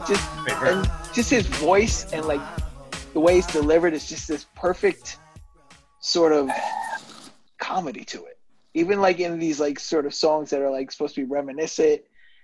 just 0.08 0.28
and 0.50 0.90
just 1.14 1.30
his 1.30 1.46
voice 1.46 2.12
and 2.12 2.26
like 2.26 2.40
the 3.12 3.20
way 3.20 3.38
it's 3.38 3.52
delivered 3.52 3.92
is 3.92 4.08
just 4.08 4.26
this 4.26 4.44
perfect 4.56 5.18
sort 6.00 6.32
of 6.32 6.50
comedy 7.58 8.04
to 8.06 8.24
it. 8.24 8.40
Even 8.74 9.00
like 9.00 9.20
in 9.20 9.38
these 9.38 9.60
like 9.60 9.78
sort 9.78 10.04
of 10.04 10.12
songs 10.12 10.50
that 10.50 10.60
are 10.60 10.70
like 10.70 10.90
supposed 10.90 11.14
to 11.14 11.20
be 11.20 11.30
reminiscent 11.30 12.00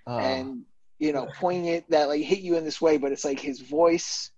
Oh. 0.09 0.17
and 0.17 0.61
you 0.97 1.11
know 1.11 1.27
poignant 1.35 1.83
that 1.89 2.07
like 2.07 2.21
hit 2.21 2.39
you 2.39 2.55
in 2.55 2.63
this 2.63 2.79
way, 2.79 2.95
but 2.95 3.11
it's 3.11 3.25
like 3.25 3.41
his 3.41 3.59
voice 3.59 4.31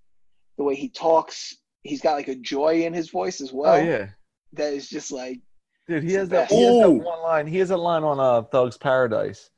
the 0.60 0.64
way 0.66 0.76
he 0.76 0.90
talks. 0.90 1.56
He's 1.84 2.02
got 2.02 2.14
like 2.14 2.28
a 2.28 2.36
joy 2.36 2.82
in 2.84 2.94
his 2.94 3.10
voice 3.10 3.40
as 3.42 3.52
well. 3.52 3.74
oh 3.76 3.82
yeah, 3.82 4.10
That 4.54 4.74
is 4.74 4.88
just 4.90 5.12
like 5.12 5.40
dude. 5.88 6.04
He 6.04 6.14
has 6.14 6.28
that. 6.30 6.50
best. 6.50 6.54
He 6.54 6.62
has 6.64 6.76
that 6.80 6.88
Ooh. 6.90 7.00
one 7.02 7.22
line. 7.24 7.48
He 7.48 7.58
has 7.60 7.72
a 7.72 7.78
line 7.78 8.04
on 8.04 8.20
uh, 8.20 8.42
Thug's 8.44 8.78
Paradise, 8.78 9.50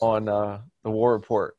on 0.00 0.28
uh, 0.28 0.62
the 0.82 0.90
War 0.90 1.12
Report. 1.12 1.56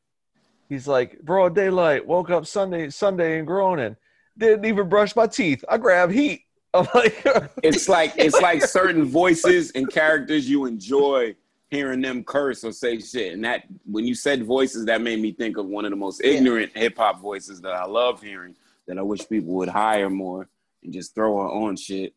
He's 0.68 0.88
like, 0.88 1.20
broad 1.20 1.54
daylight. 1.54 2.06
Woke 2.06 2.30
up 2.30 2.44
Sunday, 2.46 2.90
Sunday 2.90 3.38
and 3.38 3.46
groaning. 3.46 3.94
Didn't 4.36 4.64
even 4.64 4.88
brush 4.88 5.14
my 5.14 5.26
teeth. 5.28 5.64
I 5.68 5.78
grab 5.78 6.10
heat. 6.10 6.42
I'm 6.74 6.88
like, 6.94 7.22
It's 7.62 7.88
like 7.88 8.14
it's 8.16 8.40
like 8.40 8.62
certain 8.64 9.04
voices 9.04 9.70
and 9.72 9.88
characters 9.92 10.48
you 10.48 10.64
enjoy 10.66 11.36
hearing 11.70 12.00
them 12.00 12.24
curse 12.24 12.64
or 12.64 12.72
say 12.72 12.98
shit. 12.98 13.34
And 13.34 13.44
that 13.44 13.64
when 13.84 14.06
you 14.06 14.14
said 14.16 14.42
voices, 14.44 14.86
that 14.86 15.02
made 15.02 15.20
me 15.20 15.32
think 15.32 15.56
of 15.56 15.66
one 15.66 15.84
of 15.84 15.90
the 15.90 15.96
most 15.96 16.20
ignorant 16.24 16.72
hip 16.76 16.96
hop 16.98 17.20
voices 17.20 17.60
that 17.60 17.72
I 17.74 17.84
love 17.84 18.20
hearing. 18.20 18.56
That 18.92 18.98
I 18.98 19.02
wish 19.04 19.26
people 19.26 19.54
would 19.54 19.70
hire 19.70 20.10
more 20.10 20.50
and 20.82 20.92
just 20.92 21.14
throw 21.14 21.38
her 21.38 21.48
on 21.48 21.76
shit. 21.76 22.12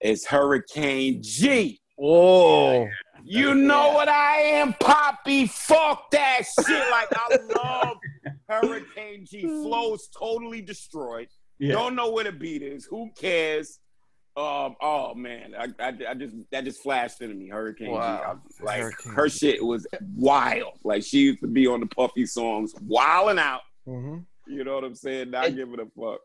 It's 0.00 0.24
Hurricane 0.24 1.20
G. 1.24 1.80
whoa. 1.96 2.88
You 3.24 3.56
know 3.56 3.90
what 3.94 4.08
I 4.08 4.36
am, 4.38 4.72
Poppy. 4.74 5.46
Fuck 5.48 6.08
that 6.12 6.42
shit. 6.66 6.90
Like 6.90 7.08
I 7.12 7.36
love 7.52 7.96
Hurricane 8.48 9.26
G. 9.28 9.40
Flow's 9.42 10.08
totally 10.16 10.62
destroyed. 10.62 11.26
Yeah. 11.58 11.72
Don't 11.72 11.96
know 11.96 12.10
where 12.12 12.22
the 12.24 12.32
beat 12.32 12.62
is. 12.62 12.84
Who 12.86 13.10
cares? 13.18 13.80
Um. 14.36 14.76
Oh 14.80 15.12
man, 15.14 15.54
I, 15.58 15.66
I, 15.84 15.92
I 16.10 16.14
just 16.14 16.36
that 16.52 16.62
just 16.64 16.80
flashed 16.80 17.20
into 17.22 17.34
me. 17.34 17.48
Hurricane 17.48 17.90
Wow. 17.90 18.38
G. 18.48 18.54
I- 18.60 18.64
like 18.64 18.80
Hurricane 18.82 19.12
her 19.14 19.28
shit 19.28 19.64
was 19.64 19.84
wild. 20.14 20.74
Like 20.84 21.02
she 21.02 21.18
used 21.18 21.40
to 21.40 21.48
be 21.48 21.66
on 21.66 21.80
the 21.80 21.86
Puffy 21.86 22.24
songs, 22.24 22.72
wilding 22.86 23.40
out. 23.40 23.62
hmm 23.84 24.18
You 24.50 24.64
know 24.64 24.74
what 24.74 24.84
I'm 24.84 24.94
saying? 24.94 25.30
Not 25.30 25.46
And- 25.46 25.56
giving 25.56 25.80
a 25.80 25.86
fuck. 26.00 26.20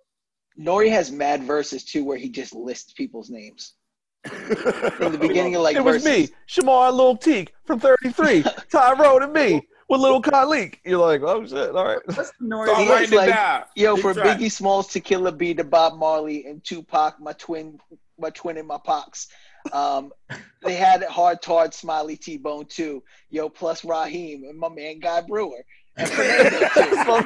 Nori 0.59 0.89
has 0.89 1.11
mad 1.11 1.43
verses 1.43 1.83
too, 1.83 2.05
where 2.05 2.17
he 2.17 2.29
just 2.29 2.55
lists 2.55 2.93
people's 2.93 3.29
names 3.29 3.73
from 4.25 5.11
the 5.11 5.17
beginning 5.19 5.53
of 5.55 5.61
like 5.63 5.75
it 5.75 5.83
was 5.83 6.01
verses. 6.03 6.31
me, 6.31 6.35
Shamar 6.49 6.93
Lil 6.93 7.17
Teak 7.17 7.53
from 7.65 7.79
33, 7.79 8.43
Tyrone 8.71 9.23
and 9.23 9.33
me 9.33 9.61
with 9.89 9.99
Little 9.99 10.21
Khalik. 10.21 10.75
You're 10.85 10.97
like, 11.05 11.21
oh 11.23 11.45
shit, 11.45 11.75
all 11.75 11.85
right. 11.85 11.99
What's 12.05 12.31
the 12.39 12.45
Nori? 12.45 12.67
Start 12.67 12.79
He 12.83 12.89
writing 12.89 13.03
is 13.03 13.11
it 13.11 13.15
like, 13.17 13.29
down. 13.29 13.63
Yo, 13.75 13.95
Keep 13.95 14.03
from. 14.03 14.17
Biggie 14.17 14.51
Smalls 14.51 14.87
to 14.93 15.01
Killer 15.01 15.31
B 15.31 15.53
to 15.53 15.63
Bob 15.65 15.99
Marley 15.99 16.45
and 16.45 16.63
Tupac, 16.63 17.19
my 17.19 17.33
twin, 17.33 17.77
my 18.17 18.29
twin 18.29 18.57
and 18.57 18.67
my 18.67 18.77
pox. 18.83 19.27
Um, 19.73 20.11
they 20.63 20.75
had 20.75 21.03
Hard 21.03 21.41
Tard, 21.41 21.73
Smiley 21.73 22.15
T 22.15 22.37
Bone 22.37 22.65
too. 22.65 23.03
Yo, 23.29 23.49
plus 23.49 23.83
Raheem 23.83 24.45
and 24.45 24.57
my 24.57 24.69
man 24.69 24.99
Guy 24.99 25.19
Brewer. 25.21 25.65
And 25.97 26.09
Fernando, 26.09 26.49
too. 26.49 26.65
Just 26.67 27.07
all 27.07 27.21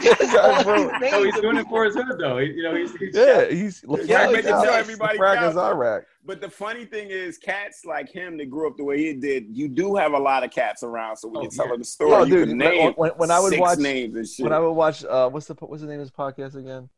these 0.58 0.66
No, 0.66 1.00
names 1.00 1.14
Oh, 1.14 1.24
he's 1.24 1.40
doing 1.42 1.58
it 1.58 1.68
for 1.68 1.86
his 1.86 1.96
hood 1.96 2.18
though. 2.20 2.38
He, 2.38 2.52
you 2.52 2.64
know, 2.64 2.76
he's, 2.76 2.96
he's 2.98 3.16
Yeah, 3.16 3.46
he's 3.50 3.84
Yeah, 4.06 4.28
he 4.28 4.34
making 4.34 4.52
does. 4.52 4.66
everybody 4.68 5.18
Frack 5.18 5.50
is 5.50 5.58
Iraq. 5.58 6.04
But 6.24 6.40
the 6.42 6.50
funny 6.50 6.86
thing 6.86 7.10
is, 7.10 7.38
cats 7.40 7.84
like 7.86 8.10
him 8.10 8.38
that 8.38 8.50
grew 8.52 8.68
up 8.70 8.78
the 8.78 8.84
way 8.84 8.98
he 9.00 9.14
did, 9.14 9.46
you 9.50 9.68
do 9.68 9.96
have 9.96 10.14
a 10.14 10.20
lot 10.20 10.44
of 10.44 10.52
cats 10.52 10.84
around. 10.84 11.18
So 11.18 11.30
when 11.30 11.38
Oh, 11.38 11.42
you're 11.44 11.52
telling 11.52 11.72
yeah. 11.72 11.78
the 11.78 11.84
story, 11.86 12.12
Oh, 12.14 12.24
you 12.24 12.36
dude, 12.36 12.50
can 12.50 12.58
when- 12.60 12.70
name 12.70 12.94
when- 12.96 13.12
when 13.12 13.32
I 13.32 13.40
would 13.40 13.50
six 13.50 13.60
watch- 13.62 13.80
names 13.80 14.16
and 14.16 14.28
shit. 14.28 14.44
When 14.44 14.54
I 14.54 14.60
would 14.60 14.74
watch, 14.74 15.04
uh, 15.04 15.30
what's 15.30 15.48
the 15.48 15.56
what's 15.56 15.82
the 15.82 15.88
name 15.88 16.00
of 16.00 16.02
his 16.02 16.12
podcast 16.12 16.56
again? 16.56 16.90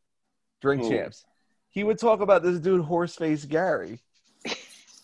Drink 0.60 0.82
Who? 0.82 0.90
Champs. 0.90 1.24
He 1.70 1.84
would 1.84 1.98
talk 1.98 2.20
about 2.20 2.42
this 2.42 2.58
dude, 2.60 2.82
Horseface 2.84 3.48
Gary. 3.48 4.00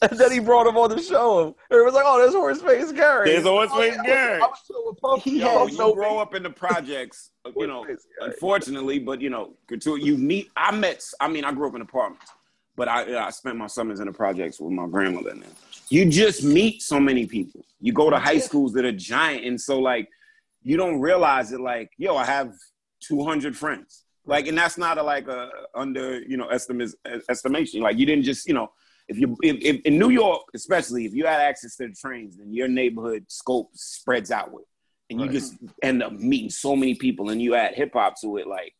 And 0.01 0.19
then 0.19 0.31
he 0.31 0.39
brought 0.39 0.67
him 0.67 0.77
on 0.77 0.91
the 0.91 1.03
show. 1.03 1.57
Everyone's 1.71 1.95
like, 1.95 2.05
"Oh, 2.07 2.19
there's 2.19 2.35
Horseface 2.35 2.95
Gary." 2.95 3.31
There's 3.31 3.45
Horseface 3.45 3.69
oh, 3.73 3.83
I 3.83 3.89
was- 3.89 4.07
Gary. 4.07 4.41
I 4.43 4.47
was 4.47 4.59
still 4.63 4.87
with 4.87 5.01
Puffy. 5.01 5.31
He 5.31 5.41
Yo, 5.41 5.53
Yo, 5.53 5.59
has- 5.65 5.73
you 5.73 5.79
no 5.79 5.93
grow 5.93 6.19
up 6.19 6.35
in 6.35 6.45
the 6.45 6.51
projects, 6.51 7.31
you 7.57 7.67
know, 7.67 7.83
Horseface 7.85 7.99
unfortunately, 8.21 9.01
but 9.01 9.21
you 9.21 9.31
know, 9.31 9.55
gratu- 9.69 10.01
you 10.01 10.17
meet. 10.17 10.51
I 10.57 10.71
met. 10.71 11.05
I 11.21 11.29
mean, 11.29 11.45
I 11.45 11.53
grew 11.53 11.69
up 11.69 11.75
in 11.75 11.81
apartments, 11.81 12.31
but 12.77 12.87
I 12.89 13.27
I 13.27 13.31
spent 13.31 13.57
my 13.57 13.67
summers 13.67 13.99
in 13.99 14.07
the 14.07 14.13
projects 14.13 14.61
with 14.61 14.73
my 14.73 14.87
grandmother. 14.87 15.31
And 15.31 15.43
them. 15.43 15.51
you 15.89 16.09
just 16.09 16.45
meet 16.45 16.81
so 16.83 17.01
many 17.01 17.27
people. 17.27 17.65
You 17.81 17.93
go 17.93 18.09
to 18.09 18.19
high 18.19 18.39
schools 18.39 18.73
that 18.75 18.85
are 18.85 18.93
giant, 18.93 19.45
and 19.47 19.61
so 19.61 19.81
like 19.81 20.09
you 20.63 20.77
don't 20.77 21.01
realize 21.01 21.51
it. 21.51 21.61
Like, 21.61 21.91
yo, 21.99 22.17
I 22.17 22.25
have 22.25 22.53
two 23.01 23.25
hundred 23.25 23.57
friends. 23.57 24.05
Like, 24.27 24.47
and 24.47 24.57
that's 24.57 24.79
not 24.79 24.97
a 24.99 25.03
like 25.03 25.27
a 25.27 25.51
under 25.75 26.21
you 26.21 26.37
know 26.37 26.47
estimate 26.49 26.91
estimation. 27.29 27.81
Like, 27.81 27.99
you 27.99 28.07
didn't 28.07 28.25
just 28.25 28.47
you 28.47 28.55
know. 28.55 28.71
If 29.09 29.19
you 29.19 29.37
if, 29.43 29.57
if 29.63 29.81
in 29.83 29.99
New 29.99 30.11
York, 30.11 30.43
especially 30.55 31.05
if 31.07 31.15
you 31.15 31.25
had 31.27 31.41
access 31.41 31.77
to 31.77 31.89
the 31.89 31.95
trains, 31.95 32.37
then 32.37 32.53
your 32.53 32.69
neighborhood 32.69 33.25
scope 33.29 33.71
spreads 33.75 34.31
outward 34.31 34.65
and 35.11 35.19
you 35.21 35.27
Right. 35.27 35.33
just 35.35 35.55
end 35.83 36.03
up 36.03 36.13
meeting 36.13 36.51
so 36.51 36.77
many 36.77 36.95
people 36.95 37.31
and 37.31 37.41
you 37.41 37.55
add 37.55 37.75
hip 37.75 37.93
hop 37.95 38.21
to 38.21 38.37
it 38.37 38.47
like 38.47 38.75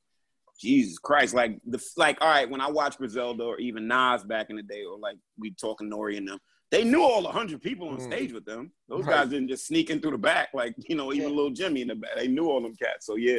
Jesus 0.61 0.99
Christ 0.99 1.35
like 1.35 1.59
the 1.65 1.83
like 1.97 2.19
all 2.21 2.29
right 2.29 2.51
when 2.51 2.61
I 2.61 2.69
watched 2.71 2.99
Griselda 2.99 3.43
or 3.45 3.59
even 3.59 3.87
Nas 3.89 4.23
back 4.25 4.51
in 4.51 4.57
the 4.57 4.63
day 4.63 4.83
or 4.85 4.99
like 4.99 5.17
we 5.39 5.53
talking 5.53 5.89
Nori 5.91 6.19
and 6.19 6.29
them 6.29 6.39
they 6.71 6.85
knew 6.85 7.03
all 7.03 7.23
the 7.23 7.29
hundred 7.31 7.63
people 7.63 7.89
on 7.89 7.97
Mm. 7.99 8.03
stage 8.03 8.33
with 8.33 8.45
them 8.45 8.71
those 8.89 9.05
Right. 9.07 9.15
guys 9.23 9.29
didn't 9.31 9.49
just 9.49 9.67
sneak 9.67 9.89
in 9.89 10.01
through 10.01 10.11
the 10.11 10.19
back 10.19 10.49
like 10.53 10.75
you 10.79 10.97
know 10.97 11.13
even 11.15 11.31
Yeah. 11.31 11.35
little 11.37 11.51
Jimmy 11.53 11.81
in 11.83 11.89
the 11.89 11.95
back 11.95 12.11
they 12.17 12.29
knew 12.29 12.51
all 12.51 12.61
them 12.61 12.75
cats 12.77 13.07
so 13.07 13.15
yeah 13.17 13.39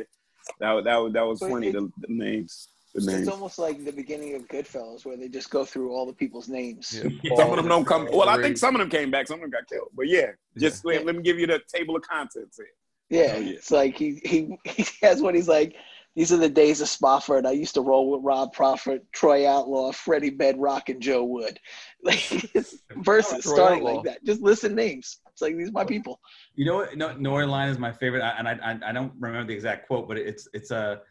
that 0.59 0.71
was- 0.71 0.85
that 0.85 0.95
was 0.97 1.13
that 1.13 1.21
was 1.27 1.39
But 1.41 1.49
funny 1.51 1.67
it- 1.67 1.73
the, 1.73 1.91
the 1.99 2.07
names 2.13 2.69
the 3.05 3.17
It's 3.19 3.27
almost 3.27 3.59
like 3.59 3.83
the 3.85 3.91
beginning 3.91 4.35
of 4.35 4.47
Goodfellas, 4.47 5.05
where 5.05 5.17
they 5.17 5.27
just 5.29 5.49
go 5.49 5.65
through 5.65 5.93
all 5.93 6.05
the 6.05 6.13
people's 6.13 6.49
names. 6.49 7.01
Yeah, 7.23 7.35
some 7.35 7.49
of 7.51 7.57
them 7.57 7.67
don't 7.67 7.85
come 7.85 8.07
well 8.11 8.29
I 8.29 8.41
think 8.41 8.57
some 8.57 8.75
of 8.75 8.79
them 8.79 8.89
came 8.89 9.11
back 9.11 9.27
some 9.27 9.35
of 9.35 9.41
them 9.41 9.51
got 9.51 9.67
killed 9.67 9.89
but 9.95 10.07
yeah 10.07 10.31
just 10.57 10.83
Yeah. 10.85 10.97
Let, 10.97 11.05
let 11.07 11.15
me 11.15 11.23
give 11.23 11.39
you 11.39 11.47
the 11.47 11.61
table 11.73 11.95
of 11.95 12.03
contents 12.03 12.57
here 12.57 12.67
Yeah, 13.09 13.33
Oh, 13.35 13.39
yeah. 13.39 13.53
it's 13.53 13.71
like 13.71 13.97
he, 13.97 14.21
he 14.25 14.57
he 14.65 14.85
has 15.01 15.21
what 15.21 15.35
he's 15.35 15.47
like. 15.47 15.75
These 16.15 16.33
are 16.33 16.37
the 16.37 16.49
days 16.49 16.81
of 16.81 16.89
Spofford. 16.89 17.45
I 17.45 17.51
used 17.51 17.75
to 17.75 17.81
roll 17.81 18.11
with 18.11 18.21
Rob 18.23 18.51
Prophet, 18.51 19.05
Troy 19.13 19.47
Outlaw, 19.47 19.91
Freddie 19.91 20.31
Bedrock, 20.31 20.89
and 20.89 21.01
Joe 21.01 21.23
Wood. 21.23 21.59
Like 22.03 22.19
verses 22.97 23.43
starting 23.43 23.79
Outlaw. 23.79 23.95
like 23.95 24.05
that. 24.05 24.25
Just 24.25 24.41
listen 24.41 24.73
names. 24.73 25.19
It's 25.31 25.41
like 25.41 25.57
these 25.57 25.67
are 25.67 25.73
my 25.73 25.83
oh. 25.83 25.85
people. 25.85 26.19
You 26.55 26.65
know 26.65 26.75
what? 26.75 26.97
No, 26.97 27.09
Nori 27.09 27.47
line 27.47 27.69
is 27.69 27.77
my 27.77 27.91
favorite, 27.91 28.21
I- 28.21 28.37
and 28.39 28.47
I, 28.47 28.53
I 28.63 28.89
I 28.89 28.91
don't 28.93 29.11
remember 29.19 29.47
the 29.47 29.53
exact 29.53 29.85
quote, 29.87 30.07
but 30.07 30.17
it's 30.17 30.47
it's 30.53 30.71
a 30.71 31.01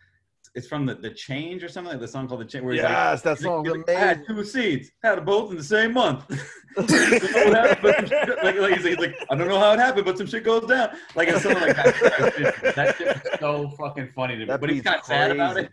it's 0.59 0.67
from 0.67 0.85
the 0.87 0.95
the 0.95 1.11
change 1.11 1.63
or 1.65 1.69
something 1.69 1.93
like 1.93 2.01
the 2.01 2.09
song 2.09 2.27
called 2.29 2.41
the 2.41 2.45
change. 2.45 2.65
Where 2.65 2.75
he's 2.75 2.83
like, 2.83 2.91
Yes, 2.93 3.23
that 3.23 3.39
song 3.39 3.65
like- 3.65 3.67
song's 3.75 3.79
he's 3.89 3.95
like, 3.95 3.97
I 3.97 4.07
had 4.09 4.27
two 4.27 4.45
seeds, 4.45 4.91
had 5.03 5.19
them 5.19 5.25
both 5.25 5.51
in 5.53 5.57
the 5.57 5.63
same 5.65 5.93
month. 5.95 6.25
You 6.79 6.85
what 6.85 7.57
happened, 7.57 7.79
but 7.83 7.97
some 7.97 8.07
shit- 8.09 8.43
like, 8.45 8.57
like, 8.59 8.75
he's, 8.75 8.85
he's 8.85 8.99
like, 8.99 9.17
I 9.31 9.35
don't 9.35 9.49
know 9.49 9.59
how 9.59 9.73
it 9.73 9.81
happened, 9.81 10.05
but 10.05 10.17
some 10.19 10.27
shit 10.29 10.45
goes 10.45 10.67
down. 10.67 10.91
Like 11.17 11.29
it's 11.29 11.43
something 11.43 11.63
like 11.67 11.75
that. 11.77 12.73
that 12.77 12.97
shit 12.97 13.09
is 13.17 13.41
so 13.41 13.71
fucking 13.79 14.11
funny 14.15 14.35
to 14.35 14.41
me. 14.41 14.45
That 14.47 14.61
but 14.61 14.71
he's 14.71 14.83
beat's 14.83 14.89
kind 14.89 15.01
of 15.01 15.07
sad 15.07 15.31
about 15.33 15.57
it. 15.57 15.71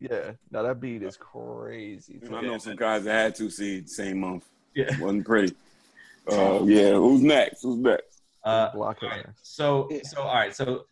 Yeah, 0.00 0.32
no, 0.50 0.62
that 0.62 0.80
beat 0.80 1.02
is 1.02 1.16
crazy. 1.16 2.20
I 2.30 2.40
know 2.42 2.58
some 2.58 2.76
guys 2.76 3.04
that 3.04 3.12
had 3.12 3.34
two 3.34 3.48
seeds 3.48 3.96
same 3.96 4.20
month 4.20 4.44
Yeah. 4.74 4.90
wasn't 5.00 5.24
pretty 5.24 5.54
uh, 6.30 6.60
yeah 6.64 6.92
who's 6.94 7.20
next 7.22 7.62
who's 7.62 7.78
next 7.78 8.22
Uh, 8.44 8.70
Block 8.72 8.98
it 9.02 9.06
all 9.06 9.10
right, 9.10 9.26
so 9.42 9.88
Yeah. 9.90 10.00
so 10.04 10.22
all 10.22 10.34
right, 10.34 10.54
so 10.54 10.86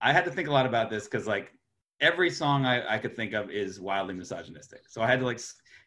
I 0.00 0.12
had 0.12 0.24
to 0.26 0.30
think 0.30 0.48
a 0.48 0.52
lot 0.52 0.64
about 0.66 0.88
this 0.90 1.04
because 1.04 1.26
like 1.26 1.52
every 2.00 2.30
song 2.30 2.64
I, 2.64 2.94
I 2.94 2.98
could 2.98 3.14
think 3.14 3.32
of 3.32 3.50
is 3.50 3.80
wildly 3.80 4.14
misogynistic. 4.14 4.82
So 4.88 5.02
I 5.02 5.06
had 5.06 5.20
to 5.20 5.26
like, 5.26 5.40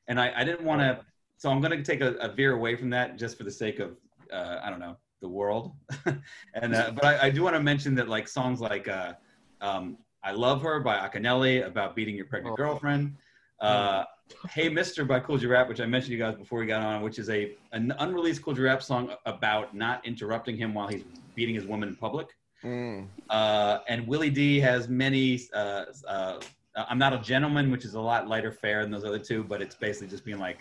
and 0.08 0.20
I, 0.20 0.32
I 0.36 0.44
didn't 0.44 0.66
want 0.66 0.82
to. 0.82 1.00
So 1.38 1.50
I'm 1.50 1.60
going 1.60 1.72
to 1.78 1.84
take 1.84 2.02
a, 2.02 2.14
a 2.16 2.30
veer 2.32 2.54
away 2.54 2.76
from 2.76 2.90
that 2.92 3.18
just 3.18 3.38
for 3.38 3.44
the 3.44 3.52
sake 3.52 3.80
of 3.80 3.98
uh, 4.32 4.60
I 4.64 4.70
don't 4.70 4.80
know 4.80 4.98
the 5.22 5.28
world. 5.28 5.74
and 6.54 6.76
uh, 6.76 6.92
but 6.96 7.06
I, 7.06 7.28
I 7.28 7.30
do 7.30 7.44
want 7.44 7.56
to 7.56 7.62
mention 7.62 7.96
that 7.96 8.08
like 8.08 8.28
songs 8.28 8.62
like 8.62 8.88
uh, 8.88 9.14
um, 9.62 9.98
"I 10.24 10.32
Love 10.32 10.62
Her" 10.62 10.80
by 10.80 10.98
Akinyele 10.98 11.66
about 11.66 11.96
beating 11.96 12.16
your 12.16 12.26
pregnant 12.26 12.54
Oh. 12.54 12.58
girlfriend. 12.58 13.18
Uh, 13.60 14.04
"Hey 14.50 14.70
Mister" 14.70 15.06
by 15.06 15.20
Kool 15.20 15.38
G 15.38 15.48
Rap, 15.48 15.68
which 15.68 15.80
I 15.80 15.86
mentioned 15.86 16.12
to 16.12 16.18
you 16.18 16.24
guys 16.24 16.36
before 16.36 16.60
we 16.60 16.66
got 16.66 16.84
on, 16.84 17.02
which 17.02 17.18
is 17.20 17.30
a 17.30 17.56
an 17.72 17.94
unreleased 18.00 18.42
Kool 18.44 18.54
G 18.54 18.62
Rap 18.62 18.82
song 18.84 19.12
about 19.26 19.76
not 19.76 20.06
interrupting 20.06 20.58
him 20.58 20.74
while 20.74 20.88
he's 20.88 21.04
beating 21.36 21.56
his 21.56 21.66
woman 21.66 21.90
in 21.90 21.96
public. 21.96 22.28
Mm. 22.64 23.08
Uh, 23.30 23.80
and 23.88 24.08
Willie 24.08 24.30
D 24.30 24.60
has 24.60 24.88
many. 24.88 25.42
Uh, 25.54 25.86
uh, 26.08 26.40
I'm 26.76 26.98
not 26.98 27.14
a 27.14 27.20
gentleman, 27.20 27.70
which 27.72 27.86
is 27.86 27.94
a 27.94 28.00
lot 28.00 28.28
lighter 28.28 28.52
fare 28.52 28.82
than 28.82 28.92
those 28.92 29.06
other 29.06 29.20
two, 29.20 29.44
but 29.44 29.62
it's 29.62 29.76
basically 29.76 30.08
just 30.08 30.26
being 30.26 30.40
like, 30.40 30.60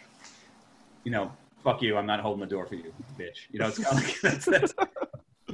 you 1.04 1.10
know, 1.10 1.32
fuck 1.62 1.80
you. 1.80 1.96
I'm 1.96 2.06
not 2.06 2.20
holding 2.20 2.40
the 2.40 2.46
door 2.46 2.66
for 2.66 2.74
you, 2.74 2.92
bitch. 3.18 3.48
You 3.50 3.60
know, 3.60 3.68
it's 3.68 3.78
kind 3.78 3.98
of 3.98 4.04
like 4.04 4.20
that's, 4.22 4.44
that's. 4.44 4.74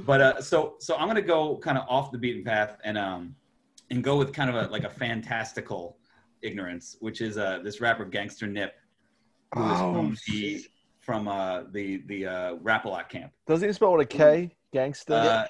But 0.05 0.21
uh, 0.21 0.41
so 0.41 0.75
so 0.79 0.95
I'm 0.95 1.07
gonna 1.07 1.21
go 1.21 1.57
kind 1.57 1.77
of 1.77 1.85
off 1.87 2.11
the 2.11 2.17
beaten 2.17 2.43
path 2.43 2.77
and 2.83 2.97
um 2.97 3.35
and 3.91 4.03
go 4.03 4.17
with 4.17 4.33
kind 4.33 4.49
of 4.49 4.55
a 4.55 4.69
like 4.71 4.83
a 4.83 4.89
fantastical 4.89 5.97
ignorance, 6.41 6.97
which 6.99 7.21
is 7.21 7.37
uh 7.37 7.59
this 7.63 7.79
rapper 7.81 8.05
Gangster 8.05 8.47
Nip, 8.47 8.73
who 9.53 9.63
is 9.65 9.79
Oh, 9.79 9.93
from 9.93 10.17
the 10.27 10.65
from 10.99 11.27
uh 11.27 11.63
the 11.71 12.03
the 12.07 12.25
uh 12.25 12.55
Rap-A-Lot 12.61 13.09
camp. 13.09 13.31
Doesn't 13.47 13.67
he 13.67 13.73
spell 13.73 13.93
with 13.93 14.01
a 14.01 14.05
K? 14.05 14.55
Gangster. 14.71 15.13
Uh, 15.13 15.45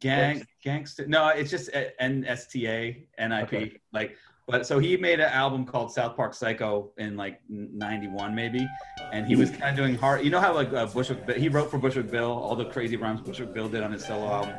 gang 0.00 0.46
gangster. 0.62 1.06
No, 1.06 1.28
it's 1.28 1.50
just 1.50 1.70
N 1.98 2.24
S 2.26 2.46
T 2.46 2.66
A 2.68 3.06
N 3.18 3.32
I 3.32 3.44
P. 3.44 3.56
Okay. 3.56 3.80
Like, 3.92 4.16
but 4.46 4.66
so 4.66 4.78
he 4.78 4.96
made 4.96 5.20
an 5.20 5.30
album 5.30 5.64
called 5.64 5.92
South 5.92 6.16
Park 6.16 6.34
Psycho 6.34 6.90
in 6.98 7.16
like 7.16 7.40
'91 7.48 8.34
maybe, 8.34 8.68
and 9.12 9.26
he 9.26 9.36
was 9.36 9.50
kind 9.50 9.70
of 9.70 9.76
doing 9.76 9.94
hard. 9.96 10.24
You 10.24 10.30
know 10.30 10.40
how 10.40 10.54
like 10.54 10.72
uh, 10.72 10.86
Bushwick, 10.86 11.36
he 11.36 11.48
wrote 11.48 11.70
for 11.70 11.78
Bushwick 11.78 12.10
Bill 12.10 12.30
all 12.30 12.56
the 12.56 12.66
crazy 12.66 12.96
rhymes 12.96 13.20
Bushwick 13.20 13.54
Bill 13.54 13.68
did 13.68 13.82
on 13.82 13.92
his 13.92 14.04
solo 14.04 14.26
album. 14.26 14.54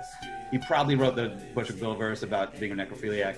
He 0.52 0.58
probably 0.58 0.96
wrote 0.96 1.16
the 1.16 1.40
Bushwick 1.54 1.80
Bill 1.80 1.96
verse 1.96 2.24
about 2.24 2.60
being 2.60 2.72
a 2.72 2.76
necrophiliac. 2.76 3.38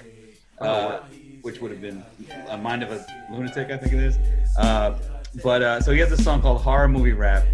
uh, 0.60 1.02
which 1.42 1.60
would 1.62 1.70
have 1.70 1.82
been 1.82 2.04
a 2.50 2.58
mind 2.58 2.82
of 2.82 2.92
a 2.92 3.06
lunatic, 3.30 3.70
I 3.70 3.78
think 3.78 3.94
it 3.94 4.00
is. 4.00 4.18
Uh, 4.58 4.98
but 5.44 5.62
uh, 5.62 5.82
so 5.82 5.92
he 5.92 6.00
has 6.00 6.12
a 6.12 6.18
song 6.22 6.42
called 6.42 6.62
Horror 6.62 6.88
Movie 6.88 7.14
Rap, 7.14 7.46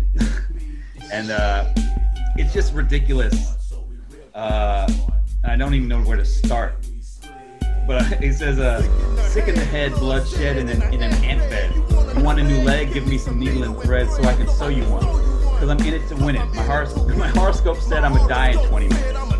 and 1.12 1.32
uh, 1.32 1.66
it's 2.38 2.54
just 2.54 2.74
ridiculous. 2.74 3.58
Uh, 4.34 4.90
I 5.44 5.56
don't 5.58 5.74
even 5.74 5.88
know 5.88 6.02
where 6.02 6.18
to 6.18 6.26
start. 6.26 6.76
But 7.88 8.04
he 8.24 8.32
says, 8.32 8.60
uh, 8.60 8.82
"Sick 9.28 9.48
in 9.48 9.56
the 9.56 9.66
head, 9.66 9.94
bloodshed 9.94 10.58
in 10.58 10.70
an 10.70 10.82
in 10.94 11.02
an 11.02 11.14
ant 11.24 11.42
bed. 11.50 11.74
You 12.16 12.24
want 12.24 12.40
a 12.40 12.44
new 12.44 12.62
leg? 12.62 12.94
Give 12.94 13.08
me 13.08 13.18
some 13.18 13.40
needle 13.40 13.64
and 13.64 13.78
thread 13.82 14.10
so 14.10 14.24
I 14.24 14.34
can 14.36 14.48
sew 14.48 14.68
you 14.68 14.84
one. 14.86 15.04
Cause 15.60 15.70
I'm 15.70 15.80
in 15.80 15.94
it 15.94 16.08
to 16.08 16.16
win 16.16 16.36
it. 16.36 16.46
My 16.56 16.64
horos- 16.64 17.18
my 17.18 17.28
horoscope 17.28 17.78
said 17.78 18.04
I'm 18.04 18.14
gonna 18.14 18.28
die 18.28 18.50
in 18.52 18.68
20 18.70 18.88
minutes. 18.88 19.31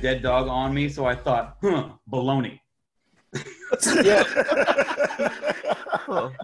Dead 0.00 0.22
dog 0.22 0.48
on 0.48 0.72
me, 0.74 0.88
so 0.88 1.04
I 1.06 1.14
thought, 1.14 1.56
huh, 1.62 1.90
baloney. 2.10 2.60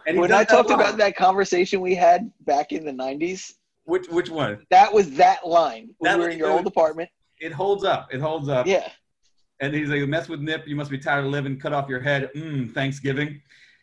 And 0.07 0.17
he 0.17 0.19
when 0.19 0.33
I 0.33 0.45
talked 0.45 0.69
line. 0.69 0.79
about 0.79 0.99
that 0.99 1.17
conversation 1.17 1.81
we 1.81 1.95
had 1.95 2.31
back 2.45 2.73
in 2.73 2.85
the 2.85 2.93
'90s, 2.93 3.55
which 3.85 4.07
which 4.09 4.29
one? 4.29 4.59
That 4.71 4.93
was 4.93 5.11
that 5.13 5.47
line 5.47 5.91
That 6.03 6.17
we 6.19 6.21
were 6.21 6.27
was- 6.27 6.35
in 6.35 6.39
your 6.39 6.51
old 6.51 6.67
apartment. 6.67 7.09
It 7.41 7.53
holds 7.53 7.83
up. 7.85 8.13
It 8.13 8.21
holds 8.21 8.49
up. 8.49 8.67
Yeah. 8.67 8.89
And 9.61 9.75
he's 9.75 9.89
like, 9.89 10.01
mess 10.09 10.29
with 10.29 10.41
Nip, 10.41 10.67
you 10.67 10.77
must 10.77 10.91
be 10.91 10.99
tired 10.99 11.25
of 11.25 11.31
living. 11.31 11.59
Cut 11.59 11.73
off 11.73 11.89
your 11.89 12.01
head. 12.01 12.31
Mm, 12.37 12.73
Thanksgiving. 12.73 13.41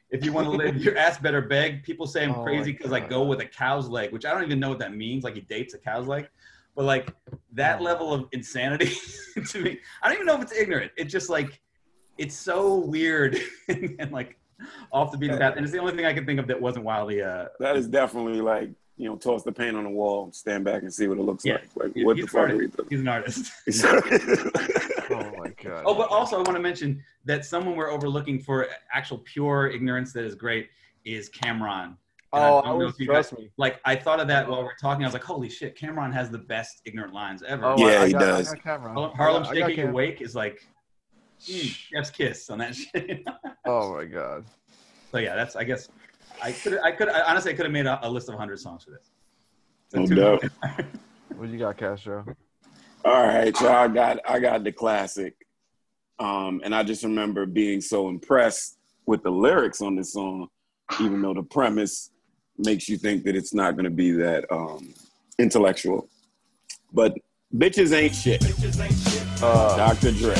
If 0.09 0.23
you 0.25 0.31
want 0.33 0.45
to 0.47 0.51
live, 0.51 0.77
your 0.77 0.97
ass 0.97 1.17
better 1.17 1.41
beg. 1.41 1.83
People 1.83 2.05
say 2.07 2.23
I'm 2.23 2.35
Oh 2.35 2.43
crazy 2.43 2.71
because 2.73 2.91
I 2.91 2.99
go 2.99 3.23
with 3.23 3.39
a 3.39 3.45
cow's 3.45 3.87
leg, 3.87 4.11
which 4.11 4.25
I 4.25 4.31
don't 4.33 4.43
even 4.43 4.59
know 4.59 4.69
what 4.69 4.79
that 4.79 4.95
means. 4.95 5.23
Like 5.23 5.35
he 5.35 5.41
dates 5.41 5.73
a 5.73 5.77
cow's 5.79 6.07
leg. 6.07 6.29
But 6.75 6.85
like 6.85 7.13
that 7.53 7.81
level 7.81 8.13
of 8.13 8.25
insanity 8.31 8.95
to 9.49 9.61
me, 9.61 9.79
I 10.01 10.07
don't 10.07 10.15
even 10.15 10.25
know 10.25 10.35
if 10.35 10.41
it's 10.43 10.53
ignorant. 10.53 10.91
It's 10.97 11.11
just 11.11 11.29
like 11.29 11.59
it's 12.17 12.35
so 12.35 12.77
weird 12.77 13.37
and, 13.67 13.95
and 13.99 14.11
like 14.11 14.37
off 14.91 15.11
the 15.11 15.17
beaten 15.17 15.37
path. 15.37 15.55
And 15.55 15.63
it's 15.65 15.73
the 15.73 15.79
only 15.79 15.93
thing 15.95 16.05
I 16.05 16.13
can 16.13 16.25
think 16.25 16.39
of 16.39 16.47
that 16.47 16.61
wasn't 16.61 16.85
wildly 16.85 17.21
uh 17.21 17.47
That 17.59 17.75
is 17.75 17.87
definitely 17.87 18.41
like 18.41 18.69
you 18.97 19.09
know, 19.09 19.15
toss 19.15 19.41
the 19.41 19.51
paint 19.51 19.75
on 19.75 19.83
the 19.83 19.89
wall, 19.89 20.31
stand 20.31 20.63
back 20.63 20.83
and 20.83 20.93
see 20.93 21.07
what 21.07 21.17
it 21.17 21.23
looks 21.23 21.43
Yeah. 21.43 21.53
like. 21.53 21.69
Like 21.75 21.93
He- 21.95 22.05
what 22.05 22.17
the 22.17 22.27
fuck 22.27 22.49
are 22.51 22.55
we 22.57 22.67
doing? 22.67 22.87
He's 22.89 22.99
an 23.01 23.07
artist. 23.07 23.51
Oh 25.09 25.31
my 25.37 25.49
god. 25.61 25.83
Oh, 25.85 25.95
but 25.95 26.09
also 26.09 26.35
I 26.35 26.39
want 26.39 26.55
to 26.55 26.59
mention 26.59 27.03
that 27.25 27.43
someone 27.45 27.75
we're 27.75 27.91
overlooking 27.91 28.39
for 28.39 28.67
actual 28.93 29.19
pure 29.19 29.67
ignorance 29.69 30.13
that 30.13 30.23
is 30.23 30.35
great 30.35 30.69
is 31.03 31.29
Cam'ron. 31.29 31.95
And 32.33 32.43
Oh, 32.43 32.61
don't 32.61 32.65
I 32.65 32.69
know 32.71 32.85
was- 32.85 32.93
if 32.93 32.99
you 33.01 33.05
trust 33.07 33.31
guys- 33.31 33.39
me. 33.39 33.49
Like 33.57 33.79
I 33.85 33.95
thought 33.95 34.19
of 34.21 34.27
that 34.29 34.47
while 34.47 34.61
we 34.61 34.67
are 34.69 34.75
talking. 34.79 35.03
I 35.03 35.07
was 35.07 35.13
like, 35.13 35.23
holy 35.23 35.49
shit, 35.49 35.77
Cam'ron 35.77 36.13
has 36.13 36.29
the 36.29 36.37
best 36.37 36.81
ignorant 36.85 37.13
lines 37.13 37.43
ever. 37.43 37.65
Oh, 37.65 37.75
I- 37.83 38.03
I 38.03 38.11
got- 38.11 38.21
I 38.23 38.43
got 38.43 38.57
Cam'ron. 38.59 38.93
Harlem, 38.93 39.11
Harlem 39.15 39.43
I 39.43 39.45
got- 39.45 39.51
I 39.51 39.53
Shake 39.55 39.59
got 39.61 39.69
It 39.71 39.77
Your 39.77 39.85
Cam- 39.87 39.93
Wake 39.93 40.21
is 40.21 40.35
like 40.35 40.65
mm, 41.41 41.61
Chef's 41.69 42.09
kiss 42.09 42.49
on 42.49 42.59
that 42.59 42.73
shit. 42.75 43.25
Oh 43.65 43.93
my 43.95 44.05
god. 44.05 44.45
so 45.11 45.17
yeah, 45.17 45.35
that's 45.35 45.55
I 45.57 45.63
guess 45.65 45.89
I 46.41 46.51
could 46.53 46.79
I 46.79 46.91
could 46.93 47.09
I, 47.09 47.21
honestly 47.29 47.51
I 47.51 47.55
could 47.55 47.65
have 47.65 47.73
made 47.73 47.85
a, 47.85 47.99
a 48.07 48.09
list 48.09 48.29
of 48.29 48.33
100 48.35 48.59
songs 48.59 48.83
for 48.85 48.91
this. 48.91 49.11
So 49.89 50.03
No 50.03 50.37
doubt. 50.37 50.51
What 51.35 51.47
do 51.47 51.53
you 51.53 51.59
got, 51.59 51.77
Castro? 51.77 52.23
All 53.03 53.23
right, 53.25 53.55
so 53.57 53.71
I 53.73 53.87
got 53.87 54.19
I 54.27 54.39
got 54.39 54.63
the 54.63 54.71
classic, 54.71 55.33
um, 56.19 56.61
and 56.63 56.73
I 56.75 56.83
just 56.83 57.03
remember 57.03 57.45
being 57.47 57.81
so 57.81 58.09
impressed 58.09 58.77
with 59.07 59.23
the 59.23 59.31
lyrics 59.31 59.81
on 59.81 59.95
this 59.95 60.13
song, 60.13 60.47
even 61.01 61.19
though 61.21 61.33
the 61.33 61.41
premise 61.41 62.10
makes 62.61 62.87
you 62.87 62.97
think 62.97 63.23
that 63.23 63.35
it's 63.35 63.53
not 63.53 63.75
going 63.75 63.85
to 63.85 63.89
be 63.89 64.11
that 64.11 64.51
um, 64.51 64.93
intellectual. 65.37 66.09
But 66.93 67.15
bitches 67.55 67.93
ain't 67.93 68.15
shit. 68.15 68.43
Uh, 69.41 69.77
Dr. 69.77 70.11
Dre. 70.11 70.35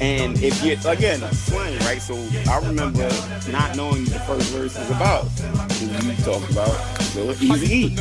And 0.00 0.38
if 0.42 0.62
you 0.62 0.72
again 0.88 1.20
slang, 1.32 1.78
right? 1.80 2.02
So 2.02 2.14
I 2.50 2.58
remember 2.66 3.08
not 3.50 3.76
knowing 3.76 4.04
the 4.04 4.18
first 4.20 4.52
verse 4.52 4.78
is 4.78 4.90
about. 4.90 5.24
Who 5.24 5.86
you 5.86 6.16
talk 6.22 6.50
about 6.50 6.70
so 7.02 7.32
Eazy 7.34 7.96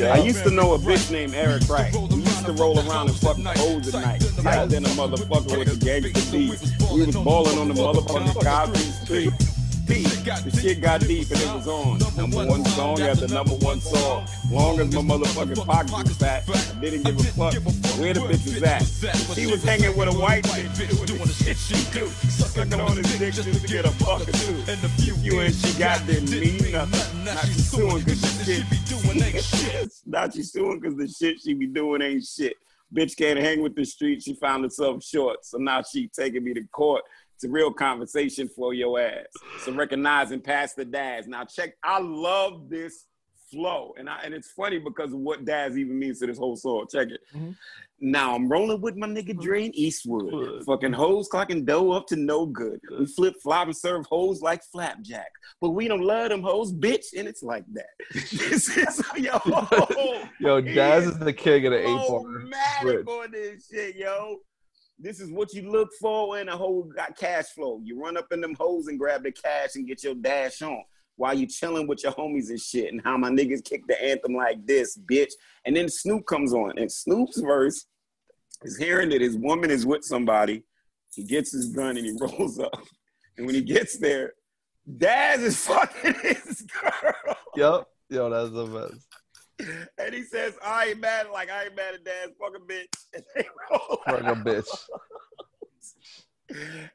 I 0.00 0.18
used 0.18 0.42
to 0.44 0.50
know 0.50 0.74
a 0.74 0.78
bitch 0.78 1.10
named 1.10 1.34
Eric 1.34 1.68
Wright. 1.68 1.92
We 1.94 2.16
used 2.16 2.44
to 2.46 2.52
roll 2.52 2.78
around 2.78 3.08
and 3.08 3.16
fuck 3.16 3.36
hoes 3.56 3.94
at 3.94 4.04
night. 4.04 4.20
Tighter 4.42 4.66
than 4.66 4.84
a 4.84 4.88
motherfucker 4.88 5.58
with 5.58 5.78
the 5.78 5.84
gangster 5.84 6.30
D. 6.30 6.50
We 6.92 7.06
was 7.06 7.16
balling 7.16 7.58
on 7.58 7.68
the 7.68 7.74
motherfucking 7.74 8.42
Cosby 8.42 8.78
Street. 9.04 9.51
The 9.92 10.58
shit 10.60 10.80
got 10.80 11.00
deep 11.02 11.30
and 11.30 11.40
it 11.40 11.54
was 11.54 11.68
on. 11.68 11.98
Number 12.16 12.46
one 12.46 12.64
song 12.64 13.00
after 13.00 13.28
number 13.28 13.54
one 13.56 13.80
song. 13.80 14.26
Long 14.50 14.80
as 14.80 14.94
my 14.94 15.02
motherfucking 15.02 15.66
pocket 15.66 15.92
was 15.92 16.16
fat, 16.16 16.48
I 16.48 16.80
didn't 16.80 17.04
give 17.04 17.20
a 17.20 17.24
fuck 17.24 17.54
where 18.00 18.14
the 18.14 18.20
bitch 18.20 18.44
was 18.54 18.62
at. 18.62 19.36
He 19.36 19.46
was 19.46 19.62
hanging 19.62 19.96
with 19.96 20.08
a 20.08 20.12
white 20.12 20.44
bitch 20.44 21.06
doing 21.06 21.18
the 21.20 21.32
shit 21.32 21.56
she 21.56 21.74
do. 21.92 22.06
Sucking 22.08 22.80
on 22.80 22.96
his 22.96 23.18
dick 23.18 23.34
just 23.34 23.52
to 23.52 23.68
get 23.68 23.84
a 23.84 24.04
buck 24.04 24.22
or 24.22 24.32
two. 24.32 24.54
And 24.66 24.80
the 24.80 24.88
few 24.96 25.14
you 25.16 25.40
and 25.40 25.54
she 25.54 25.78
got 25.78 26.06
didn't 26.06 26.30
mean 26.30 26.72
nothing. 26.72 27.24
Not 27.24 27.44
she 27.46 27.52
suing 27.52 28.04
cause 28.04 28.20
the 28.20 28.44
shit 28.44 28.70
be 28.70 28.78
doing 28.88 29.22
ain't 29.22 29.44
shit. 29.44 29.92
Not 30.06 30.32
she 30.32 30.42
suing 30.42 30.80
cause 30.80 30.96
the 30.96 31.08
shit 31.08 31.40
she 31.40 31.52
be 31.52 31.66
doing 31.66 32.00
ain't 32.00 32.24
shit. 32.24 32.56
Bitch 32.94 33.16
can't 33.16 33.38
hang 33.38 33.62
with 33.62 33.74
the 33.74 33.84
street. 33.84 34.22
She 34.22 34.34
found 34.34 34.64
herself 34.64 35.02
short. 35.02 35.44
So 35.44 35.58
now 35.58 35.82
she 35.82 36.08
taking 36.08 36.44
me 36.44 36.52
to 36.54 36.62
court. 36.68 37.02
It's 37.34 37.44
a 37.44 37.48
real 37.48 37.72
conversation 37.72 38.48
for 38.48 38.74
your 38.74 39.00
ass. 39.00 39.26
So 39.64 39.72
recognizing 39.72 40.40
past 40.40 40.76
the 40.76 40.84
dads. 40.84 41.26
Now 41.26 41.44
check. 41.44 41.74
I 41.82 42.00
love 42.00 42.68
this 42.68 43.06
flow, 43.50 43.92
and 43.98 44.08
I 44.08 44.20
and 44.24 44.32
it's 44.32 44.50
funny 44.52 44.78
because 44.78 45.10
what 45.12 45.44
dads 45.44 45.76
even 45.76 45.98
means 45.98 46.20
to 46.20 46.26
this 46.26 46.38
whole 46.38 46.56
song. 46.56 46.86
Check 46.90 47.08
it. 47.08 47.20
Mm-hmm. 47.34 47.50
Now 48.04 48.34
I'm 48.34 48.48
rolling 48.48 48.80
with 48.80 48.96
my 48.96 49.06
nigga 49.06 49.38
Dre 49.38 49.66
and 49.66 49.76
Eastwood. 49.76 50.64
Fucking 50.64 50.92
hoes 50.92 51.28
clocking 51.32 51.64
dough 51.64 51.92
up 51.92 52.08
to 52.08 52.16
no 52.16 52.46
good. 52.46 52.80
We 52.98 53.06
flip 53.06 53.34
flop 53.40 53.66
and 53.68 53.76
serve 53.76 54.06
hoes 54.06 54.40
like 54.42 54.62
flapjack. 54.72 55.30
But 55.60 55.70
we 55.70 55.86
don't 55.86 56.00
love 56.02 56.30
them 56.30 56.42
hoes, 56.42 56.72
bitch, 56.72 57.06
and 57.16 57.28
it's 57.28 57.44
like 57.44 57.64
that. 57.74 57.86
this 58.12 58.76
is 58.76 59.02
yo. 59.16 59.38
Yo, 60.40 60.60
Daz 60.60 61.06
is 61.06 61.18
the 61.18 61.32
king 61.32 61.66
of 61.66 61.72
the 61.72 61.80
eight 61.80 61.86
Oh, 61.86 62.22
bar. 62.24 62.42
Matic 62.42 63.06
on 63.06 63.30
this 63.30 63.68
shit, 63.70 63.94
yo. 63.94 64.38
This 65.02 65.18
is 65.18 65.32
what 65.32 65.52
you 65.52 65.68
look 65.68 65.90
for 66.00 66.38
in 66.38 66.48
a 66.48 66.56
hoe 66.56 66.84
got 66.84 67.18
cash 67.18 67.46
flow. 67.46 67.80
You 67.82 68.00
run 68.00 68.16
up 68.16 68.28
in 68.30 68.40
them 68.40 68.54
hoes 68.54 68.86
and 68.86 68.96
grab 68.96 69.24
the 69.24 69.32
cash 69.32 69.74
and 69.74 69.84
get 69.84 70.04
your 70.04 70.14
dash 70.14 70.62
on 70.62 70.84
while 71.16 71.34
you 71.34 71.44
chilling 71.44 71.88
with 71.88 72.04
your 72.04 72.12
homies 72.12 72.50
and 72.50 72.60
shit. 72.60 72.92
And 72.92 73.02
how 73.02 73.16
my 73.16 73.28
niggas 73.28 73.64
kick 73.64 73.84
the 73.88 74.00
anthem 74.00 74.36
like 74.36 74.64
this, 74.64 74.96
bitch. 74.96 75.32
And 75.64 75.74
then 75.74 75.88
Snoop 75.88 76.24
comes 76.26 76.54
on, 76.54 76.78
and 76.78 76.90
Snoop's 76.90 77.40
verse 77.40 77.86
is 78.62 78.76
hearing 78.76 79.08
that 79.08 79.20
his 79.20 79.36
woman 79.36 79.72
is 79.72 79.84
with 79.84 80.04
somebody. 80.04 80.62
He 81.12 81.24
gets 81.24 81.50
his 81.50 81.70
gun 81.70 81.96
and 81.96 82.06
he 82.06 82.16
rolls 82.20 82.60
up. 82.60 82.86
And 83.36 83.44
when 83.44 83.56
he 83.56 83.62
gets 83.62 83.98
there, 83.98 84.34
Daz 84.98 85.42
is 85.42 85.56
fucking 85.66 86.14
his 86.22 86.62
girl. 86.62 87.36
Yep. 87.56 87.86
Yo, 88.08 88.30
that's 88.30 88.50
the 88.50 88.66
best. 88.66 89.06
And 89.58 90.14
he 90.14 90.22
says, 90.24 90.54
I 90.64 90.86
ain't 90.86 91.00
mad, 91.00 91.26
like 91.32 91.50
I 91.50 91.64
ain't 91.64 91.76
mad 91.76 91.94
at 91.94 92.04
Daz, 92.04 92.30
fuck 92.38 92.54
a 92.56 92.60
bitch. 92.60 92.86
And 93.14 93.24
they 93.34 93.46
roll 93.70 94.00
Fuck 94.06 94.20
a 94.20 94.40
bitch. 94.40 94.68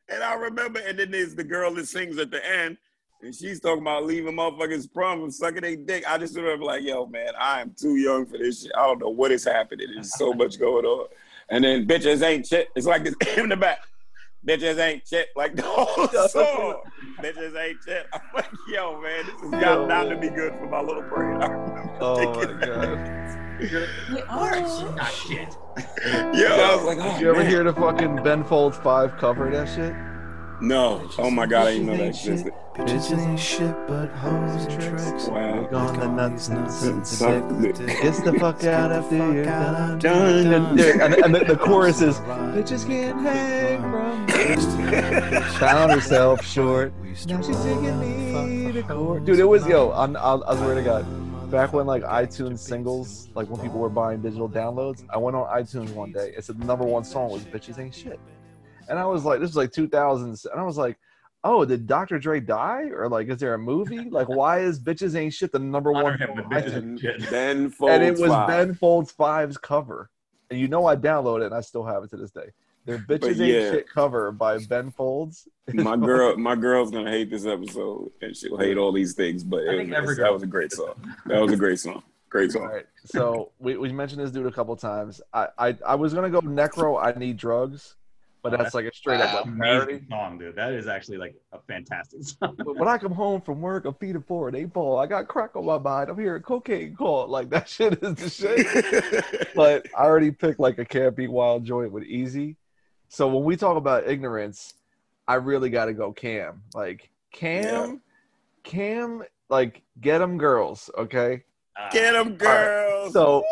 And 0.10 0.24
I 0.24 0.34
remember, 0.36 0.80
and 0.80 1.00
then 1.00 1.12
there's 1.12 1.36
the 1.36 1.44
girl 1.44 1.74
that 1.76 1.88
sings 1.88 2.18
at 2.18 2.32
the 2.32 2.46
end, 2.46 2.78
and 3.22 3.34
she's 3.34 3.60
talking 3.60 3.82
about 3.82 4.06
leaving 4.06 4.36
motherfuckers 4.36 4.92
prom 4.92 5.24
and 5.24 5.34
sucking 5.34 5.62
their 5.62 5.76
dick. 5.76 6.04
I 6.08 6.18
just 6.18 6.36
remember 6.36 6.66
like, 6.66 6.84
yo, 6.84 7.08
man, 7.08 7.34
I 7.40 7.62
am 7.62 7.74
too 7.76 7.96
young 7.96 8.26
for 8.26 8.38
this 8.38 8.62
shit. 8.62 8.72
I 8.78 8.86
don't 8.86 9.00
know 9.00 9.10
what 9.10 9.32
is 9.32 9.44
happening. 9.44 9.88
There's 9.94 10.16
so 10.16 10.34
much 10.34 10.60
going 10.60 10.86
on. 10.86 11.08
And 11.50 11.64
then 11.64 11.88
bitches 11.88 12.22
ain't 12.22 12.46
shit. 12.46 12.70
It's 12.76 12.86
like 12.86 13.04
this 13.04 13.16
in 13.38 13.50
the 13.50 13.58
back. 13.58 13.80
Bitches 14.46 14.78
ain't 14.78 15.08
shit. 15.08 15.30
Like 15.36 15.56
the 15.56 15.64
whole 15.64 16.08
song. 16.28 16.82
bitches 17.20 17.58
ain't 17.60 17.78
shit. 17.84 18.06
I'm 18.14 18.22
like, 18.36 18.46
yo, 18.70 19.02
man, 19.02 19.26
this 19.26 19.42
has 19.42 19.52
got 19.52 19.88
down 19.88 20.10
to 20.10 20.18
be 20.18 20.30
good 20.30 20.54
for 20.54 20.68
my 20.68 20.82
little 20.82 21.02
brain. 21.02 21.42
I 22.02 22.06
remember 22.06 22.06
Oh 22.06 22.34
thinking 22.34 22.60
my 22.60 22.66
that. 22.66 24.18
god. 24.20 24.30
Art, 24.30 24.96
not 24.96 25.12
shit. 25.12 25.58
Yo, 26.06 26.48
I 26.48 26.76
was 26.76 26.86
like, 26.86 26.98
oh, 27.00 27.12
Did 27.14 27.22
you 27.22 27.30
ever 27.30 27.40
man. 27.40 27.50
hear 27.50 27.64
the 27.64 27.74
fucking 27.74 28.24
Ben 28.24 28.44
Folds 28.44 28.78
5 28.78 29.18
cover 29.18 29.50
that 29.52 29.68
shit? 29.68 29.94
No. 30.60 31.08
Oh 31.20 31.30
my 31.30 31.46
god, 31.46 31.68
I 31.68 31.72
didn't 31.74 31.88
know 31.88 31.98
that 31.98 32.08
existed. 32.08 32.52
Bitches 32.76 33.18
ain't 33.18 33.40
shit 33.40 33.76
but 33.88 34.08
hoes 34.10 34.66
and 34.66 34.82
tricks. 34.82 35.28
Wow. 35.28 35.64
Gone 35.66 36.00
the 36.00 36.08
nuts 36.08 36.48
and 36.50 36.66
Get 37.88 38.14
the 38.24 38.36
fuck 38.40 38.64
out 38.64 38.92
after 38.92 39.18
you're 39.18 39.44
done. 39.44 40.00
Done. 40.00 40.54
And, 40.54 40.80
and, 40.80 41.14
and 41.14 41.36
the, 41.36 41.44
the 41.46 41.58
chorus 41.58 42.02
is, 42.02 42.20
bitches 42.20 42.88
can't 42.88 43.20
hang 43.22 43.82
from 43.82 44.28
Found 45.60 45.92
herself 45.92 46.44
short. 46.46 46.92
Now 47.28 47.42
she's 47.42 47.58
taking 47.64 48.00
me 48.00 48.72
to 48.72 48.84
court. 48.84 49.26
Dude, 49.26 49.40
it 49.40 49.46
was, 49.46 49.66
yo, 49.68 49.92
I'm, 49.92 50.16
I'll, 50.18 50.44
I 50.48 50.56
swear 50.56 50.76
to 50.76 50.82
God. 50.84 51.06
Back 51.50 51.72
when 51.72 51.88
like 51.88 52.04
iTunes 52.04 52.60
singles, 52.60 53.30
like 53.34 53.50
when 53.50 53.62
people 53.62 53.80
were 53.80 53.90
buying 53.90 54.22
digital 54.22 54.50
downloads, 54.50 55.06
I 55.10 55.18
went 55.18 55.38
on 55.38 55.48
iTunes 55.48 55.94
one 55.94 56.12
day. 56.12 56.34
It 56.36 56.44
said 56.44 56.60
the 56.60 56.66
number 56.66 56.84
one 56.84 57.06
song 57.06 57.32
was 57.32 57.46
"Bitches 57.46 57.80
Ain't 57.80 57.96
Shit," 57.96 58.20
and 58.90 59.00
I 59.00 59.06
was 59.06 59.24
like, 59.24 59.40
"This 59.40 59.52
was 59.52 59.56
like 59.56 59.72
2000," 59.72 60.38
and 60.52 60.60
I 60.60 60.64
was 60.64 60.78
like, 60.78 61.00
"Oh, 61.46 61.64
did 61.64 61.88
Dr. 61.88 62.20
Dre 62.20 62.42
die, 62.42 62.90
or 62.90 63.08
like, 63.08 63.30
is 63.30 63.38
there 63.38 63.54
a 63.54 63.58
movie? 63.58 64.10
Like, 64.10 64.28
why 64.28 64.60
is 64.60 64.78
"Bitches 64.78 65.16
Ain't 65.16 65.34
Shit" 65.34 65.54
the 65.54 65.60
number 65.60 65.94
one?" 65.94 66.18
Him 66.18 66.32
on 66.32 66.54
and. 66.54 67.02
Ben 67.30 67.70
Folds 67.70 67.94
and 67.94 68.04
it 68.04 68.20
was 68.20 68.30
Five. 68.30 68.48
Ben 68.50 68.74
Folds 68.74 69.12
Five's 69.12 69.58
cover. 69.58 70.10
And 70.50 70.60
you 70.60 70.68
know 70.68 70.86
I 70.86 70.98
downloaded 70.98 71.44
it 71.44 71.46
and 71.48 71.56
I 71.56 71.62
still 71.62 71.86
have 71.86 72.04
it 72.04 72.10
to 72.10 72.18
this 72.18 72.32
day. 72.32 72.50
Their 72.88 73.00
bitches 73.00 73.32
ain't 73.32 73.40
yeah. 73.40 73.72
shit 73.72 73.90
cover 73.90 74.32
by 74.32 74.60
Ben 74.60 74.92
Folds. 74.92 75.50
my 75.74 75.98
girl, 75.98 76.38
my 76.38 76.56
girl's 76.56 76.90
gonna 76.90 77.12
hate 77.12 77.30
this 77.30 77.46
episode, 77.46 78.12
and 78.22 78.36
she'll 78.36 78.58
hate 78.58 78.78
all 78.78 78.94
these 78.94 79.14
things. 79.14 79.44
But 79.44 79.68
I 79.68 79.74
it 79.74 79.78
think 79.78 79.90
was, 79.90 79.98
every 79.98 80.16
that 80.16 80.32
was 80.34 80.44
a 80.44 80.48
great 80.48 80.72
song. 80.72 80.94
That 81.26 81.42
was 81.42 81.52
a 81.52 81.58
great 81.58 81.80
song. 81.80 82.02
Great 82.30 82.54
song. 82.54 82.62
All 82.62 82.70
right. 82.70 82.86
So 83.04 83.52
we, 83.60 83.76
we 83.76 83.92
mentioned 83.92 84.22
this 84.22 84.32
dude 84.32 84.46
a 84.46 84.52
couple 84.54 84.74
times. 84.78 85.22
I, 85.34 85.50
I 85.58 85.78
I 85.86 85.96
was 85.96 86.14
gonna 86.14 86.30
go 86.30 86.40
Necro. 86.40 86.98
I 87.04 87.18
need 87.20 87.36
drugs, 87.36 87.98
but 88.42 88.54
Oh, 88.54 88.58
that's 88.64 88.74
like 88.74 88.86
a 88.86 88.94
straight 88.94 89.20
Wow. 89.20 89.26
up 89.26 89.46
like 89.46 89.58
parody. 89.58 89.92
Amazing 89.92 90.08
song, 90.10 90.38
dude. 90.38 90.56
That 90.56 90.72
is 90.72 90.88
actually 90.88 91.18
like 91.18 91.36
a 91.52 91.60
fantastic 91.68 92.24
song. 92.24 92.56
But 92.58 92.78
when 92.78 92.88
I 92.88 92.98
come 92.98 93.12
home 93.12 93.42
from 93.42 93.60
work, 93.60 93.84
I'm 93.84 93.96
feeding 93.96 94.24
for 94.26 94.48
an 94.48 94.56
eight 94.56 94.72
ball. 94.72 94.98
I 94.98 95.08
got 95.08 95.28
crack 95.28 95.58
on 95.58 95.66
my 95.66 95.78
mind. 95.78 96.10
I'm 96.10 96.18
hearing 96.18 96.42
cocaine 96.42 96.96
call. 96.96 97.28
Like 97.28 97.50
that 97.50 97.68
shit 97.70 98.02
is 98.02 98.16
the 98.16 98.30
shit. 98.30 99.50
but 99.56 99.88
I 99.94 100.04
already 100.06 100.32
picked 100.32 100.62
like 100.62 100.80
a 100.80 100.86
campy 100.86 101.28
wild 101.28 101.66
joint 101.66 101.92
with 101.92 102.04
Eazy. 102.04 102.56
So 103.10 103.28
when 103.28 103.44
we 103.44 103.56
talk 103.56 103.78
about 103.78 104.08
ignorance, 104.08 104.74
I 105.28 105.36
really 105.36 105.70
got 105.70 105.86
to 105.86 105.94
go 105.94 106.12
Cam. 106.12 106.62
Like 106.74 107.10
Cam, 107.32 108.02
Cam, 108.64 109.24
like 109.50 109.82
get 110.02 110.20
them 110.20 110.38
girls, 110.38 110.90
okay? 110.98 111.44
Ah, 111.78 111.90
Get 111.92 112.14
them 112.14 112.36
girls. 112.36 113.14
So 113.14 113.44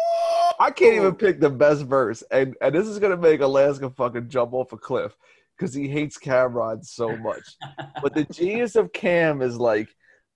I 0.60 0.72
can't 0.72 0.96
even 0.96 1.16
pick 1.16 1.40
the 1.40 1.50
best 1.50 1.84
verse, 1.84 2.24
and 2.32 2.56
and 2.62 2.74
this 2.74 2.88
is 2.88 3.00
gonna 3.00 3.18
make 3.18 3.42
Alaska 3.42 3.90
fucking 3.90 4.30
jump 4.30 4.54
off 4.54 4.74
a 4.74 4.78
cliff 4.78 5.16
because 5.58 5.74
he 5.74 5.88
hates 5.88 6.18
Cam'ron 6.18 6.84
so 6.84 7.16
much. 7.18 7.56
but 8.02 8.14
the 8.14 8.26
genius 8.26 8.76
of 8.76 8.92
Cam 8.94 9.42
is 9.42 9.58
like 9.58 9.90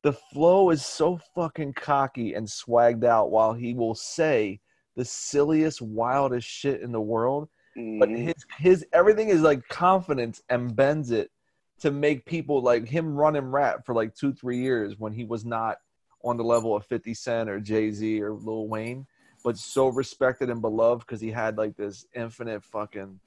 the 0.03 0.13
flow 0.13 0.69
is 0.69 0.85
so 0.85 1.19
fucking 1.35 1.73
cocky 1.73 2.33
and 2.33 2.47
swagged 2.47 3.03
out, 3.03 3.31
while 3.31 3.53
he 3.53 3.73
will 3.73 3.95
say 3.95 4.59
the 4.95 5.05
silliest, 5.05 5.81
wildest 5.81 6.47
shit 6.47 6.81
in 6.81 6.91
the 6.91 7.01
world. 7.01 7.49
But 7.99 8.09
Mhm. 8.09 8.17
his 8.17 8.45
his 8.57 8.85
everything 8.93 9.29
is 9.29 9.41
like 9.41 9.67
confidence 9.67 10.41
and 10.49 10.75
bends 10.75 11.11
it 11.11 11.31
to 11.79 11.91
make 11.91 12.25
people 12.25 12.61
like 12.61 12.87
him 12.87 13.15
run 13.15 13.35
and 13.35 13.51
rap 13.53 13.85
for 13.85 13.95
like 13.95 14.13
two 14.15 14.33
three 14.33 14.57
years 14.57 14.99
when 14.99 15.13
he 15.13 15.23
was 15.23 15.45
not 15.45 15.77
on 16.23 16.35
the 16.37 16.43
level 16.43 16.75
of 16.75 16.85
50 16.85 17.13
Cent 17.13 17.49
or 17.49 17.59
Jay 17.59 17.91
Z 17.91 18.21
or 18.21 18.33
Lil 18.33 18.67
Wayne, 18.67 19.07
but 19.43 19.57
so 19.57 19.87
respected 19.87 20.49
and 20.49 20.61
beloved 20.61 21.05
because 21.05 21.21
he 21.21 21.31
had 21.31 21.57
like 21.57 21.75
this 21.77 22.05
infinite 22.13 22.63
fucking 22.63 23.19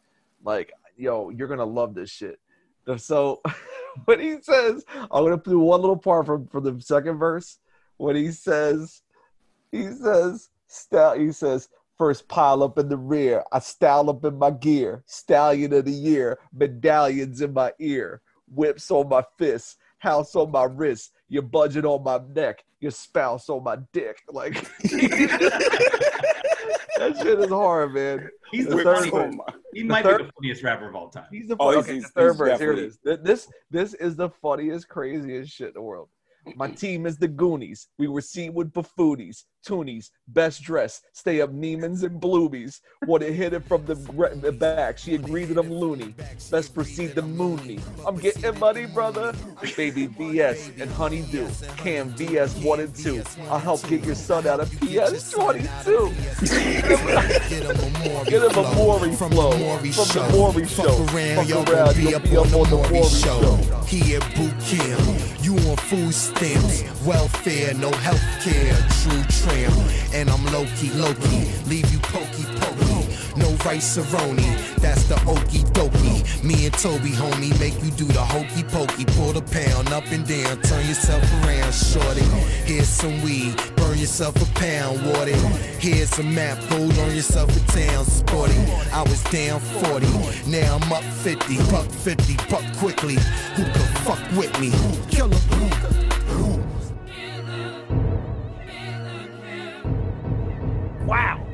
like 0.44 0.72
yo 0.96 1.30
you're 1.30 1.48
gonna 1.48 1.64
love 1.64 1.94
this 1.94 2.10
shit. 2.10 2.38
So 2.98 3.40
when 4.04 4.20
he 4.20 4.36
says 4.42 4.84
I'm 4.94 5.24
gonna 5.24 5.38
do 5.38 5.58
one 5.60 5.80
little 5.80 5.96
part 5.96 6.26
from 6.26 6.46
from 6.48 6.64
the 6.64 6.80
second 6.80 7.18
verse 7.18 7.58
when 7.96 8.16
he 8.16 8.30
says 8.32 9.02
he 9.70 9.90
says 9.92 10.50
style 10.66 11.18
he 11.18 11.32
says 11.32 11.68
first 11.98 12.26
pile 12.28 12.62
up 12.62 12.78
in 12.78 12.88
the 12.88 12.96
rear 12.96 13.42
i 13.52 13.58
style 13.58 14.08
up 14.10 14.24
in 14.24 14.36
my 14.38 14.50
gear 14.50 15.02
stallion 15.06 15.72
of 15.72 15.84
the 15.84 15.90
year 15.92 16.38
medallions 16.52 17.40
in 17.40 17.52
my 17.52 17.72
ear 17.78 18.20
whips 18.48 18.90
on 18.90 19.08
my 19.08 19.22
fists 19.38 19.76
house 19.98 20.34
on 20.34 20.50
my 20.50 20.64
wrist 20.64 21.12
your 21.28 21.42
budget 21.42 21.84
on 21.84 22.02
my 22.02 22.18
neck 22.34 22.64
your 22.80 22.90
spouse 22.90 23.48
on 23.48 23.62
my 23.62 23.76
dick 23.92 24.20
like 24.30 24.54
that 26.98 27.16
shit 27.20 27.38
is 27.40 27.48
hard 27.50 27.94
man 27.94 28.28
He's 28.50 28.66
The 28.66 28.76
the 28.76 28.82
third 28.84 28.96
funniest. 29.08 29.38
verse. 29.38 29.56
He 29.72 29.80
The 29.80 29.88
might 29.88 30.02
third- 30.04 30.18
be 30.18 30.24
the 30.26 30.32
funniest 30.38 30.62
rapper 30.62 30.86
of 30.86 30.94
all 30.94 31.08
time. 31.08 31.24
He's 31.30 31.48
the 31.48 31.56
Oh, 31.58 31.70
he's- 31.70 31.84
okay, 31.84 31.92
the 31.92 31.98
he's- 32.00 32.10
third 32.10 32.28
he's 32.32 32.36
verse. 32.36 32.58
Here 32.60 32.72
it 32.72 32.76
definitely- 32.76 32.84
is. 32.84 32.98
Th- 33.02 33.20
This 33.22 33.48
this 33.70 33.94
is 33.94 34.14
the 34.16 34.28
funniest, 34.28 34.88
craziest 34.90 35.50
shit 35.50 35.68
in 35.68 35.72
the 35.72 35.80
world. 35.80 36.10
My 36.54 36.68
team 36.70 37.06
is 37.06 37.16
the 37.16 37.28
Goonies. 37.28 37.88
We 37.98 38.08
were 38.08 38.20
seen 38.20 38.52
with 38.52 38.74
buffoonies, 38.74 39.46
toonies, 39.62 40.10
best 40.28 40.62
Dress, 40.62 41.02
stay 41.12 41.40
up 41.40 41.52
Neiman's 41.52 42.02
and 42.02 42.20
Bloomies. 42.20 42.80
Want 43.06 43.22
to 43.22 43.32
hit 43.32 43.52
it 43.52 43.64
from 43.64 43.84
the, 43.84 43.94
back. 44.52 44.98
She 44.98 45.14
agreed 45.14 45.46
that 45.46 45.58
I'm 45.58 45.70
loony. 45.70 46.14
Best 46.50 46.74
proceed 46.74 47.14
to 47.14 47.22
moon 47.22 47.64
me. 47.66 47.78
I'm 48.06 48.16
getting 48.16 48.58
money, 48.58 48.86
brother. 48.86 49.32
Baby 49.76 50.08
BS 50.08 50.80
and 50.80 50.90
Honeydew. 50.90 51.48
Cam 51.76 52.12
BS 52.14 52.64
1 52.64 52.80
and 52.80 52.94
2. 52.94 53.22
I'll 53.48 53.58
help 53.58 53.86
get 53.88 54.04
your 54.04 54.14
son 54.14 54.46
out 54.46 54.60
of 54.60 54.70
PS 54.80 55.30
22. 55.32 56.12
Get 58.30 58.42
him 58.42 58.58
a 58.58 58.74
Maury 58.74 59.12
flow. 59.12 59.12
From 59.12 59.30
the 59.30 60.28
Maury 60.32 60.66
show. 60.66 60.92
Fuck 60.92 61.68
around, 61.68 61.96
you'll 61.96 62.20
be 62.20 62.36
up 62.36 62.52
on 62.52 62.70
the 62.70 62.76
Maury 62.90 63.08
show. 63.08 63.56
He 63.86 64.16
at 64.16 64.22
boot 64.34 64.58
camp. 64.60 65.32
You 65.42 65.56
on 65.70 65.76
food 65.76 66.14
stamps, 66.14 66.84
welfare, 67.04 67.74
no 67.74 67.90
health 67.90 68.22
care, 68.42 68.76
true 69.02 69.24
And 69.52 70.30
I'm 70.30 70.44
low 70.46 70.64
key, 70.76 70.90
low 70.92 71.12
key, 71.14 71.44
leave 71.66 71.90
you 71.92 71.98
pokey 71.98 72.44
pokey. 72.58 72.92
No 73.36 73.48
rice 73.64 73.98
roni, 73.98 74.76
that's 74.76 75.04
the 75.04 75.16
okey 75.26 75.62
dokey. 75.72 76.42
Me 76.42 76.66
and 76.66 76.74
Toby, 76.74 77.10
homie, 77.10 77.58
make 77.60 77.74
you 77.82 77.90
do 77.90 78.04
the 78.04 78.20
hokey 78.20 78.62
pokey. 78.62 79.04
Pull 79.16 79.32
the 79.34 79.42
pound 79.42 79.88
up 79.92 80.04
and 80.10 80.26
down, 80.26 80.60
turn 80.62 80.86
yourself 80.86 81.22
around, 81.44 81.72
shorty. 81.72 82.24
Here's 82.64 82.88
some 82.88 83.20
weed, 83.22 83.54
burn 83.76 83.98
yourself 83.98 84.36
a 84.36 84.58
pound, 84.58 85.04
water. 85.06 85.36
Here's 85.78 86.18
a 86.18 86.22
map, 86.22 86.58
go 86.70 86.76
learn 86.76 87.14
yourself 87.14 87.50
a 87.54 87.60
town, 87.72 88.04
sporty. 88.04 88.58
I 88.92 89.02
was 89.02 89.22
down 89.24 89.60
40, 89.60 90.06
now 90.50 90.76
I'm 90.76 90.92
up 90.92 91.04
50, 91.04 91.56
buck 91.70 91.90
50, 91.90 92.36
buck 92.50 92.64
quickly. 92.78 93.16
Who 93.56 93.64
could 93.64 93.92
fuck 94.04 94.20
with 94.36 94.52
me? 94.60 94.72
Killer. 95.10 95.36
Wow. 101.12 101.46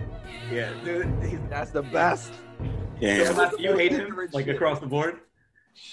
Yeah, 0.53 0.73
dude. 0.85 1.51
That's 1.51 1.73
the 1.73 1.83
best. 1.83 2.31
Yeah. 3.01 3.51
you 3.59 3.77
hate 3.77 3.91
him 3.91 4.17
like 4.33 4.47
across 4.47 4.79
the 4.79 4.87
board. 4.87 5.19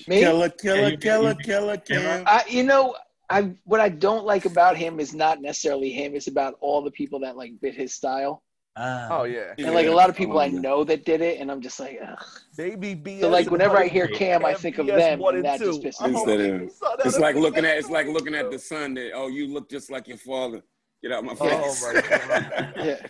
Me? 0.08 0.20
Killer, 0.20 0.50
killer, 0.50 0.82
Yeah, 0.82 0.88
you- 0.90 0.98
killer, 0.98 1.30
you- 1.32 1.44
killer, 1.44 1.78
killer. 1.78 2.24
I, 2.28 2.44
you 2.48 2.62
know, 2.62 2.96
I 3.28 3.56
what 3.64 3.80
I 3.80 3.90
don't 3.90 4.24
like 4.24 4.46
about 4.46 4.78
him 4.78 5.00
is 5.00 5.16
not 5.16 5.42
necessarily 5.42 5.90
him. 5.90 6.14
It's 6.14 6.28
about 6.28 6.58
all 6.62 6.84
the 6.84 6.92
people 6.92 7.20
that 7.22 7.38
like 7.38 7.60
bit 7.60 7.74
his 7.74 7.96
style, 7.96 8.44
ah. 8.76 9.08
Oh 9.10 9.24
yeah. 9.24 9.56
and 9.58 9.74
like 9.74 9.88
a 9.88 9.92
lot 9.92 10.12
of 10.12 10.16
people 10.16 10.38
I 10.38 10.46
oh, 10.46 10.52
know 10.52 10.84
that 10.84 11.04
did 11.04 11.22
it, 11.22 11.40
and 11.42 11.52
I'm 11.52 11.60
just 11.60 11.80
like, 11.80 12.00
ugh. 12.08 12.24
Baby 12.56 12.96
BS. 12.96 13.22
So 13.22 13.30
like 13.30 13.50
whenever 13.50 13.78
I 13.78 13.88
hear 13.88 14.08
Cam, 14.08 14.46
I 14.46 14.54
think 14.54 14.78
of 14.78 14.86
them, 14.86 15.24
and 15.24 15.44
that 15.44 15.60
just 15.60 15.82
pisses 15.82 16.02
me 16.02 16.10
Instead 16.10 16.40
hoping 16.40 16.56
of, 16.56 16.62
you 16.62 16.70
saw 16.70 16.96
that 16.98 17.06
it's 17.08 17.18
like 17.18 17.36
looking 17.36 17.66
at 17.66 17.80
it's 17.80 17.90
like 17.90 18.06
looking 18.06 18.36
at 18.36 18.52
the 18.52 18.60
sun 18.60 18.94
that 18.94 19.14
oh 19.16 19.28
you 19.28 19.48
look 19.48 19.72
just 19.72 19.90
like 19.90 20.08
your 20.08 20.18
father. 20.18 20.62
Get 21.02 21.12
out 21.12 21.20
of 21.20 21.26
my 21.26 21.36
oh, 21.40 21.72
face. 21.74 21.84
Oh 21.86 21.94
my 21.94 22.02
god. 22.02 22.74
Yeah. 22.86 23.08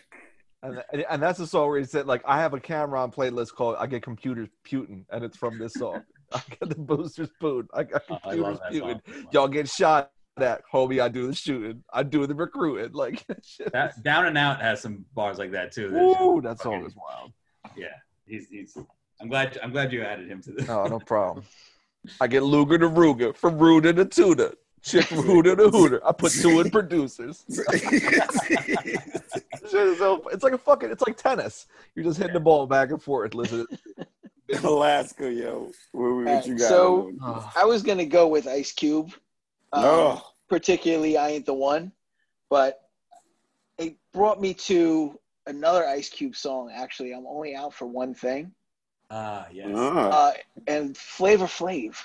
And, 0.91 1.05
and, 1.09 1.21
that's 1.23 1.39
the 1.39 1.47
song 1.47 1.69
where 1.69 1.79
he 1.79 1.85
said, 1.85 2.07
like, 2.07 2.21
I 2.25 2.39
have 2.39 2.53
a 2.53 2.59
Cam'ron 2.59 3.13
playlist 3.13 3.53
called 3.53 3.75
"I 3.79 3.87
Get 3.87 4.03
Computers 4.03 4.49
Putin," 4.67 5.05
and 5.11 5.23
it's 5.23 5.37
from 5.37 5.59
this 5.59 5.73
song. 5.73 6.03
I 6.33 6.41
got 6.59 6.69
the 6.69 6.75
boosters 6.75 7.29
Putin. 7.41 7.67
I 7.73 7.83
got 7.83 8.01
Oh, 8.09 8.15
I 8.23 8.35
computers 8.35 8.59
that 8.59 9.05
Putin. 9.05 9.33
Y'all 9.33 9.47
get 9.47 9.69
shot 9.69 10.11
at, 10.37 10.61
homie. 10.71 11.01
I 11.01 11.07
do 11.07 11.27
the 11.27 11.35
shooting. 11.35 11.83
I 11.93 12.03
do 12.03 12.25
the 12.25 12.35
recruiting. 12.35 12.91
Like, 12.93 13.25
shit. 13.43 13.71
That, 13.73 14.01
Down 14.03 14.25
and 14.25 14.37
Out 14.37 14.61
has 14.61 14.81
some 14.81 15.05
bars 15.13 15.37
like 15.37 15.51
that 15.51 15.71
too. 15.71 15.91
That's- 15.91 16.15
Woo, 16.19 16.41
that 16.41 16.59
song 16.59 16.85
is 16.85 16.95
wild. 16.95 17.31
Yeah, 17.75 17.87
he's 18.25 18.47
he's. 18.49 18.77
I'm 19.21 19.29
glad 19.29 19.57
I'm 19.63 19.71
glad 19.71 19.93
you 19.93 20.03
added 20.03 20.27
him 20.27 20.41
to 20.43 20.51
this. 20.51 20.67
Oh, 20.69 20.85
no 20.87 20.99
problem. 20.99 21.45
I 22.21 22.27
get 22.27 22.43
Luger 22.43 22.77
to 22.77 22.89
Ruger, 22.89 23.35
from 23.35 23.57
Ruder 23.57 23.91
to 23.93 24.05
Tudor, 24.05 24.53
Chick 24.83 25.05
from 25.05 25.23
Hooter 25.23 25.55
to 25.55 25.69
Hooter. 25.69 26.05
I 26.07 26.11
put 26.11 26.31
two 26.31 26.59
in 26.59 26.69
producers. 26.69 27.43
Shit 29.75 29.87
is 29.87 29.97
so- 29.97 30.27
it's 30.31 30.43
like 30.43 30.53
a 30.53 30.57
fucking, 30.57 30.89
it's 30.91 31.01
like 31.05 31.17
tennis. 31.17 31.67
You're 31.95 32.05
just 32.05 32.17
hitting 32.17 32.33
the 32.33 32.39
ball 32.39 32.65
back 32.65 32.91
and 32.91 33.01
forth. 33.01 33.33
Listen, 33.35 33.65
Alaska, 34.63 35.31
yo. 35.31 35.71
What, 35.91 36.01
what 36.15 36.27
Alright, 36.27 36.47
you 36.47 36.57
got? 36.57 36.69
so 36.69 37.11
Oh. 37.21 37.51
I 37.55 37.65
was 37.65 37.83
gonna 37.83 38.05
go 38.05 38.27
with 38.27 38.47
Ice 38.47 38.71
Cube. 38.71 39.07
Um, 39.73 39.83
Oh. 39.83 40.31
particularly 40.47 41.17
I 41.17 41.29
ain't 41.29 41.45
the 41.45 41.53
one, 41.53 41.91
but 42.49 42.79
it 43.77 43.95
brought 44.13 44.39
me 44.39 44.53
to 44.53 45.19
another 45.47 45.85
Ice 45.85 46.09
Cube 46.09 46.35
song. 46.35 46.71
Actually, 46.73 47.11
I'm 47.13 47.25
only 47.27 47.55
out 47.55 47.73
for 47.73 47.85
one 47.85 48.13
thing, 48.13 48.53
Ah, 49.09 49.47
yes. 49.51 49.69
Ah. 49.75 50.09
uh, 50.29 50.33
and 50.67 50.95
Flavor 50.95 51.45
Flav. 51.47 51.97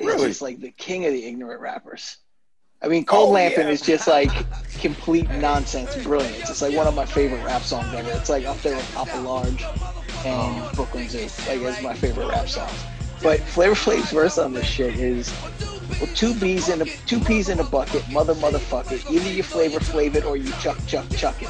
is 0.00 0.22
just 0.22 0.42
like 0.42 0.60
the 0.60 0.70
king 0.72 1.04
of 1.04 1.12
the 1.12 1.24
ignorant 1.26 1.60
rappers. 1.60 2.16
I 2.84 2.88
mean, 2.88 3.04
Cold 3.06 3.30
Oh, 3.30 3.32
Lamping 3.32 3.66
yeah. 3.66 3.72
is 3.72 3.80
just 3.80 4.06
like 4.06 4.30
complete 4.80 5.30
nonsense 5.30 5.96
brilliance. 6.04 6.50
It's 6.50 6.60
like 6.60 6.76
one 6.76 6.86
of 6.86 6.94
my 6.94 7.06
favorite 7.06 7.42
rap 7.42 7.62
songs 7.62 7.92
ever. 7.94 8.10
It's 8.10 8.28
like 8.28 8.44
up 8.44 8.60
there 8.60 8.76
with 8.76 8.94
Papa 8.94 9.16
Large 9.20 9.64
and 10.26 10.76
Brooklyn 10.76 11.08
Zoo. 11.08 11.22
Like 11.48 11.60
it's 11.62 11.82
my 11.82 11.94
favorite 11.94 12.28
rap 12.28 12.46
song. 12.46 12.68
But 13.22 13.40
Flavor 13.40 13.74
Flav's 13.74 14.10
verse 14.12 14.36
on 14.36 14.52
this 14.52 14.66
shit 14.66 14.96
is 14.96 15.32
well, 15.98 16.10
two 16.14 16.34
bees 16.34 16.68
in 16.68 16.82
a 16.82 16.84
two 16.84 17.20
peas 17.20 17.48
in 17.48 17.58
a 17.58 17.64
bucket, 17.64 18.06
mother 18.10 18.34
motherfucker. 18.34 19.10
Either 19.10 19.30
you 19.30 19.42
flavor 19.42 19.78
flav 19.80 20.14
it 20.14 20.24
or 20.26 20.36
you 20.36 20.50
chuck 20.60 20.76
chuck 20.86 21.08
chuck 21.16 21.40
it. 21.40 21.48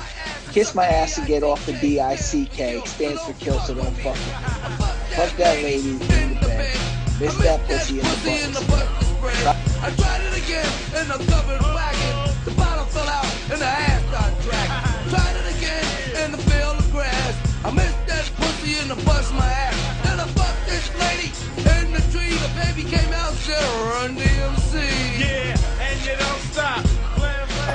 Kiss 0.53 0.73
my 0.73 0.87
ass 0.87 1.19
and 1.19 1.27
get 1.27 1.43
off 1.43 1.67
the 1.67 1.73
D 1.73 1.99
I 1.99 2.15
C 2.15 2.47
K 2.47 2.81
stands 2.85 3.25
for 3.25 3.33
kill, 3.35 3.59
so 3.59 3.75
don't 3.75 3.97
fuck 3.97 4.15
it. 4.15 5.17
Fuck 5.17 5.37
that 5.39 5.61
lady 5.65 5.91
in 5.91 5.99
the 5.99 6.39
bed. 6.41 6.79
Miss 7.21 7.37
that 7.39 7.61
pussy 7.67 7.99
in 7.99 8.05
the 8.05 8.65
butt. 8.69 9.54
I 9.85 9.91
tried 9.97 10.23
it 10.23 10.33
again 10.33 10.65
in 10.97 11.09
the 11.09 11.21
covered 11.31 11.61
wagon. 11.61 12.33
The 12.47 12.53
bottom 12.53 12.87
fell 12.87 13.07
out 13.07 13.29
and 13.53 13.61
the 13.61 13.67
ass 13.67 14.01
got 14.09 14.33
dragged. 14.41 15.11
Tried 15.11 15.37
it 15.37 15.57
again 15.59 16.25
in 16.25 16.33
the 16.33 16.39
field 16.39 16.79
of 16.79 16.91
grass. 16.91 17.37
I 17.63 17.71
missed 17.71 18.07
that 18.07 18.25
pussy 18.37 18.81
and 18.81 18.91
I 18.91 18.95
bust 19.05 19.35
my 19.35 19.45
ass. 19.45 19.77
Then 20.05 20.21
I 20.21 20.27
fucked 20.33 20.65
this 20.65 20.89
lady 21.05 21.29
in 21.69 21.93
the 21.93 22.01
tree. 22.17 22.33
The 22.33 22.49
baby 22.57 22.89
came 22.89 23.13
out, 23.13 23.35
said 23.35 23.61
run 23.93 24.17
DMC. 24.17 24.73
Yeah, 25.21 25.53
and 25.85 26.01
you 26.01 26.17
don't 26.17 26.41
stop. 26.49 26.81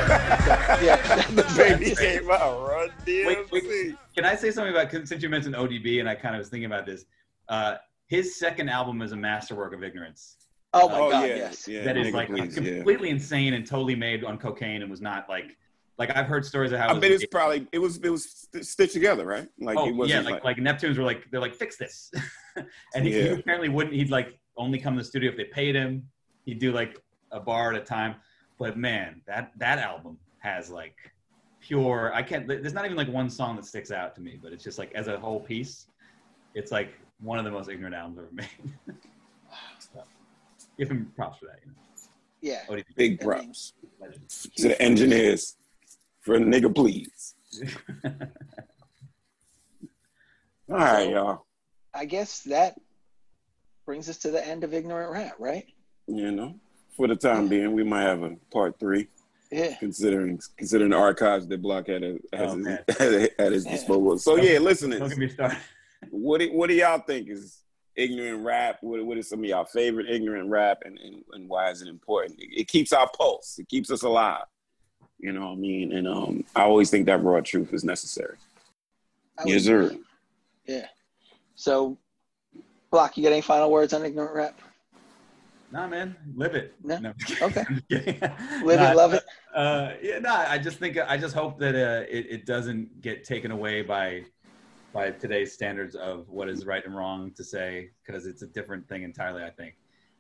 yeah, 0.82 0.98
the 1.30 1.46
baby 1.56 1.94
came 1.94 2.32
out. 2.32 2.68
Run 2.68 2.90
Wait, 3.06 3.52
wait, 3.52 3.96
can 4.16 4.26
I 4.26 4.34
say 4.34 4.50
something 4.50 4.74
about 4.74 4.90
since 5.08 5.22
you 5.22 5.30
mentioned 5.30 5.54
ODB 5.54 6.00
and 6.00 6.10
I 6.10 6.16
kind 6.16 6.34
of 6.34 6.40
was 6.40 6.50
thinking 6.50 6.66
about 6.66 6.88
this? 6.88 7.06
Uh, 7.48 7.76
his 8.08 8.40
second 8.40 8.70
album 8.70 9.04
is 9.04 9.12
a 9.12 9.16
masterwork 9.16 9.76
of 9.76 9.84
ignorance. 9.84 10.38
Oh 10.74 10.88
my 10.90 11.00
Oh, 11.00 11.10
god, 11.12 11.30
yeah, 11.30 11.36
yes. 11.36 11.68
yeah. 11.68 11.84
that 11.84 11.98
is 11.98 12.08
Nigga, 12.08 12.14
like 12.14 12.28
please, 12.28 12.58
yeah. 12.58 12.76
completely 12.76 13.10
insane 13.10 13.54
and 13.54 13.66
totally 13.66 13.96
made 13.96 14.24
on 14.24 14.38
cocaine 14.38 14.82
and 14.82 14.92
was 14.92 15.02
not 15.02 15.28
like 15.28 15.58
like 15.98 16.16
I've 16.16 16.28
heard 16.28 16.46
stories 16.46 16.72
of 16.72 16.80
how 16.80 16.88
I 16.88 16.92
it 16.92 16.94
was 16.94 17.02
bet 17.02 17.12
it's 17.12 17.26
probably 17.26 17.68
it 17.72 17.80
was 17.80 17.98
it 17.98 18.10
was 18.10 18.48
stitched 18.62 18.94
together, 18.94 19.26
right? 19.26 19.48
Like 19.60 19.78
oh 19.78 19.88
it 19.88 19.96
wasn't 19.96 20.24
yeah, 20.26 20.32
like, 20.32 20.44
like 20.44 20.58
Neptunes 20.58 20.98
were 20.98 21.04
like 21.04 21.30
they're 21.32 21.42
like 21.42 21.56
fix 21.56 21.76
this, 21.76 22.12
and 22.96 23.06
he, 23.06 23.12
he 23.12 23.28
apparently 23.30 23.70
wouldn't. 23.70 23.96
He'd 23.96 24.10
like 24.10 24.40
only 24.58 24.80
come 24.80 24.96
to 24.96 25.02
the 25.02 25.08
studio 25.08 25.30
if 25.32 25.38
they 25.38 25.46
paid 25.46 25.76
him. 25.76 26.08
He'd 26.46 26.60
do 26.60 26.72
like 26.72 26.98
a 27.32 27.40
bar 27.40 27.74
at 27.74 27.82
a 27.82 27.84
time. 27.84 28.16
But 28.58 28.78
man, 28.78 29.22
that 29.28 29.52
that 29.58 29.80
album 29.80 30.18
has 30.40 30.70
like 30.70 30.96
pure. 31.60 32.14
I 32.14 32.24
can't. 32.24 32.48
There's 32.48 32.74
not 32.74 32.86
even 32.86 32.96
like 32.96 33.10
one 33.10 33.30
song 33.30 33.56
that 33.58 33.66
sticks 33.66 33.92
out 33.92 34.16
to 34.16 34.22
me, 34.22 34.40
but 34.42 34.54
it's 34.54 34.64
just 34.64 34.80
like 34.80 34.94
as 34.94 35.08
a 35.08 35.20
whole 35.20 35.40
piece, 35.42 35.88
it's 36.56 36.72
like 36.72 36.94
one 37.20 37.40
of 37.40 37.46
the 37.46 37.52
most 37.52 37.70
ignorant 37.70 37.96
albums 37.96 38.20
ever 38.20 38.30
made. 38.32 38.96
So, 40.80 40.86
give 40.86 40.92
him 40.98 41.12
props 41.16 41.40
for 41.40 41.46
that. 41.46 41.60
You 41.66 41.72
know? 41.72 41.78
Yeah. 42.42 42.62
ODB. 42.70 42.86
big 42.96 43.20
props 43.20 43.74
Legend. 44.00 44.30
to 44.58 44.68
the 44.70 44.82
engineers 44.82 45.58
for 46.22 46.36
a 46.36 46.40
nigga 46.40 46.74
please. 46.74 47.36
All 50.70 50.78
right, 50.78 51.10
y'all. 51.10 51.46
I 51.94 52.06
guess 52.06 52.42
that 52.44 52.76
brings 53.86 54.08
us 54.10 54.18
to 54.20 54.32
the 54.32 54.46
end 54.46 54.64
of 54.64 54.74
ignorant 54.74 55.12
rap, 55.12 55.34
right? 55.40 55.66
You 56.08 56.32
know, 56.32 56.56
for 56.96 57.08
the 57.08 57.16
time 57.16 57.48
being, 57.48 57.74
we 57.74 57.84
might 57.84 58.04
have 58.04 58.22
a 58.24 58.36
part 58.52 58.80
three. 58.80 59.08
Yeah. 59.52 59.76
Considering 59.80 60.40
considering 60.58 60.92
the 60.92 60.98
archives 60.98 61.48
that 61.48 61.60
Block 61.62 61.88
had 61.88 62.04
at, 62.04 62.18
has 62.34 62.52
Oh, 62.54 62.56
his, 62.58 62.66
man. 62.66 62.80
at 63.40 63.52
his 63.52 63.66
disposal. 63.76 64.20
So 64.20 64.36
yeah, 64.36 64.60
listen. 64.60 64.92
Don't 64.92 65.10
get 65.10 65.18
me 65.18 65.28
started. 65.28 65.58
What 66.12 66.40
do, 66.40 66.54
what 66.54 66.68
do 66.70 66.76
y'all 66.76 67.00
think 67.00 67.30
is 67.30 67.64
ignorant 68.00 68.44
rap? 68.44 68.78
What, 68.82 69.06
what 69.06 69.18
is 69.18 69.30
some 69.30 69.40
of 69.40 69.46
y'all 69.46 69.66
favorite 69.66 70.10
ignorant 70.10 70.50
rap, 70.50 70.84
and, 70.86 70.98
and, 71.00 71.24
and 71.34 71.50
why 71.50 71.70
is 71.70 71.82
it 71.82 71.88
important? 71.88 72.40
It, 72.40 72.62
it 72.62 72.68
keeps 72.68 72.94
our 72.94 73.10
pulse. 73.10 73.60
It 73.60 73.68
keeps 73.68 73.92
us 73.92 74.04
alive. 74.04 74.46
You 75.20 75.34
know 75.34 75.42
what 75.42 75.54
I 75.54 75.56
mean? 75.56 75.92
And 75.94 76.08
um, 76.08 76.44
I 76.56 76.62
always 76.62 76.90
think 76.90 77.06
that 77.08 77.24
raw 77.24 77.42
truth 77.42 77.74
is 77.74 77.84
necessary. 77.84 78.38
Yes, 79.46 79.66
sir. 79.66 79.96
Yeah. 80.66 80.88
So, 81.56 81.98
Block, 82.90 83.18
you 83.18 83.24
got 83.24 83.34
any 83.34 83.42
final 83.42 83.70
words 83.70 83.94
on 83.94 84.06
ignorant 84.06 84.34
rap? 84.34 84.60
Nah, 85.72 85.88
man, 85.88 86.16
live 86.36 86.56
it. 86.56 86.74
No? 86.84 86.98
no 86.98 87.14
Okay. 87.42 87.64
Live 87.90 88.82
it, 88.82 88.96
love 88.96 89.14
it. 89.14 89.24
Uh, 89.54 89.92
yeah, 90.02 90.20
no, 90.20 90.34
I 90.34 90.58
just 90.58 90.80
think 90.80 90.98
I 90.98 91.16
just 91.18 91.36
hope 91.36 91.60
that 91.60 91.76
uh, 91.76 92.06
it, 92.10 92.26
it 92.30 92.46
doesn't 92.46 93.02
get 93.02 93.24
taken 93.24 93.52
away 93.52 93.84
by 93.84 94.24
by 94.94 95.12
today's 95.12 95.54
standards 95.54 95.96
of 95.96 96.28
what 96.30 96.50
is 96.50 96.66
right 96.66 96.86
and 96.86 96.96
wrong 96.96 97.32
to 97.32 97.44
say 97.44 97.90
because 98.06 98.26
it's 98.26 98.42
a 98.42 98.48
different 98.48 98.88
thing 98.88 99.04
entirely. 99.04 99.44
I 99.44 99.50
think, 99.50 99.76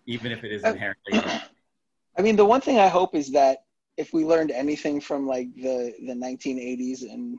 even 0.05 0.31
if 0.31 0.43
it 0.43 0.51
is 0.51 0.63
Uh, 0.63 0.69
inherently 0.69 1.19
wrong. 1.19 1.41
I 2.17 2.21
mean, 2.21 2.35
the 2.35 2.45
one 2.45 2.61
thing 2.61 2.79
I 2.79 2.87
hope 2.87 3.15
is 3.15 3.31
that 3.31 3.63
if 3.97 4.13
we 4.13 4.25
learned 4.25 4.51
anything 4.51 5.01
from 5.01 5.27
like 5.27 5.53
the 5.55 5.93
the 6.05 6.13
1980s 6.13 7.03
and 7.03 7.37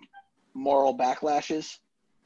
moral 0.55 0.97
backlashes, 0.97 1.78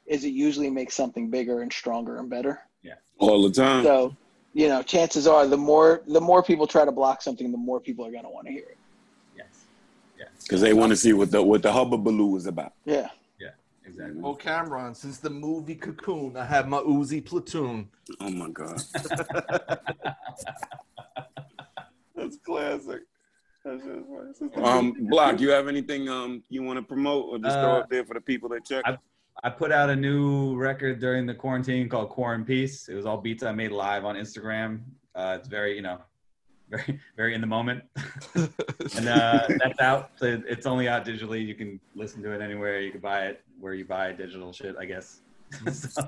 is 0.07 0.25
it 0.25 0.31
usually 0.31 0.71
makes 0.71 0.95
something 0.95 1.31
bigger 1.31 1.63
and 1.63 1.73
stronger 1.73 2.19
and 2.19 2.29
better. 2.29 2.61
Yeah. 2.83 2.95
All 3.19 3.43
the 3.43 3.51
time. 3.51 3.85
So, 3.85 4.15
you 4.53 4.69
know, 4.69 4.83
chances 4.83 5.27
are 5.27 5.47
the 5.47 5.57
more 5.57 6.03
the 6.07 6.21
more 6.21 6.43
people 6.43 6.67
try 6.67 6.85
to 6.85 6.93
block 6.93 7.23
something, 7.23 7.51
the 7.51 7.59
more 7.59 7.81
people 7.81 8.07
are 8.07 8.11
going 8.11 8.25
to 8.25 8.31
want 8.31 8.47
to 8.47 8.53
hear 8.53 8.65
it. 8.65 8.79
Yes. 9.37 9.65
Yeah. 10.19 10.27
Because 10.43 10.61
they 10.61 10.73
want 10.73 10.91
to 10.91 10.97
see 10.97 11.13
what 11.13 11.31
the 11.31 11.43
what 11.43 11.63
the 11.63 11.71
hubbubaloo 11.71 12.37
is 12.37 12.47
about. 12.47 12.73
Yeah. 12.85 13.09
Yeah. 13.97 14.05
Exactly. 14.05 14.23
Oh, 14.25 14.35
Cam'ron, 14.35 14.97
since 14.97 15.19
the 15.19 15.31
movie 15.31 15.75
Cocoon, 15.77 16.37
I 16.37 16.45
have 16.45 16.69
my 16.69 16.79
Uzi 16.79 17.25
platoon. 17.25 17.89
Oh 18.21 18.31
my 18.31 18.51
god. 18.51 18.81
That's 22.15 22.37
classic. 22.45 23.01
Um, 24.63 24.95
Block, 25.09 25.41
you 25.41 25.49
have 25.51 25.69
anything 25.69 26.09
um 26.09 26.43
you 26.51 26.63
want 26.63 26.79
to 26.79 26.83
promote 26.83 27.27
or 27.31 27.39
just 27.39 27.59
throw 27.59 27.79
up 27.79 27.89
there 27.89 28.05
for 28.05 28.13
the 28.15 28.21
people 28.21 28.49
that 28.51 28.67
check? 28.67 28.83
I, 28.85 28.99
I 29.43 29.49
put 29.51 29.73
out 29.73 29.89
a 29.89 29.97
new 29.97 30.55
record 30.57 31.01
during 31.01 31.25
the 31.25 31.35
quarantine 31.35 31.89
called 31.89 32.11
Quarantine 32.11 32.45
Peace. 32.47 32.89
It 32.89 32.95
was 32.95 33.07
all 33.07 33.17
beats 33.17 33.43
I 33.43 33.53
made 33.53 33.73
live 33.73 34.05
on 34.05 34.17
Instagram. 34.17 34.83
Uh, 35.15 35.39
it's 35.39 35.49
very, 35.49 35.77
you 35.77 35.83
know, 35.83 35.99
very, 36.77 37.01
very 37.17 37.35
in 37.35 37.41
the 37.41 37.47
moment. 37.47 37.83
and 38.35 39.09
uh, 39.09 39.47
that's 39.49 39.81
out. 39.81 40.11
So 40.17 40.41
it's 40.47 40.67
only 40.67 40.89
out 40.89 41.05
digitally. 41.05 41.45
You 41.45 41.55
can 41.55 41.81
listen 41.95 42.23
to 42.23 42.33
it 42.33 42.41
anywhere. 42.41 42.81
You 42.81 42.91
can 42.91 43.01
buy 43.01 43.27
it 43.27 43.43
where 43.61 43.75
you 43.75 43.85
buy 43.85 44.13
digital 44.13 44.53
shit, 44.53 44.77
I 44.79 44.85
guess. 44.85 45.21
so, 45.73 46.03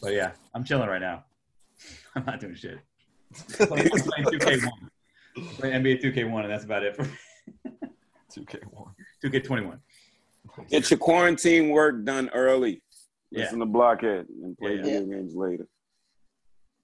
but 0.00 0.12
yeah, 0.12 0.32
I'm 0.54 0.64
chilling 0.64 0.88
right 0.88 1.00
now. 1.00 1.24
I'm 2.14 2.24
not 2.24 2.40
doing 2.40 2.54
shit. 2.54 2.78
I'm 3.60 3.66
playing 3.66 3.88
2K1. 3.88 4.68
I'm 5.36 5.44
playing 5.56 5.82
NBA 5.82 6.02
2K1, 6.02 6.42
and 6.42 6.50
that's 6.50 6.64
about 6.64 6.82
it 6.82 6.94
for 6.96 7.04
me 7.04 7.10
2K1. 8.36 8.88
2K21. 9.24 9.78
Get 10.68 10.90
your 10.90 10.98
quarantine 10.98 11.70
work 11.70 12.04
done 12.04 12.28
early. 12.34 12.82
Yeah. 13.30 13.44
Listen 13.44 13.60
to 13.60 13.66
Blockhead 13.66 14.26
and 14.42 14.56
play 14.58 14.76
Yeah. 14.76 14.82
video 14.82 15.06
games 15.06 15.34
later. 15.34 15.66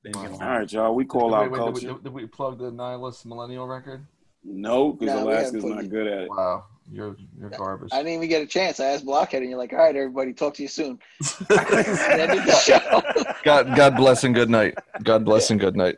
Then 0.02 0.12
you 0.14 0.28
can 0.28 0.42
All 0.42 0.58
right, 0.58 0.72
y'all. 0.72 0.94
We 0.94 1.04
call 1.04 1.30
Wait, 1.30 1.36
out 1.36 1.50
wait, 1.50 1.58
did, 1.58 1.64
we, 1.64 1.80
culture. 1.80 1.86
did, 1.86 2.04
did 2.04 2.12
we 2.12 2.26
plug 2.26 2.58
the 2.58 2.70
Nihilist 2.70 3.26
Millennial 3.26 3.66
record? 3.66 4.06
No, 4.44 4.92
because 4.92 5.14
No, 5.14 5.26
we 5.26 5.32
haven't 5.32 5.60
Alaska's 5.60 5.64
not 5.64 5.90
good 5.90 6.06
at 6.06 6.22
it. 6.22 6.30
Wow, 6.30 6.64
you're 6.90 7.16
you're 7.38 7.50
garbage. 7.50 7.90
I 7.92 7.98
didn't 7.98 8.12
even 8.12 8.28
get 8.28 8.42
a 8.42 8.46
chance. 8.46 8.78
I 8.80 8.86
asked 8.86 9.04
Blockhead, 9.04 9.42
and 9.42 9.50
you're 9.50 9.58
like, 9.58 9.72
"All 9.72 9.80
right, 9.80 9.94
everybody, 9.94 10.32
talk 10.32 10.54
to 10.54 10.62
you 10.62 10.68
soon." 10.68 10.98
Ended 11.50 12.44
the 12.46 12.62
show. 12.62 13.02
God, 13.42 13.74
God 13.76 13.96
bless 13.96 14.24
and 14.24 14.34
good 14.34 14.48
night. 14.48 14.74
God 15.02 15.24
bless 15.24 15.50
and 15.50 15.58
good 15.58 15.76
night. 15.76 15.96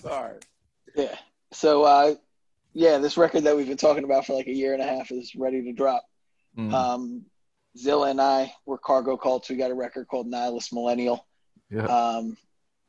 Sorry. 0.00 0.38
Yeah. 0.96 1.14
So, 1.52 1.84
uh, 1.84 2.14
yeah, 2.72 2.98
this 2.98 3.16
record 3.16 3.44
that 3.44 3.56
we've 3.56 3.68
been 3.68 3.76
talking 3.76 4.04
about 4.04 4.26
for 4.26 4.34
like 4.34 4.46
a 4.46 4.54
year 4.54 4.72
and 4.72 4.82
a 4.82 4.86
half 4.86 5.10
is 5.10 5.34
ready 5.34 5.62
to 5.62 5.72
drop. 5.72 6.04
Mm. 6.56 6.72
Um, 6.72 7.24
Zilla 7.76 8.10
and 8.10 8.20
I 8.20 8.52
were 8.66 8.78
cargo 8.78 9.16
cults. 9.16 9.48
We 9.48 9.56
got 9.56 9.70
a 9.70 9.74
record 9.74 10.08
called 10.08 10.26
Nihilist 10.26 10.72
Millennial. 10.72 11.26
Yeah. 11.70 11.84
Um, 11.84 12.36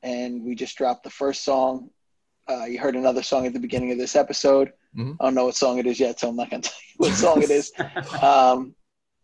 and 0.03 0.43
we 0.43 0.55
just 0.55 0.77
dropped 0.77 1.03
the 1.03 1.09
first 1.09 1.43
song. 1.43 1.89
Uh, 2.47 2.65
you 2.65 2.79
heard 2.79 2.95
another 2.95 3.21
song 3.23 3.45
at 3.45 3.53
the 3.53 3.59
beginning 3.59 3.91
of 3.91 3.97
this 3.97 4.15
episode. 4.15 4.73
Mhm. 4.97 5.17
I 5.19 5.25
don't 5.25 5.35
know 5.35 5.45
what 5.45 5.55
song 5.55 5.77
it 5.77 5.85
is 5.85 5.99
yet, 5.99 6.19
so 6.19 6.29
I'm 6.29 6.35
not 6.35 6.49
going 6.49 6.61
to 6.63 6.69
tell 6.69 6.79
you 6.89 6.95
what 6.97 7.13
song 7.13 7.41
it 7.43 7.49
is. 7.51 7.71
Um, 8.23 8.75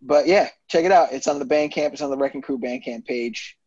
but 0.01 0.27
yeah, 0.27 0.49
check 0.67 0.85
it 0.85 0.91
out. 0.91 1.11
It's 1.13 1.25
on 1.27 1.39
the 1.39 1.45
Bandcamp. 1.45 1.93
It's 1.93 2.01
on 2.01 2.11
the 2.11 2.17
Wrecking 2.17 2.41
Crew 2.41 2.59
Bandcamp 2.59 3.05
page. 3.05 3.57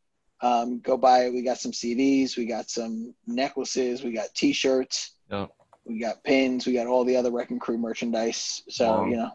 Um, 0.40 0.78
go 0.78 0.96
buy 0.96 1.24
it. 1.24 1.32
We 1.34 1.42
got 1.42 1.58
some 1.58 1.72
CDs. 1.72 2.36
We 2.36 2.46
got 2.46 2.70
some 2.70 3.12
necklaces. 3.26 4.04
We 4.04 4.12
got 4.12 4.32
T-shirts. 4.34 5.12
Yeah. 5.30 5.46
We 5.84 5.98
got 5.98 6.22
pins. 6.22 6.64
We 6.66 6.74
got 6.74 6.86
all 6.86 7.04
the 7.04 7.16
other 7.16 7.32
Wrecking 7.32 7.58
Crew 7.58 7.78
merchandise. 7.78 8.62
So 8.68 8.86
Wow. 8.88 9.06
you 9.06 9.16
know, 9.16 9.32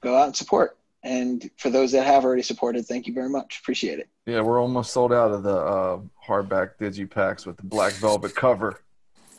go 0.00 0.14
out 0.16 0.26
and 0.26 0.36
support. 0.36 0.78
And 1.04 1.50
for 1.56 1.70
those 1.70 1.90
that 1.92 2.06
have 2.06 2.24
already 2.24 2.42
supported, 2.42 2.86
thank 2.86 3.06
you 3.06 3.12
very 3.12 3.28
much. 3.28 3.58
Appreciate 3.60 3.98
it. 3.98 4.08
Yeah, 4.26 4.40
we're 4.40 4.60
almost 4.60 4.92
sold 4.92 5.12
out 5.12 5.32
of 5.32 5.42
the 5.42 5.56
uh, 5.56 6.00
hardback 6.26 6.70
digipacks 6.80 7.44
with 7.44 7.56
the 7.56 7.64
black 7.64 7.92
velvet 7.94 8.34
cover. 8.34 8.80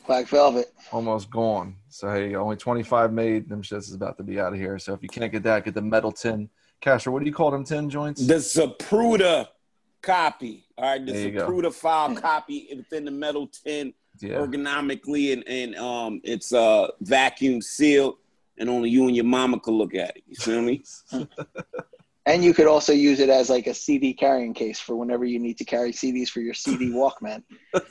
Black 0.06 0.26
Velvet. 0.26 0.70
Almost 0.92 1.30
gone. 1.30 1.76
So 1.88 2.10
hey, 2.10 2.34
only 2.34 2.56
25 2.56 3.10
made. 3.12 3.48
Them 3.48 3.62
shits 3.62 3.88
is 3.88 3.94
about 3.94 4.18
to 4.18 4.22
be 4.22 4.38
out 4.38 4.52
of 4.52 4.58
here. 4.58 4.78
So 4.78 4.92
if 4.92 5.02
you 5.02 5.08
can't 5.08 5.32
get 5.32 5.42
that, 5.44 5.64
get 5.64 5.72
the 5.72 5.80
metal 5.80 6.12
tin. 6.12 6.50
Casher, 6.82 7.10
what 7.10 7.20
do 7.20 7.26
you 7.26 7.32
call 7.32 7.50
them 7.50 7.64
tin 7.64 7.88
joints? 7.88 8.26
The 8.26 8.34
Zapruder 8.34 9.48
copy. 10.02 10.66
All 10.76 10.84
right, 10.84 11.04
the 11.06 11.12
There 11.12 11.22
you 11.28 11.30
go. 11.32 11.70
File 11.70 12.14
copy 12.16 12.68
within 12.76 13.06
the 13.06 13.10
metal 13.10 13.46
tin 13.46 13.94
Yeah. 14.20 14.36
ergonomically 14.36 15.32
and, 15.32 15.42
and 15.48 15.74
um 15.76 16.20
it's 16.22 16.52
uh 16.52 16.88
vacuum 17.00 17.62
sealed 17.62 18.16
and 18.58 18.68
only 18.70 18.90
you 18.90 19.06
and 19.06 19.16
your 19.16 19.24
mama 19.24 19.58
could 19.60 19.74
look 19.74 19.94
at 19.94 20.16
it. 20.16 20.22
You 20.26 20.36
feel 20.36 20.62
me? 20.62 20.84
And 22.26 22.42
you 22.42 22.54
could 22.54 22.66
also 22.66 22.94
use 22.94 23.20
it 23.20 23.28
as 23.28 23.50
like 23.50 23.66
a 23.66 23.74
CD 23.74 24.14
carrying 24.14 24.54
case 24.54 24.80
for 24.80 24.96
whenever 24.96 25.26
you 25.26 25.38
need 25.38 25.58
to 25.58 25.64
carry 25.66 25.92
CDs 25.92 26.30
for 26.30 26.40
your 26.40 26.54
CD 26.54 26.88
Walkman. 26.88 27.42
but 27.74 27.84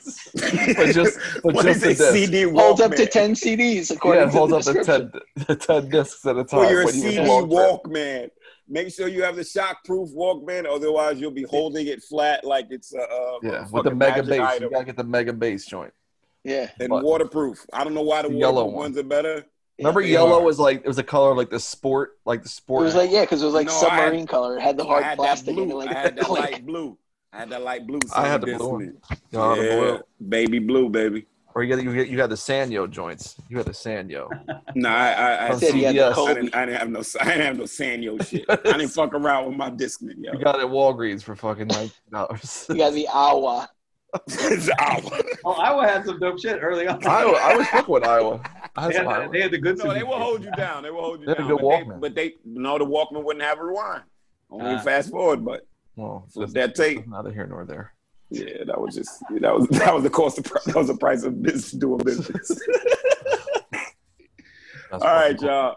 just, 0.92 1.20
but 1.44 1.54
What 1.54 1.64
just 1.66 1.84
is 1.84 2.00
a 2.00 2.02
disc. 2.02 2.12
CD 2.12 2.42
Holds 2.42 2.80
up 2.80 2.96
to 2.96 3.06
10 3.06 3.34
CDs 3.34 3.92
according 3.92 4.22
Yeah, 4.22 4.26
it 4.28 4.32
holds 4.34 4.50
to 4.52 4.56
up 4.58 4.64
the 4.64 4.72
to 4.72 5.08
description. 5.44 5.56
10, 5.68 5.82
10 5.82 5.88
discs 5.88 6.26
at 6.26 6.36
a 6.36 6.42
time. 6.42 6.64
For 6.64 6.68
your 6.72 6.84
when 6.84 6.94
you 6.96 7.00
CD 7.00 7.20
walk 7.20 7.48
there. 7.48 8.22
Walkman. 8.24 8.30
Make 8.66 8.92
sure 8.92 9.06
you 9.06 9.22
have 9.22 9.36
the 9.36 9.42
shockproof 9.42 10.12
Walkman, 10.16 10.66
otherwise 10.68 11.20
you'll 11.20 11.30
be 11.30 11.44
holding 11.44 11.86
it 11.86 12.02
flat 12.02 12.44
like 12.44 12.66
it's 12.70 12.92
a, 12.92 12.98
a 12.98 13.38
Yeah, 13.40 13.66
with 13.70 13.84
the 13.84 13.94
mega 13.94 14.16
magic 14.24 14.30
bass. 14.30 14.40
item. 14.40 14.62
You 14.64 14.70
gotta 14.70 14.84
get 14.86 14.96
the 14.96 15.04
mega 15.04 15.32
bass 15.32 15.64
joint. 15.64 15.92
Yeah. 16.42 16.70
and 16.80 16.88
But- 16.88 17.04
waterproof. 17.04 17.64
I 17.72 17.84
don't 17.84 17.94
know 17.94 18.02
why 18.02 18.22
the, 18.22 18.30
The 18.30 18.34
waterproof 18.34 18.40
yellow 18.40 18.64
one. 18.64 18.74
ones 18.74 18.98
are 18.98 19.04
better. 19.04 19.44
Remember, 19.78 20.02
they 20.02 20.08
yellow 20.10 20.38
are. 20.40 20.44
was 20.44 20.58
like 20.58 20.78
it 20.84 20.86
was 20.86 20.98
a 20.98 21.02
color 21.02 21.30
of 21.32 21.36
like 21.36 21.50
the 21.50 21.58
sport, 21.60 22.18
like 22.24 22.42
the 22.42 22.48
sport. 22.48 22.82
It 22.82 22.84
was 22.86 22.94
like, 22.94 23.10
yeah, 23.10 23.22
because 23.22 23.42
it 23.42 23.44
was 23.46 23.54
like 23.54 23.66
No, 23.66 23.72
I 23.74 23.80
submarine 23.80 24.20
had- 24.20 24.28
color. 24.28 24.56
It 24.58 24.60
had 24.62 24.76
the 24.76 24.84
I 24.84 24.86
hard 24.86 25.04
had 25.04 25.18
plastic 25.18 25.56
in 25.56 25.62
it. 25.64 25.66
blue. 25.68 25.78
Like, 25.78 25.88
I 25.96 25.98
had 26.00 26.16
that 26.18 26.30
light 26.30 26.64
blue. 26.66 26.96
I 27.32 27.38
had 27.38 27.50
that 27.50 27.62
light 27.62 27.86
blue. 27.86 27.98
I 28.14 28.28
had 28.28 28.40
the 28.42 28.54
blue 28.56 28.68
one. 28.68 28.80
You 28.80 28.92
know, 29.32 29.56
the 29.56 29.62
Yeah, 29.64 29.76
blue. 29.80 30.00
baby 30.28 30.58
blue, 30.60 30.88
baby. 30.88 31.26
Or 31.56 31.62
you 31.62 31.74
got 31.76 31.84
you 31.84 31.94
got 31.94 32.08
you 32.08 32.16
got 32.16 32.30
the 32.30 32.34
Sanyo 32.36 32.90
joints. 32.90 33.36
You 33.48 33.56
had 33.58 33.66
the 33.66 33.72
Sanyo. 33.72 34.28
No, 34.76 34.88
I 34.88 35.12
I, 35.12 35.46
I, 35.46 35.50
From 35.50 35.58
said 35.60 35.74
he 35.74 35.82
had 35.84 35.94
the 35.94 36.00
CVS. 36.00 36.12
Kobe. 36.14 36.30
I, 36.30 36.34
didn't, 36.34 36.54
I 36.56 36.66
didn't 36.66 36.78
have 36.80 36.90
no 36.90 36.98
I 37.20 37.24
didn't 37.26 37.46
have 37.46 37.56
no 37.58 37.62
Sanyo 37.64 38.26
shit. 38.26 38.44
I 38.48 38.56
didn't 38.56 38.88
fuck 38.88 39.14
around 39.14 39.46
with 39.48 39.56
my 39.56 39.70
Discman, 39.70 40.14
yo. 40.18 40.32
You 40.32 40.38
got 40.42 40.56
it 40.56 40.62
at 40.62 40.66
Walgreens 40.68 41.22
for 41.22 41.36
fucking 41.36 41.68
nineteen 41.68 41.90
dollars. 42.12 42.66
You 42.68 42.76
got 42.76 42.92
the 42.92 43.06
Aiwa. 43.12 43.68
It's 44.28 44.68
Aiwa. 44.68 45.22
Oh, 45.44 45.54
Aiwa 45.54 45.88
had 45.88 46.04
some 46.06 46.18
dope 46.20 46.38
shit 46.40 46.58
early 46.62 46.86
on. 46.86 47.00
Aiwa, 47.02 47.34
I 47.34 47.56
was 47.56 47.66
fucking 47.68 47.92
with 47.92 48.02
Aiwa. 48.04 48.44
I 48.76 48.82
had 48.82 48.90
They 48.92 48.96
had, 48.96 49.06
Aiwa. 49.06 49.32
they 49.32 49.40
had 49.42 49.50
the 49.50 49.58
good. 49.58 49.78
No, 49.78 49.92
they 49.92 50.02
will 50.02 50.18
hold 50.18 50.44
you 50.44 50.50
down. 50.52 50.82
They 50.84 50.90
will 50.90 51.02
hold 51.02 51.20
you 51.20 51.26
They 51.26 51.32
had 51.32 51.38
a 51.44 51.48
down. 51.48 51.56
good 51.56 51.60
but, 51.60 51.68
they, 51.68 51.84
Walkman. 51.84 52.00
but 52.00 52.14
they 52.14 52.34
no, 52.44 52.78
the 52.78 52.86
Walkman 52.86 53.24
wouldn't 53.24 53.44
have 53.44 53.58
a 53.58 53.64
rewind. 53.64 54.02
Only 54.50 54.74
Ah. 54.76 54.78
fast 54.80 55.10
forward, 55.10 55.44
but 55.44 55.66
Well, 55.96 56.26
Flip 56.32 56.50
that 56.50 56.74
tape. 56.74 57.06
Neither 57.06 57.32
here 57.32 57.46
nor 57.46 57.64
there. 57.64 57.92
yeah, 58.30 58.64
that 58.66 58.80
was 58.80 58.94
just 58.94 59.22
that 59.40 59.54
was 59.54 59.66
that 59.68 59.92
was 59.94 60.02
the 60.04 60.10
cost 60.10 60.38
of 60.38 60.44
that 60.44 60.74
was 60.76 60.86
the 60.88 60.96
price 60.96 61.24
of 61.24 61.42
business 61.42 61.72
doing 61.72 61.98
business. 61.98 62.50
All 64.92 65.00
right, 65.00 65.36
cool. 65.38 65.48
y'all. 65.48 65.76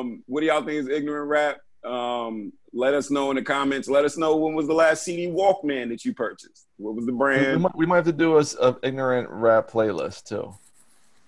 Um, 0.00 0.22
what 0.26 0.40
do 0.40 0.46
y'all 0.46 0.62
think 0.64 0.72
is 0.80 0.88
ignorant 0.88 1.28
rap? 1.28 1.58
Um, 1.84 2.52
let 2.72 2.94
us 2.94 3.10
know 3.10 3.30
in 3.30 3.36
the 3.36 3.42
comments. 3.42 3.88
Let 3.88 4.04
us 4.04 4.16
know 4.16 4.36
when 4.36 4.54
was 4.54 4.66
the 4.66 4.72
last 4.74 5.02
CD 5.02 5.26
Walkman 5.26 5.88
that 5.90 6.04
you 6.04 6.14
purchased. 6.14 6.66
What 6.78 6.94
was 6.94 7.06
the 7.06 7.12
We, 7.12 7.16
we 7.16 7.18
brand? 7.18 7.62
might, 7.62 7.76
we 7.76 7.86
might 7.86 7.96
have 7.96 8.04
to 8.06 8.12
do 8.12 8.36
a, 8.36 8.40
s- 8.40 8.54
a 8.60 8.76
ignorant 8.82 9.28
rap 9.30 9.70
playlist 9.70 10.24
too. 10.24 10.54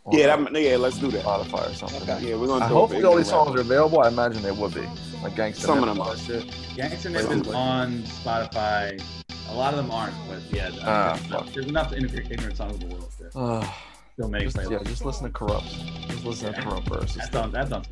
On, 0.07 0.19
Yeah, 0.19 0.37
that, 0.37 0.61
yeah. 0.63 0.77
Let's 0.77 0.99
do 0.99 1.11
that. 1.11 1.25
Spotify 1.25 1.71
or 1.71 1.75
something. 1.75 2.07
Yeah, 2.27 2.37
we're 2.37 2.47
gonna. 2.47 2.65
I 2.65 2.69
hope 2.69 2.77
all 2.77 2.87
these 2.89 2.99
ignorant 2.99 3.27
songs 3.27 3.49
rap. 3.51 3.57
are 3.59 3.61
available. 3.63 4.01
I 4.01 4.09
imagine 4.09 4.43
they 4.43 4.51
would 4.53 4.75
be. 4.75 4.83
Like 5.23 5.33
Gangsta. 5.35 5.57
Some 5.61 5.83
of 5.83 5.89
them 5.89 6.01
are. 6.01 6.17
Shit. 6.17 6.45
Gangsta 6.77 7.11
Nip 7.11 7.23
is 7.47 7.55
on 7.55 8.03
Spotify. 8.03 9.03
A 9.49 9.55
lot 9.55 9.73
of 9.75 9.79
them 9.79 9.91
aren't, 9.91 10.15
but 10.29 10.41
yeah, 10.51 10.71
Ah, 10.83 11.19
there's, 11.31 11.53
there's 11.55 11.67
enough 11.67 11.93
ignorant, 11.93 12.31
ignorant 12.31 12.57
songs 12.57 12.75
in 12.83 12.89
the 12.89 12.95
world 12.95 13.11
to 13.19 13.39
Uh, 13.39 13.67
still 14.15 14.29
make 14.29 14.43
just, 14.45 14.71
yeah, 14.71 14.83
just 14.83 15.05
listen 15.05 15.25
to 15.27 15.33
Kurupt. 15.33 16.09
Just 16.09 16.25
listen 16.25 16.53
to 16.55 16.61
Kurupt 16.61 16.89
verses. 16.89 17.17
That's 17.17 17.35
on. 17.37 17.51
That's 17.53 17.73
on. 17.73 17.85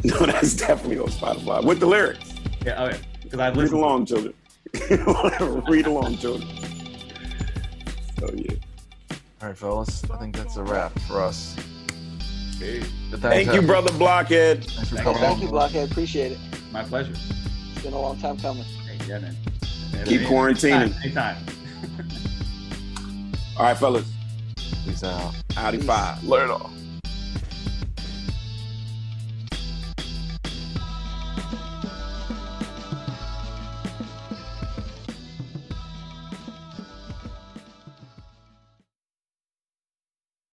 No, 0.04 0.16
that's 0.26 0.54
definitely 0.54 0.98
on 1.00 1.08
Spotify 1.08 1.64
with 1.64 1.80
the 1.80 1.86
lyrics. 1.86 2.32
Yeah. 2.64 2.76
Oh 2.78 2.86
yeah. 2.86 2.96
Because 3.22 3.40
I've 3.40 3.54
Read 3.56 3.62
listened. 3.62 3.80
along, 3.80 4.06
children. 4.06 4.34
Read 5.68 5.86
along, 5.86 6.18
children. 6.18 6.48
Oh 8.22 8.30
yeah. 8.34 8.52
All 9.42 9.48
right, 9.48 9.56
fellas. 9.58 10.02
I 10.10 10.16
think 10.18 10.36
that's 10.36 10.56
a 10.56 10.62
wrap 10.62 10.98
for 11.00 11.20
us. 11.20 11.56
But 12.58 13.20
thanks, 13.20 13.20
Thank 13.20 13.52
you, 13.52 13.62
brother 13.62 13.92
Blockhead. 13.98 14.64
Thanks 14.64 14.88
for 14.88 14.96
Thank 14.96 15.04
coming 15.06 15.20
Thank 15.22 15.42
you. 15.42 15.48
Blockhead. 15.48 15.90
Appreciate 15.90 16.32
it. 16.32 16.38
My 16.72 16.82
pleasure. 16.82 17.12
It's 17.14 17.82
been 17.82 17.92
a 17.92 18.00
long 18.00 18.18
time 18.18 18.36
coming. 18.38 18.64
Hey, 18.64 18.98
yeah, 19.06 19.18
man. 19.20 19.36
Keep 20.04 20.22
quarantining. 20.22 20.92
Anytime. 21.02 21.36
All 23.56 23.64
right, 23.64 23.76
fellas. 23.76 24.10
Peace 24.84 25.04
out. 25.04 25.34
Howdy 25.54 25.78
five. 25.78 26.22
Later. 26.24 26.58